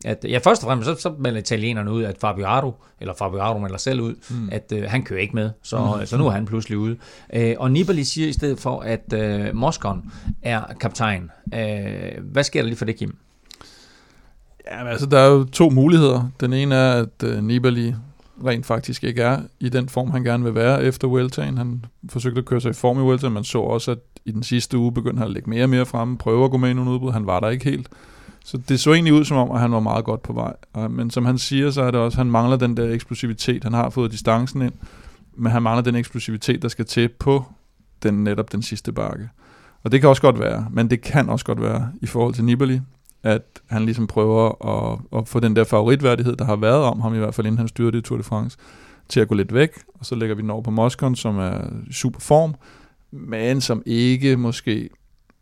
at, 0.06 0.26
ja, 0.30 0.38
først 0.38 0.64
og 0.64 0.68
fremmest, 0.68 0.90
så, 0.90 0.96
så 0.96 1.16
melder 1.20 1.40
italienerne 1.40 1.92
ud, 1.92 2.04
at 2.04 2.18
Fabio 2.22 2.46
Aro, 2.46 2.74
eller 3.02 3.14
Fabio 3.14 3.40
Aro 3.40 3.60
melder 3.60 3.78
selv 3.78 4.02
ud, 4.02 4.16
mm. 4.30 4.50
at 4.52 4.72
øh, 4.76 4.84
han 4.88 5.04
kører 5.04 5.20
ikke 5.20 5.36
med, 5.36 5.50
så, 5.64 5.98
mm. 6.00 6.06
så 6.06 6.18
nu 6.18 6.28
er 6.28 6.32
han 6.32 6.46
pludselig 6.46 6.78
ude. 6.78 6.98
Øh, 7.34 7.56
og 7.60 7.72
Nibali 7.72 8.04
siger 8.04 8.28
i 8.28 8.34
stedet 8.34 8.60
for, 8.60 8.80
at 8.80 9.14
øh, 9.14 9.56
Moskon 9.56 10.12
er 10.42 10.62
kaptajn. 10.80 11.32
Øh, 11.54 12.24
hvad 12.24 12.44
sker 12.44 12.62
der 12.62 12.68
lige 12.68 12.78
for 12.78 12.86
det, 12.86 12.96
Kim? 12.96 13.18
Ja, 14.72 14.84
men 14.84 14.88
altså, 14.88 15.06
der 15.06 15.20
er 15.20 15.30
jo 15.30 15.44
to 15.44 15.70
muligheder. 15.70 16.30
Den 16.40 16.54
ene 16.54 16.76
er, 16.76 17.02
at 17.02 17.24
øh, 17.24 17.44
Nibali 17.44 17.96
rent 18.46 18.66
faktisk 18.66 19.04
ikke 19.04 19.22
er 19.22 19.42
i 19.60 19.70
den 19.70 19.90
form, 19.90 20.12
han 20.12 20.24
gerne 20.24 20.44
vil 20.44 20.56
være 20.56 20.84
efter 20.84 21.08
Weltagen. 21.08 21.58
Han 21.58 21.86
forsøgte 22.10 22.40
at 22.40 22.46
køre 22.46 22.62
sig 22.62 22.70
i 22.70 22.74
form 22.74 23.00
i 23.00 23.02
Weltagen, 23.02 23.34
man 23.34 23.44
så 23.44 23.60
også, 23.60 23.92
at 23.92 24.00
i 24.26 24.32
den 24.32 24.44
sidste 24.44 24.78
uge 24.78 24.94
begyndte 24.94 25.20
han 25.20 25.28
at 25.28 25.34
lægge 25.34 25.50
mere 25.50 25.64
og 25.64 25.70
mere 25.70 25.86
frem, 25.86 26.18
prøve 26.18 26.46
at 26.46 26.52
gå 26.52 26.58
med 26.58 26.70
i 26.70 26.74
nogle 26.74 26.92
udbud, 26.92 27.12
Han 27.12 27.28
var 27.28 27.40
der 27.40 27.50
ikke 27.50 27.66
helt. 27.66 27.90
Så 28.46 28.58
det 28.58 28.80
så 28.80 28.94
egentlig 28.94 29.14
ud 29.14 29.26
som 29.26 29.38
om, 29.38 29.52
at 29.52 29.60
han 29.60 29.72
var 29.72 29.80
meget 29.80 30.06
godt 30.06 30.22
på 30.22 30.34
vej. 30.34 30.54
Men 30.90 31.12
som 31.12 31.26
han 31.26 31.38
siger, 31.38 31.72
så 31.72 31.82
er 31.82 31.92
det 31.92 32.00
også, 32.00 32.16
at 32.16 32.18
han 32.18 32.32
mangler 32.32 32.58
den 32.58 32.78
der 32.78 32.94
eksplosivitet. 32.94 33.64
Han 33.64 33.74
har 33.74 33.90
fået 33.90 34.12
distancen 34.12 34.62
ind, 34.62 34.74
men 35.36 35.52
han 35.52 35.64
mangler 35.64 35.82
den 35.82 35.96
eksplosivitet, 35.96 36.62
der 36.62 36.68
skal 36.68 36.86
til 36.86 37.10
på 37.10 37.46
den, 38.04 38.24
netop 38.24 38.52
den 38.52 38.62
sidste 38.62 38.92
bakke. 38.92 39.30
Og 39.84 39.92
det 39.92 40.00
kan 40.00 40.10
også 40.10 40.22
godt 40.22 40.40
være, 40.40 40.68
men 40.72 40.90
det 40.90 41.02
kan 41.02 41.30
også 41.30 41.46
godt 41.46 41.62
være 41.62 41.92
i 42.02 42.06
forhold 42.06 42.34
til 42.34 42.44
Nibali, 42.44 42.82
at 43.24 43.62
han 43.70 43.86
ligesom 43.86 44.08
prøver 44.08 44.66
at, 44.68 45.00
at 45.20 45.28
få 45.28 45.40
den 45.40 45.56
der 45.56 45.64
favoritværdighed, 45.64 46.36
der 46.36 46.46
har 46.46 46.56
været 46.56 46.84
om 46.84 47.02
ham, 47.02 47.16
i 47.16 47.18
hvert 47.18 47.36
fald 47.36 47.48
inden 47.48 47.58
han 47.58 47.68
styrede 47.68 47.92
det 47.92 47.98
i 47.98 48.02
Tour 48.02 48.18
de 48.18 48.24
France, 48.24 48.58
til 49.10 49.20
at 49.20 49.28
gå 49.28 49.36
lidt 49.36 49.54
væk, 49.54 49.70
og 50.00 50.06
så 50.06 50.16
lægger 50.16 50.36
vi 50.36 50.42
den 50.42 50.50
over 50.50 50.62
på 50.62 50.72
Moskon, 50.72 51.16
som 51.16 51.38
er 51.40 51.62
super 51.92 52.20
form, 52.20 52.56
men 53.12 53.62
som 53.62 53.84
ikke 53.86 54.38
måske 54.38 54.90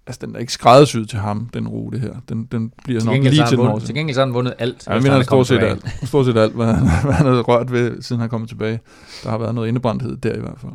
altså 0.08 0.26
den 0.26 0.36
er 0.36 0.40
ikke 0.40 0.54
skræddersyet 0.54 1.10
til 1.10 1.20
ham, 1.20 1.50
den 1.54 1.68
rute 1.68 2.00
her. 2.00 2.14
Den, 2.30 2.46
den 2.52 2.72
bliver 2.84 3.04
nok 3.06 3.24
lige 3.24 3.46
til 3.48 3.58
den 3.58 3.80
Til 3.80 3.96
gengæld 3.96 4.16
så 4.16 4.22
har 4.22 4.26
han 4.26 4.34
vundet 4.34 4.54
alt. 4.60 4.88
Ja, 4.88 4.94
han 4.94 5.04
vinder 5.04 5.22
stort 5.22 5.48
set 5.48 5.60
alt. 5.60 5.96
Stort 6.04 6.26
set 6.26 6.38
alt, 6.38 6.54
hvad 6.54 6.66
han, 6.66 6.90
hvad 7.06 7.14
han 7.14 7.26
har 7.26 7.42
rørt 7.42 7.72
ved, 7.72 8.02
siden 8.02 8.20
han 8.20 8.30
kom 8.30 8.48
tilbage. 8.48 8.80
Der 9.24 9.30
har 9.30 9.38
været 9.38 9.56
noget 9.56 9.68
indebrændthed 9.68 10.18
der 10.18 10.36
i 10.36 10.40
hvert 10.40 10.60
fald. 10.62 10.72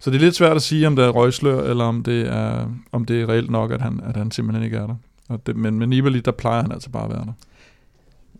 Så 0.00 0.10
det 0.10 0.16
er 0.16 0.20
lidt 0.20 0.34
svært 0.34 0.56
at 0.56 0.62
sige, 0.62 0.86
om 0.86 0.96
det 0.96 1.04
er 1.04 1.08
røgslør, 1.08 1.62
eller 1.62 1.84
om 1.84 2.02
det 2.02 2.28
er, 2.28 2.66
om 2.92 3.04
det 3.04 3.22
er 3.22 3.28
reelt 3.28 3.50
nok, 3.50 3.72
at 3.72 3.82
han, 3.82 4.00
at 4.04 4.16
han 4.16 4.30
simpelthen 4.30 4.64
ikke 4.64 4.76
er 4.76 4.86
der. 4.86 4.94
Og 5.28 5.46
det, 5.46 5.56
men 5.56 5.78
med 5.78 5.86
Nibali, 5.86 6.20
der 6.20 6.32
plejer 6.32 6.62
han 6.62 6.72
altså 6.72 6.90
bare 6.90 7.04
at 7.04 7.10
være 7.10 7.24
der. 7.26 7.32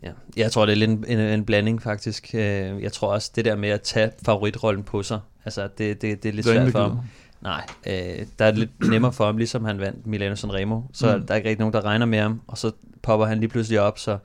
Ja, 0.03 0.11
jeg 0.37 0.51
tror, 0.51 0.65
det 0.65 0.73
er 0.73 0.77
lidt 0.77 0.91
en, 0.91 1.05
en, 1.07 1.19
en 1.19 1.45
blanding 1.45 1.81
faktisk. 1.81 2.29
Øh, 2.33 2.83
jeg 2.83 2.91
tror 2.93 3.13
også, 3.13 3.31
det 3.35 3.45
der 3.45 3.55
med 3.55 3.69
at 3.69 3.81
tage 3.81 4.11
favoritrollen 4.25 4.83
på 4.83 5.03
sig, 5.03 5.19
altså 5.45 5.67
det, 5.77 6.01
det, 6.01 6.23
det 6.23 6.29
er 6.29 6.33
lidt 6.33 6.45
det 6.45 6.55
er 6.55 6.61
svært 6.61 6.71
for 6.71 6.81
ham. 6.81 6.99
Nej, 7.41 7.65
øh, 7.87 8.25
der 8.39 8.45
er 8.45 8.51
lidt 8.51 8.89
nemmere 8.89 9.13
for 9.13 9.25
ham, 9.25 9.37
ligesom 9.37 9.65
han 9.65 9.79
vandt 9.79 10.07
Milano 10.07 10.35
Sanremo, 10.35 10.81
så 10.93 11.17
mm. 11.17 11.25
der 11.25 11.33
er 11.33 11.35
ikke 11.35 11.49
rigtig 11.49 11.59
nogen, 11.59 11.73
der 11.73 11.85
regner 11.85 12.05
med 12.05 12.19
ham, 12.19 12.41
og 12.47 12.57
så 12.57 12.71
popper 13.01 13.25
han 13.25 13.39
lige 13.39 13.49
pludselig 13.49 13.79
op, 13.79 13.99
så, 13.99 14.17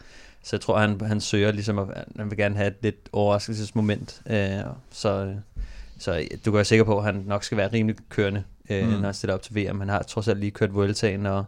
så 0.42 0.56
jeg 0.56 0.60
tror, 0.60 0.78
han, 0.78 1.00
han 1.00 1.20
søger 1.20 1.52
ligesom, 1.52 1.78
at 1.78 2.04
han 2.16 2.30
vil 2.30 2.38
gerne 2.38 2.56
have 2.56 2.68
et 2.68 2.76
lidt 2.82 3.08
overraskelsesmoment, 3.12 4.22
øh, 4.30 4.48
så, 4.90 5.34
så 5.98 6.26
du 6.44 6.50
kan 6.50 6.52
være 6.52 6.64
sikker 6.64 6.84
på, 6.84 6.98
at 6.98 7.04
han 7.04 7.24
nok 7.26 7.44
skal 7.44 7.58
være 7.58 7.72
rimelig 7.72 7.96
kørende, 8.08 8.44
øh, 8.70 8.84
mm. 8.84 8.90
når 8.90 9.04
han 9.04 9.14
stiller 9.14 9.34
op 9.34 9.42
til 9.42 9.54
VM. 9.56 9.80
Han 9.80 9.88
har 9.88 10.02
trods 10.02 10.28
alt 10.28 10.40
lige 10.40 10.50
kørt 10.50 10.74
Vueltaen, 10.74 11.26
og 11.26 11.44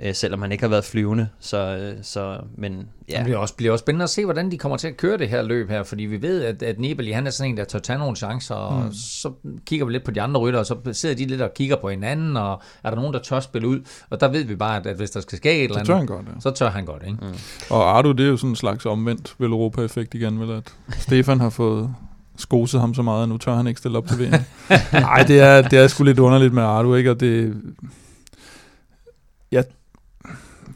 øh, 0.00 0.14
selvom 0.14 0.42
han 0.42 0.52
ikke 0.52 0.64
har 0.64 0.68
været 0.68 0.84
flyvende. 0.84 1.28
Så, 1.40 1.76
øh, 1.76 1.94
så, 2.02 2.38
men, 2.56 2.88
ja. 3.08 3.16
Det 3.16 3.24
bliver 3.24 3.38
også, 3.38 3.54
bliver 3.54 3.72
også 3.72 3.82
spændende 3.82 4.02
at 4.02 4.10
se, 4.10 4.24
hvordan 4.24 4.50
de 4.50 4.58
kommer 4.58 4.78
til 4.78 4.88
at 4.88 4.96
køre 4.96 5.18
det 5.18 5.28
her 5.28 5.42
løb 5.42 5.70
her, 5.70 5.82
fordi 5.82 6.02
vi 6.02 6.22
ved, 6.22 6.42
at, 6.42 6.62
at 6.62 6.78
Nibali 6.78 7.10
han 7.10 7.26
er 7.26 7.30
sådan 7.30 7.50
en, 7.50 7.56
der 7.56 7.64
tør 7.64 7.78
tage 7.78 7.98
nogle 7.98 8.16
chancer, 8.16 8.54
og 8.54 8.84
mm. 8.84 8.92
så 8.92 9.32
kigger 9.66 9.86
vi 9.86 9.92
lidt 9.92 10.04
på 10.04 10.10
de 10.10 10.22
andre 10.22 10.40
rytter, 10.40 10.60
og 10.60 10.66
så 10.66 10.76
sidder 10.92 11.14
de 11.14 11.24
lidt 11.24 11.40
og 11.40 11.54
kigger 11.54 11.76
på 11.76 11.88
hinanden, 11.88 12.36
og 12.36 12.62
er 12.84 12.90
der 12.90 12.96
nogen, 12.96 13.12
der 13.12 13.20
tør 13.20 13.40
spille 13.40 13.68
ud, 13.68 13.80
og 14.10 14.20
der 14.20 14.28
ved 14.28 14.44
vi 14.44 14.56
bare, 14.56 14.76
at, 14.76 14.86
at 14.86 14.96
hvis 14.96 15.10
der 15.10 15.20
skal 15.20 15.38
ske 15.38 15.52
et 15.52 15.64
eller 15.64 15.76
andet, 15.76 15.86
så 15.86 15.92
tør 15.92 15.98
han 15.98 16.06
godt, 16.06 16.26
ja. 16.26 16.40
så 16.40 16.50
tør 16.50 16.70
han 16.70 16.84
godt. 16.84 17.02
Ikke? 17.06 17.18
Mm. 17.22 17.34
Og 17.70 17.98
Ardu, 17.98 18.12
det 18.12 18.26
er 18.26 18.30
jo 18.30 18.36
sådan 18.36 18.50
en 18.50 18.56
slags 18.56 18.86
omvendt 18.86 19.34
vel 19.38 19.50
Europa-effekt 19.50 20.14
igen, 20.14 20.40
vel, 20.40 20.50
at 20.50 20.74
Stefan 20.98 21.40
har 21.40 21.50
fået 21.50 21.94
skoset 22.36 22.80
ham 22.80 22.94
så 22.94 23.02
meget, 23.02 23.22
at 23.22 23.28
nu 23.28 23.38
tør 23.38 23.54
han 23.54 23.66
ikke 23.66 23.78
stille 23.78 23.98
op 23.98 24.06
til 24.06 24.18
VM. 24.18 24.32
Nej, 24.92 25.22
det 25.22 25.40
er, 25.40 25.62
det 25.62 25.78
er 25.78 25.86
sgu 25.88 26.04
lidt 26.04 26.18
underligt 26.18 26.54
med 26.54 26.62
Ardu, 26.62 26.94
ikke? 26.94 27.10
Og 27.10 27.20
det, 27.20 27.56
jeg 29.52 29.64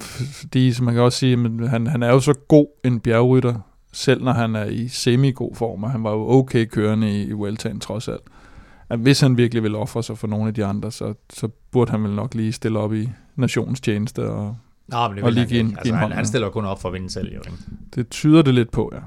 fordi, 0.03 0.73
som 0.73 0.85
man 0.85 0.95
kan 0.95 1.03
også 1.03 1.19
sige, 1.19 1.37
men 1.37 1.69
han, 1.69 1.87
han 1.87 2.03
er 2.03 2.09
jo 2.09 2.21
så 2.21 2.35
god 2.49 2.67
en 2.85 3.01
bjergrytter, 3.01 3.55
selv 3.93 4.25
når 4.25 4.33
han 4.33 4.57
er 4.57 4.65
i 4.65 4.89
semi-god 4.89 5.55
form, 5.55 5.85
og 5.85 5.91
han 5.91 6.05
var 6.05 6.11
jo 6.11 6.31
okay 6.31 6.65
kørende 6.65 7.21
i, 7.21 7.23
i 7.23 7.33
Vueltaen 7.33 7.81
trods 7.81 8.09
alt. 8.09 8.23
At 8.89 8.99
hvis 8.99 9.21
han 9.21 9.37
virkelig 9.37 9.63
vil 9.63 9.75
ofre 9.75 10.03
sig 10.03 10.19
for 10.19 10.27
nogle 10.27 10.49
af 10.49 10.55
de 10.55 10.65
andre, 10.65 10.91
så, 10.91 11.15
så 11.31 11.49
burde 11.71 11.91
han 11.91 12.03
vel 12.03 12.13
nok 12.13 12.35
lige 12.35 12.53
stille 12.53 12.79
op 12.79 12.95
i 12.95 13.09
nationens 13.37 13.81
tjeneste 13.81 14.31
og, 14.31 14.57
Nå, 14.89 15.09
men 15.09 15.17
det 15.17 15.25
og 15.25 15.33
lige 15.33 15.47
give 15.47 15.61
en, 15.61 15.77
altså, 15.79 15.95
han, 15.95 16.13
han 16.13 16.27
stiller 16.27 16.49
kun 16.49 16.65
op 16.65 16.81
for 16.81 16.89
at 16.89 16.95
vinde 16.95 17.11
selv. 17.11 17.33
Jo, 17.35 17.39
ikke? 17.39 17.59
Det 17.95 18.09
tyder 18.11 18.43
det 18.43 18.55
lidt 18.55 18.71
på, 18.71 18.91
ja. 18.95 19.01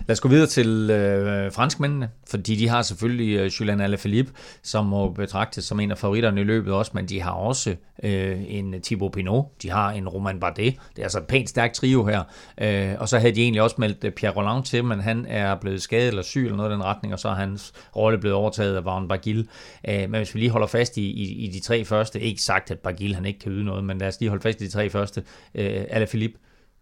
Lad 0.00 0.14
os 0.14 0.20
gå 0.20 0.28
videre 0.28 0.46
til 0.46 0.90
øh, 0.90 1.52
franskmændene, 1.52 2.10
fordi 2.30 2.56
de 2.56 2.68
har 2.68 2.82
selvfølgelig 2.82 3.36
øh, 3.36 3.46
Julian 3.46 3.80
Alaphilippe, 3.80 4.32
som 4.62 4.86
må 4.86 5.10
betragtes 5.10 5.64
som 5.64 5.80
en 5.80 5.90
af 5.90 5.98
favoritterne 5.98 6.40
i 6.40 6.44
løbet 6.44 6.72
også, 6.72 6.90
men 6.94 7.06
de 7.06 7.22
har 7.22 7.30
også 7.30 7.76
øh, 8.02 8.36
en 8.46 8.74
Thibaut 8.82 9.12
Pinot, 9.12 9.62
de 9.62 9.70
har 9.70 9.90
en 9.90 10.08
Roman 10.08 10.40
Bardet, 10.40 10.74
det 10.90 10.98
er 10.98 11.02
altså 11.02 11.18
et 11.18 11.24
pænt 11.24 11.48
stærkt 11.48 11.74
trio 11.74 12.04
her, 12.04 12.22
øh, 12.60 12.94
og 12.98 13.08
så 13.08 13.18
havde 13.18 13.34
de 13.34 13.42
egentlig 13.42 13.62
også 13.62 13.76
meldt 13.78 14.04
øh, 14.04 14.12
Pierre 14.12 14.34
Roland 14.36 14.64
til, 14.64 14.84
men 14.84 15.00
han 15.00 15.26
er 15.28 15.54
blevet 15.54 15.82
skadet 15.82 16.08
eller 16.08 16.22
syg 16.22 16.44
eller 16.44 16.56
noget 16.56 16.70
i 16.70 16.72
den 16.72 16.84
retning, 16.84 17.14
og 17.14 17.20
så 17.20 17.28
er 17.28 17.34
hans 17.34 17.72
rolle 17.96 18.18
blevet 18.18 18.36
overtaget 18.36 18.76
af 18.76 18.84
Vaughn 18.84 19.08
Bargil. 19.08 19.48
Øh, 19.88 19.98
men 19.98 20.14
hvis 20.14 20.34
vi 20.34 20.40
lige 20.40 20.50
holder 20.50 20.66
fast 20.66 20.96
i, 20.96 21.10
i, 21.10 21.44
i 21.44 21.50
de 21.52 21.60
tre 21.60 21.84
første, 21.84 22.20
ikke 22.20 22.42
sagt, 22.42 22.70
at 22.70 22.78
Bargil 22.78 23.14
han 23.14 23.24
ikke 23.24 23.38
kan 23.38 23.52
yde 23.52 23.64
noget, 23.64 23.84
men 23.84 23.98
lad 23.98 24.08
os 24.08 24.20
lige 24.20 24.28
holde 24.28 24.42
fast 24.42 24.60
i 24.60 24.64
de 24.64 24.70
tre 24.70 24.90
første, 24.90 25.22
øh, 25.54 25.84
Alaphilippe, 25.90 26.38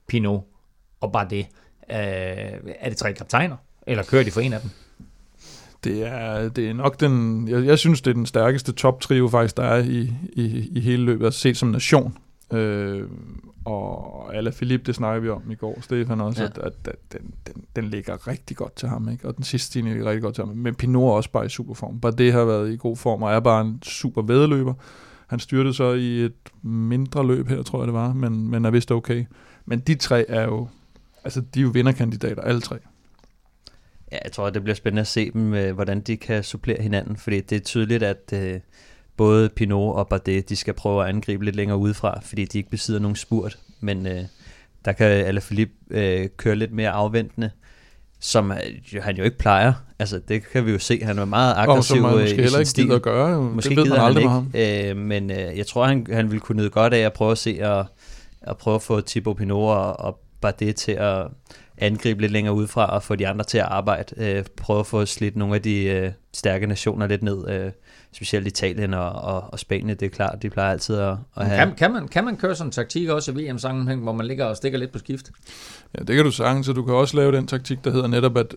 Pinot 0.09 0.43
og 1.01 1.13
Bardet, 1.13 1.47
Øh, 1.91 1.97
er 2.81 2.89
det 2.89 2.97
tre 2.97 3.13
kaptajner, 3.13 3.57
eller 3.87 4.05
kører 4.05 4.25
de 4.25 4.31
for 4.31 4.41
en 4.41 4.53
af 4.53 4.61
dem? 4.61 4.71
Det 5.85 6.07
er, 6.07 6.49
det 6.49 6.69
er 6.69 6.73
nok 6.73 7.01
den, 7.01 7.49
jeg, 7.49 7.65
jeg 7.65 7.79
synes, 7.79 8.01
det 8.01 8.11
er 8.11 8.15
den 8.15 8.27
stærkeste 8.27 8.73
top-trio 8.73 9.29
faktisk, 9.29 9.57
der 9.57 9.63
er 9.63 9.83
i, 9.83 10.13
i, 10.33 10.69
i 10.73 10.81
hele 10.81 11.05
løbet, 11.05 11.25
altså 11.25 11.41
set 11.41 11.57
som 11.57 11.69
nation. 11.69 12.19
Øh, 12.53 13.03
og 13.65 14.35
Ala 14.35 14.51
Philippe, 14.51 14.87
det 14.87 14.95
snakker 14.95 15.21
vi 15.21 15.29
om 15.29 15.51
i 15.51 15.55
går, 15.55 15.79
Stefan 15.81 16.21
også, 16.21 16.43
ja. 16.43 16.49
at, 16.49 16.59
at, 16.59 16.73
at 16.85 17.13
den, 17.13 17.35
den, 17.47 17.65
den 17.77 17.85
ligger 17.85 18.29
rigtig 18.29 18.57
godt 18.57 18.77
til 18.77 18.89
ham, 18.89 19.09
ikke? 19.09 19.29
og 19.29 19.37
den 19.37 19.45
sidste 19.45 19.67
stigning 19.67 19.95
ligger 19.95 20.11
rigtig 20.11 20.23
godt 20.23 20.35
til 20.35 20.45
ham. 20.45 20.57
Men 20.57 20.75
Pinot 20.75 21.03
er 21.03 21.13
også 21.13 21.31
bare 21.31 21.47
i 21.47 21.49
super 21.49 21.75
form. 21.75 22.01
Bare 22.01 22.13
det 22.13 22.33
har 22.33 22.45
været 22.45 22.73
i 22.73 22.77
god 22.77 22.97
form, 22.97 23.23
og 23.23 23.33
er 23.33 23.41
bare 23.41 23.61
en 23.61 23.83
super 23.83 24.23
vedløber. 24.23 24.75
Han 25.27 25.39
styrte 25.39 25.75
så 25.75 25.93
i 25.93 26.21
et 26.21 26.33
mindre 26.63 27.27
løb 27.27 27.49
her, 27.49 27.63
tror 27.63 27.79
jeg 27.81 27.87
det 27.87 27.95
var, 27.95 28.13
men, 28.13 28.51
men 28.51 28.65
er 28.65 28.71
vist 28.71 28.93
okay. 28.93 29.25
Men 29.67 29.81
de 29.81 29.95
tre 29.95 30.31
er 30.31 30.45
jo 30.45 30.69
Altså, 31.25 31.41
de 31.41 31.61
er 31.61 31.63
jo 31.63 31.69
vinderkandidater, 31.69 32.43
alle 32.43 32.61
tre. 32.61 32.77
Ja, 34.13 34.19
jeg 34.25 34.33
tror, 34.33 34.51
det 34.51 34.63
bliver 34.63 34.75
spændende 34.77 35.01
at 35.01 35.07
se 35.07 35.31
dem, 35.31 35.55
øh, 35.55 35.75
hvordan 35.75 36.01
de 36.01 36.17
kan 36.17 36.45
supplere 36.45 36.83
hinanden, 36.83 37.17
fordi 37.17 37.41
det 37.41 37.57
er 37.57 37.61
tydeligt, 37.61 38.03
at 38.03 38.33
øh, 38.33 38.61
både 39.17 39.49
Pinot 39.49 39.97
og 39.97 40.09
Bardet, 40.09 40.49
de 40.49 40.57
skal 40.57 40.75
prøve 40.75 41.03
at 41.03 41.09
angribe 41.09 41.45
lidt 41.45 41.57
længere 41.57 41.79
udefra, 41.79 42.21
fordi 42.23 42.45
de 42.45 42.59
ikke 42.59 42.71
besidder 42.71 43.01
nogen 43.01 43.17
spurt, 43.17 43.59
men 43.81 44.07
øh, 44.07 44.25
der 44.85 44.93
kan 44.93 45.07
Alaphilippe 45.07 45.75
øh, 45.91 46.29
køre 46.37 46.57
lidt 46.57 46.73
mere 46.73 46.91
afventende, 46.91 47.51
som 48.21 48.53
han 49.03 49.17
jo 49.17 49.25
ikke 49.25 49.39
plejer. 49.39 49.73
Altså, 49.99 50.21
det 50.29 50.51
kan 50.53 50.67
vi 50.67 50.73
jo 50.73 50.79
se. 50.79 51.01
Han 51.03 51.19
er 51.19 51.25
meget 51.25 51.55
aggressiv 51.57 51.79
og 51.79 51.85
som 51.85 51.99
man 51.99 52.21
måske 52.21 52.43
heller 52.43 52.59
ikke 52.59 52.73
gider 52.75 52.97
at 52.97 53.03
gøre. 53.03 53.43
Måske 53.43 53.69
det 53.69 53.77
ved 53.77 53.89
man 53.89 54.01
aldrig 54.01 54.31
han 54.31 54.51
ikke, 54.55 54.91
øh, 54.91 54.97
men 54.97 55.31
øh, 55.31 55.59
jeg 55.59 55.67
tror, 55.67 55.87
han, 55.87 56.07
han 56.13 56.31
vil 56.31 56.41
kunne 56.41 56.59
nyde 56.63 56.71
godt 56.71 56.95
af 56.95 56.99
at 56.99 57.13
prøve 57.13 57.33
at 57.33 57.39
se 57.39 57.59
og, 57.63 57.87
at 58.41 58.57
prøve 58.57 58.75
at 58.75 58.83
få 58.83 59.01
Thibaut 59.01 59.37
Pinot 59.37 59.77
og, 59.77 60.01
og 60.01 60.24
bare 60.45 60.53
det 60.59 60.77
til 60.77 60.93
at 60.93 61.27
angribe 61.79 62.21
lidt 62.21 62.33
længere 62.33 62.55
udefra 62.55 62.87
og 62.87 63.03
få 63.03 63.17
de 63.17 63.29
andre 63.29 63.45
til 63.45 63.59
at 63.59 63.65
arbejde. 63.65 64.15
Øh, 64.17 64.45
prøve 64.57 64.81
at 64.81 64.87
få 64.87 65.07
slidt 65.07 65.37
nogle 65.37 65.55
af 65.55 65.63
de 65.63 65.85
øh, 65.85 66.11
stærke 66.33 66.67
nationer 66.67 67.07
lidt 67.07 67.23
ned. 67.23 67.49
Øh, 67.49 67.71
specielt 68.13 68.47
Italien 68.47 68.95
og, 68.95 69.13
og, 69.13 69.45
og 69.53 69.59
Spanien, 69.59 69.89
det 69.89 70.03
er 70.03 70.11
klart, 70.11 70.43
de 70.43 70.51
plejer 70.51 70.73
altid 70.73 70.97
at, 70.97 71.17
at 71.37 71.47
have... 71.47 71.59
Kan, 71.59 71.75
kan, 71.77 71.93
man, 71.93 72.09
kan 72.09 72.25
man 72.25 72.37
køre 72.37 72.55
sådan 72.55 72.69
en 72.69 72.73
taktik 72.73 73.09
også 73.09 73.33
i 73.33 73.35
VM-sammenhæng, 73.35 74.03
hvor 74.03 74.13
man 74.13 74.27
ligger 74.27 74.45
og 74.45 74.57
stikker 74.57 74.79
lidt 74.79 74.93
på 74.93 74.99
skift? 74.99 75.31
Ja, 75.99 76.05
det 76.05 76.17
kan 76.17 76.25
du 76.25 76.31
sagtens, 76.31 76.67
så 76.67 76.73
du 76.73 76.85
kan 76.85 76.95
også 76.95 77.17
lave 77.17 77.33
den 77.33 77.47
taktik, 77.47 77.85
der 77.85 77.91
hedder 77.91 78.07
netop, 78.07 78.37
at 78.37 78.55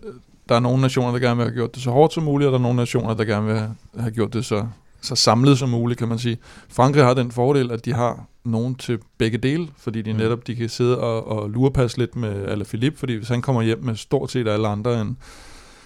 der 0.48 0.54
er 0.54 0.60
nogle 0.60 0.80
nationer, 0.80 1.12
der 1.12 1.18
gerne 1.18 1.36
vil 1.36 1.44
have 1.44 1.54
gjort 1.54 1.74
det 1.74 1.82
så 1.82 1.90
hårdt 1.90 2.12
som 2.12 2.22
muligt, 2.22 2.46
og 2.46 2.52
der 2.52 2.58
er 2.58 2.62
nogle 2.62 2.76
nationer, 2.76 3.14
der 3.14 3.24
gerne 3.24 3.46
vil 3.46 3.62
have 4.00 4.12
gjort 4.12 4.32
det 4.32 4.44
så 4.44 4.66
så 5.00 5.16
samlet 5.16 5.58
som 5.58 5.68
muligt, 5.68 5.98
kan 5.98 6.08
man 6.08 6.18
sige. 6.18 6.38
Frankrig 6.68 7.04
har 7.04 7.14
den 7.14 7.30
fordel, 7.30 7.70
at 7.70 7.84
de 7.84 7.92
har 7.92 8.24
nogen 8.44 8.74
til 8.74 8.98
begge 9.18 9.38
dele, 9.38 9.68
fordi 9.76 10.02
de 10.02 10.12
Mm. 10.12 10.18
netop 10.18 10.46
de 10.46 10.56
kan 10.56 10.68
sidde 10.68 10.98
og, 10.98 11.26
og 11.28 11.50
lurepasse 11.50 11.98
lidt 11.98 12.16
med 12.16 12.46
Alaphilippe, 12.46 12.98
fordi 12.98 13.14
hvis 13.14 13.28
han 13.28 13.42
kommer 13.42 13.62
hjem 13.62 13.84
med 13.84 13.94
stort 13.96 14.30
set 14.30 14.48
alle 14.48 14.68
andre 14.68 15.00
end 15.00 15.16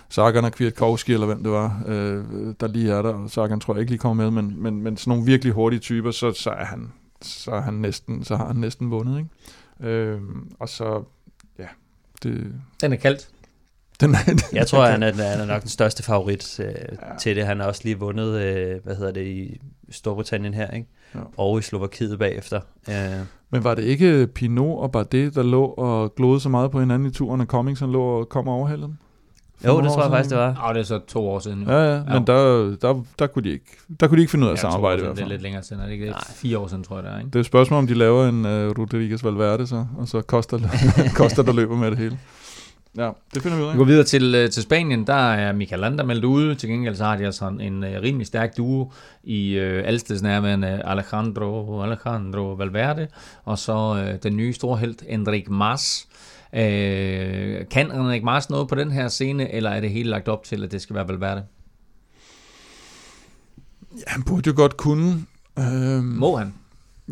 Sagan 0.08 0.44
og 0.44 0.52
Kwiatkowski, 0.52 1.12
eller 1.12 1.26
hvem 1.26 1.42
det 1.42 1.52
var, 1.52 1.82
øh, 1.86 2.24
der 2.60 2.66
lige 2.66 2.92
er 2.92 3.02
der, 3.02 3.14
og 3.14 3.30
Sagan 3.30 3.60
tror 3.60 3.74
jeg 3.74 3.80
ikke 3.80 3.90
lige 3.92 3.98
kommer 3.98 4.24
med, 4.30 4.42
men, 4.42 4.62
men, 4.62 4.82
men 4.82 4.96
sådan 4.96 5.10
nogle 5.10 5.24
virkelig 5.26 5.52
hurtige 5.54 5.80
typer, 5.80 6.10
så, 6.10 6.32
så 6.32 6.50
er 6.50 6.64
han 6.64 6.92
så 7.22 7.50
er 7.50 7.60
han 7.60 7.74
næsten, 7.74 8.24
så 8.24 8.36
har 8.36 8.46
han 8.46 8.56
næsten 8.56 8.90
vundet, 8.90 9.18
ikke? 9.18 9.92
Øh, 9.94 10.20
og 10.58 10.68
så, 10.68 11.02
ja, 11.58 11.66
det, 12.22 12.52
Den 12.80 12.92
er 12.92 12.96
kaldt. 12.96 13.28
Den, 14.00 14.16
Jeg 14.52 14.66
tror, 14.66 14.86
han 14.86 15.02
er, 15.02 15.12
han 15.12 15.40
er 15.40 15.46
nok 15.46 15.60
den 15.62 15.68
største 15.70 16.02
favorit 16.02 16.60
øh, 16.60 16.66
Ja. 16.66 16.72
ja. 16.72 17.18
til 17.20 17.36
det. 17.36 17.46
Han 17.46 17.60
har 17.60 17.66
også 17.66 17.80
lige 17.84 17.98
vundet, 17.98 18.40
øh, 18.42 18.74
hvad 18.84 18.96
hedder 18.96 19.12
det, 19.12 19.26
i 19.26 19.60
Storbritannien 19.90 20.54
her, 20.54 20.70
ikke? 20.70 20.88
Ja. 21.14 21.20
Og 21.36 21.58
i 21.58 21.62
Slovakiet 21.62 22.18
bagefter. 22.18 22.60
Øh, 22.88 22.94
Men 23.50 23.64
var 23.64 23.74
det 23.74 23.82
ikke 23.82 24.26
Pinot 24.26 24.78
og 24.82 24.92
Bardet, 24.92 25.34
der 25.34 25.42
lå 25.42 25.64
og 25.64 26.14
glodede 26.16 26.40
så 26.40 26.48
meget 26.48 26.70
på 26.70 26.80
hinanden 26.80 27.08
i 27.08 27.12
turen, 27.12 27.40
og 27.40 27.46
Cummings 27.46 27.80
han 27.80 27.92
lå 27.92 28.02
og 28.02 28.28
kom 28.28 28.48
og 28.48 28.54
overhalede 28.54 28.86
dem? 28.86 28.96
Jo, 29.66 29.80
det 29.80 29.90
tror 29.90 30.02
jeg 30.02 30.10
faktisk, 30.10 30.30
det 30.30 30.38
var. 30.38 30.54
Og 30.62 30.74
det 30.74 30.80
er 30.80 30.84
så 30.84 31.00
to 31.08 31.28
år 31.28 31.38
siden. 31.38 31.62
Ja, 31.68 31.94
ja, 31.94 32.02
men 32.04 32.26
der, 32.26 32.76
der, 32.82 33.02
der, 33.18 33.26
kunne 33.26 33.44
de 33.44 33.50
ikke, 33.50 33.64
der 34.00 34.06
kunne 34.08 34.16
de 34.16 34.22
ikke 34.22 34.30
finde 34.30 34.44
ud 34.44 34.48
af 34.48 34.52
at 34.52 34.58
Ja, 34.58 34.60
samarbejde 34.60 34.96
i 34.96 34.98
siden. 34.98 35.06
hvert 35.06 35.16
Det 35.16 35.22
er 35.22 35.24
fald. 35.24 35.32
lidt 35.32 35.42
længere 35.42 35.62
siden, 35.62 35.82
er 35.82 35.86
det 35.86 35.92
ikke? 35.92 36.04
Det 36.04 36.10
er 36.10 36.14
Nej. 36.14 36.24
fire 36.34 36.58
år 36.58 36.66
siden, 36.66 36.84
tror 36.84 36.96
jeg, 36.96 37.04
det 37.04 37.12
er, 37.12 37.18
ikke? 37.18 37.28
Det 37.28 37.34
er 37.36 37.40
et 37.40 37.46
spørgsmål, 37.46 37.78
om 37.78 37.86
de 37.86 37.94
laver 37.94 38.28
en 38.28 38.44
uh, 38.44 38.50
Rodriguez 38.78 39.24
Valverde, 39.24 39.66
så, 39.66 39.86
og 39.98 40.08
så 40.08 40.20
koster, 40.22 40.58
koster 41.14 41.42
der 41.48 41.52
løber 41.52 41.76
med 41.76 41.90
det 41.90 41.98
hele. 41.98 42.18
Ja, 42.96 43.10
det 43.34 43.42
finder 43.42 43.56
vi 43.56 43.62
ud 43.62 43.68
af. 43.68 43.74
Vi 43.74 43.78
går 43.78 43.84
videre 43.84 44.04
til, 44.04 44.34
øh, 44.34 44.50
til 44.50 44.62
Spanien. 44.62 45.06
Der 45.06 45.32
er 45.32 45.52
Michael 45.52 45.80
Landa 45.80 46.02
meldt 46.02 46.24
ude. 46.24 46.54
Til 46.54 46.68
gengæld 46.68 46.94
så 46.94 47.04
har 47.04 47.16
de 47.16 47.24
altså 47.24 47.48
en, 47.48 47.60
en 47.60 47.84
øh, 47.84 48.02
rimelig 48.02 48.26
stærk 48.26 48.56
duo 48.56 48.92
i 49.24 49.52
øh, 49.52 49.82
alstedsnærværende 49.86 50.82
Alejandro, 50.84 51.82
Alejandro 51.82 52.52
Valverde. 52.52 53.08
Og 53.44 53.58
så 53.58 54.04
øh, 54.06 54.18
den 54.22 54.36
nye 54.36 54.52
store 54.52 54.78
held, 54.78 54.94
Enric 55.08 55.48
Mas. 55.48 56.08
Øh, 56.54 57.68
kan 57.70 57.90
Enric 57.90 58.22
Mas 58.22 58.50
noget 58.50 58.68
på 58.68 58.74
den 58.74 58.90
her 58.90 59.08
scene, 59.08 59.52
eller 59.52 59.70
er 59.70 59.80
det 59.80 59.90
hele 59.90 60.10
lagt 60.10 60.28
op 60.28 60.44
til, 60.44 60.64
at 60.64 60.72
det 60.72 60.82
skal 60.82 60.96
være 60.96 61.08
Valverde? 61.08 61.44
Ja, 63.96 64.02
han 64.06 64.22
burde 64.22 64.50
jo 64.50 64.54
godt 64.56 64.76
kunne. 64.76 65.26
Øhm, 65.58 66.04
Må 66.04 66.36
han? 66.36 66.54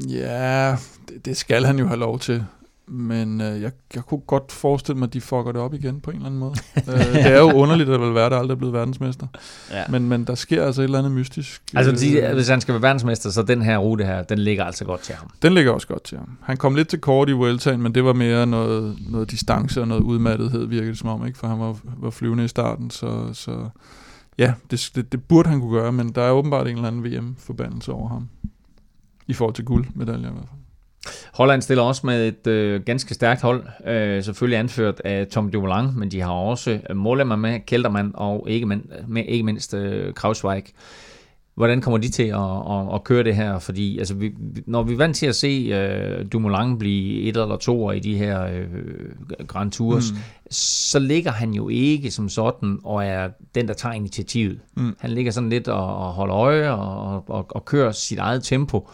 Ja, 0.09 0.77
det, 1.09 1.25
det 1.25 1.37
skal 1.37 1.65
han 1.65 1.79
jo 1.79 1.87
have 1.87 1.99
lov 1.99 2.19
til. 2.19 2.45
Men 2.93 3.41
øh, 3.41 3.63
jeg, 3.63 3.73
jeg 3.95 4.03
kunne 4.03 4.21
godt 4.21 4.53
forestille 4.53 4.99
mig, 4.99 5.07
at 5.07 5.13
de 5.13 5.21
fucker 5.21 5.53
det 5.53 5.61
op 5.61 5.75
igen 5.75 6.01
på 6.01 6.11
en 6.11 6.17
eller 6.17 6.27
anden 6.27 6.41
måde. 6.41 6.55
øh, 6.89 7.15
det 7.15 7.27
er 7.27 7.39
jo 7.39 7.53
underligt, 7.53 7.89
at 7.91 8.01
Valverde 8.01 8.37
aldrig 8.37 8.55
er 8.55 8.59
blevet 8.59 8.75
verdensmester. 8.75 9.27
Ja. 9.71 9.83
Men, 9.89 10.09
men 10.09 10.25
der 10.25 10.35
sker 10.35 10.67
altså 10.67 10.83
et 10.83 10.85
eller 10.85 10.99
andet 10.99 11.13
mystisk. 11.13 11.63
Altså, 11.75 11.93
de, 11.93 12.21
Øh, 12.21 12.35
hvis 12.35 12.49
han 12.49 12.61
skal 12.61 12.73
være 12.75 12.83
verdensmester, 12.83 13.31
så 13.31 13.43
den 13.43 13.63
her 13.63 13.79
rute 13.79 14.05
her, 14.05 14.23
den 14.23 14.39
ligger 14.39 14.65
altså 14.65 14.85
godt 14.85 15.01
til 15.01 15.15
ham. 15.15 15.31
Den 15.43 15.55
ligger 15.55 15.73
også 15.73 15.87
godt 15.87 16.05
til 16.05 16.19
ham. 16.19 16.39
Han 16.43 16.57
kom 16.57 16.75
lidt 16.75 16.89
til 16.89 17.01
kort 17.01 17.29
i 17.29 17.33
Vueltaen, 17.33 17.83
men 17.83 17.95
det 17.95 18.05
var 18.05 18.13
mere 18.13 18.47
noget, 18.47 18.99
noget 19.09 19.31
distance 19.31 19.81
og 19.81 19.89
noget 19.89 20.03
udmattethed, 20.03 20.67
virkede 20.67 20.91
det 20.91 20.99
som 20.99 21.09
om, 21.09 21.27
ikke? 21.27 21.39
for 21.39 21.47
han 21.47 21.61
var, 21.61 21.77
var 21.97 22.11
flyvende 22.11 22.45
i 22.45 22.49
starten. 22.49 22.91
Så, 22.91 23.31
så 23.33 23.69
ja, 24.39 24.53
det, 24.71 24.91
det, 24.95 25.13
det 25.13 25.25
burde 25.25 25.49
han 25.49 25.61
kunne 25.61 25.73
gøre, 25.73 25.93
men 25.93 26.09
der 26.09 26.23
er 26.23 26.31
åbenbart 26.31 26.67
en 26.67 26.75
eller 26.75 26.89
anden 26.89 27.05
VM-forbandelse 27.05 27.93
over 27.93 28.09
ham. 28.09 28.29
I 29.27 29.33
forhold 29.33 29.55
til 29.55 29.65
guldmedaljer 29.65 30.29
i 30.29 30.33
hvert 30.33 30.49
fald. 30.49 30.60
Holland 31.35 31.63
stiller 31.63 31.85
også 31.85 32.07
med 32.07 32.29
et 32.29 32.47
øh, 32.47 32.83
ganske 32.83 33.15
stærkt 33.15 33.43
hold, 33.43 33.65
øh, 33.87 34.23
selvfølgelig 34.25 34.59
anført 34.59 35.01
af 35.05 35.27
Tom 35.27 35.51
Dumoulin, 35.51 35.99
men 35.99 36.11
de 36.11 36.21
har 36.21 36.31
også 36.33 36.81
øh, 36.91 36.97
Mollema 36.97 37.37
med, 37.37 37.61
Keltermann 37.67 38.11
og 38.15 38.47
ikke, 38.51 38.67
men, 38.67 38.83
med, 39.09 39.25
ikke 39.29 39.45
mindst 39.45 39.75
øh, 39.75 40.15
Krausweig. 40.15 40.65
Hvordan 41.55 41.81
kommer 41.81 41.99
de 41.99 42.09
til 42.09 42.23
at, 42.23 42.41
at, 42.71 42.95
at 42.95 43.05
køre 43.05 43.25
det 43.25 43.37
her? 43.37 43.59
Fordi 43.59 43.99
altså, 43.99 44.15
vi, 44.15 44.29
vi- 44.41 44.63
når 44.67 44.83
vi 44.83 44.93
er 44.93 44.97
vant 44.97 45.17
til 45.17 45.27
at 45.27 45.35
se 45.35 45.71
øh, 45.73 46.27
Dumoulin 46.33 46.79
blive 46.79 47.23
et 47.23 47.37
eller 47.37 47.57
to 47.57 47.91
i 47.91 47.99
de 48.01 48.17
her 48.17 48.47
øh, 48.47 48.67
Grand 49.47 49.73
Tours, 49.73 50.13
mm. 50.13 50.19
så 50.51 50.99
ligger 50.99 51.31
han 51.33 51.55
jo 51.55 51.69
ikke 51.69 52.11
som 52.11 52.29
sådan 52.29 52.79
og 52.85 53.05
er 53.05 53.29
den, 53.55 53.69
der 53.69 53.75
tager 53.75 53.93
initiativet. 53.93 54.61
Mm. 54.77 54.97
Han 54.99 55.11
ligger 55.11 55.33
sådan 55.33 55.51
lidt 55.51 55.69
og, 55.69 55.97
og 55.97 56.13
holder 56.13 56.37
øje 56.37 56.71
og, 56.71 57.25
og, 57.31 57.47
og 57.49 57.65
kører 57.65 57.93
sit 57.93 58.19
eget 58.19 58.43
tempo. 58.45 58.89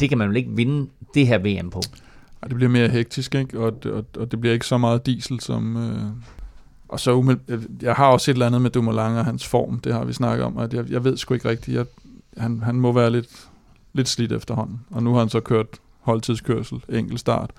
Det 0.00 0.08
kan 0.08 0.18
man 0.18 0.28
vel 0.28 0.36
ikke 0.36 0.50
vinde 0.50 0.88
det 1.14 1.26
her 1.26 1.38
VM 1.38 1.70
på. 1.70 1.80
Ej, 2.42 2.48
det 2.48 2.56
bliver 2.56 2.70
mere 2.70 2.88
hektisk, 2.88 3.34
ikke? 3.34 3.58
Og, 3.60 3.72
og, 3.84 4.04
og 4.18 4.30
det 4.30 4.40
bliver 4.40 4.52
ikke 4.54 4.66
så 4.66 4.78
meget 4.78 5.06
diesel 5.06 5.40
som... 5.40 5.76
Øh... 5.76 6.02
Og 6.88 7.00
så 7.00 7.12
umiddelbart, 7.14 7.58
øh, 7.58 7.64
jeg- 7.82 7.94
har 7.94 8.06
også 8.06 8.30
et 8.30 8.34
eller 8.34 8.46
andet 8.46 8.62
med 8.62 8.70
Dumoulin 8.70 8.98
og 9.00 9.24
hans 9.24 9.46
form, 9.46 9.80
det 9.80 9.92
har 9.92 10.04
vi 10.04 10.12
snakket 10.12 10.44
om, 10.44 10.58
at 10.58 10.74
jeg, 10.74 10.90
jeg 10.90 11.04
ved 11.04 11.16
sgu 11.16 11.34
ikke 11.34 11.48
rigtigt, 11.48 11.76
jeg, 11.76 11.86
han, 12.36 12.62
han 12.62 12.74
må 12.74 12.92
være 12.92 13.10
lidt, 13.10 13.28
lidt 13.92 14.08
slidt 14.08 14.32
efterhånden. 14.32 14.80
Og 14.90 15.02
nu 15.02 15.12
har 15.12 15.18
han 15.18 15.28
så 15.28 15.40
kørt 15.40 15.66
holdtidskørsel, 16.00 16.82
enkelt 16.88 17.20
start. 17.20 17.50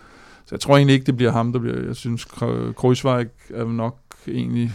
Så 0.46 0.56
jeg 0.56 0.60
tror 0.60 0.78
egentlig 0.78 0.94
ikke, 0.94 1.06
det 1.06 1.18
bliver 1.18 1.32
ham, 1.32 1.52
der 1.54 1.60
bliver... 1.60 1.82
Jeg 1.86 1.96
synes, 1.96 2.26
Kreuzweig 2.78 3.28
er 3.54 3.66
nok 3.66 3.98
egentlig 4.28 4.74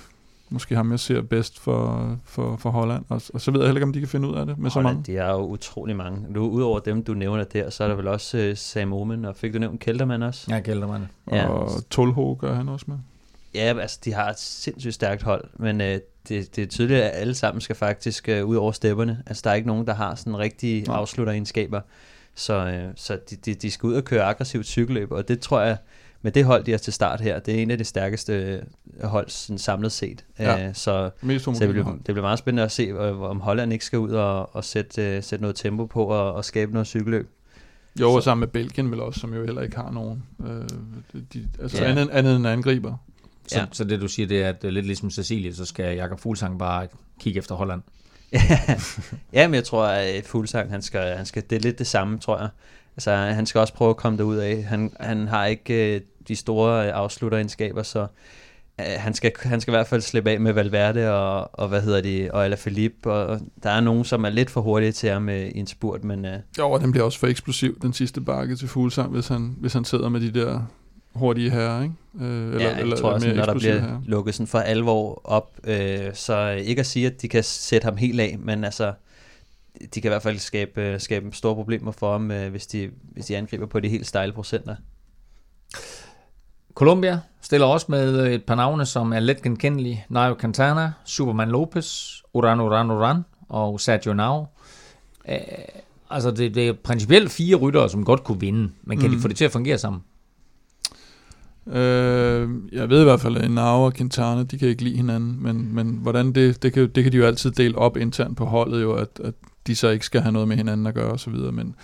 måske 0.53 0.77
ham, 0.77 0.91
jeg 0.91 1.01
ser 1.01 1.23
bedst 1.23 1.61
for, 1.61 2.17
for, 2.25 2.57
for 2.57 2.71
Holland. 2.71 3.05
Og, 3.09 3.23
og 3.35 3.41
så 3.41 3.51
ved 3.51 3.61
jeg 3.61 3.69
heller 3.69 3.79
ikke, 3.79 3.87
om 3.87 3.93
de 3.93 3.99
kan 3.99 4.09
finde 4.09 4.29
ud 4.29 4.35
af 4.35 4.47
det 4.47 4.59
med 4.59 4.71
så 4.71 4.75
Holland, 4.75 4.97
mange. 4.97 5.13
de 5.13 5.19
er 5.19 5.31
jo 5.31 5.47
utrolig 5.47 5.97
mange. 5.97 6.27
Nu, 6.29 6.49
udover 6.49 6.79
dem, 6.79 7.05
du 7.05 7.15
nævner 7.15 7.45
der, 7.45 7.71
så 7.71 7.85
er 7.85 7.89
der 7.89 7.95
vel 7.95 8.09
også 8.09 8.49
uh, 8.51 8.57
Sam 8.57 8.93
Omen, 8.93 9.25
og 9.25 9.37
fik 9.37 9.55
du 9.55 9.59
nævnt 9.59 9.81
Keltermann 9.81 10.23
også? 10.23 10.55
Ja, 10.55 10.61
Keltermann. 10.61 11.09
Ja. 11.31 11.49
Og 11.49 11.71
Tolho 11.91 12.37
gør 12.41 12.55
han 12.55 12.69
også 12.69 12.85
med. 12.89 12.97
Ja, 13.55 13.75
altså 13.81 13.99
de 14.05 14.13
har 14.13 14.31
et 14.31 14.39
sindssygt 14.39 14.95
stærkt 14.95 15.23
hold, 15.23 15.45
men 15.57 15.81
øh, 15.81 15.99
det, 16.29 16.57
det 16.57 16.59
er 16.59 16.67
tydeligt, 16.67 17.01
at 17.01 17.11
alle 17.15 17.35
sammen 17.35 17.61
skal 17.61 17.77
faktisk 17.77 18.29
øh, 18.29 18.45
ud 18.45 18.57
over 18.57 18.73
stepperne. 18.73 19.23
Altså 19.27 19.41
der 19.45 19.51
er 19.51 19.55
ikke 19.55 19.69
nogen, 19.69 19.87
der 19.87 19.95
har 19.95 20.15
sådan 20.15 20.39
rigtige 20.39 20.91
afslutteregenskaber. 20.91 21.81
Så, 22.35 22.67
øh, 22.67 22.93
så 22.97 23.19
de, 23.31 23.37
de, 23.37 23.55
de 23.55 23.71
skal 23.71 23.87
ud 23.87 23.95
og 23.95 24.05
køre 24.05 24.23
aggressivt 24.23 24.67
cykelløb, 24.67 25.13
og 25.13 25.29
det 25.29 25.41
tror 25.41 25.61
jeg, 25.61 25.77
med 26.23 26.33
det 26.33 26.45
hold, 26.45 26.65
de 26.65 26.71
har 26.71 26.79
til 26.79 26.93
start 26.93 27.21
her, 27.21 27.39
det 27.39 27.55
er 27.59 27.63
en 27.63 27.71
af 27.71 27.79
de 27.79 27.85
stærkeste 27.85 28.33
øh, 28.33 29.09
hold 29.09 29.29
sådan 29.29 29.59
samlet 29.59 29.93
set. 29.93 30.25
Ja. 30.39 30.69
Øh, 30.69 30.75
så 30.75 31.11
Mest 31.23 31.45
så 31.45 31.51
det 31.61 31.69
bliver, 31.69 31.85
det 31.93 32.05
bliver 32.05 32.21
meget 32.23 32.39
spændende 32.39 32.63
at 32.63 32.73
se, 32.73 32.83
øh, 32.83 33.21
om 33.21 33.41
Holland 33.41 33.73
ikke 33.73 33.85
skal 33.85 33.99
ud 33.99 34.11
og, 34.11 34.57
og 34.57 34.65
sætte, 34.65 35.03
øh, 35.17 35.23
sætte 35.23 35.43
noget 35.43 35.57
tempo 35.57 35.87
på 35.87 36.05
og, 36.05 36.35
og 36.35 36.45
skabe 36.45 36.73
noget 36.73 36.87
cykelløb. 36.87 37.29
Jo, 38.01 38.13
og 38.13 38.23
Så- 38.23 38.25
sammen 38.25 38.41
med 38.41 38.49
Belgien 38.49 38.91
vel 38.91 39.01
også, 39.01 39.21
som 39.21 39.35
jo 39.35 39.45
heller 39.45 39.63
ikke 39.63 39.77
har 39.77 39.91
nogen. 39.91 40.23
Øh, 40.47 40.69
de, 41.35 41.49
altså 41.63 41.83
Ja. 41.85 41.91
andet, 41.91 42.11
andet 42.11 42.37
end 42.37 42.47
angriber. 42.47 42.95
Så, 43.47 43.59
ja. 43.59 43.67
Så 43.73 43.85
det 43.85 44.01
du 44.01 44.09
siger, 44.09 44.27
det 44.29 44.43
er, 44.43 44.49
at 44.49 44.73
lidt 44.73 44.87
ligesom 44.87 45.11
Cecilie, 45.11 45.55
så 45.55 45.65
skal 45.65 45.95
Jakob 45.97 46.21
Fuglsang 46.21 46.59
bare 46.59 46.87
kigge 47.21 47.39
efter 47.39 47.55
Holland. 47.55 47.83
ja, 49.33 49.49
men 49.49 49.55
jeg 49.55 49.65
tror, 49.65 49.85
at 49.87 50.25
Fuglsang, 50.27 50.71
han 50.71 50.83
skal, 50.83 51.17
han 51.17 51.27
skal, 51.27 51.43
det 51.51 51.57
er 51.57 51.61
lidt 51.61 51.79
det 51.79 51.87
samme, 51.87 52.19
tror 52.19 52.39
jeg. 52.39 52.49
Altså, 52.97 53.15
han 53.15 53.47
skal 53.47 53.59
også 53.59 53.75
prøve 53.75 53.91
at 53.91 53.97
komme 53.97 54.19
derud 54.19 54.37
af. 54.37 54.63
Han, 54.65 54.93
han 55.01 55.29
har 55.29 55.47
ikke 55.47 55.95
øh, 55.97 56.01
de 56.29 56.37
store 56.37 56.87
øh, 56.87 56.93
afslutteregenskaber, 56.95 57.83
så 57.83 58.07
øh, 58.81 58.87
han, 58.99 59.15
skal, 59.15 59.33
han 59.43 59.61
skal 59.61 59.73
i 59.73 59.77
hvert 59.77 59.87
fald 59.87 60.01
slippe 60.01 60.31
af 60.31 60.41
med 60.41 60.53
Valverde 60.53 61.13
og, 61.13 61.51
og 61.53 61.69
hvad 61.69 61.83
hedder 61.83 62.01
det, 62.01 62.31
og 62.31 62.45
Alaphilippe, 62.45 63.13
og 63.13 63.41
der 63.63 63.71
er 63.71 63.81
nogen, 63.81 64.05
som 64.05 64.25
er 64.25 64.31
lidt 64.31 64.51
for 64.51 64.61
hurtige 64.61 64.93
til 64.93 65.11
ham 65.11 65.29
øh, 65.29 65.49
i 65.49 65.59
en 65.59 65.67
spurt, 65.67 66.05
men 66.05 66.25
øh, 66.25 66.39
Jo, 66.59 66.71
og 66.71 66.81
den 66.81 66.91
bliver 66.91 67.05
også 67.05 67.19
for 67.19 67.27
eksplosiv, 67.27 67.79
den 67.83 67.93
sidste 67.93 68.21
bakke 68.21 68.57
til 68.57 68.69
Fuglsang, 68.69 69.11
hvis 69.13 69.29
han, 69.29 69.57
hvis 69.61 69.73
han 69.73 69.85
sidder 69.85 70.09
med 70.09 70.21
de 70.21 70.41
der 70.41 70.67
hurtige 71.15 71.51
herrer, 71.51 71.83
ikke? 71.83 71.95
Øh, 72.21 72.55
eller, 72.55 72.61
ja, 72.61 72.89
jeg 72.89 72.99
tror 72.99 73.13
også, 73.13 73.35
når 73.35 73.45
der 73.45 73.55
bliver 73.55 74.01
lukket 74.07 74.35
sådan 74.35 74.47
for 74.47 74.59
alvor 74.59 75.21
op, 75.25 75.61
øh, 75.65 76.15
så 76.15 76.49
ikke 76.49 76.81
at 76.81 76.87
sige, 76.87 77.07
at 77.07 77.23
de 77.23 77.29
kan 77.29 77.43
sætte 77.45 77.85
ham 77.85 77.97
helt 77.97 78.21
af, 78.21 78.37
men 78.39 78.65
altså, 78.65 78.93
de 79.95 80.01
kan 80.01 80.09
i 80.09 80.13
hvert 80.13 80.23
fald 80.23 80.39
skabe, 80.39 80.97
skabe 80.99 81.33
store 81.33 81.55
problemer 81.55 81.93
for 81.93 82.13
ham, 82.13 82.31
øh, 82.31 82.51
hvis, 82.51 82.67
de, 82.67 82.91
hvis 83.13 83.27
de 83.27 83.37
angriber 83.37 83.67
på 83.67 83.81
de 83.81 83.89
helt 83.89 84.07
stejle 84.07 84.33
procenter. 84.33 84.77
Colombia 86.75 87.21
stiller 87.41 87.67
også 87.67 87.87
med 87.89 88.35
et 88.35 88.45
par 88.45 88.55
navne, 88.55 88.87
som 88.87 89.13
er 89.13 89.21
let 89.21 89.43
genkendelige. 89.43 90.05
Nairo 90.09 90.35
Quintana, 90.41 90.93
Superman 91.05 91.49
Lopez, 91.49 92.13
Uran 92.33 92.61
Uran 92.61 92.91
Uran 92.91 93.25
og 93.49 93.81
Sergio 93.81 94.15
Nau. 94.15 94.47
Øh, 95.29 95.37
altså, 96.11 96.31
det, 96.31 96.55
det 96.55 96.69
er 96.69 96.73
principielt 96.73 97.31
fire 97.31 97.57
ryttere, 97.57 97.89
som 97.89 98.05
godt 98.05 98.25
kunne 98.25 98.41
vinde, 98.41 98.71
men 98.83 98.99
kan 98.99 99.11
mm. 99.11 99.17
de 99.17 99.23
få 99.23 99.29
det 99.29 99.37
til 99.37 99.45
at 99.45 99.53
fungere 99.53 99.79
sammen? 99.79 100.03
Øh, 101.67 102.49
jeg 102.73 102.89
ved 102.89 103.01
i 103.01 103.05
hvert 103.05 103.21
fald, 103.21 103.37
at 103.37 103.51
Nau 103.51 103.85
og 103.85 103.95
Quintana, 103.95 104.43
de 104.43 104.59
kan 104.59 104.69
ikke 104.69 104.85
lide 104.85 104.97
hinanden, 104.97 105.43
men, 105.43 105.75
men 105.75 105.99
hvordan 106.03 106.33
det, 106.33 106.63
det, 106.63 106.73
kan, 106.73 106.91
det 106.95 107.03
kan 107.03 107.13
de 107.13 107.17
jo 107.17 107.27
altid 107.27 107.51
dele 107.51 107.79
op 107.79 107.97
internt 107.97 108.37
på 108.37 108.45
holdet, 108.45 108.83
jo, 108.83 108.93
at, 108.93 109.21
at 109.25 109.35
de 109.67 109.77
så 109.77 109.89
ikke 109.89 110.07
skal 110.07 110.21
have 110.21 110.33
noget 110.33 110.49
med 110.49 110.57
hinanden 110.57 110.87
at 110.87 110.95
gøre 110.95 111.13
osv., 111.13 111.35
men 111.35 111.75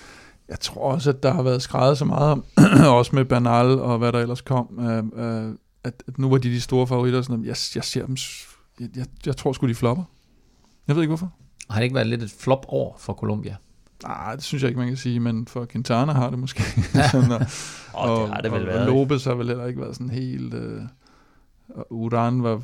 jeg 0.49 0.61
tror 0.61 0.93
også, 0.93 1.11
at 1.11 1.23
der 1.23 1.33
har 1.33 1.43
været 1.43 1.63
skrevet 1.63 1.99
så 1.99 2.05
meget 2.05 2.33
om, 2.33 2.45
også 2.99 3.11
med 3.15 3.25
Bernal 3.25 3.67
og 3.67 3.99
hvad 3.99 4.13
der 4.13 4.19
ellers 4.19 4.41
kom, 4.41 4.79
øh, 4.81 5.05
øh, 5.47 5.55
at, 5.85 6.03
at 6.09 6.19
nu 6.19 6.31
var 6.31 6.39
de 6.39 6.49
de 6.49 6.61
store 6.61 6.87
favoritter, 6.87 7.23
sådan, 7.23 7.45
jeg, 7.45 7.57
jeg 7.75 7.85
ser 7.85 8.07
dem, 8.07 8.17
jeg, 8.81 8.89
jeg, 8.97 9.07
jeg 9.27 9.37
tror 9.37 9.53
sgu, 9.53 9.69
de 9.69 9.75
flopper. 9.75 10.05
Jeg 10.89 10.97
ved 10.97 11.03
ikke 11.03 11.11
hvorfor. 11.11 11.33
Har 11.71 11.77
det 11.77 11.85
ikke 11.85 11.95
været 11.95 12.07
lidt 12.07 12.23
et 12.23 12.31
flop 12.31 12.67
år 12.69 12.97
for 12.99 13.13
Colombia? 13.13 13.57
Nej, 14.03 14.35
det 14.35 14.45
synes 14.45 14.63
jeg 14.63 14.69
ikke, 14.69 14.79
man 14.79 14.89
kan 14.89 14.97
sige, 14.97 15.21
men 15.21 15.47
for 15.47 15.67
Quintana 15.67 16.13
har 16.13 16.31
det 16.31 16.39
måske. 16.39 16.63
sådan, 17.13 17.33
og, 17.33 17.41
Og, 17.93 18.21
det 18.21 18.35
har 18.35 18.41
det 18.41 18.53
vel 18.53 18.61
og, 18.61 18.67
været. 18.67 18.81
Og? 18.81 18.87
Lopez 18.87 19.25
har 19.25 19.35
vel 19.35 19.47
heller 19.47 19.67
ikke 19.67 19.81
været 19.81 19.95
sådan 19.95 20.11
helt... 20.11 20.55
Øh, 20.55 20.83
og 21.69 21.87
Uran 21.91 22.43
var, 22.43 22.63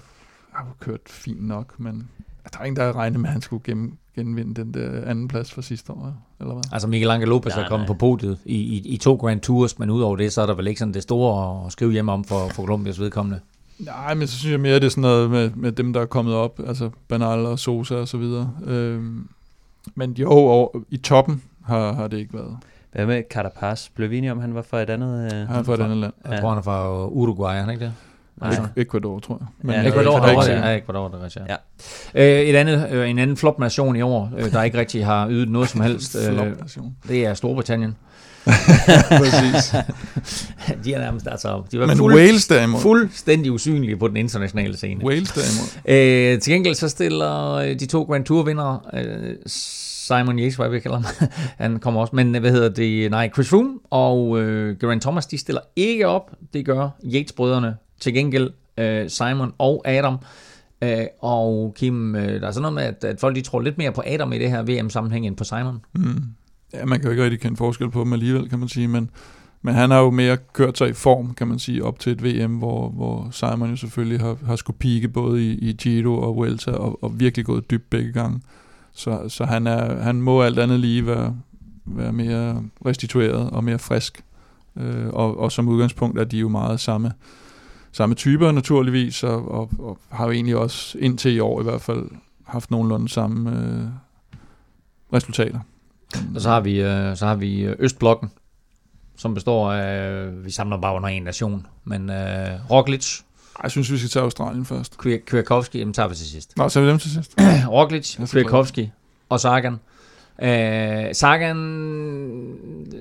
har 0.52 0.76
kørt 0.80 1.00
fint 1.06 1.46
nok, 1.46 1.80
men... 1.80 2.08
Der 2.52 2.58
er 2.60 2.64
ingen, 2.64 2.76
der 2.76 2.96
regnet 2.96 3.20
med, 3.20 3.28
at 3.28 3.32
han 3.32 3.42
skulle 3.42 3.62
gennem, 3.64 3.98
genvinde 4.16 4.54
den 4.54 4.74
der 4.74 5.04
anden 5.06 5.28
plads 5.28 5.52
fra 5.52 5.62
sidste 5.62 5.92
år, 5.92 6.12
eller 6.40 6.54
hvad? 6.54 6.62
Altså 6.72 6.88
Miguel 6.88 7.10
Angel 7.10 7.28
Lopez 7.28 7.56
Nej, 7.56 7.64
er 7.64 7.68
kommet 7.68 7.88
nej. 7.88 7.96
på 7.96 7.98
podiet 7.98 8.38
i, 8.44 8.56
i, 8.56 8.88
i 8.88 8.96
to 8.96 9.14
Grand 9.14 9.40
Tours, 9.40 9.78
men 9.78 9.90
udover 9.90 10.16
det, 10.16 10.32
så 10.32 10.42
er 10.42 10.46
der 10.46 10.54
vel 10.54 10.66
ikke 10.66 10.78
sådan 10.78 10.94
det 10.94 11.02
store 11.02 11.66
at 11.66 11.72
skrive 11.72 11.92
hjem 11.92 12.08
om 12.08 12.24
for, 12.24 12.48
for 12.48 12.62
Colombias 12.62 13.00
vedkommende. 13.00 13.40
Nej, 13.78 14.14
men 14.14 14.26
så 14.26 14.38
synes 14.38 14.52
jeg 14.52 14.60
mere, 14.60 14.74
det 14.74 14.84
er 14.84 14.88
sådan 14.88 15.02
noget 15.02 15.30
med, 15.30 15.50
med 15.50 15.72
dem, 15.72 15.92
der 15.92 16.00
er 16.00 16.06
kommet 16.06 16.34
op, 16.34 16.60
altså 16.66 16.90
Banal 17.08 17.46
og 17.46 17.58
Sosa 17.58 17.94
og 17.94 18.08
så 18.08 18.18
videre. 18.18 18.50
Øhm, 18.64 19.28
men 19.94 20.12
jo, 20.12 20.30
og 20.30 20.84
i 20.90 20.96
toppen 20.96 21.42
har, 21.64 21.92
har 21.92 22.08
det 22.08 22.18
ikke 22.18 22.34
været. 22.34 22.56
Hvad 22.92 23.06
med 23.06 23.22
Carapaz? 23.30 23.88
Blev 23.94 24.10
vi 24.10 24.18
enige 24.18 24.32
om, 24.32 24.40
han 24.40 24.54
var 24.54 24.62
fra 24.62 24.82
et 24.82 24.90
andet... 24.90 25.32
Øh... 25.32 25.48
Han 25.48 25.56
er 25.56 25.62
fra 25.62 25.74
et 25.74 25.80
andet 25.80 25.96
land. 25.96 26.12
Jeg 26.28 26.40
tror, 26.40 26.48
han 26.48 26.58
er 26.58 26.62
fra 26.62 27.06
Uruguay, 27.06 27.54
han 27.54 27.70
ikke 27.70 27.84
det? 27.84 27.92
Altså, 28.42 28.62
Ecuador, 28.76 29.18
tror 29.18 29.38
jeg. 29.40 29.70
Ja, 29.74 29.80
jeg 29.80 29.88
Ecuador, 29.88 30.18
der 30.18 30.26
ham. 30.26 30.64
Ja, 30.64 30.76
Ecuador, 30.76 31.08
det 31.08 31.20
er 31.20 31.24
rigtigt. 31.24 31.44
Ja. 31.48 31.56
Ja. 32.14 32.40
Øh, 32.40 32.48
et 32.48 32.56
andet, 32.56 32.88
øh, 32.90 33.10
en 33.10 33.18
anden 33.18 33.36
flop-nation 33.36 33.96
i 33.96 34.02
år, 34.02 34.32
øh, 34.38 34.52
der 34.52 34.62
ikke 34.62 34.78
rigtig 34.78 35.06
har 35.06 35.28
ydet 35.30 35.48
noget 35.48 35.68
som 35.68 35.80
helst, 35.80 36.16
øh, 36.30 36.38
det 37.08 37.26
er 37.26 37.34
Storbritannien. 37.34 37.96
Præcis. 39.18 39.74
de 40.84 40.94
er 40.94 40.98
nærmest, 40.98 41.26
altså, 41.30 41.62
de 41.72 41.80
var 41.80 41.86
Men 41.86 41.96
fuld, 41.96 42.14
Wales 42.14 42.46
derimod. 42.46 42.80
fuldstændig 42.80 43.52
usynlige 43.52 43.96
på 43.96 44.08
den 44.08 44.16
internationale 44.16 44.76
scene. 44.76 45.04
Wales 45.04 45.32
derimod. 45.32 45.68
Øh, 46.34 46.40
til 46.40 46.52
gengæld 46.52 46.74
så 46.74 46.88
stiller 46.88 47.58
de 47.80 47.86
to 47.86 48.02
Grand 48.02 48.24
Tour 48.24 48.42
vindere, 48.42 48.80
øh, 48.94 49.36
Simon 49.46 50.38
Yates, 50.38 50.56
hvad 50.56 50.68
vi 50.68 50.80
kalder 50.80 51.00
ham, 51.00 51.28
han 51.58 51.78
kommer 51.78 52.00
også, 52.00 52.16
men 52.16 52.38
hvad 52.38 52.50
hedder 52.50 52.68
det, 52.68 53.10
nej, 53.10 53.30
Chris 53.34 53.48
Froome 53.48 53.78
og 53.90 54.40
øh, 54.40 54.76
Geraint 54.80 55.02
Thomas, 55.02 55.26
de 55.26 55.38
stiller 55.38 55.60
ikke 55.76 56.06
op, 56.06 56.30
det 56.52 56.66
gør 56.66 56.88
Yates-brødrene, 57.04 57.74
til 58.00 58.14
gengæld 58.14 58.50
øh, 58.78 59.10
Simon 59.10 59.52
og 59.58 59.82
Adam, 59.84 60.16
øh, 60.82 61.06
og 61.20 61.74
Kim, 61.76 62.16
øh, 62.16 62.40
der 62.40 62.46
er 62.46 62.50
sådan 62.50 62.62
noget 62.62 62.74
med, 62.74 62.82
at, 62.82 63.04
at 63.04 63.20
folk 63.20 63.36
de 63.36 63.40
tror 63.40 63.60
lidt 63.60 63.78
mere 63.78 63.92
på 63.92 64.02
Adam 64.06 64.32
i 64.32 64.38
det 64.38 64.50
her 64.50 64.62
VM-sammenhæng 64.62 65.26
end 65.26 65.36
på 65.36 65.44
Simon. 65.44 65.80
Mm. 65.94 66.22
Ja, 66.72 66.84
man 66.84 66.98
kan 66.98 67.04
jo 67.04 67.10
ikke 67.10 67.24
rigtig 67.24 67.40
kende 67.40 67.56
forskel 67.56 67.90
på 67.90 68.00
dem 68.00 68.12
alligevel, 68.12 68.48
kan 68.48 68.58
man 68.58 68.68
sige, 68.68 68.88
men, 68.88 69.10
men 69.62 69.74
han 69.74 69.90
har 69.90 69.98
jo 69.98 70.10
mere 70.10 70.36
kørt 70.52 70.78
sig 70.78 70.88
i 70.88 70.92
form, 70.92 71.34
kan 71.34 71.48
man 71.48 71.58
sige, 71.58 71.84
op 71.84 71.98
til 71.98 72.12
et 72.12 72.24
VM, 72.24 72.56
hvor, 72.56 72.88
hvor 72.88 73.28
Simon 73.30 73.70
jo 73.70 73.76
selvfølgelig 73.76 74.20
har, 74.20 74.36
har 74.46 74.56
skulle 74.56 74.78
pike 74.78 75.08
både 75.08 75.44
i, 75.44 75.58
i 75.58 75.72
Giro 75.72 76.18
og 76.18 76.36
Vuelta, 76.36 76.70
og, 76.70 77.04
og 77.04 77.20
virkelig 77.20 77.46
gået 77.46 77.70
dybt 77.70 77.90
begge 77.90 78.12
gange. 78.12 78.40
Så, 78.92 79.28
så 79.28 79.44
han, 79.44 79.66
er, 79.66 80.02
han 80.02 80.22
må 80.22 80.42
alt 80.42 80.58
andet 80.58 80.80
lige 80.80 81.06
være, 81.06 81.36
være 81.84 82.12
mere 82.12 82.62
restitueret 82.86 83.50
og 83.50 83.64
mere 83.64 83.78
frisk. 83.78 84.24
Øh, 84.76 85.06
og, 85.06 85.38
og 85.38 85.52
som 85.52 85.68
udgangspunkt 85.68 86.18
er 86.18 86.24
de 86.24 86.38
jo 86.38 86.48
meget 86.48 86.80
samme, 86.80 87.12
samme 87.94 88.14
typer 88.14 88.52
naturligvis, 88.52 89.22
og, 89.22 89.50
og, 89.50 89.70
og 89.78 89.98
har 90.10 90.24
jo 90.24 90.30
egentlig 90.30 90.56
også 90.56 90.98
indtil 90.98 91.34
i 91.34 91.40
år 91.40 91.60
i 91.60 91.64
hvert 91.64 91.80
fald 91.82 92.10
haft 92.46 92.70
nogenlunde 92.70 93.08
samme 93.08 93.50
øh, 93.50 93.86
resultater. 95.12 95.58
Og 96.34 96.40
så 96.40 96.48
har 96.48 96.60
vi, 96.60 96.80
øh, 96.82 97.16
så 97.16 97.26
har 97.26 97.34
vi 97.34 97.60
øh, 97.60 97.76
Østblokken, 97.78 98.30
som 99.16 99.34
består 99.34 99.72
af, 99.72 100.28
vi 100.44 100.50
samler 100.50 100.80
bare 100.80 100.96
under 100.96 101.08
en 101.08 101.22
nation, 101.22 101.66
men 101.84 102.10
øh, 102.10 102.70
Roglic, 102.70 103.20
Jeg 103.62 103.70
synes, 103.70 103.92
vi 103.92 103.98
skal 103.98 104.10
tage 104.10 104.22
Australien 104.22 104.64
først. 104.64 104.92
Kwiat- 105.06 105.24
Kwiatkowski, 105.26 105.78
jamen 105.78 105.94
tager 105.94 106.08
vi 106.08 106.14
til 106.14 106.26
sidst. 106.26 106.56
Nå, 106.56 106.68
så 106.68 106.80
er 106.80 106.84
vi 106.84 106.90
dem 106.90 106.98
til 106.98 107.10
sidst. 107.10 107.34
Roglic. 107.68 108.16
Kwiatkowski 108.30 108.90
og 109.28 109.40
Sagan. 109.40 109.80
Øh, 110.42 111.04
Sagan, 111.14 111.56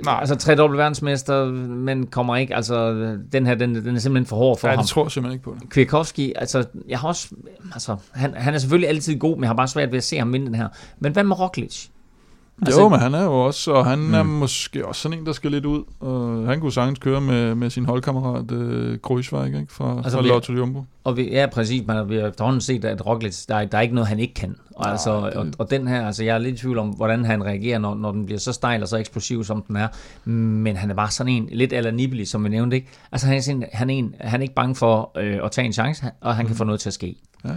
Nej. 0.06 0.18
altså 0.20 0.36
tredobbelt 0.36 0.78
verdensmester, 0.78 1.46
men 1.66 2.08
kommer 2.08 2.36
ikke, 2.36 2.56
altså 2.56 2.94
den 3.32 3.46
her, 3.46 3.56
den, 3.56 3.76
den 3.76 3.96
er 3.96 4.00
simpelthen 4.00 4.26
for 4.26 4.36
hård 4.36 4.60
for 4.60 4.68
Ja, 4.68 4.74
ham. 4.76 4.84
det 4.84 4.90
tror 4.90 5.08
simpelthen 5.08 5.34
ikke 5.36 5.44
på 5.44 5.56
det. 5.62 5.70
Kwiatkowski, 5.70 6.34
altså 6.36 6.66
jeg 6.88 7.00
har 7.00 7.08
også, 7.08 7.30
altså 7.74 7.96
han, 8.12 8.34
han 8.34 8.54
er 8.54 8.58
selvfølgelig 8.58 8.90
altid 8.90 9.20
god, 9.20 9.36
men 9.36 9.44
jeg 9.44 9.50
har 9.50 9.56
bare 9.56 9.68
svært 9.68 9.92
ved 9.92 9.98
at 9.98 10.04
se 10.04 10.18
ham 10.18 10.34
vinde 10.34 10.46
den 10.46 10.56
her. 10.56 10.68
Men 11.00 11.12
hvad 11.12 11.24
med 11.24 11.40
Roglic? 11.40 11.88
Altså, 12.62 12.82
jo, 12.82 12.90
men 12.90 13.00
han 13.00 13.14
er 13.14 13.24
jo 13.24 13.32
også, 13.46 13.72
og 13.72 13.86
han 13.86 14.00
mm. 14.00 14.14
er 14.14 14.24
Mm. 14.24 14.30
måske 14.30 14.88
også 14.88 15.02
sådan 15.02 15.18
en, 15.20 15.26
der 15.26 15.32
skal 15.34 15.52
lidt 15.52 15.66
ud. 15.66 15.84
Og 16.00 16.48
han 16.48 16.60
kunne 16.60 16.72
sagtens 16.72 17.00
køre 17.00 17.22
med, 17.22 17.56
med 17.56 17.70
sin 17.70 17.86
holdkammerat 17.86 18.52
uh, 18.52 18.98
Kreuzweig, 19.04 19.46
ikke? 19.48 19.74
Fra, 19.74 19.98
Altså, 19.98 20.18
fra 20.18 20.26
Lotto 20.28 20.54
Jumbo. 20.54 20.84
Og 21.04 21.18
vi, 21.18 21.30
ja, 21.32 21.46
præcis, 21.54 21.88
man 21.88 21.96
har, 21.96 22.04
vi 22.04 22.16
har 22.16 22.28
efterhånden 22.28 22.62
set, 22.62 22.86
at 22.86 23.06
Roglic, 23.06 23.46
der, 23.46 23.56
er- 23.56 23.66
der 23.66 23.78
er 23.78 23.82
ikke 23.82 23.96
noget, 23.96 24.08
han 24.08 24.20
ikke 24.20 24.34
kan. 24.34 24.56
Og, 24.76 24.84
Nej, 24.84 24.92
altså, 24.92 25.26
det- 25.26 25.34
og, 25.34 25.48
og 25.58 25.70
den 25.72 25.88
her, 25.88 26.06
altså 26.08 26.24
jeg 26.24 26.34
er 26.36 26.40
lidt 26.40 26.56
i 26.56 26.58
tvivl 26.58 26.78
om, 26.78 26.90
hvordan 26.90 27.26
han 27.26 27.44
reagerer, 27.46 27.80
når, 27.80 27.96
når 27.96 28.12
den 28.12 28.26
bliver 28.26 28.40
så 28.40 28.54
stejl 28.54 28.82
og 28.82 28.88
så 28.88 28.98
eksplosiv, 28.98 29.44
som 29.44 29.62
den 29.68 29.76
er. 29.76 29.88
Men 30.30 30.76
han 30.76 30.90
er 30.90 30.96
bare 30.96 31.12
sådan 31.12 31.34
en, 31.34 31.50
lidt 31.52 31.74
eller 31.74 32.26
som 32.26 32.44
vi 32.44 32.50
nævnte, 32.50 32.76
ikke? 32.76 32.88
Altså 33.12 33.28
han 33.28 33.38
er, 33.38 33.42
sådan, 33.42 33.64
han 33.74 33.90
er, 33.90 33.94
en, 33.94 34.16
han 34.22 34.40
er 34.40 34.44
ikke 34.44 34.56
bange 34.56 34.76
for 34.76 35.12
øh, 35.18 35.40
at 35.44 35.52
tage 35.52 35.66
en 35.66 35.74
chance, 35.74 36.06
og 36.22 36.36
han 36.36 36.46
kan 36.48 36.56
få 36.56 36.64
noget 36.64 36.80
til 36.80 36.90
at 36.90 36.94
ske. 36.94 37.16
Ja, 37.46 37.50
ja. 37.50 37.56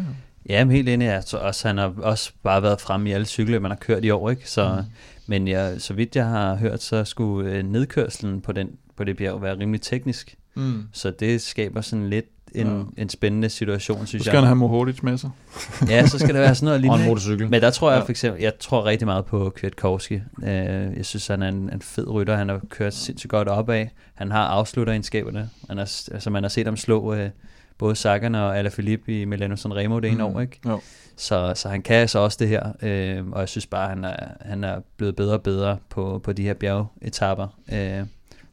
Ja, 0.48 0.64
men 0.64 0.76
helt 0.76 0.88
enig. 0.88 1.08
Altså, 1.08 1.36
også, 1.38 1.68
han 1.68 1.78
har 1.78 1.92
også 2.02 2.32
bare 2.42 2.62
været 2.62 2.80
fremme 2.80 3.08
i 3.08 3.12
alle 3.12 3.26
cykler, 3.26 3.58
man 3.60 3.70
har 3.70 3.78
kørt 3.78 4.04
i 4.04 4.10
år. 4.10 4.30
Ikke? 4.30 4.50
Så, 4.50 4.74
mm. 4.76 4.82
Men 5.26 5.48
jeg, 5.48 5.74
så 5.78 5.94
vidt 5.94 6.16
jeg 6.16 6.26
har 6.26 6.54
hørt, 6.56 6.82
så 6.82 7.04
skulle 7.04 7.50
øh, 7.52 7.62
nedkørselen 7.64 8.40
på, 8.40 8.52
den, 8.52 8.68
på 8.96 9.04
det 9.04 9.16
bjerg 9.16 9.42
være 9.42 9.58
rimelig 9.58 9.80
teknisk. 9.82 10.34
Mm. 10.54 10.82
Så 10.92 11.10
det 11.10 11.40
skaber 11.42 11.80
sådan 11.80 12.10
lidt 12.10 12.24
en, 12.54 12.66
Ja. 12.96 13.02
en 13.02 13.08
spændende 13.08 13.48
situation, 13.48 14.00
Så 14.00 14.06
synes 14.06 14.22
skal 14.22 14.30
jeg. 14.32 14.40
han 14.40 14.46
have 14.46 14.56
Mohoric 14.56 15.02
med 15.02 15.18
sig. 15.18 15.30
Ja, 15.90 16.06
så 16.06 16.18
skal 16.18 16.34
der 16.34 16.40
være 16.40 16.54
sådan 16.54 16.64
noget 16.64 16.74
Og 16.78 16.78
en 16.78 16.82
lignende. 16.82 17.08
motorcykel. 17.08 17.50
Men 17.50 17.62
der 17.62 17.70
tror 17.70 17.92
jeg 17.92 18.02
for 18.02 18.10
eksempel, 18.10 18.42
jeg 18.42 18.52
tror 18.60 18.84
rigtig 18.86 19.06
meget 19.06 19.24
på 19.24 19.52
Kwiatkowski. 19.56 20.14
Øh, 20.42 20.50
jeg 20.96 21.04
synes, 21.04 21.26
han 21.26 21.42
er 21.42 21.48
en, 21.48 21.70
en 21.72 21.82
fed 21.82 22.08
rytter. 22.10 22.36
Han 22.36 22.48
har 22.48 22.60
kørt 22.70 22.94
sindssygt 22.94 23.30
godt 23.30 23.48
opad. 23.48 23.86
Han 24.14 24.30
har 24.30 24.44
afslutteregenskaberne. 24.44 25.50
Han 25.68 25.76
har, 25.78 25.92
altså, 26.12 26.30
man 26.30 26.42
har 26.44 26.48
set 26.48 26.66
ham 26.66 26.76
slå 26.76 27.14
øh, 27.14 27.30
både 27.78 27.96
Sagan 27.96 28.34
og 28.34 28.58
Alaphilippe 28.58 29.20
i 29.20 29.24
Milano 29.24 29.56
Sanremo 29.56 29.98
det 29.98 30.10
ene 30.10 30.28
Mm. 30.28 30.34
år, 30.36 30.40
ikke? 30.40 30.60
Jo. 30.66 30.80
Så, 31.16 31.52
så 31.56 31.68
han 31.68 31.82
kan 31.82 31.96
altså 31.96 32.18
også 32.18 32.36
det 32.40 32.48
her, 32.48 32.62
øh, 32.82 33.24
og 33.32 33.40
jeg 33.40 33.48
synes 33.48 33.66
bare, 33.66 33.88
han 33.88 34.04
er, 34.04 34.16
han 34.40 34.64
er 34.64 34.76
blevet 34.96 35.16
bedre 35.16 35.34
og 35.34 35.42
bedre 35.42 35.76
på, 35.90 36.20
på 36.24 36.32
de 36.32 36.42
her 36.42 36.54
bjergetapper, 36.54 37.46
øh, 37.72 38.00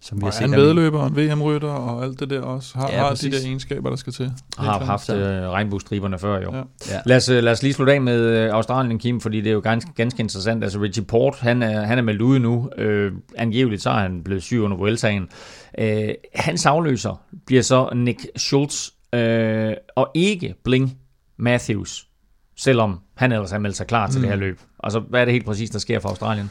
som 0.01 0.17
vi 0.17 0.21
har 0.21 0.27
Og 0.27 0.33
set 0.33 0.41
han 0.41 0.49
ham 0.49 0.59
i. 0.59 0.63
vedløber 0.63 0.99
og 0.99 1.07
en 1.07 1.15
VM-rytter 1.17 1.67
og 1.69 2.03
alt 2.03 2.19
det 2.19 2.29
der 2.29 2.41
også. 2.41 2.77
Har, 2.77 2.89
Ja, 2.91 2.97
har 2.97 3.13
de 3.15 3.31
der 3.31 3.37
egenskaber, 3.45 3.89
der 3.89 3.95
skal 3.97 4.13
til. 4.13 4.31
har 4.57 4.63
klart. 4.77 4.85
haft 4.85 5.09
øh, 5.09 5.49
regnbuestriberne 5.49 6.19
før 6.19 6.41
jo. 6.41 6.53
Ja. 6.55 6.61
Ja. 6.91 6.99
Lad 7.05 7.17
os, 7.17 7.29
øh, 7.29 7.43
lad 7.43 7.51
os 7.51 7.63
lige 7.63 7.73
slutte 7.73 7.93
af 7.93 8.01
med 8.01 8.19
øh, 8.21 8.53
Australien, 8.53 8.99
Kim, 8.99 9.21
fordi 9.21 9.41
det 9.41 9.49
er 9.49 9.53
jo 9.53 9.59
ganske, 9.63 9.91
ganske 9.95 10.19
interessant. 10.19 10.63
Altså 10.63 10.79
Richie 10.79 11.03
Port, 11.05 11.35
han 11.39 11.63
er, 11.63 11.81
han 11.81 11.97
er 11.97 12.01
meldt 12.01 12.21
ude 12.21 12.39
nu. 12.39 12.69
Øh, 12.77 13.11
angiveligt 13.37 13.81
så 13.81 13.89
er 13.89 13.99
han 13.99 14.23
blevet 14.23 14.43
syg 14.43 14.59
under 14.59 14.77
Vueltaen. 14.77 15.27
Øh, 15.77 16.09
hans 16.35 16.65
afløser 16.65 17.21
bliver 17.45 17.61
så 17.61 17.89
Nick 17.95 18.25
Schultz, 18.35 18.89
øh, 19.13 19.73
og 19.95 20.11
ikke 20.13 20.55
Bling 20.63 20.97
Matthews, 21.37 22.07
selvom 22.57 22.99
han 23.15 23.31
ellers 23.31 23.51
har 23.51 23.59
meldt 23.59 23.77
sig 23.77 23.87
klar 23.87 24.07
til 24.07 24.17
Mm. 24.19 24.21
det 24.21 24.29
her 24.29 24.37
løb. 24.37 24.59
Altså, 24.83 24.99
hvad 24.99 25.21
er 25.21 25.25
det 25.25 25.31
helt 25.31 25.45
præcis, 25.45 25.69
der 25.69 25.79
sker 25.79 25.99
for 25.99 26.09
Australien? 26.09 26.49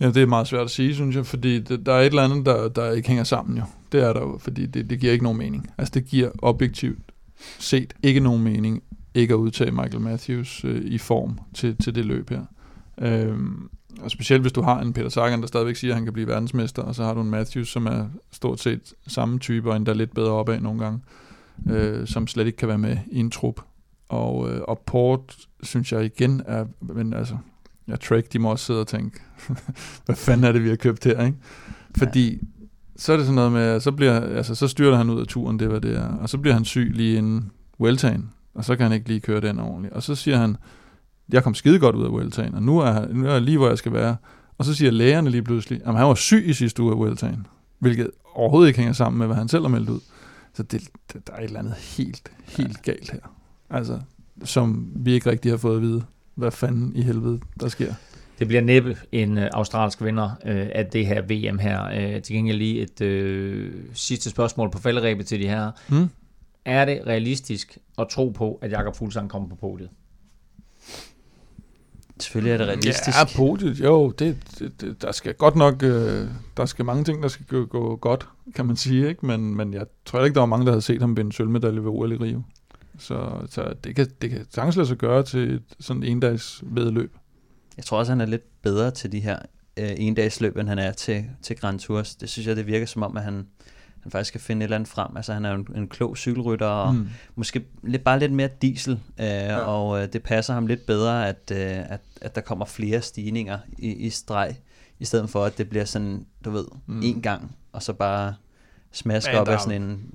Ja, 0.00 0.06
det 0.06 0.16
er 0.16 0.26
meget 0.26 0.46
svært 0.46 0.64
at 0.64 0.70
sige, 0.70 0.94
synes 0.94 1.16
jeg, 1.16 1.26
fordi 1.26 1.60
det, 1.60 1.86
der 1.86 1.92
er 1.92 2.00
et 2.00 2.06
eller 2.06 2.22
andet, 2.22 2.46
der, 2.46 2.68
der 2.68 2.92
ikke 2.92 3.08
hænger 3.08 3.24
sammen 3.24 3.56
jo. 3.58 3.62
Det 3.92 4.02
er 4.02 4.12
der 4.12 4.20
jo, 4.20 4.38
fordi 4.40 4.66
det, 4.66 4.90
det 4.90 5.00
giver 5.00 5.12
ikke 5.12 5.24
nogen 5.24 5.38
mening. 5.38 5.70
Altså 5.78 5.92
det 5.94 6.04
giver 6.04 6.30
objektivt 6.42 6.98
set 7.58 7.94
ikke 8.02 8.20
nogen 8.20 8.42
mening 8.42 8.82
ikke 9.14 9.34
at 9.34 9.38
udtage 9.38 9.70
Michael 9.70 10.00
Matthews 10.00 10.64
øh, 10.64 10.84
i 10.84 10.98
form 10.98 11.38
til, 11.54 11.76
til 11.76 11.94
det 11.94 12.04
løb 12.06 12.30
her. 12.30 12.42
Øhm, 13.00 13.68
og 14.00 14.10
specielt 14.10 14.42
hvis 14.42 14.52
du 14.52 14.62
har 14.62 14.80
en 14.80 14.92
Peter 14.92 15.08
Sagan, 15.08 15.40
der 15.40 15.46
stadigvæk 15.46 15.76
siger, 15.76 15.92
at 15.92 15.94
han 15.96 16.04
kan 16.04 16.12
blive 16.12 16.28
verdensmester, 16.28 16.82
og 16.82 16.94
så 16.94 17.04
har 17.04 17.14
du 17.14 17.20
en 17.20 17.30
Matthews, 17.30 17.68
som 17.68 17.86
er 17.86 18.06
stort 18.32 18.60
set 18.60 18.92
samme 19.06 19.38
type, 19.38 19.70
og 19.70 19.76
endda 19.76 19.92
lidt 19.92 20.14
bedre 20.14 20.30
opad 20.32 20.60
nogle 20.60 20.80
gange, 20.84 21.00
øh, 21.70 22.06
som 22.06 22.26
slet 22.26 22.46
ikke 22.46 22.56
kan 22.56 22.68
være 22.68 22.78
med 22.78 22.96
i 23.10 23.18
en 23.18 23.30
trup. 23.30 23.60
Og, 24.08 24.50
øh, 24.50 24.60
og 24.68 24.78
Port, 24.86 25.36
synes 25.62 25.92
jeg 25.92 26.04
igen 26.04 26.42
er, 26.46 26.64
men 26.80 27.14
altså, 27.14 27.36
ja, 27.88 27.96
Trek, 27.96 28.32
de 28.32 28.38
må 28.38 28.50
også 28.50 28.64
sidde 28.64 28.80
og 28.80 28.86
tænke, 28.86 29.20
hvad 30.06 30.16
fanden 30.16 30.44
er 30.44 30.52
det, 30.52 30.64
vi 30.64 30.68
har 30.68 30.76
købt 30.76 31.04
her, 31.04 31.24
ikke? 31.24 31.38
Fordi 31.96 32.32
ja. 32.32 32.38
så 32.96 33.12
er 33.12 33.16
det 33.16 33.26
sådan 33.26 33.34
noget 33.34 33.52
med, 33.52 33.80
så, 33.80 33.92
bliver, 33.92 34.20
altså, 34.20 34.54
så 34.54 34.68
styrter 34.68 34.96
han 34.96 35.10
ud 35.10 35.20
af 35.20 35.26
turen, 35.26 35.58
det 35.58 35.72
var 35.72 35.78
det 35.78 35.96
er, 35.96 36.08
og 36.08 36.28
så 36.28 36.38
bliver 36.38 36.54
han 36.54 36.64
syg 36.64 36.90
lige 36.94 37.18
inden 37.18 37.50
Vueltaen, 37.78 38.30
og 38.54 38.64
så 38.64 38.76
kan 38.76 38.82
han 38.82 38.92
ikke 38.92 39.08
lige 39.08 39.20
køre 39.20 39.40
den 39.40 39.58
ordentligt. 39.58 39.94
Og 39.94 40.02
så 40.02 40.14
siger 40.14 40.36
han, 40.36 40.56
jeg 41.32 41.44
kom 41.44 41.54
skide 41.54 41.78
godt 41.78 41.96
ud 41.96 42.04
af 42.04 42.10
Vueltaen, 42.10 42.54
og 42.54 42.62
nu 42.62 42.78
er, 42.78 43.12
nu 43.12 43.26
er 43.26 43.32
jeg 43.32 43.42
lige, 43.42 43.58
hvor 43.58 43.68
jeg 43.68 43.78
skal 43.78 43.92
være. 43.92 44.16
Og 44.58 44.64
så 44.64 44.74
siger 44.74 44.90
lægerne 44.90 45.30
lige 45.30 45.42
pludselig, 45.42 45.80
at 45.84 45.94
han 45.94 46.06
var 46.06 46.14
syg 46.14 46.44
i 46.46 46.52
sidste 46.52 46.82
uge 46.82 46.92
af 46.92 46.98
Vueltaen, 46.98 47.46
hvilket 47.78 48.10
overhovedet 48.34 48.68
ikke 48.68 48.78
hænger 48.78 48.92
sammen 48.92 49.18
med, 49.18 49.26
hvad 49.26 49.36
han 49.36 49.48
selv 49.48 49.62
har 49.62 49.68
meldt 49.68 49.88
ud. 49.88 50.00
Så 50.58 50.62
det, 50.62 50.88
det, 51.12 51.26
der 51.26 51.32
er 51.32 51.38
et 51.38 51.44
eller 51.44 51.58
andet 51.58 51.74
helt, 51.74 52.32
helt 52.46 52.82
galt 52.82 53.10
her. 53.10 53.20
Altså, 53.70 54.00
som 54.44 54.92
vi 54.96 55.12
ikke 55.12 55.30
rigtig 55.30 55.52
har 55.52 55.56
fået 55.56 55.76
at 55.76 55.82
vide, 55.82 56.04
hvad 56.34 56.50
fanden 56.50 56.96
i 56.96 57.02
helvede 57.02 57.40
der 57.60 57.68
sker. 57.68 57.94
Det 58.38 58.48
bliver 58.48 58.62
næppe 58.62 58.96
en 59.12 59.38
øh, 59.38 59.50
australsk 59.52 60.02
vinder 60.02 60.30
øh, 60.46 60.68
af 60.74 60.86
det 60.86 61.06
her 61.06 61.22
VM 61.22 61.58
her. 61.58 61.84
Øh, 61.84 62.22
til 62.22 62.36
gengæld 62.36 62.58
lige 62.58 62.80
et 62.80 63.00
øh, 63.00 63.74
sidste 63.94 64.30
spørgsmål 64.30 64.70
på 64.70 64.78
falderæbet 64.78 65.26
til 65.26 65.40
de 65.40 65.48
her. 65.48 65.70
Hmm? 65.88 66.08
Er 66.64 66.84
det 66.84 67.02
realistisk 67.06 67.78
at 67.98 68.08
tro 68.08 68.28
på, 68.28 68.58
at 68.62 68.70
Jakob 68.70 68.96
Fuglsang 68.96 69.30
kommer 69.30 69.48
på 69.48 69.54
podiet? 69.54 69.90
Selvfølgelig 72.20 72.52
er 72.52 72.56
det 72.56 72.66
realistisk. 72.66 73.18
Ja, 73.18 73.24
podiet, 73.36 73.80
jo, 73.80 74.10
det, 74.10 74.36
det, 74.58 74.80
det, 74.80 75.02
der 75.02 75.12
skal 75.12 75.34
godt 75.34 75.56
nok, 75.56 75.82
øh, 75.82 76.28
der 76.56 76.66
skal 76.66 76.84
mange 76.84 77.04
ting, 77.04 77.22
der 77.22 77.28
skal 77.28 77.46
gå, 77.46 77.64
gå 77.64 77.96
godt, 77.96 78.28
kan 78.54 78.66
man 78.66 78.76
sige, 78.76 79.08
ikke? 79.08 79.26
Men, 79.26 79.56
men 79.56 79.74
jeg 79.74 79.86
tror 80.04 80.24
ikke, 80.24 80.34
der 80.34 80.40
var 80.40 80.46
mange, 80.46 80.66
der 80.66 80.72
havde 80.72 80.82
set 80.82 81.00
ham 81.00 81.16
vinde 81.16 81.32
sølvmedalje 81.32 81.80
ved 81.80 81.90
OL 81.90 82.12
i 82.12 82.16
Rio. 82.16 82.42
Så, 82.98 83.30
så 83.50 83.74
det, 83.84 83.96
kan, 83.96 84.06
det 84.22 84.30
kan 84.30 84.46
sagtens 84.50 84.76
lade 84.76 84.88
sig 84.88 84.96
gøre 84.96 85.22
til 85.22 85.54
et 85.54 85.62
sådan 85.80 86.02
en 86.02 86.20
dags 86.20 86.62
vedløb. 86.66 87.16
Jeg 87.76 87.84
tror 87.84 87.98
også, 87.98 88.12
han 88.12 88.20
er 88.20 88.26
lidt 88.26 88.62
bedre 88.62 88.90
til 88.90 89.12
de 89.12 89.20
her 89.20 89.38
øh, 89.76 89.90
endagsløb, 89.96 90.56
end 90.56 90.68
han 90.68 90.78
er 90.78 90.92
til, 90.92 91.24
til 91.42 91.56
Grand 91.56 91.78
Tours. 91.78 92.14
Det 92.14 92.28
synes 92.28 92.48
jeg, 92.48 92.56
det 92.56 92.66
virker 92.66 92.86
som 92.86 93.02
om, 93.02 93.16
at 93.16 93.22
han, 93.22 93.46
han 94.02 94.12
faktisk 94.12 94.32
kan 94.32 94.40
finde 94.40 94.60
et 94.60 94.64
eller 94.64 94.76
andet 94.76 94.88
frem. 94.88 95.16
Altså 95.16 95.32
han 95.32 95.44
er 95.44 95.54
en, 95.54 95.68
en 95.76 95.88
klog 95.88 96.16
cykelrytter, 96.16 96.66
og 96.66 96.94
mm. 96.94 97.08
måske 97.36 97.64
lidt, 97.82 98.04
bare 98.04 98.18
lidt 98.18 98.32
mere 98.32 98.48
diesel, 98.62 98.92
øh, 99.18 99.26
ja. 99.26 99.58
og 99.58 100.02
øh, 100.02 100.12
det 100.12 100.22
passer 100.22 100.54
ham 100.54 100.66
lidt 100.66 100.86
bedre, 100.86 101.28
at, 101.28 101.52
øh, 101.52 101.92
at, 101.92 102.00
at 102.20 102.34
der 102.34 102.40
kommer 102.40 102.64
flere 102.64 103.02
stigninger 103.02 103.58
i, 103.78 103.92
i 103.92 104.10
streg, 104.10 104.56
i 104.98 105.04
stedet 105.04 105.30
for 105.30 105.44
at 105.44 105.58
det 105.58 105.68
bliver 105.68 105.84
sådan, 105.84 106.26
du 106.44 106.50
ved, 106.50 106.64
mm. 106.86 107.00
en 107.02 107.22
gang, 107.22 107.56
og 107.72 107.82
så 107.82 107.92
bare 107.92 108.34
smaske 108.92 109.40
op 109.40 109.48
af 109.48 109.60
sådan 109.60 109.82
en... 109.82 110.10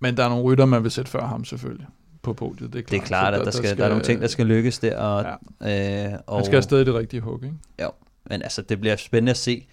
Men 0.00 0.16
der 0.16 0.24
er 0.24 0.28
nogle 0.28 0.44
rytter, 0.44 0.64
man 0.64 0.82
vil 0.82 0.90
sætte 0.90 1.10
før 1.10 1.26
ham 1.26 1.44
selvfølgelig 1.44 1.86
på 2.24 2.32
podiet. 2.32 2.72
Det 2.72 2.78
er 2.78 2.82
klart, 2.82 2.90
det 2.90 2.96
er 2.96 3.06
klart 3.06 3.34
at 3.34 3.38
der, 3.38 3.44
der, 3.44 3.50
skal, 3.50 3.62
der, 3.62 3.68
skal, 3.68 3.78
der 3.78 3.84
er 3.84 3.88
nogle 3.88 4.04
ting, 4.04 4.20
der 4.20 4.26
skal 4.26 4.46
lykkes 4.46 4.78
der. 4.78 4.96
Og, 4.98 5.38
ja. 5.60 6.12
øh, 6.12 6.18
og, 6.26 6.36
Han 6.36 6.44
skal 6.44 6.56
afsted 6.56 6.80
i 6.80 6.84
det 6.84 6.94
rigtige 6.94 7.20
hug, 7.20 7.44
ikke? 7.44 7.56
Jo, 7.82 7.90
men 8.30 8.42
altså, 8.42 8.62
det 8.62 8.80
bliver 8.80 8.96
spændende 8.96 9.30
at 9.30 9.36
se. 9.36 9.66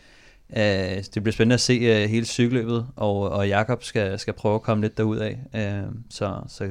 Øh, 0.57 1.03
det 1.13 1.23
bliver 1.23 1.31
spændende 1.31 1.53
at 1.53 1.59
se 1.59 1.73
øh, 1.73 2.09
hele 2.09 2.25
cykelløbet, 2.25 2.87
og, 2.95 3.29
og 3.29 3.47
Jakob 3.47 3.83
skal, 3.83 4.19
skal 4.19 4.33
prøve 4.33 4.55
at 4.55 4.61
komme 4.61 4.83
lidt 4.83 4.97
derud 4.97 5.17
af. 5.17 5.39
Øh, 5.55 5.91
så, 6.09 6.35
så 6.47 6.69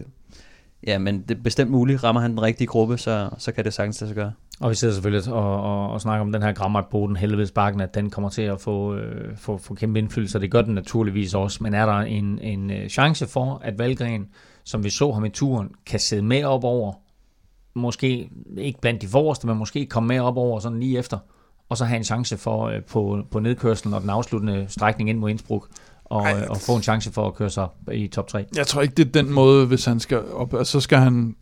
ja, 0.86 0.98
men 0.98 1.23
det 1.23 1.39
er 1.39 1.43
bestemt 1.43 1.70
muligt. 1.70 2.05
Rammer 2.05 2.20
han 2.20 2.31
den 2.31 2.43
rigtige 2.43 2.66
gruppe, 2.66 2.98
så, 2.98 3.31
så 3.39 3.52
kan 3.52 3.65
det 3.65 3.74
sagtens 3.74 4.01
lade 4.01 4.09
sig 4.09 4.16
gøre. 4.16 4.32
Og 4.61 4.70
vi 4.70 4.74
sidder 4.74 4.94
selvfølgelig 4.94 5.32
og, 5.32 5.62
og, 5.62 5.90
og 5.90 6.01
snakker 6.01 6.20
om 6.20 6.32
den 6.32 6.43
her 6.43 6.52
Grammat 6.52 6.86
på 6.90 7.07
den 7.07 7.16
helvedes 7.16 7.52
at 7.81 7.94
den 7.94 8.11
kommer 8.11 8.31
til 8.31 8.43
at 8.43 8.61
få, 8.61 8.94
øh, 8.94 9.36
få, 9.36 9.59
få 9.59 9.74
kæmpe 9.74 9.98
indflydelse, 9.98 10.39
og 10.39 10.43
det 10.43 10.51
gør 10.51 10.62
den 10.62 10.74
naturligvis 10.74 11.35
også. 11.35 11.62
Men 11.62 11.74
er 11.74 11.86
der 11.86 11.98
en, 11.98 12.39
en 12.39 12.70
øh, 12.70 12.89
chance 12.89 13.27
for, 13.27 13.61
at 13.65 13.78
Valgren, 13.78 14.28
som 14.65 14.85
vi 14.85 14.90
så 14.90 15.12
ham 15.12 15.24
i 15.24 15.28
turen, 15.28 15.69
kan 15.86 16.01
sidde 16.01 16.23
med 16.23 16.44
op 16.44 16.65
over, 16.65 16.93
måske 17.74 18.31
ikke 18.57 18.81
blandt 18.81 19.02
de 19.02 19.09
forreste, 19.09 19.47
men 19.47 19.57
måske 19.57 19.86
komme 19.86 20.07
med 20.07 20.20
op 20.20 20.36
over 20.36 20.61
sådan 20.61 20.81
lige 20.81 20.98
efter, 20.98 21.19
og 21.71 21.77
så 21.77 21.85
have 21.85 21.97
en 21.97 22.05
chance 22.05 22.37
for 22.37 22.67
øh, 22.67 22.83
på, 22.83 23.19
på 23.31 23.41
nedkørslen 23.41 23.95
og 23.95 24.01
den 24.01 24.11
afsluttende 24.11 24.67
strækning 24.69 25.11
ind 25.11 25.19
mod 25.19 25.31
Innsbruck, 25.31 25.67
og, 26.05 26.23
Ej, 26.23 26.47
og 26.49 26.57
få 26.57 26.77
en 26.77 26.83
chance 26.83 27.13
for 27.13 27.27
at 27.27 27.35
køre 27.35 27.51
sig 27.51 27.69
i 27.93 28.09
top 28.09 28.29
3. 28.29 28.45
Jeg 28.57 28.67
tror 28.67 28.83
ikke, 28.83 28.95
det 28.95 29.07
er 29.07 29.23
den 29.23 29.33
måde, 29.33 29.67
hvis 29.67 29.85
han 29.85 30.01
skal 30.01 30.23
op. 30.33 30.55
Altså, 30.55 30.73
så 30.73 30.81
skal 30.81 30.99
han 30.99 31.37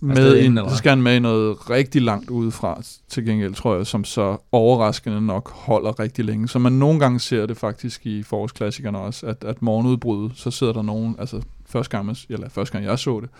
med 0.00 0.36
ind, 0.36 0.58
så 0.68 0.76
skal 0.76 0.90
han 0.90 1.02
med 1.02 1.16
i 1.16 1.18
noget 1.18 1.70
rigtig 1.70 2.02
langt 2.02 2.30
udefra 2.30 2.82
til 3.08 3.24
gengæld, 3.24 3.54
tror 3.54 3.76
jeg, 3.76 3.86
som 3.86 4.04
så 4.04 4.36
overraskende 4.52 5.20
nok 5.20 5.52
holder 5.52 6.00
rigtig 6.00 6.24
længe. 6.24 6.48
Så 6.48 6.58
man 6.58 6.72
nogle 6.72 7.00
gange 7.00 7.20
ser 7.20 7.46
det 7.46 7.56
faktisk 7.56 8.06
i 8.06 8.22
forårsklassikerne 8.22 8.98
også, 8.98 9.26
at, 9.26 9.44
at 9.44 9.62
morgenudbruddet, 9.62 10.32
så 10.38 10.50
sidder 10.50 10.72
der 10.72 10.82
nogen, 10.82 11.16
altså 11.18 11.42
første 11.66 11.96
gang, 11.96 12.16
eller 12.28 12.48
første 12.48 12.72
gang 12.72 12.84
jeg 12.84 12.98
så 12.98 13.20
det, 13.20 13.30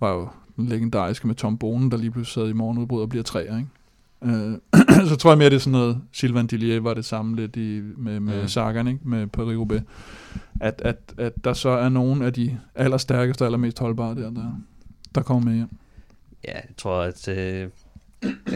var 0.00 0.12
jo 0.12 0.28
den 0.56 0.66
legendariske 0.66 1.26
med 1.26 1.34
Tom 1.34 1.58
Bonen, 1.58 1.90
der 1.90 1.96
lige 1.96 2.10
pludselig 2.10 2.34
sad 2.34 2.50
i 2.50 2.52
morgenudbrud 2.52 3.02
og 3.02 3.08
bliver 3.08 3.22
træer, 3.22 3.56
ikke? 3.56 3.68
Øh, 4.22 4.58
så 5.10 5.16
tror 5.16 5.30
jeg 5.30 5.38
mere, 5.38 5.50
det 5.50 5.56
er 5.56 5.60
sådan 5.60 5.72
noget, 5.72 6.00
Sylvain 6.12 6.46
Dillier 6.46 6.80
var 6.80 6.94
det 6.94 7.04
samme 7.04 7.36
lidt 7.36 7.56
i, 7.56 7.80
med, 7.96 8.20
med 8.20 8.42
mm. 8.42 8.48
Sagan, 8.48 8.88
ikke? 8.88 9.00
med 9.02 9.26
Paris-Roubaix. 9.36 9.82
At, 10.60 10.82
at, 10.84 10.96
at 11.18 11.32
der 11.44 11.52
så 11.52 11.68
er 11.68 11.88
nogen 11.88 12.22
af 12.22 12.32
de 12.32 12.58
allerstærkeste 12.74 13.42
og 13.42 13.46
allermest 13.46 13.78
holdbare 13.78 14.14
der, 14.14 14.30
der, 14.30 14.60
der 15.14 15.22
kommer 15.22 15.50
med 15.50 15.56
hjem. 15.56 15.68
Ja, 16.44 16.54
jeg 16.54 16.76
tror, 16.76 17.02
at... 17.02 17.28
Øh, 17.28 17.68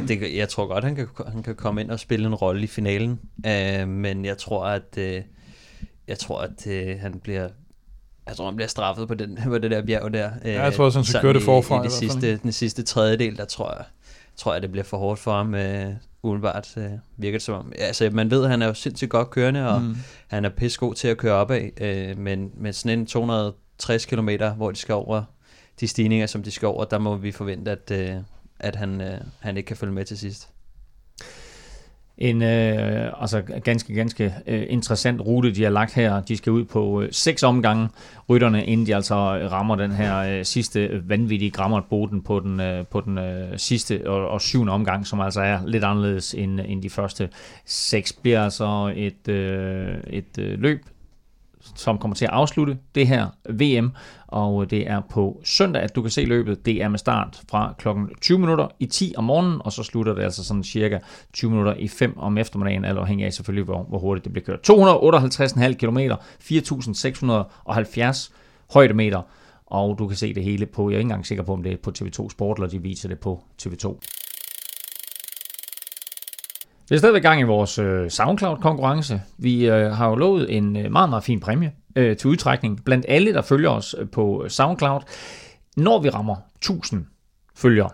det, 0.08 0.36
jeg 0.36 0.48
tror 0.48 0.66
godt, 0.66 0.84
han 0.84 0.94
kan, 0.94 1.08
han 1.28 1.42
kan 1.42 1.54
komme 1.54 1.80
ind 1.80 1.90
og 1.90 2.00
spille 2.00 2.26
en 2.26 2.34
rolle 2.34 2.62
i 2.62 2.66
finalen, 2.66 3.20
øh, 3.46 3.88
men 3.88 4.24
jeg 4.24 4.38
tror, 4.38 4.66
at 4.66 4.98
øh, 4.98 5.22
jeg 6.08 6.18
tror, 6.18 6.40
at 6.40 6.66
øh, 6.66 6.98
han 7.00 7.20
bliver 7.20 7.48
jeg 8.26 8.36
tror, 8.36 8.44
han 8.44 8.56
bliver 8.56 8.68
straffet 8.68 9.08
på, 9.08 9.14
den, 9.14 9.38
på 9.44 9.58
det 9.58 9.70
der 9.70 9.82
bjerg 9.82 10.12
der. 10.12 10.30
Ja, 10.44 10.62
jeg 10.62 10.74
tror 10.74 10.84
også, 10.84 10.98
han 10.98 11.04
skal 11.04 11.20
køre 11.20 11.32
det 11.32 11.42
forfra. 11.42 11.76
I, 11.76 11.80
i, 11.80 11.82
det 11.84 11.92
sidste, 11.92 12.36
den 12.36 12.52
sidste 12.52 12.82
tredjedel, 12.82 13.36
der 13.36 13.44
tror 13.44 13.74
jeg, 13.76 13.84
tror 14.36 14.52
jeg, 14.52 14.62
det 14.62 14.70
bliver 14.70 14.84
for 14.84 14.96
hårdt 14.96 15.20
for 15.20 15.32
ham. 15.32 15.54
Øh, 15.54 15.92
umiddelbart 16.22 16.76
øh, 16.76 16.90
virker 17.16 17.38
det 17.38 17.42
som 17.42 17.54
om. 17.54 17.72
Altså, 17.78 18.10
man 18.12 18.30
ved, 18.30 18.44
at 18.44 18.50
han 18.50 18.62
er 18.62 18.66
jo 18.66 18.74
sindssygt 18.74 19.10
godt 19.10 19.30
kørende, 19.30 19.68
og 19.68 19.82
mm. 19.82 19.96
han 20.28 20.44
er 20.44 20.48
pissegod 20.48 20.94
til 20.94 21.08
at 21.08 21.18
køre 21.18 21.32
op 21.32 21.50
af, 21.50 21.72
øh, 21.80 22.18
men 22.18 22.50
med 22.56 22.72
sådan 22.72 22.98
en 22.98 23.06
260 23.06 24.06
km, 24.06 24.28
hvor 24.56 24.70
de 24.70 24.76
skal 24.76 24.94
over 24.94 25.22
de 25.80 25.88
stigninger, 25.88 26.26
som 26.26 26.42
de 26.42 26.50
skal 26.50 26.66
over, 26.66 26.84
der 26.84 26.98
må 26.98 27.16
vi 27.16 27.32
forvente, 27.32 27.70
at, 27.70 27.90
øh, 27.90 28.16
at 28.60 28.76
han, 28.76 29.00
øh, 29.00 29.20
han 29.40 29.56
ikke 29.56 29.66
kan 29.66 29.76
følge 29.76 29.92
med 29.92 30.04
til 30.04 30.18
sidst 30.18 30.48
en 32.22 32.42
øh, 32.42 33.12
altså 33.20 33.42
ganske, 33.64 33.94
ganske 33.94 34.34
øh, 34.46 34.62
interessant 34.68 35.20
rute, 35.20 35.54
de 35.54 35.62
har 35.62 35.70
lagt 35.70 35.94
her. 35.94 36.20
De 36.20 36.36
skal 36.36 36.52
ud 36.52 36.64
på 36.64 37.02
øh, 37.02 37.08
seks 37.12 37.42
omgange, 37.42 37.88
rytterne, 38.30 38.64
inden 38.64 38.86
de 38.86 38.94
altså 38.94 39.14
øh, 39.14 39.52
rammer 39.52 39.76
den 39.76 39.90
her 39.90 40.18
øh, 40.18 40.44
sidste 40.44 41.02
vanvittige 41.08 41.50
grammerboten 41.50 42.22
på 42.22 42.40
den, 42.40 42.60
øh, 42.60 42.86
på 42.86 43.00
den 43.00 43.18
øh, 43.18 43.58
sidste 43.58 44.02
og, 44.06 44.28
og 44.28 44.40
syvende 44.40 44.72
omgang, 44.72 45.06
som 45.06 45.20
altså 45.20 45.40
er 45.40 45.58
lidt 45.66 45.84
anderledes 45.84 46.34
end, 46.34 46.60
end 46.60 46.82
de 46.82 46.90
første 46.90 47.28
seks. 47.66 48.12
Bliver 48.12 48.44
altså 48.44 48.92
et, 48.96 49.28
øh, 49.28 49.94
et 50.06 50.38
øh, 50.38 50.60
løb, 50.60 50.84
som 51.74 51.98
kommer 51.98 52.14
til 52.14 52.24
at 52.24 52.30
afslutte 52.30 52.78
det 52.94 53.08
her 53.08 53.26
VM, 53.50 53.90
og 54.26 54.70
det 54.70 54.90
er 54.90 55.00
på 55.10 55.40
søndag, 55.44 55.82
at 55.82 55.96
du 55.96 56.02
kan 56.02 56.10
se 56.10 56.24
løbet. 56.24 56.66
Det 56.66 56.82
er 56.82 56.88
med 56.88 56.98
start 56.98 57.40
fra 57.50 57.74
klokken 57.78 58.08
20 58.20 58.38
minutter 58.38 58.68
i 58.78 58.86
10 58.86 59.14
om 59.16 59.24
morgenen, 59.24 59.60
og 59.64 59.72
så 59.72 59.82
slutter 59.82 60.14
det 60.14 60.22
altså 60.22 60.44
sådan 60.44 60.64
cirka 60.64 60.98
20 61.32 61.50
minutter 61.50 61.74
i 61.74 61.88
5 61.88 62.18
om 62.18 62.38
eftermiddagen, 62.38 62.84
alt 62.84 62.98
afhængig 62.98 63.26
af 63.26 63.32
selvfølgelig, 63.32 63.64
hvor, 63.64 63.82
hvor 63.82 63.98
hurtigt 63.98 64.24
det 64.24 64.32
bliver 64.32 64.44
kørt. 64.44 64.70
258,5 64.70 65.72
km, 65.72 65.98
4.670 65.98 68.32
højdemeter, 68.72 69.22
og 69.66 69.98
du 69.98 70.08
kan 70.08 70.16
se 70.16 70.34
det 70.34 70.44
hele 70.44 70.66
på, 70.66 70.90
jeg 70.90 70.94
er 70.94 70.98
ikke 70.98 71.06
engang 71.06 71.26
sikker 71.26 71.44
på, 71.44 71.52
om 71.52 71.62
det 71.62 71.72
er 71.72 71.76
på 71.76 71.92
TV2 71.98 72.30
Sport, 72.30 72.56
eller 72.56 72.68
de 72.68 72.82
viser 72.82 73.08
det 73.08 73.18
på 73.18 73.42
TV2. 73.62 73.98
Vi 76.92 76.96
er 76.96 76.98
stadigvæk 76.98 77.22
gang 77.22 77.40
i 77.40 77.44
vores 77.44 77.78
øh, 77.78 78.10
SoundCloud-konkurrence. 78.10 79.22
Vi 79.38 79.68
øh, 79.68 79.90
har 79.90 80.08
jo 80.08 80.14
lovet 80.14 80.56
en 80.56 80.76
øh, 80.76 80.92
meget, 80.92 81.10
meget 81.10 81.24
fin 81.24 81.40
præmie 81.40 81.72
øh, 81.96 82.16
til 82.16 82.30
udtrækning 82.30 82.84
blandt 82.84 83.06
alle, 83.08 83.32
der 83.32 83.42
følger 83.42 83.70
os 83.70 83.94
øh, 83.98 84.08
på 84.08 84.42
øh, 84.44 84.50
SoundCloud. 84.50 85.00
Når 85.76 86.00
vi 86.00 86.08
rammer 86.08 86.36
1000 86.56 87.06
følgere, 87.56 87.90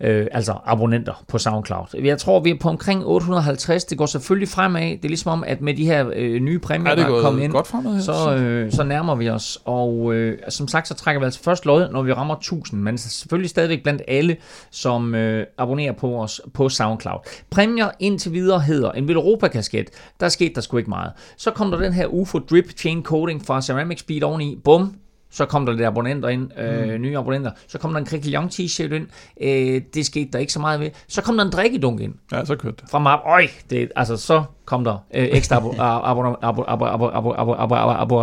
øh, 0.00 0.26
altså 0.32 0.54
abonnenter 0.64 1.24
på 1.28 1.38
SoundCloud. 1.38 1.86
Jeg 2.04 2.18
tror, 2.18 2.40
vi 2.40 2.50
er 2.50 2.58
på 2.60 2.68
omkring 2.68 3.06
850. 3.06 3.84
Det 3.84 3.98
går 3.98 4.06
selvfølgelig 4.06 4.48
fremad. 4.48 4.82
Det 4.82 5.04
er 5.04 5.08
ligesom 5.08 5.32
om, 5.32 5.44
at 5.46 5.60
med 5.60 5.74
de 5.74 5.84
her 5.84 6.10
øh, 6.16 6.40
nye 6.40 6.58
præmier, 6.58 6.94
der 6.94 7.06
er 7.06 7.22
kommet 7.22 7.42
ind, 7.42 7.52
godt 7.52 7.66
fremad, 7.66 8.00
så, 8.00 8.36
øh, 8.36 8.72
så 8.72 8.84
nærmer 8.84 9.14
vi 9.14 9.30
os. 9.30 9.58
Og 9.64 10.14
øh, 10.14 10.38
som 10.48 10.68
sagt, 10.68 10.88
så 10.88 10.94
trækker 10.94 11.20
vi 11.20 11.24
altså 11.24 11.42
først 11.42 11.66
lod, 11.66 11.88
når 11.92 12.02
vi 12.02 12.12
rammer 12.12 12.34
1000, 12.34 12.80
men 12.80 12.98
selvfølgelig 12.98 13.50
stadigvæk 13.50 13.82
blandt 13.82 14.02
alle, 14.08 14.36
som 14.70 15.14
øh, 15.14 15.46
abonnerer 15.58 15.92
på 15.92 16.22
os 16.22 16.40
på 16.54 16.68
SoundCloud. 16.68 17.18
Præmier 17.50 17.90
indtil 17.98 18.32
videre 18.32 18.60
hedder 18.60 18.92
en 18.92 19.10
Europa-kasket. 19.10 19.90
Der 20.20 20.28
skete 20.28 20.54
der 20.54 20.60
sgu 20.60 20.76
ikke 20.76 20.90
meget. 20.90 21.12
Så 21.36 21.50
kom 21.50 21.70
der 21.70 21.78
den 21.78 21.92
her 21.92 22.06
UFO 22.06 22.38
Drip 22.38 22.78
Chain 22.78 23.02
Coating 23.02 23.46
fra 23.46 23.62
Ceramic 23.62 24.00
Speed 24.00 24.22
oveni. 24.22 24.58
Bum, 24.64 24.94
så 25.30 25.46
kom 25.46 25.66
der 25.66 25.72
lidt 25.72 25.86
abonnenter 25.86 26.28
ind, 26.28 26.58
øh, 26.58 26.94
mm. 26.94 27.00
nye 27.00 27.18
abonnenter. 27.18 27.50
Så 27.68 27.78
kom 27.78 27.92
der 27.92 27.98
en 27.98 28.06
Krikilion 28.06 28.46
t-shirt 28.48 28.92
ind. 28.92 29.06
Øh, 29.40 29.82
det 29.94 30.06
skete 30.06 30.30
der 30.32 30.38
ikke 30.38 30.52
så 30.52 30.60
meget 30.60 30.80
ved. 30.80 30.90
Så 31.08 31.22
kom 31.22 31.36
der 31.36 31.44
en 31.44 31.50
drikkedunk 31.50 32.00
ind. 32.00 32.14
Ja, 32.32 32.44
så 32.44 32.56
kørte 32.56 32.76
det. 32.80 32.90
Fra 32.90 32.98
mig. 32.98 33.18
Øj, 33.26 33.46
det, 33.70 33.92
altså 33.96 34.16
så 34.16 34.42
kom 34.64 34.84
der 34.84 34.92
øh, 35.14 35.28
ekstra 35.32 35.56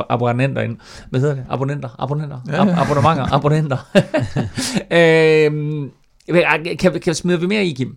abonnenter 0.10 0.62
ind. 0.62 0.78
Hvad 1.10 1.20
hedder 1.20 1.36
det? 1.36 1.46
Abonnenter, 1.50 1.90
abonnenter, 2.00 2.40
ja, 2.48 2.66
ja. 2.66 2.82
abonnementer, 2.82 3.34
abonnenter. 3.36 3.78
øh, 4.92 6.78
kan, 6.80 7.00
kan 7.00 7.16
smider 7.16 7.40
vi 7.40 7.48
mere 7.48 7.66
i, 7.66 7.74
Kim? 7.74 7.96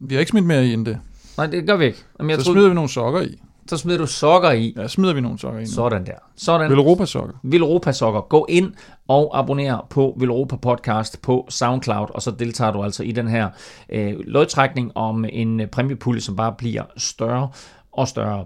Vi 0.00 0.14
har 0.14 0.20
ikke 0.20 0.30
smidt 0.30 0.46
mere 0.46 0.66
i 0.66 0.72
end 0.72 0.86
det. 0.86 0.98
Nej, 1.36 1.46
det 1.46 1.66
gør 1.66 1.76
vi 1.76 1.84
ikke. 1.84 1.98
Jamen, 2.18 2.30
jeg 2.30 2.38
så 2.38 2.44
troede... 2.44 2.56
smider 2.56 2.68
vi 2.68 2.74
nogle 2.74 2.90
sokker 2.90 3.20
i. 3.20 3.38
Så 3.70 3.76
smider 3.76 3.98
du 3.98 4.06
sokker 4.06 4.50
i. 4.50 4.74
Ja, 4.76 4.88
smider 4.88 5.14
vi 5.14 5.20
nogle 5.20 5.38
sokker 5.38 5.60
i. 5.60 5.66
Sådan 5.66 6.06
der. 6.06 6.12
Sådan. 6.36 6.70
Villeuropa 6.70 7.04
sokker. 7.04 7.34
Villeuropa 7.42 7.92
sokker. 7.92 8.20
Gå 8.20 8.46
ind 8.48 8.72
og 9.08 9.38
abonner 9.38 9.86
på 9.90 10.16
Villeuropa 10.18 10.56
podcast 10.56 11.22
på 11.22 11.46
SoundCloud, 11.48 12.06
og 12.14 12.22
så 12.22 12.30
deltager 12.30 12.72
du 12.72 12.82
altså 12.82 13.02
i 13.02 13.12
den 13.12 13.28
her 13.28 13.48
øh, 13.92 14.14
lodtrækning 14.18 14.96
om 14.96 15.24
en 15.32 15.62
præmiepulje, 15.72 16.20
som 16.20 16.36
bare 16.36 16.54
bliver 16.58 16.82
større 16.96 17.48
og 17.92 18.08
større. 18.08 18.44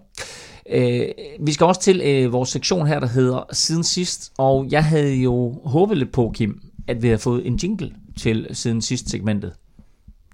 Øh, 0.71 1.07
vi 1.41 1.53
skal 1.53 1.67
også 1.67 1.81
til 1.81 2.01
øh, 2.05 2.33
vores 2.33 2.49
sektion 2.49 2.87
her, 2.87 3.01
der 3.01 3.09
hedder 3.09 3.43
Siden 3.53 3.85
Sidst, 3.85 4.33
og 4.39 4.67
jeg 4.71 4.85
havde 4.85 5.15
jo 5.15 5.61
håbet 5.65 5.99
lidt 5.99 6.13
på, 6.13 6.33
Kim, 6.35 6.61
at 6.89 7.03
vi 7.03 7.07
havde 7.07 7.19
fået 7.19 7.47
en 7.47 7.57
jingle 7.57 7.93
til 8.19 8.47
Siden 8.53 8.83
Sidst 8.83 9.11
segmentet. 9.11 9.53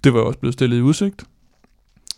Det 0.03 0.13
var 0.13 0.21
også 0.21 0.39
blevet 0.39 0.53
stillet 0.53 0.77
i 0.77 0.81
udsigt. 0.81 1.23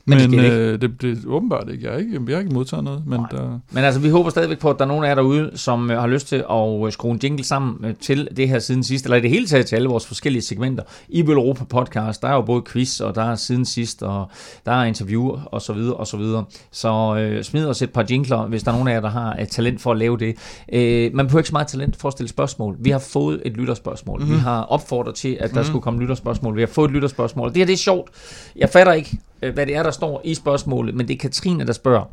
Men 0.06 0.20
det 0.20 0.30
Men 0.30 0.40
ikke. 0.40 0.58
øh, 0.58 0.82
det, 0.82 1.02
det 1.02 1.12
er 1.12 1.28
åbenbart 1.28 1.70
ikke. 1.72 1.84
Jeg 1.84 1.92
har 1.92 2.00
ikke, 2.00 2.22
jeg 2.28 2.36
har 2.36 2.40
ikke 2.40 2.54
modtaget 2.54 2.84
noget. 2.84 3.04
Men 3.08 3.20
Nej. 3.20 3.30
der, 3.32 3.60
Men 3.72 3.84
altså, 3.84 4.02
vi 4.02 4.10
håber 4.10 4.30
stadigvæk 4.30 4.60
på, 4.60 4.70
at 4.70 4.76
der 4.80 4.86
er 4.86 4.88
nogen 4.88 5.04
af 5.04 5.10
jer 5.10 5.16
derude, 5.16 5.52
som 5.56 5.92
øh, 5.92 6.00
har 6.00 6.08
lyst 6.08 6.28
til 6.28 6.36
at 6.36 6.86
øh, 6.86 6.92
skrue 6.92 7.12
en 7.12 7.20
jingle 7.24 7.44
sammen 7.44 7.86
øh, 7.86 7.96
til 8.02 8.28
det 8.38 8.50
her 8.50 8.60
siden 8.60 8.84
sidst, 8.84 9.06
eller 9.06 9.18
i 9.18 9.22
det 9.22 9.30
hele 9.30 9.48
taget 9.48 9.66
til 9.66 9.76
alle 9.76 9.90
vores 9.90 10.08
forskellige 10.08 10.42
segmenter 10.42 10.84
i 11.10 11.20
Europa 11.20 11.64
podcast. 11.64 12.22
Der 12.22 12.28
er 12.28 12.34
jo 12.34 12.42
både 12.42 12.62
quiz, 12.72 13.00
og 13.00 13.16
der 13.16 13.24
er 13.24 13.36
siden 13.36 13.66
sidst, 13.66 14.04
og 14.04 14.30
der 14.66 14.72
er 14.72 14.84
interview, 14.84 15.38
og 15.46 15.62
så 15.62 15.74
videre, 15.74 15.96
og 15.96 16.08
så 16.08 16.18
videre. 16.18 16.46
Så 16.72 17.16
øh, 17.18 17.44
smid 17.44 17.68
os 17.68 17.82
et 17.82 17.90
par 17.90 18.06
jingler, 18.10 18.48
hvis 18.48 18.64
der 18.64 18.72
er 18.72 18.76
nogen 18.76 18.88
af 18.88 18.94
jer, 18.94 19.02
der 19.02 19.10
har 19.10 19.34
et 19.34 19.48
talent 19.48 19.82
for 19.82 19.92
at 19.92 19.98
lave 19.98 20.18
det. 20.18 20.36
Øh, 20.74 21.16
man 21.16 21.26
behøver 21.28 21.40
ikke 21.40 21.50
så 21.50 21.54
meget 21.54 21.68
talent 21.68 21.96
for 21.96 22.08
at 22.08 22.12
stille 22.12 22.30
spørgsmål. 22.30 22.76
Vi 22.80 22.90
har 22.90 23.00
fået 23.00 23.42
et 23.46 23.54
lytterspørgsmål. 23.54 24.20
Mm-hmm. 24.20 24.36
Vi 24.36 24.40
har 24.40 24.62
opfordret 24.62 25.16
til, 25.16 25.38
at 25.40 25.40
der 25.40 25.48
mm-hmm. 25.48 25.64
skulle 25.64 25.82
komme 25.82 26.00
lytterspørgsmål. 26.00 26.56
Vi 26.56 26.62
har 26.62 26.68
fået 26.68 26.88
et 26.88 26.94
lytterspørgsmål. 26.94 27.50
Det 27.50 27.58
her, 27.58 27.66
det 27.66 27.74
er 27.74 27.78
sjovt. 27.78 28.10
Jeg 28.56 28.70
fatter 28.70 28.94
ikke, 28.94 29.18
hvad 29.52 29.66
det 29.66 29.76
er, 29.76 29.84
der 29.84 29.92
står 29.92 30.22
i 30.24 30.34
spørgsmålet, 30.34 30.96
men 30.96 31.08
det 31.08 31.14
er 31.14 31.18
Katrine, 31.18 31.66
der 31.68 31.74
spørger. 31.74 32.06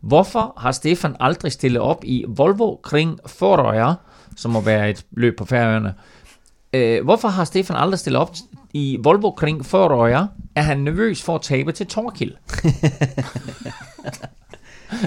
Hvorfor 0.00 0.54
har 0.56 0.72
Stefan 0.72 1.16
aldrig 1.20 1.52
stillet 1.52 1.82
op 1.82 2.04
i 2.04 2.24
Volvo 2.28 2.76
kring 2.76 3.18
Førøya, 3.26 3.94
som 4.36 4.50
må 4.50 4.60
være 4.60 4.90
et 4.90 5.04
løb 5.10 5.38
på 5.38 5.44
færøerne? 5.44 5.94
Øh, 6.72 7.04
hvorfor 7.04 7.28
har 7.28 7.44
Stefan 7.44 7.76
aldrig 7.76 7.98
stillet 7.98 8.20
op 8.20 8.34
i 8.72 8.98
Volvo 9.02 9.30
kring 9.30 9.66
Førøya? 9.66 10.26
Er 10.54 10.62
han 10.62 10.78
nervøs 10.78 11.22
for 11.22 11.34
at 11.34 11.42
tabe 11.42 11.72
til 11.72 11.86
Torkild? 11.86 12.32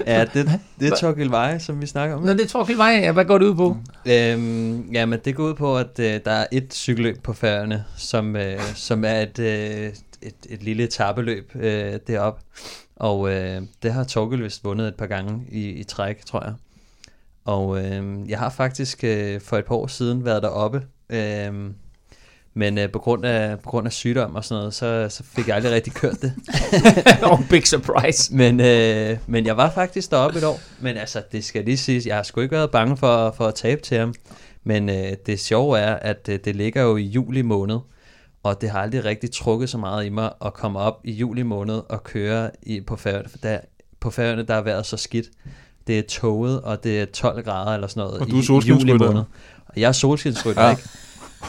Ja, 0.08 0.26
det, 0.34 0.60
det 0.80 0.92
er 0.92 0.96
Torgild 0.96 1.30
Veje, 1.30 1.60
som 1.60 1.82
vi 1.82 1.86
snakker 1.86 2.16
om. 2.16 2.22
Nå, 2.22 2.34
det 2.34 2.42
er 2.42 2.48
Torkild 2.48 2.78
Vej. 2.78 3.00
Ja, 3.04 3.12
hvad 3.12 3.26
går 3.26 3.38
det 3.38 3.46
ud 3.46 3.56
på? 3.56 3.78
Øhm, 4.06 4.90
ja, 4.94 5.06
men 5.06 5.20
det 5.26 5.36
går 5.36 5.44
ud 5.44 5.54
på, 5.54 5.78
at 5.78 6.00
øh, 6.00 6.20
der 6.26 6.32
er 6.32 6.46
et 6.52 6.74
cykelløb 6.74 7.24
på 7.24 7.34
færgerne, 7.34 7.84
som, 7.98 8.36
øh, 8.36 8.60
som 8.76 9.06
er 9.06 9.20
et, 9.20 9.40
øh, 9.40 9.90
et, 10.22 10.36
et 10.50 10.64
lille 10.64 10.84
etappeløb 10.84 11.52
øh, 11.56 12.00
deroppe. 12.08 12.42
Og 12.96 13.32
øh, 13.32 13.62
det 13.84 13.94
har 13.94 14.04
Torgild 14.04 14.44
vist 14.44 14.64
vundet 14.64 14.88
et 14.88 14.96
par 14.96 15.06
gange 15.08 15.46
i, 15.52 15.70
i 15.70 15.84
træk, 15.84 16.26
tror 16.26 16.44
jeg. 16.44 16.54
Og 17.46 17.86
øh, 17.86 18.30
jeg 18.30 18.40
har 18.40 18.50
faktisk 18.50 19.04
øh, 19.04 19.42
for 19.42 19.58
et 19.58 19.66
par 19.66 19.76
år 19.76 19.88
siden 19.88 20.26
været 20.26 20.44
deroppe. 20.44 20.84
Øh, 21.10 21.54
men 22.58 22.78
øh, 22.78 22.92
på, 22.92 23.00
grund 23.00 23.26
af, 23.26 23.60
på 23.60 23.70
grund 23.70 23.88
af 23.88 23.94
sygdom 23.94 24.36
og 24.36 24.46
sådan 24.46 24.60
noget, 24.60 24.74
så, 24.74 25.08
så 25.10 25.24
fik 25.24 25.48
jeg 25.48 25.56
aldrig 25.56 25.72
rigtig 25.74 25.94
kørt 25.94 26.22
det. 26.22 26.34
oh, 27.32 27.50
big 27.50 27.68
surprise. 27.68 28.36
Men, 28.36 28.60
øh, 28.60 29.18
men 29.28 29.46
jeg 29.46 29.58
var 29.58 29.72
faktisk 29.72 30.12
deroppe 30.12 30.38
et 30.38 30.44
år. 30.44 30.60
Men 30.80 30.98
altså, 30.98 31.24
det 31.32 31.44
skal 31.44 31.66
lige 31.66 31.78
siges, 31.78 32.06
jeg 32.06 32.16
har 32.16 32.24
sgu 32.24 32.42
ikke 32.42 32.56
været 32.56 32.72
bange 32.72 32.98
for, 32.98 33.32
for 33.38 33.48
at 33.48 33.56
tabe 33.56 33.82
til 33.82 33.98
ham. 33.98 34.14
Men 34.64 34.90
øh, 34.90 35.14
det 35.26 35.40
sjove 35.40 35.80
er, 35.80 35.94
at 35.96 36.30
øh, 36.30 36.40
det 36.46 36.56
ligger 36.56 36.82
jo 36.82 36.98
i 36.98 37.04
juli 37.04 37.42
måned. 37.42 37.80
Og 38.46 38.62
det 38.62 38.70
har 38.70 38.80
aldrig 38.80 39.06
rigtig 39.06 39.32
trukket 39.32 39.70
så 39.70 39.78
meget 39.78 40.06
i 40.06 40.10
mig 40.10 40.32
at 40.46 40.54
komme 40.54 40.80
op 40.80 41.02
i 41.04 41.12
juli 41.12 41.44
måned 41.44 41.82
og 41.90 42.04
køre 42.04 42.52
i, 42.64 42.82
på 42.82 42.96
færøerne. 42.96 43.30
For 43.30 43.38
der, 43.38 43.60
på 44.00 44.10
færøerne, 44.12 44.44
der 44.44 44.54
har 44.54 44.62
været 44.62 44.86
så 44.86 44.98
skidt. 44.98 45.26
Det 45.88 46.00
er 46.00 46.04
toget, 46.10 46.62
og 46.62 46.84
det 46.84 47.02
er 47.02 47.06
12 47.06 47.44
grader 47.44 47.74
eller 47.74 47.88
sådan 47.88 48.02
noget 48.02 48.22
Og 48.22 48.28
du 48.28 48.38
er 48.38 48.62
i, 48.62 48.66
i 48.66 48.70
juli 48.70 48.94
måned. 48.94 49.24
Og 49.68 49.74
jeg 49.78 49.88
er 49.88 49.92
solskinsrytter, 49.92 50.64
Ja. 50.64 50.70
ikke? 50.70 50.82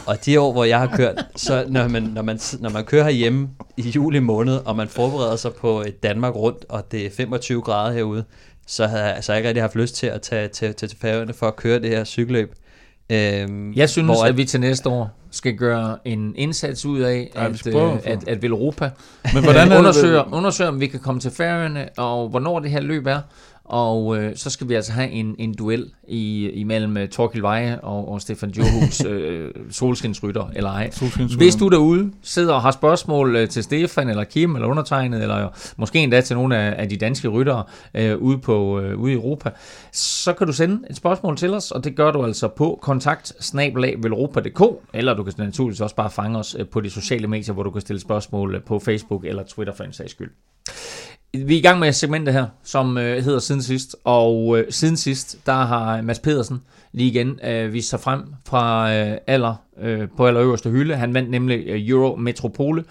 Og 0.05 0.25
de 0.25 0.39
år, 0.39 0.51
hvor 0.51 0.63
jeg 0.63 0.79
har 0.79 0.95
kørt, 0.97 1.25
så 1.35 1.65
når 1.67 1.87
man, 1.87 2.03
når 2.03 2.21
man, 2.21 2.39
når 2.59 2.69
man 2.69 2.85
kører 2.85 3.03
herhjemme 3.03 3.49
i 3.77 3.81
juli 3.81 4.19
måned, 4.19 4.55
og 4.65 4.75
man 4.75 4.87
forbereder 4.87 5.35
sig 5.35 5.53
på 5.53 5.81
et 5.81 6.03
Danmark 6.03 6.35
rundt, 6.35 6.65
og 6.69 6.91
det 6.91 7.05
er 7.05 7.09
25 7.09 7.61
grader 7.61 7.93
herude, 7.93 8.23
så 8.67 8.87
havde 8.87 9.03
jeg 9.03 9.15
altså 9.15 9.33
ikke 9.33 9.47
rigtig 9.47 9.63
haft 9.63 9.75
lyst 9.75 9.95
til 9.95 10.07
at 10.07 10.21
tage 10.21 10.47
til, 10.47 10.73
til, 10.73 10.89
til 10.89 10.97
Færøerne 10.99 11.33
for 11.33 11.47
at 11.47 11.55
køre 11.55 11.79
det 11.79 11.89
her 11.89 12.03
cykelløb. 12.03 12.53
Øhm, 13.09 13.73
Jeg 13.73 13.89
synes, 13.89 14.07
hvor 14.07 14.23
at 14.25 14.37
vi 14.37 14.45
til 14.45 14.59
næste 14.59 14.89
år 14.89 15.09
skal 15.31 15.55
gøre 15.57 15.97
en 16.05 16.33
indsats 16.35 16.85
ud 16.85 16.99
af, 16.99 17.31
Ja, 17.35 17.45
at, 17.45 17.61
prøve 17.71 17.91
øh, 17.93 17.97
at 18.03 18.05
at, 18.05 18.27
at 18.27 18.41
Velropa 18.41 18.89
men 19.33 19.43
hvordan 19.43 19.71
er 19.71 19.77
undersøger, 19.77 20.33
undersøger, 20.33 20.69
om 20.71 20.79
vi 20.79 20.87
kan 20.87 20.99
komme 20.99 21.21
til 21.21 21.31
Færøerne, 21.31 21.89
og 21.97 22.29
hvornår 22.29 22.59
det 22.59 22.71
her 22.71 22.81
løb 22.81 23.07
er. 23.07 23.19
Og 23.67 24.17
øh, 24.17 24.35
så 24.35 24.49
skal 24.49 24.69
vi 24.69 24.73
altså 24.73 24.91
have 24.91 25.09
en, 25.09 25.35
en 25.39 25.53
duel 25.53 25.91
i, 26.07 26.49
imellem 26.49 26.97
uh, 26.97 27.07
Torkild 27.07 27.41
Veje 27.41 27.79
og, 27.79 28.11
og 28.11 28.21
Stefan 28.21 28.49
Johus 28.49 29.01
øh, 29.07 29.51
solskinsrytter, 29.71 30.51
eller 30.55 30.69
ej. 30.69 30.89
solskinsrytter? 30.91 31.45
Hvis 31.45 31.55
du 31.55 31.67
derude 31.67 32.11
sidder 32.21 32.53
og 32.53 32.61
har 32.61 32.71
spørgsmål 32.71 33.35
øh, 33.35 33.49
til 33.49 33.63
Stefan, 33.63 34.09
eller 34.09 34.23
Kim, 34.23 34.55
eller 34.55 34.67
undertegnet, 34.67 35.21
eller 35.21 35.49
måske 35.77 35.99
endda 35.99 36.21
til 36.21 36.35
nogle 36.35 36.57
af, 36.57 36.81
af 36.81 36.89
de 36.89 36.97
danske 36.97 37.27
ryttere 37.27 37.63
øh, 37.93 38.17
ude, 38.17 38.37
på, 38.37 38.79
øh, 38.79 38.99
ude 38.99 39.11
i 39.11 39.15
Europa, 39.15 39.49
så 39.91 40.33
kan 40.33 40.47
du 40.47 40.53
sende 40.53 40.79
et 40.89 40.95
spørgsmål 40.95 41.37
til 41.37 41.53
os, 41.53 41.71
og 41.71 41.83
det 41.83 41.95
gør 41.95 42.11
du 42.11 42.25
altså 42.25 42.47
på 42.47 42.79
kontakt 42.81 43.33
eller 44.93 45.13
du 45.13 45.23
kan 45.23 45.33
naturligvis 45.37 45.81
også 45.81 45.95
bare 45.95 46.09
fange 46.09 46.39
os 46.39 46.55
øh, 46.59 46.67
på 46.67 46.81
de 46.81 46.89
sociale 46.89 47.27
medier, 47.27 47.53
hvor 47.53 47.63
du 47.63 47.71
kan 47.71 47.81
stille 47.81 47.99
spørgsmål 47.99 48.55
øh, 48.55 48.61
på 48.63 48.79
Facebook 48.79 49.25
eller 49.25 49.43
Twitter 49.43 49.73
for 49.73 49.83
en 49.83 49.93
sags 49.93 50.11
skyld. 50.11 50.31
Vi 51.45 51.53
er 51.53 51.59
i 51.59 51.61
gang 51.61 51.79
med 51.79 51.91
segmentet 51.91 52.33
her, 52.33 52.45
som 52.63 52.97
øh, 52.97 53.23
hedder 53.23 53.39
Siden 53.39 53.61
Sidst, 53.61 53.95
og 54.03 54.59
øh, 54.59 54.65
siden 54.69 54.97
sidst, 54.97 55.37
der 55.45 55.53
har 55.53 56.01
Mads 56.01 56.19
Pedersen 56.19 56.61
lige 56.91 57.09
igen 57.09 57.39
øh, 57.43 57.73
vist 57.73 57.89
sig 57.89 57.99
frem 57.99 58.21
fra 58.45 58.93
øh, 58.95 59.17
aller, 59.27 59.55
øh, 59.81 60.07
på 60.17 60.27
allerøverste 60.27 60.69
hylde. 60.69 60.95
Han 60.95 61.13
vandt 61.13 61.29
nemlig 61.29 61.63
øh, 61.67 61.89
Euro 61.89 62.15
Metropole. 62.15 62.83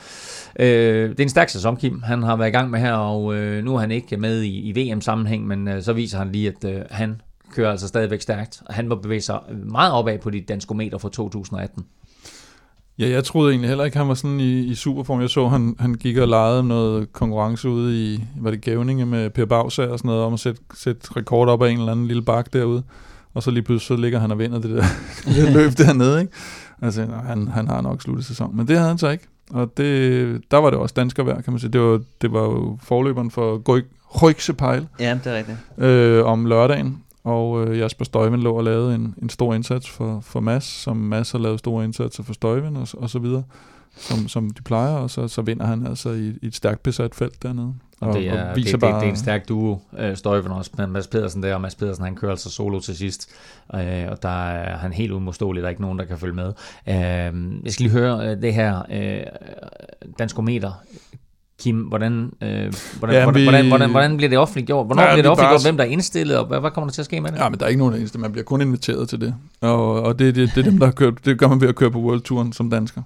Øh, 0.59 1.11
det 1.11 1.21
er 1.21 1.25
en 1.25 1.29
stærk 1.29 1.49
sæson, 1.49 1.77
Kim. 1.77 2.03
Han 2.03 2.23
har 2.23 2.37
været 2.37 2.49
i 2.49 2.53
gang 2.53 2.71
med 2.71 2.81
her, 2.81 2.93
og 2.93 3.35
øh, 3.35 3.65
nu 3.65 3.75
er 3.75 3.81
han 3.81 3.91
ikke 3.91 4.17
med 4.17 4.43
i, 4.43 4.59
i 4.59 4.73
VM-sammenhæng, 4.73 5.47
men 5.47 5.69
øh, 5.69 5.83
så 5.83 5.93
viser 5.93 6.19
han 6.19 6.33
lige, 6.33 6.49
at 6.49 6.75
øh, 6.75 6.83
han 6.91 7.21
kører 7.55 7.71
altså 7.71 7.89
stadigvæk 7.89 8.21
stærkt. 8.21 8.63
og 8.67 8.75
Han 8.75 8.89
må 8.89 8.95
bevæge 8.95 9.21
sig 9.21 9.41
meget 9.65 9.93
opad 9.93 10.19
på 10.19 10.31
de 10.31 10.41
danskometer 10.41 10.99
fra 10.99 11.09
2018. 11.09 11.85
Ja, 12.99 13.09
jeg 13.09 13.25
troede 13.25 13.51
egentlig 13.51 13.69
heller 13.69 13.85
ikke, 13.85 13.97
han 13.97 14.09
var 14.09 14.15
sådan 14.15 14.41
i, 14.41 14.59
i 14.61 14.75
superform. 14.75 15.21
Jeg 15.21 15.31
så, 15.31 15.49
han, 15.49 15.77
han 15.79 15.95
gik 15.95 16.17
og 16.17 16.29
legede 16.29 16.65
noget 16.65 17.13
konkurrence 17.13 17.69
ude 17.69 18.05
i, 18.15 18.25
var 18.41 18.51
det 18.51 18.61
Gævninge 18.61 19.07
med 19.07 19.31
Per 19.31 19.45
Bagsager 19.45 19.91
og 19.91 19.99
sådan 19.99 20.09
noget, 20.09 20.23
om 20.25 20.33
at 20.35 20.41
sætte, 20.41 20.61
sætte 20.75 21.17
rekord 21.17 21.49
op 21.49 21.63
af 21.63 21.71
en 21.71 21.79
eller 21.79 21.93
anden 21.93 22.07
lille 22.07 22.23
bak 22.23 22.53
derude. 22.53 22.83
Og 23.35 23.43
så 23.43 23.51
lige 23.51 23.63
pludselig 23.63 23.97
så 23.99 24.03
ligger 24.03 24.19
han 24.19 24.31
og 24.31 24.39
vinder 24.39 24.59
det 24.59 24.71
der, 24.71 24.85
det 25.27 25.37
der 25.37 25.51
løb 25.53 25.73
dernede, 25.87 26.21
ikke? 26.21 26.33
Altså, 26.83 27.07
nej, 27.07 27.25
han, 27.25 27.49
han 27.49 27.69
har 27.69 27.81
nok 27.81 28.03
sluttet 28.03 28.25
sæson. 28.27 28.57
Men 28.57 28.69
det 28.69 28.77
havde 28.77 28.89
han 28.89 28.99
så 28.99 29.09
ikke. 29.09 29.25
Og 29.51 29.73
det, 29.77 30.43
der 30.51 30.57
var 30.57 30.71
det 30.71 30.79
også 30.79 30.93
danskervær, 30.97 31.41
kan 31.41 31.53
man 31.53 31.61
sige. 31.61 31.71
Det 31.71 31.81
var, 31.81 32.01
det 32.23 32.33
var 32.33 32.43
jo 32.43 32.79
forløberen 32.83 33.31
for 33.31 33.63
Røgsepejl 34.09 34.87
Ja, 35.01 35.19
det 35.25 35.33
er 35.33 35.37
rigtigt. 35.37 35.59
øh, 35.79 36.25
om 36.25 36.47
lørdagen, 36.47 37.03
og 37.27 37.67
øh, 37.67 37.79
Jasper 37.79 38.05
Støjven 38.05 38.41
lå 38.41 38.57
og 38.57 38.65
lavede 38.65 38.95
en, 38.95 39.15
en 39.23 39.29
stor 39.29 39.55
indsats 39.55 39.91
for, 39.91 40.21
for 40.21 40.41
Mads, 40.41 40.65
som 40.65 40.97
Mads 40.97 41.33
har 41.33 41.39
lavet 41.39 41.59
store 41.59 41.85
indsatser 41.85 42.23
for 42.23 42.33
Støjven 42.33 42.77
og, 42.77 42.89
og 42.97 43.11
så 43.11 43.19
videre, 43.19 43.43
som, 43.97 44.29
som 44.29 44.51
de 44.51 44.63
plejer, 44.63 44.95
og 44.95 45.11
så, 45.11 45.29
så 45.29 45.43
vinder 45.43 45.67
han 45.67 45.87
altså 45.87 46.11
i, 46.11 46.39
i 46.43 46.47
et 46.47 46.55
stærkt 46.55 46.83
besat 46.83 47.15
felt 47.15 47.43
dernede. 47.43 47.75
Og, 48.01 48.15
det, 48.15 48.29
er, 48.29 48.55
det, 48.55 48.65
det, 48.65 48.81
det, 48.81 48.89
er 48.89 49.01
en 49.01 49.17
stærk 49.17 49.49
duo, 49.49 49.79
øh, 49.99 50.17
Støjven 50.17 50.53
også, 50.53 50.71
men 50.79 50.91
Mads 50.91 51.07
Pedersen 51.07 51.43
der, 51.43 51.55
og 51.55 51.61
Mads 51.61 51.75
Pedersen 51.75 52.05
han 52.05 52.17
kører 52.17 52.31
altså 52.31 52.51
solo 52.51 52.81
til 52.81 52.97
sidst, 52.97 53.31
øh, 53.75 54.07
og 54.11 54.23
der 54.23 54.49
er 54.49 54.77
han 54.77 54.93
helt 54.93 55.13
umodståelig, 55.13 55.61
der 55.61 55.67
er 55.67 55.71
ikke 55.71 55.83
nogen, 55.83 55.99
der 55.99 56.05
kan 56.05 56.19
følge 56.19 56.35
med. 56.35 56.53
Øh, 56.89 56.95
jeg 57.65 57.73
skal 57.73 57.83
lige 57.83 57.93
høre 57.93 58.31
øh, 58.31 58.43
det 58.43 58.55
her 58.55 58.83
øh, 58.91 59.27
danskometer. 60.19 60.73
Kim, 61.61 61.77
hvordan, 61.77 62.13
øh, 62.43 62.49
hvordan, 62.49 63.17
Ja, 63.17 63.23
hvordan, 63.23 63.35
vi- 63.35 63.43
hvordan, 63.45 63.69
hvordan, 63.69 63.91
hvordan 63.91 64.17
bliver 64.17 64.31
det 64.31 64.39
offentliggjort? 64.39 64.87
Hvornår 64.87 65.03
Ja, 65.03 65.09
bliver 65.15 65.23
det 65.23 65.31
offentliggjort? 65.31 65.61
bare- 65.63 65.71
Hvem 65.71 65.77
der 65.77 65.85
er 65.85 65.89
indstillet, 65.89 66.39
og 66.39 66.47
hvad, 66.47 66.61
hvad 66.61 66.71
kommer 66.71 66.89
der 66.89 66.93
til 66.93 67.03
at 67.03 67.07
ske 67.07 67.21
med 67.21 67.31
det? 67.33 67.39
Ja, 67.39 67.49
men 67.49 67.59
der 67.59 67.65
er 67.65 67.69
ikke 67.69 67.79
nogen 67.79 67.95
eneste. 67.95 68.19
Man 68.19 68.33
bliver 68.33 68.45
kun 68.45 68.61
inviteret 68.61 69.09
til 69.09 69.21
det. 69.21 69.35
Og, 69.61 70.03
og 70.03 70.19
det, 70.19 70.35
det, 70.35 70.51
det 70.55 70.67
er 70.67 70.71
dem, 70.71 70.79
der 70.79 70.87
har 70.87 70.93
kørt. 70.93 71.25
Det 71.25 71.39
gør 71.39 71.49
man 71.49 71.61
ved 71.61 71.69
at 71.69 71.75
køre 71.75 71.91
på 71.91 71.99
World 71.99 72.21
Touren 72.21 72.53
som 72.53 72.71
dansker. 72.71 73.03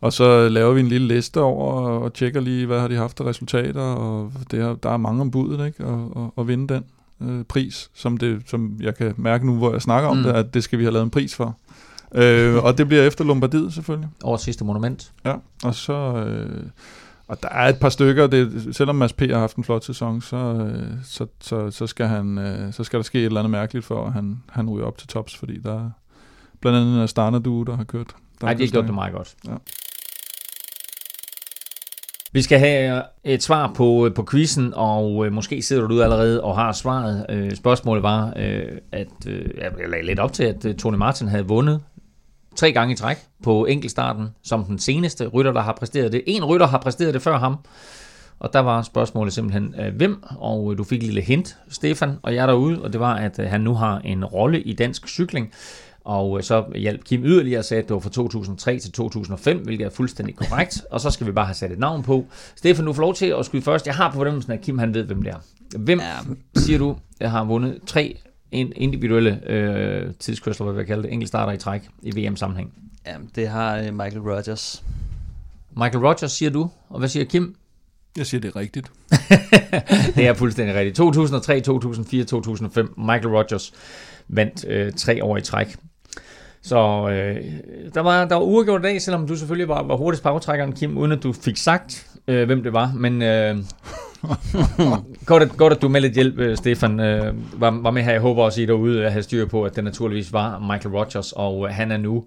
Og 0.00 0.12
så 0.12 0.48
laver 0.48 0.72
vi 0.74 0.80
en 0.80 0.88
lille 0.88 1.08
liste 1.08 1.40
over 1.40 1.72
og, 1.88 2.12
tjekker 2.14 2.40
lige, 2.40 2.66
hvad 2.66 2.80
har 2.80 2.88
de 2.88 2.96
haft 2.96 3.20
af 3.20 3.24
resultater. 3.24 3.80
Og 3.82 4.32
det 4.50 4.60
er, 4.60 4.74
der 4.74 4.90
er 4.90 4.96
mange 4.96 5.20
om 5.20 5.30
budet, 5.30 5.66
ikke? 5.66 5.84
Og, 5.84 6.16
og, 6.16 6.32
og 6.36 6.48
vinde 6.48 6.74
den 6.74 6.84
øh, 7.30 7.44
pris, 7.44 7.90
som, 7.94 8.16
det, 8.16 8.42
som 8.46 8.72
jeg 8.80 8.94
kan 8.94 9.14
mærke 9.16 9.46
nu, 9.46 9.54
hvor 9.56 9.72
jeg 9.72 9.82
snakker 9.82 10.08
om 10.08 10.16
Mm. 10.16 10.22
det, 10.22 10.30
at 10.32 10.54
det 10.54 10.64
skal 10.64 10.78
vi 10.78 10.84
have 10.84 10.92
lavet 10.92 11.04
en 11.04 11.10
pris 11.10 11.34
for. 11.34 11.56
øh, 12.14 12.64
og 12.64 12.78
det 12.78 12.88
bliver 12.88 13.02
efter 13.02 13.24
Lombardiet 13.24 13.72
selvfølgelig. 13.74 14.08
Årets 14.24 14.44
sidste 14.44 14.64
monument. 14.64 15.12
Ja, 15.24 15.34
og 15.64 15.74
så... 15.74 15.92
Øh, 16.26 16.62
og 17.30 17.42
der 17.42 17.48
er 17.48 17.68
et 17.68 17.80
par 17.80 17.88
stykker, 17.88 18.26
det, 18.26 18.76
selvom 18.76 18.96
Mads 18.96 19.12
P. 19.12 19.20
har 19.20 19.38
haft 19.38 19.56
en 19.56 19.64
flot 19.64 19.84
sæson, 19.84 20.20
så, 20.20 20.36
øh, 20.36 20.88
så, 21.04 21.26
så, 21.40 21.70
så, 21.70 21.86
skal 21.86 22.06
han, 22.06 22.38
øh, 22.38 22.72
så 22.72 22.84
skal 22.84 22.98
der 22.98 23.02
ske 23.02 23.18
et 23.18 23.24
eller 23.24 23.40
andet 23.40 23.50
mærkeligt 23.50 23.86
for, 23.86 24.06
at 24.06 24.12
han, 24.12 24.42
han 24.48 24.70
ryger 24.70 24.86
op 24.86 24.98
til 24.98 25.08
tops, 25.08 25.36
fordi 25.36 25.58
der 25.58 25.74
er 25.74 25.90
blandt 26.60 26.78
andet 27.18 27.44
Duo, 27.44 27.62
der 27.62 27.76
har 27.76 27.84
kørt. 27.84 28.06
Der 28.40 28.46
Nej, 28.46 28.54
de 28.54 28.64
har 28.64 28.70
gjort 28.70 28.84
det 28.84 28.94
meget 28.94 29.12
godt. 29.12 29.34
Ja. 29.48 29.54
Vi 32.32 32.42
skal 32.42 32.58
have 32.58 33.02
et 33.24 33.42
svar 33.42 33.72
på, 33.76 34.10
på 34.14 34.26
quizzen, 34.30 34.72
og 34.76 35.26
øh, 35.26 35.32
måske 35.32 35.62
sidder 35.62 35.86
du 35.86 36.02
allerede 36.02 36.42
og 36.42 36.54
har 36.54 36.72
svaret. 36.72 37.26
Øh, 37.28 37.56
spørgsmålet 37.56 38.02
var, 38.02 38.32
øh, 38.36 38.62
at 38.92 39.26
øh, 39.26 39.48
jeg 39.58 39.72
lagde 39.88 40.06
lidt 40.06 40.18
op 40.18 40.32
til, 40.32 40.44
at 40.44 40.64
øh, 40.64 40.74
Tony 40.74 40.96
Martin 40.96 41.28
havde 41.28 41.46
vundet 41.46 41.80
tre 42.60 42.72
gange 42.72 42.92
i 42.92 42.96
træk 42.96 43.16
på 43.42 43.66
enkeltstarten, 43.66 44.28
som 44.42 44.64
den 44.64 44.78
seneste 44.78 45.26
rytter, 45.26 45.52
der 45.52 45.60
har 45.60 45.72
præsteret 45.72 46.12
det. 46.12 46.22
En 46.26 46.44
rytter 46.44 46.66
har 46.66 46.78
præsteret 46.78 47.14
det 47.14 47.22
før 47.22 47.38
ham, 47.38 47.56
og 48.38 48.52
der 48.52 48.58
var 48.60 48.82
spørgsmålet 48.82 49.32
simpelthen, 49.32 49.74
øh, 49.80 49.96
hvem? 49.96 50.22
Og 50.38 50.72
øh, 50.72 50.78
du 50.78 50.84
fik 50.84 50.98
et 50.98 51.04
lille 51.04 51.20
hint, 51.20 51.56
Stefan 51.68 52.16
og 52.22 52.34
jeg 52.34 52.48
derude, 52.48 52.82
og 52.82 52.92
det 52.92 53.00
var, 53.00 53.14
at 53.14 53.38
øh, 53.38 53.46
han 53.46 53.60
nu 53.60 53.74
har 53.74 53.98
en 53.98 54.24
rolle 54.24 54.62
i 54.62 54.72
dansk 54.72 55.08
cykling. 55.08 55.52
Og 56.04 56.38
øh, 56.38 56.42
så 56.42 56.64
hjalp 56.76 57.04
Kim 57.04 57.24
yderligere 57.24 57.58
og 57.58 57.64
sagde, 57.64 57.82
at 57.82 57.88
det 57.88 57.94
var 57.94 58.00
fra 58.00 58.10
2003 58.10 58.78
til 58.78 58.92
2005, 58.92 59.58
hvilket 59.58 59.84
er 59.84 59.90
fuldstændig 59.90 60.36
korrekt. 60.36 60.82
Og 60.90 61.00
så 61.00 61.10
skal 61.10 61.26
vi 61.26 61.32
bare 61.32 61.46
have 61.46 61.54
sat 61.54 61.72
et 61.72 61.78
navn 61.78 62.02
på. 62.02 62.26
Stefan, 62.56 62.84
du 62.84 62.92
får 62.92 63.02
lov 63.02 63.14
til 63.14 63.26
at 63.26 63.46
skyde 63.46 63.62
først. 63.62 63.86
Jeg 63.86 63.94
har 63.94 64.10
på 64.10 64.16
fornemmelsen, 64.16 64.52
at 64.52 64.60
Kim 64.60 64.78
han 64.78 64.94
ved, 64.94 65.04
hvem 65.04 65.22
det 65.22 65.32
er. 65.32 65.38
Hvem, 65.78 66.00
ja. 66.00 66.60
siger 66.60 66.78
du, 66.78 66.96
jeg 67.20 67.30
har 67.30 67.44
vundet 67.44 67.78
tre 67.86 68.20
individuelle 68.52 69.50
øh, 69.50 70.14
tidskørsler, 70.18 70.66
hvad 70.66 70.82
vi 70.82 70.86
kalde 70.86 71.02
det, 71.02 71.12
enkeltstarter 71.12 71.52
i 71.52 71.56
træk 71.56 71.82
i 72.02 72.20
VM-sammenhæng? 72.20 72.72
Ja, 73.06 73.14
det 73.34 73.48
har 73.48 73.76
øh, 73.76 73.94
Michael 73.94 74.20
Rogers. 74.20 74.84
Michael 75.76 76.06
Rogers, 76.06 76.32
siger 76.32 76.50
du. 76.50 76.70
Og 76.88 76.98
hvad 76.98 77.08
siger 77.08 77.24
Kim? 77.24 77.56
Jeg 78.16 78.26
siger, 78.26 78.40
det 78.40 78.48
er 78.48 78.56
rigtigt. 78.56 78.92
det 80.16 80.26
er 80.26 80.34
fuldstændig 80.34 80.74
rigtigt. 80.74 80.96
2003, 80.96 81.60
2004, 81.60 82.24
2005. 82.24 82.94
Michael 82.96 83.28
Rogers 83.28 83.72
vandt 84.28 84.64
øh, 84.68 84.92
tre 84.92 85.24
år 85.24 85.36
i 85.36 85.40
træk. 85.40 85.76
Så 86.62 86.76
øh, 87.08 87.44
der 87.94 88.00
var, 88.00 88.24
der 88.24 88.34
var 88.34 88.42
uafgjort 88.42 88.80
i 88.80 88.82
dag, 88.82 89.02
selvom 89.02 89.26
du 89.26 89.36
selvfølgelig 89.36 89.68
var, 89.68 89.82
var 89.82 89.96
hurtigst 89.96 90.22
på 90.22 90.28
aftrækkeren, 90.28 90.72
Kim, 90.72 90.98
uden 90.98 91.12
at 91.12 91.22
du 91.22 91.32
fik 91.32 91.56
sagt, 91.56 92.06
øh, 92.28 92.46
hvem 92.46 92.62
det 92.62 92.72
var. 92.72 92.92
Men 92.96 93.22
øh, 93.22 93.56
godt, 95.26 95.42
at, 95.42 95.56
godt, 95.56 95.72
at 95.72 95.82
du 95.82 95.88
med 95.88 96.00
lidt 96.00 96.14
hjælp, 96.14 96.38
øh, 96.38 96.56
Stefan, 96.56 97.00
øh, 97.00 97.34
var, 97.60 97.70
var 97.70 97.90
med 97.90 98.02
her. 98.02 98.12
Jeg 98.12 98.20
håber 98.20 98.42
også, 98.42 98.60
I 98.60 98.66
derude 98.66 99.06
at 99.06 99.12
have 99.12 99.22
styr 99.22 99.46
på, 99.46 99.62
at 99.64 99.76
det 99.76 99.84
naturligvis 99.84 100.32
var 100.32 100.58
Michael 100.58 100.96
Rogers, 100.96 101.32
og 101.32 101.68
øh, 101.68 101.74
han 101.74 101.92
er 101.92 101.96
nu, 101.96 102.24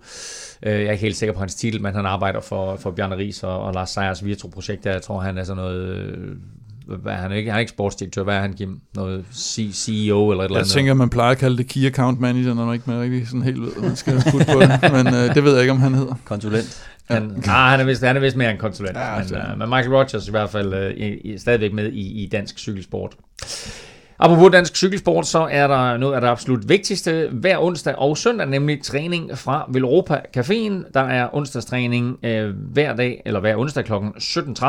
øh, 0.64 0.74
jeg 0.74 0.84
er 0.84 0.92
ikke 0.92 1.02
helt 1.02 1.18
sikker 1.18 1.34
på 1.34 1.40
hans 1.40 1.56
titel, 1.56 1.82
men 1.82 1.96
han 1.96 2.06
arbejder 2.06 2.42
for, 2.42 2.76
for 2.76 2.92
Bjarne 2.92 3.18
Ries 3.18 3.44
og, 3.44 3.64
og 3.64 3.74
Lars 3.74 3.90
Sejers 3.90 4.26
Virtro-projekt. 4.26 4.86
Jeg 4.86 5.02
tror, 5.02 5.20
han 5.20 5.38
er 5.38 5.44
sådan 5.44 5.64
noget... 5.64 5.88
Øh, 5.88 6.36
hvad 6.88 7.14
er 7.14 7.18
han 7.18 7.32
ikke? 7.32 7.52
Han 7.52 7.56
er 7.56 7.60
ikke 7.60 7.70
sportsdirektør. 7.70 8.24
Hvad 8.24 8.36
er 8.36 8.40
han, 8.40 8.54
Kim? 8.54 8.80
Noget 8.96 9.26
CEO 9.32 10.32
eller 10.32 10.44
et 10.44 10.48
eller 10.48 10.60
andet? 10.60 10.60
Jeg 10.60 10.66
tænker, 10.66 10.94
man 10.94 11.10
plejer 11.10 11.32
at 11.32 11.38
kalde 11.38 11.58
det 11.58 11.68
Key 11.68 11.86
Account 11.86 12.20
Manager, 12.20 12.54
når 12.54 12.66
man 12.66 12.74
ikke 12.74 12.90
man 12.90 13.02
rigtig 13.02 13.28
sådan 13.28 13.42
helt 13.42 13.62
ved, 13.62 13.72
hvad 13.72 13.84
man 13.84 13.96
skal 13.96 14.24
putte 14.32 14.46
på 14.54 14.60
det. 14.60 14.92
Men 14.92 15.08
øh, 15.08 15.36
det 15.36 15.44
ved 15.44 15.52
jeg 15.52 15.62
ikke, 15.62 15.72
om 15.72 15.80
han 15.80 15.94
hedder. 15.94 16.16
Konsulent. 16.26 16.88
Han, 17.10 17.42
ja. 17.46 17.52
ah, 17.52 17.70
han, 17.70 17.80
er 17.80 17.86
vist, 17.86 18.04
han 18.04 18.16
er 18.16 18.22
vist 18.22 18.38
mere 18.40 18.52
en 18.52 18.58
konsulent. 18.58 18.98
Ja, 18.98 19.18
men, 19.20 19.52
uh, 19.52 19.58
men 19.60 19.70
Michael 19.70 19.96
Rogers 19.96 20.28
i 20.28 20.32
hvert 20.32 20.50
fald 20.50 20.74
uh, 20.74 20.92
i, 20.92 21.14
i, 21.34 21.38
stadigvæk 21.38 21.74
med 21.74 21.92
i, 21.92 22.24
i 22.24 22.28
dansk 22.28 22.60
cykelsport. 22.60 23.16
Apropos 24.24 24.52
dansk 24.52 24.76
cykelsport, 24.76 25.28
så 25.28 25.48
er 25.52 25.68
der 25.68 25.98
noget 25.98 26.16
af 26.16 26.22
det 26.22 26.28
absolut 26.28 26.70
vigtigste 26.70 27.30
hver 27.32 27.58
onsdag 27.60 27.96
og 27.96 28.18
søndag, 28.18 28.48
nemlig 28.48 28.82
træning 28.82 29.38
fra 29.38 29.66
Velropa 29.70 30.22
Caféen. 30.38 30.92
Der 30.94 31.00
er 31.00 31.36
onsdagstræning 31.36 32.20
øh, 32.24 32.56
hver 32.56 32.96
dag, 32.96 33.22
eller 33.26 33.40
hver 33.40 33.58
onsdag 33.58 33.86
kl. 33.86 33.94
17.30, 33.94 34.66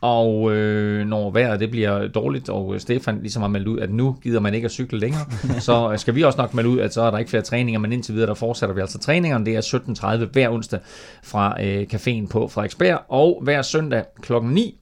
og 0.00 0.52
øh, 0.52 1.06
når 1.06 1.30
vejret 1.30 1.60
det 1.60 1.70
bliver 1.70 2.08
dårligt, 2.08 2.48
og 2.48 2.74
Stefan 2.78 3.18
ligesom 3.20 3.42
har 3.42 3.48
meldt 3.48 3.68
ud, 3.68 3.78
at 3.78 3.90
nu 3.90 4.16
gider 4.22 4.40
man 4.40 4.54
ikke 4.54 4.64
at 4.64 4.70
cykle 4.70 4.98
længere, 4.98 5.24
så 5.60 5.94
skal 5.96 6.14
vi 6.14 6.22
også 6.22 6.38
nok 6.38 6.54
melde 6.54 6.68
ud, 6.68 6.78
at 6.78 6.94
så 6.94 7.02
er 7.02 7.10
der 7.10 7.18
ikke 7.18 7.30
flere 7.30 7.42
træninger, 7.42 7.80
men 7.80 7.92
indtil 7.92 8.14
videre, 8.14 8.28
der 8.28 8.34
fortsætter 8.34 8.74
vi 8.74 8.80
altså 8.80 8.98
træningerne. 8.98 9.46
Det 9.46 9.56
er 9.56 10.20
17.30 10.20 10.32
hver 10.32 10.50
onsdag 10.50 10.80
fra 11.22 11.62
øh, 11.62 11.86
caféen 11.94 12.28
på 12.28 12.48
Frederiksberg, 12.48 13.00
og 13.08 13.40
hver 13.42 13.62
søndag 13.62 14.02
kl. 14.22 14.32
9 14.42 14.78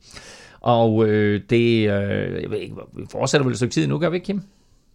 og 0.68 1.08
øh, 1.08 1.40
det, 1.50 1.78
øh, 1.78 2.42
jeg 2.42 2.50
ved 2.50 2.58
ikke, 2.58 2.74
vi 2.96 3.02
fortsætter 3.10 3.44
vel 3.44 3.52
et 3.52 3.56
stykke 3.56 3.72
tid 3.72 3.86
nu, 3.86 3.98
gør 3.98 4.08
vi 4.08 4.16
ikke, 4.16 4.26
Kim? 4.26 4.42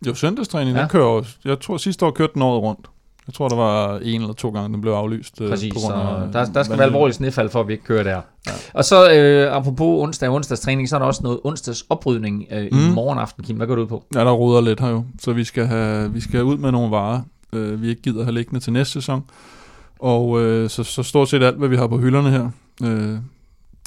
Jo, 0.07 0.13
søndagstræning, 0.13 0.75
ja. 0.75 0.81
den 0.81 0.89
kører 0.89 1.05
også. 1.05 1.35
Jeg 1.45 1.59
tror, 1.59 1.77
sidste 1.77 2.05
år 2.05 2.11
kørte 2.11 2.33
den 2.33 2.41
året 2.41 2.61
rundt. 2.61 2.87
Jeg 3.27 3.33
tror, 3.33 3.47
der 3.47 3.55
var 3.55 3.99
en 3.99 4.21
eller 4.21 4.33
to 4.33 4.49
gange, 4.49 4.73
den 4.73 4.81
blev 4.81 4.93
aflyst. 4.93 5.41
Øh, 5.41 5.49
Præcis, 5.49 5.73
på 5.73 5.79
grund 5.79 5.93
af, 5.93 6.31
der, 6.33 6.45
der 6.45 6.63
skal 6.63 6.77
være 6.77 6.87
alvorligt 6.87 7.15
snefald 7.17 7.49
for, 7.49 7.59
at 7.59 7.67
vi 7.67 7.73
ikke 7.73 7.85
kører 7.85 8.03
der. 8.03 8.21
Ja. 8.47 8.51
Og 8.73 8.85
så, 8.85 9.11
øh, 9.11 9.55
apropos 9.55 10.03
onsdag 10.03 10.29
og 10.29 10.35
onsdagstræning, 10.35 10.89
så 10.89 10.95
er 10.95 10.99
der 10.99 11.05
også 11.05 11.23
noget 11.23 11.39
onsdags 11.43 11.85
oprydning 11.89 12.45
øh, 12.51 12.67
mm. 12.71 12.77
i 12.77 12.93
morgen 12.93 13.19
aften, 13.19 13.43
Kim. 13.43 13.57
Hvad 13.57 13.67
går 13.67 13.75
du 13.75 13.81
ud 13.81 13.87
på? 13.87 14.03
Ja, 14.15 14.19
der 14.19 14.31
ruder 14.31 14.61
lidt 14.61 14.79
her 14.79 14.89
jo. 14.89 15.05
Så 15.19 15.33
vi 15.33 15.43
skal, 15.43 15.65
have, 15.65 16.13
vi 16.13 16.21
skal 16.21 16.43
ud 16.43 16.57
med 16.57 16.71
nogle 16.71 16.91
varer, 16.91 17.21
øh, 17.53 17.81
vi 17.81 17.89
ikke 17.89 18.01
gider 18.01 18.23
have 18.23 18.33
liggende 18.33 18.59
til 18.59 18.73
næste 18.73 18.93
sæson. 18.93 19.23
Og 19.99 20.41
øh, 20.41 20.69
så, 20.69 20.83
så 20.83 21.03
stort 21.03 21.29
set 21.29 21.43
alt, 21.43 21.57
hvad 21.57 21.69
vi 21.69 21.75
har 21.75 21.87
på 21.87 21.97
hylderne 21.97 22.29
her, 22.29 22.49
øh, 22.83 23.17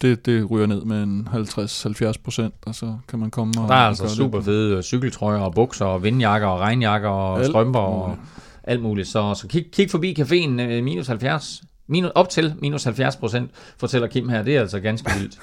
det, 0.02 0.26
det 0.26 0.50
ryger 0.50 0.66
ned 0.66 0.84
med 0.84 1.02
en 1.02 1.28
50-70 1.32 2.12
procent, 2.24 2.54
og 2.66 2.74
så 2.74 2.96
kan 3.08 3.18
man 3.18 3.30
komme 3.30 3.54
og... 3.58 3.68
Der 3.68 3.74
er 3.74 3.78
altså 3.78 4.08
super 4.08 4.40
fede 4.40 4.82
cykeltrøjer 4.82 5.40
og 5.40 5.54
bukser 5.54 5.84
og 5.84 6.02
vindjakker 6.02 6.48
og 6.48 6.60
regnjakker 6.60 7.08
og 7.08 7.38
alt 7.38 7.46
strømper 7.46 7.80
og 7.80 8.16
alt 8.64 8.82
muligt. 8.82 9.08
Så, 9.08 9.34
så 9.34 9.48
kig, 9.48 9.66
kig 9.72 9.90
forbi 9.90 10.16
caféen 10.18 10.60
øh, 10.60 10.84
minus 10.84 11.06
70 11.06 11.62
minus, 11.88 12.10
op 12.14 12.28
til 12.28 12.54
minus 12.62 12.84
70 12.84 13.16
procent, 13.16 13.50
fortæller 13.78 14.08
Kim 14.08 14.28
her. 14.28 14.42
Det 14.42 14.56
er 14.56 14.60
altså 14.60 14.80
ganske 14.80 15.12
vildt. 15.18 15.38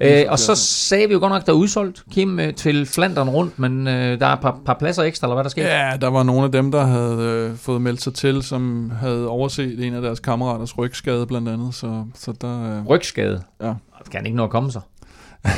Æ, 0.00 0.22
øh, 0.24 0.30
og 0.32 0.38
så 0.38 0.54
sagde 0.54 1.06
vi 1.06 1.12
jo 1.12 1.20
godt 1.20 1.32
nok, 1.32 1.46
der 1.46 1.52
er 1.52 1.56
udsolgt, 1.56 2.04
Kim, 2.12 2.40
øh, 2.40 2.54
til 2.54 2.86
Flandern 2.86 3.28
rundt, 3.28 3.58
men 3.58 3.88
øh, 3.88 4.20
der 4.20 4.26
er 4.26 4.32
et 4.32 4.40
par, 4.40 4.58
par 4.66 4.74
pladser 4.74 5.02
ekstra, 5.02 5.26
eller 5.26 5.34
hvad 5.34 5.44
der 5.44 5.50
sker? 5.50 5.66
Ja, 5.66 5.96
der 6.00 6.08
var 6.08 6.22
nogle 6.22 6.44
af 6.44 6.52
dem, 6.52 6.72
der 6.72 6.84
havde 6.84 7.48
øh, 7.50 7.56
fået 7.56 7.82
meldt 7.82 8.02
sig 8.02 8.14
til, 8.14 8.42
som 8.42 8.92
havde 9.00 9.28
overset 9.28 9.86
en 9.86 9.94
af 9.94 10.02
deres 10.02 10.20
kammeraters 10.20 10.78
rygskade 10.78 11.26
blandt 11.26 11.48
andet. 11.48 11.74
Så, 11.74 12.04
så 12.14 12.32
der, 12.40 12.78
øh, 12.78 12.86
rygskade? 12.86 13.42
Ja. 13.62 13.74
Kan 14.10 14.26
ikke 14.26 14.36
nå 14.36 14.44
at 14.44 14.50
komme 14.50 14.72
sig? 14.72 14.82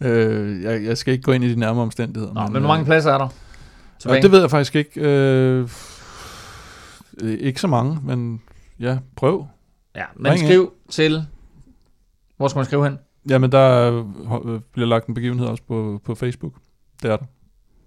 øh, 0.00 0.62
jeg, 0.62 0.84
jeg 0.84 0.98
skal 0.98 1.12
ikke 1.12 1.22
gå 1.22 1.32
ind 1.32 1.44
i 1.44 1.54
de 1.54 1.60
nærmere 1.60 1.82
omstændigheder. 1.82 2.34
Nå, 2.34 2.40
men, 2.40 2.52
men 2.52 2.62
hvor 2.62 2.68
mange 2.68 2.84
pladser 2.84 3.12
er 3.12 3.18
der? 3.18 3.28
Ja, 4.08 4.20
det 4.20 4.30
ved 4.30 4.40
jeg 4.40 4.50
faktisk 4.50 4.76
ikke. 4.76 5.00
Øh, 5.00 5.68
ikke 7.22 7.60
så 7.60 7.66
mange, 7.66 7.98
men 8.04 8.40
ja, 8.80 8.98
prøv. 9.16 9.46
Ja, 9.96 10.04
men 10.16 10.32
Ring 10.32 10.40
skriv 10.40 10.60
ind. 10.60 10.90
til... 10.90 11.26
Hvor 12.36 12.48
skal 12.48 12.58
man 12.58 12.66
skrive 12.66 12.84
hen? 12.84 12.98
Jamen, 13.28 13.52
der 13.52 13.92
øh, 13.92 14.60
bliver 14.72 14.86
lagt 14.86 15.06
en 15.06 15.14
begivenhed 15.14 15.46
også 15.46 15.62
på, 15.68 16.00
på 16.04 16.14
Facebook. 16.14 16.52
Det 17.02 17.10
er 17.10 17.16
der. 17.16 17.24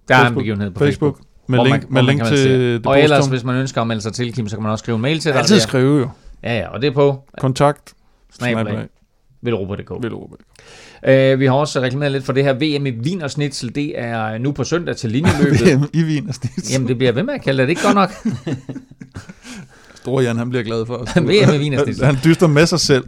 Der 0.08 0.16
Facebook. 0.16 0.26
er 0.26 0.28
en 0.28 0.36
begivenhed 0.36 0.72
på 0.72 0.80
Facebook. 0.80 1.18
Facebook. 1.18 1.30
Med 1.48 1.64
link, 1.64 1.90
man, 1.90 2.06
med 2.06 2.14
link 2.14 2.24
til 2.24 2.60
det 2.60 2.86
Og 2.86 3.02
ellers, 3.02 3.28
hvis 3.28 3.44
man 3.44 3.56
ønsker 3.56 3.82
at 3.82 3.88
melde 3.88 4.02
sig 4.02 4.14
til, 4.14 4.34
Kim, 4.34 4.48
så 4.48 4.56
kan 4.56 4.64
man 4.64 4.72
også 4.72 4.84
skrive 4.84 4.96
en 4.96 5.02
mail 5.02 5.20
til 5.20 5.32
dig. 5.32 5.40
Altid 5.40 5.60
skrive 5.60 6.00
jo. 6.00 6.10
Ja, 6.44 6.58
ja, 6.58 6.68
og 6.68 6.82
det 6.82 6.88
er 6.88 6.92
på... 6.92 7.24
Kontakt. 7.40 7.94
Snablag. 8.32 8.88
Velropa.dk. 9.42 9.90
Velropa.dk. 10.04 10.44
Uh, 11.08 11.40
vi 11.40 11.46
har 11.46 11.54
også 11.54 11.82
reklameret 11.82 12.12
lidt 12.12 12.24
for 12.24 12.34
det 12.34 12.44
her 12.44 12.54
VM 12.54 12.86
i 12.86 12.92
Wienersnitzel. 12.92 13.76
Det 13.76 14.00
er 14.00 14.38
nu 14.38 14.52
på 14.52 14.64
søndag 14.64 14.96
til 14.96 15.12
linjeløbet. 15.12 15.62
VM 15.68 15.84
i 15.94 16.04
Wienersnitzel. 16.04 16.74
Jamen, 16.74 16.88
det 16.88 16.98
bliver 16.98 17.12
ved 17.12 17.24
med 17.24 17.34
at 17.34 17.42
kalde 17.42 17.62
det. 17.62 17.68
Det 17.68 17.86
er 17.86 17.94
ikke 17.94 18.00
godt 18.00 18.26
nok. 18.36 18.36
Store 20.10 20.24
Jan, 20.24 20.38
han 20.38 20.50
bliver 20.50 20.64
glad 20.64 20.86
for 20.86 20.96
os. 20.96 21.18
VM 21.18 21.54
i 21.54 21.58
Wienersnitzel. 21.58 22.06
Han 22.06 22.18
dyster 22.24 22.48
med 22.48 22.66
sig 22.66 22.80
selv 22.80 23.04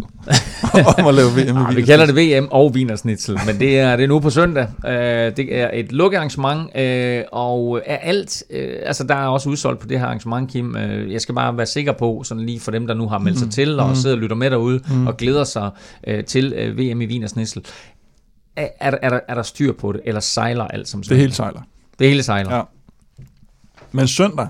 om 0.97 1.07
at 1.07 1.13
lave 1.15 1.29
VM 1.29 1.71
i. 1.71 1.75
Vi 1.75 1.81
kalder 1.81 2.05
det 2.05 2.15
VM 2.15 2.47
og 2.51 2.71
Wienersnitzel, 2.71 3.39
men 3.45 3.59
det 3.59 3.79
er, 3.79 3.95
det 3.95 4.03
er 4.03 4.07
nu 4.07 4.19
på 4.19 4.29
søndag. 4.29 4.67
Uh, 4.83 4.91
det 5.37 5.57
er 5.57 5.69
et 5.73 5.91
lukkearrangement, 5.91 6.59
uh, 6.59 7.39
og 7.39 7.81
er 7.85 7.97
alt, 7.97 8.43
uh, 8.49 8.57
altså 8.85 9.03
der 9.03 9.15
er 9.15 9.27
også 9.27 9.49
udsolgt 9.49 9.79
på 9.79 9.87
det 9.87 9.99
her 9.99 10.05
arrangement, 10.05 10.51
Kim. 10.51 10.75
Jeg 11.09 11.21
skal 11.21 11.35
bare 11.35 11.57
være 11.57 11.65
sikker 11.65 11.91
på, 11.91 12.23
sådan 12.25 12.45
lige 12.45 12.59
for 12.59 12.71
dem, 12.71 12.87
der 12.87 12.93
nu 12.93 13.07
har 13.07 13.17
meldt 13.17 13.37
sig 13.37 13.45
mm. 13.45 13.51
til, 13.51 13.79
og 13.79 13.89
mm. 13.89 13.95
sidder 13.95 14.15
og 14.15 14.21
lytter 14.21 14.35
med 14.35 14.51
derude, 14.51 14.81
mm. 14.89 15.07
og 15.07 15.17
glæder 15.17 15.43
sig 15.43 15.69
til 16.27 16.73
VM 16.77 17.01
i 17.01 17.05
Wienersnitzel. 17.05 17.65
Er, 18.55 18.67
er, 18.79 18.91
er, 19.01 19.09
der, 19.09 19.19
er 19.27 19.35
der 19.35 19.43
styr 19.43 19.73
på 19.73 19.91
det, 19.91 20.01
eller 20.05 20.21
sejler 20.21 20.67
alt 20.67 20.87
som 20.87 21.03
sådan? 21.03 21.15
Det 21.15 21.21
hele 21.21 21.33
sejler. 21.33 21.61
Det 21.99 22.07
hele 22.07 22.23
sejler. 22.23 22.55
Ja. 22.55 22.61
Men 23.91 24.07
søndag, 24.07 24.47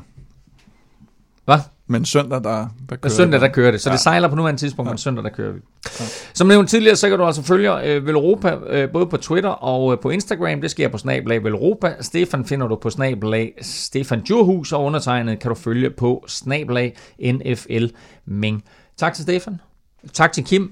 hvad? 1.46 1.60
Men 1.92 2.06
søndag, 2.06 2.44
der, 2.44 2.68
der 2.90 2.96
kører 2.96 3.14
søndag, 3.14 3.42
der 3.42 3.48
kører 3.48 3.72
det. 3.72 3.82
Så 3.82 3.90
ja. 3.90 3.94
det 3.94 4.02
sejler 4.02 4.28
på 4.28 4.36
nuværende 4.36 4.60
tidspunkt, 4.60 4.90
ja. 4.90 4.92
men 4.92 4.98
søndag, 4.98 5.24
der 5.24 5.30
kører 5.30 5.52
vi. 5.52 5.60
Ja. 6.00 6.06
Som 6.34 6.48
nævnt 6.48 6.70
tidligere, 6.70 6.96
så 6.96 7.10
kan 7.10 7.18
du 7.18 7.26
altså 7.26 7.44
følge 7.44 7.84
øh, 7.84 8.08
Velropa 8.08 8.56
øh, 8.68 8.92
både 8.92 9.06
på 9.06 9.18
Twitter 9.18 9.50
og 9.50 9.94
øh, 9.94 10.00
på 10.00 10.10
Instagram. 10.10 10.62
Det 10.62 10.72
sker 10.72 10.88
på 10.88 10.98
snablag 10.98 11.44
Velropa. 11.44 11.94
Stefan 12.02 12.46
finder 12.46 12.68
du 12.68 12.76
på 12.76 12.90
snablag 12.90 13.54
Stefan 13.62 14.22
Djurhus, 14.22 14.72
og 14.72 14.84
undertegnet 14.84 15.40
kan 15.40 15.50
du 15.50 15.56
følge 15.56 15.90
på 15.90 16.26
snablag 16.28 16.98
NFL 17.24 17.86
Ming. 18.26 18.64
Tak 18.98 19.14
til 19.14 19.24
Stefan. 19.24 19.60
Tak 20.14 20.32
til 20.32 20.44
Kim. 20.44 20.72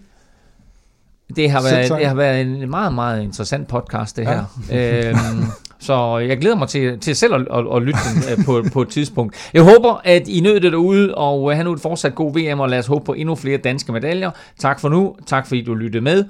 Det 1.36 1.52
har, 1.52 1.62
været, 1.62 1.92
det 1.92 2.08
har 2.08 2.16
været 2.16 2.42
en 2.42 2.70
meget, 2.70 2.94
meget 2.94 3.24
interessant 3.24 3.68
podcast, 3.68 4.18
det 4.18 4.28
her. 4.28 4.44
Ja. 4.70 5.10
øhm, 5.10 5.18
så 5.80 6.18
jeg 6.18 6.38
glæder 6.38 6.56
mig 6.56 6.68
til, 6.68 7.00
til 7.00 7.16
selv 7.16 7.34
at, 7.34 7.42
at, 7.42 7.66
at 7.76 7.82
lytte 7.82 8.00
den 8.14 8.40
øh, 8.40 8.46
på, 8.46 8.64
på 8.74 8.82
et 8.82 8.90
tidspunkt. 8.90 9.50
Jeg 9.54 9.64
håber, 9.64 10.02
at 10.04 10.28
I 10.28 10.40
nød 10.40 10.60
det 10.60 10.72
derude, 10.72 11.16
og 11.16 11.52
øh, 11.52 11.56
have 11.56 11.64
nu 11.64 11.74
et 11.74 11.82
fortsat 11.82 12.16
god 12.16 12.34
VM, 12.34 12.60
og 12.60 12.70
lad 12.70 12.80
os 12.80 12.88
håbe 12.88 13.06
på 13.06 13.14
endnu 13.14 13.36
flere 13.36 13.58
danske 13.58 13.92
medaljer. 13.92 14.32
Tak 14.60 14.80
for 14.80 14.90
nu. 14.90 15.16
Tak 15.26 15.48
fordi 15.48 15.64
du 15.64 15.74
lyttede 15.74 16.04
med. 16.04 16.26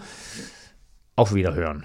Og 1.17 1.27
for 1.27 1.35
videre 1.35 1.53
høren. 1.53 1.84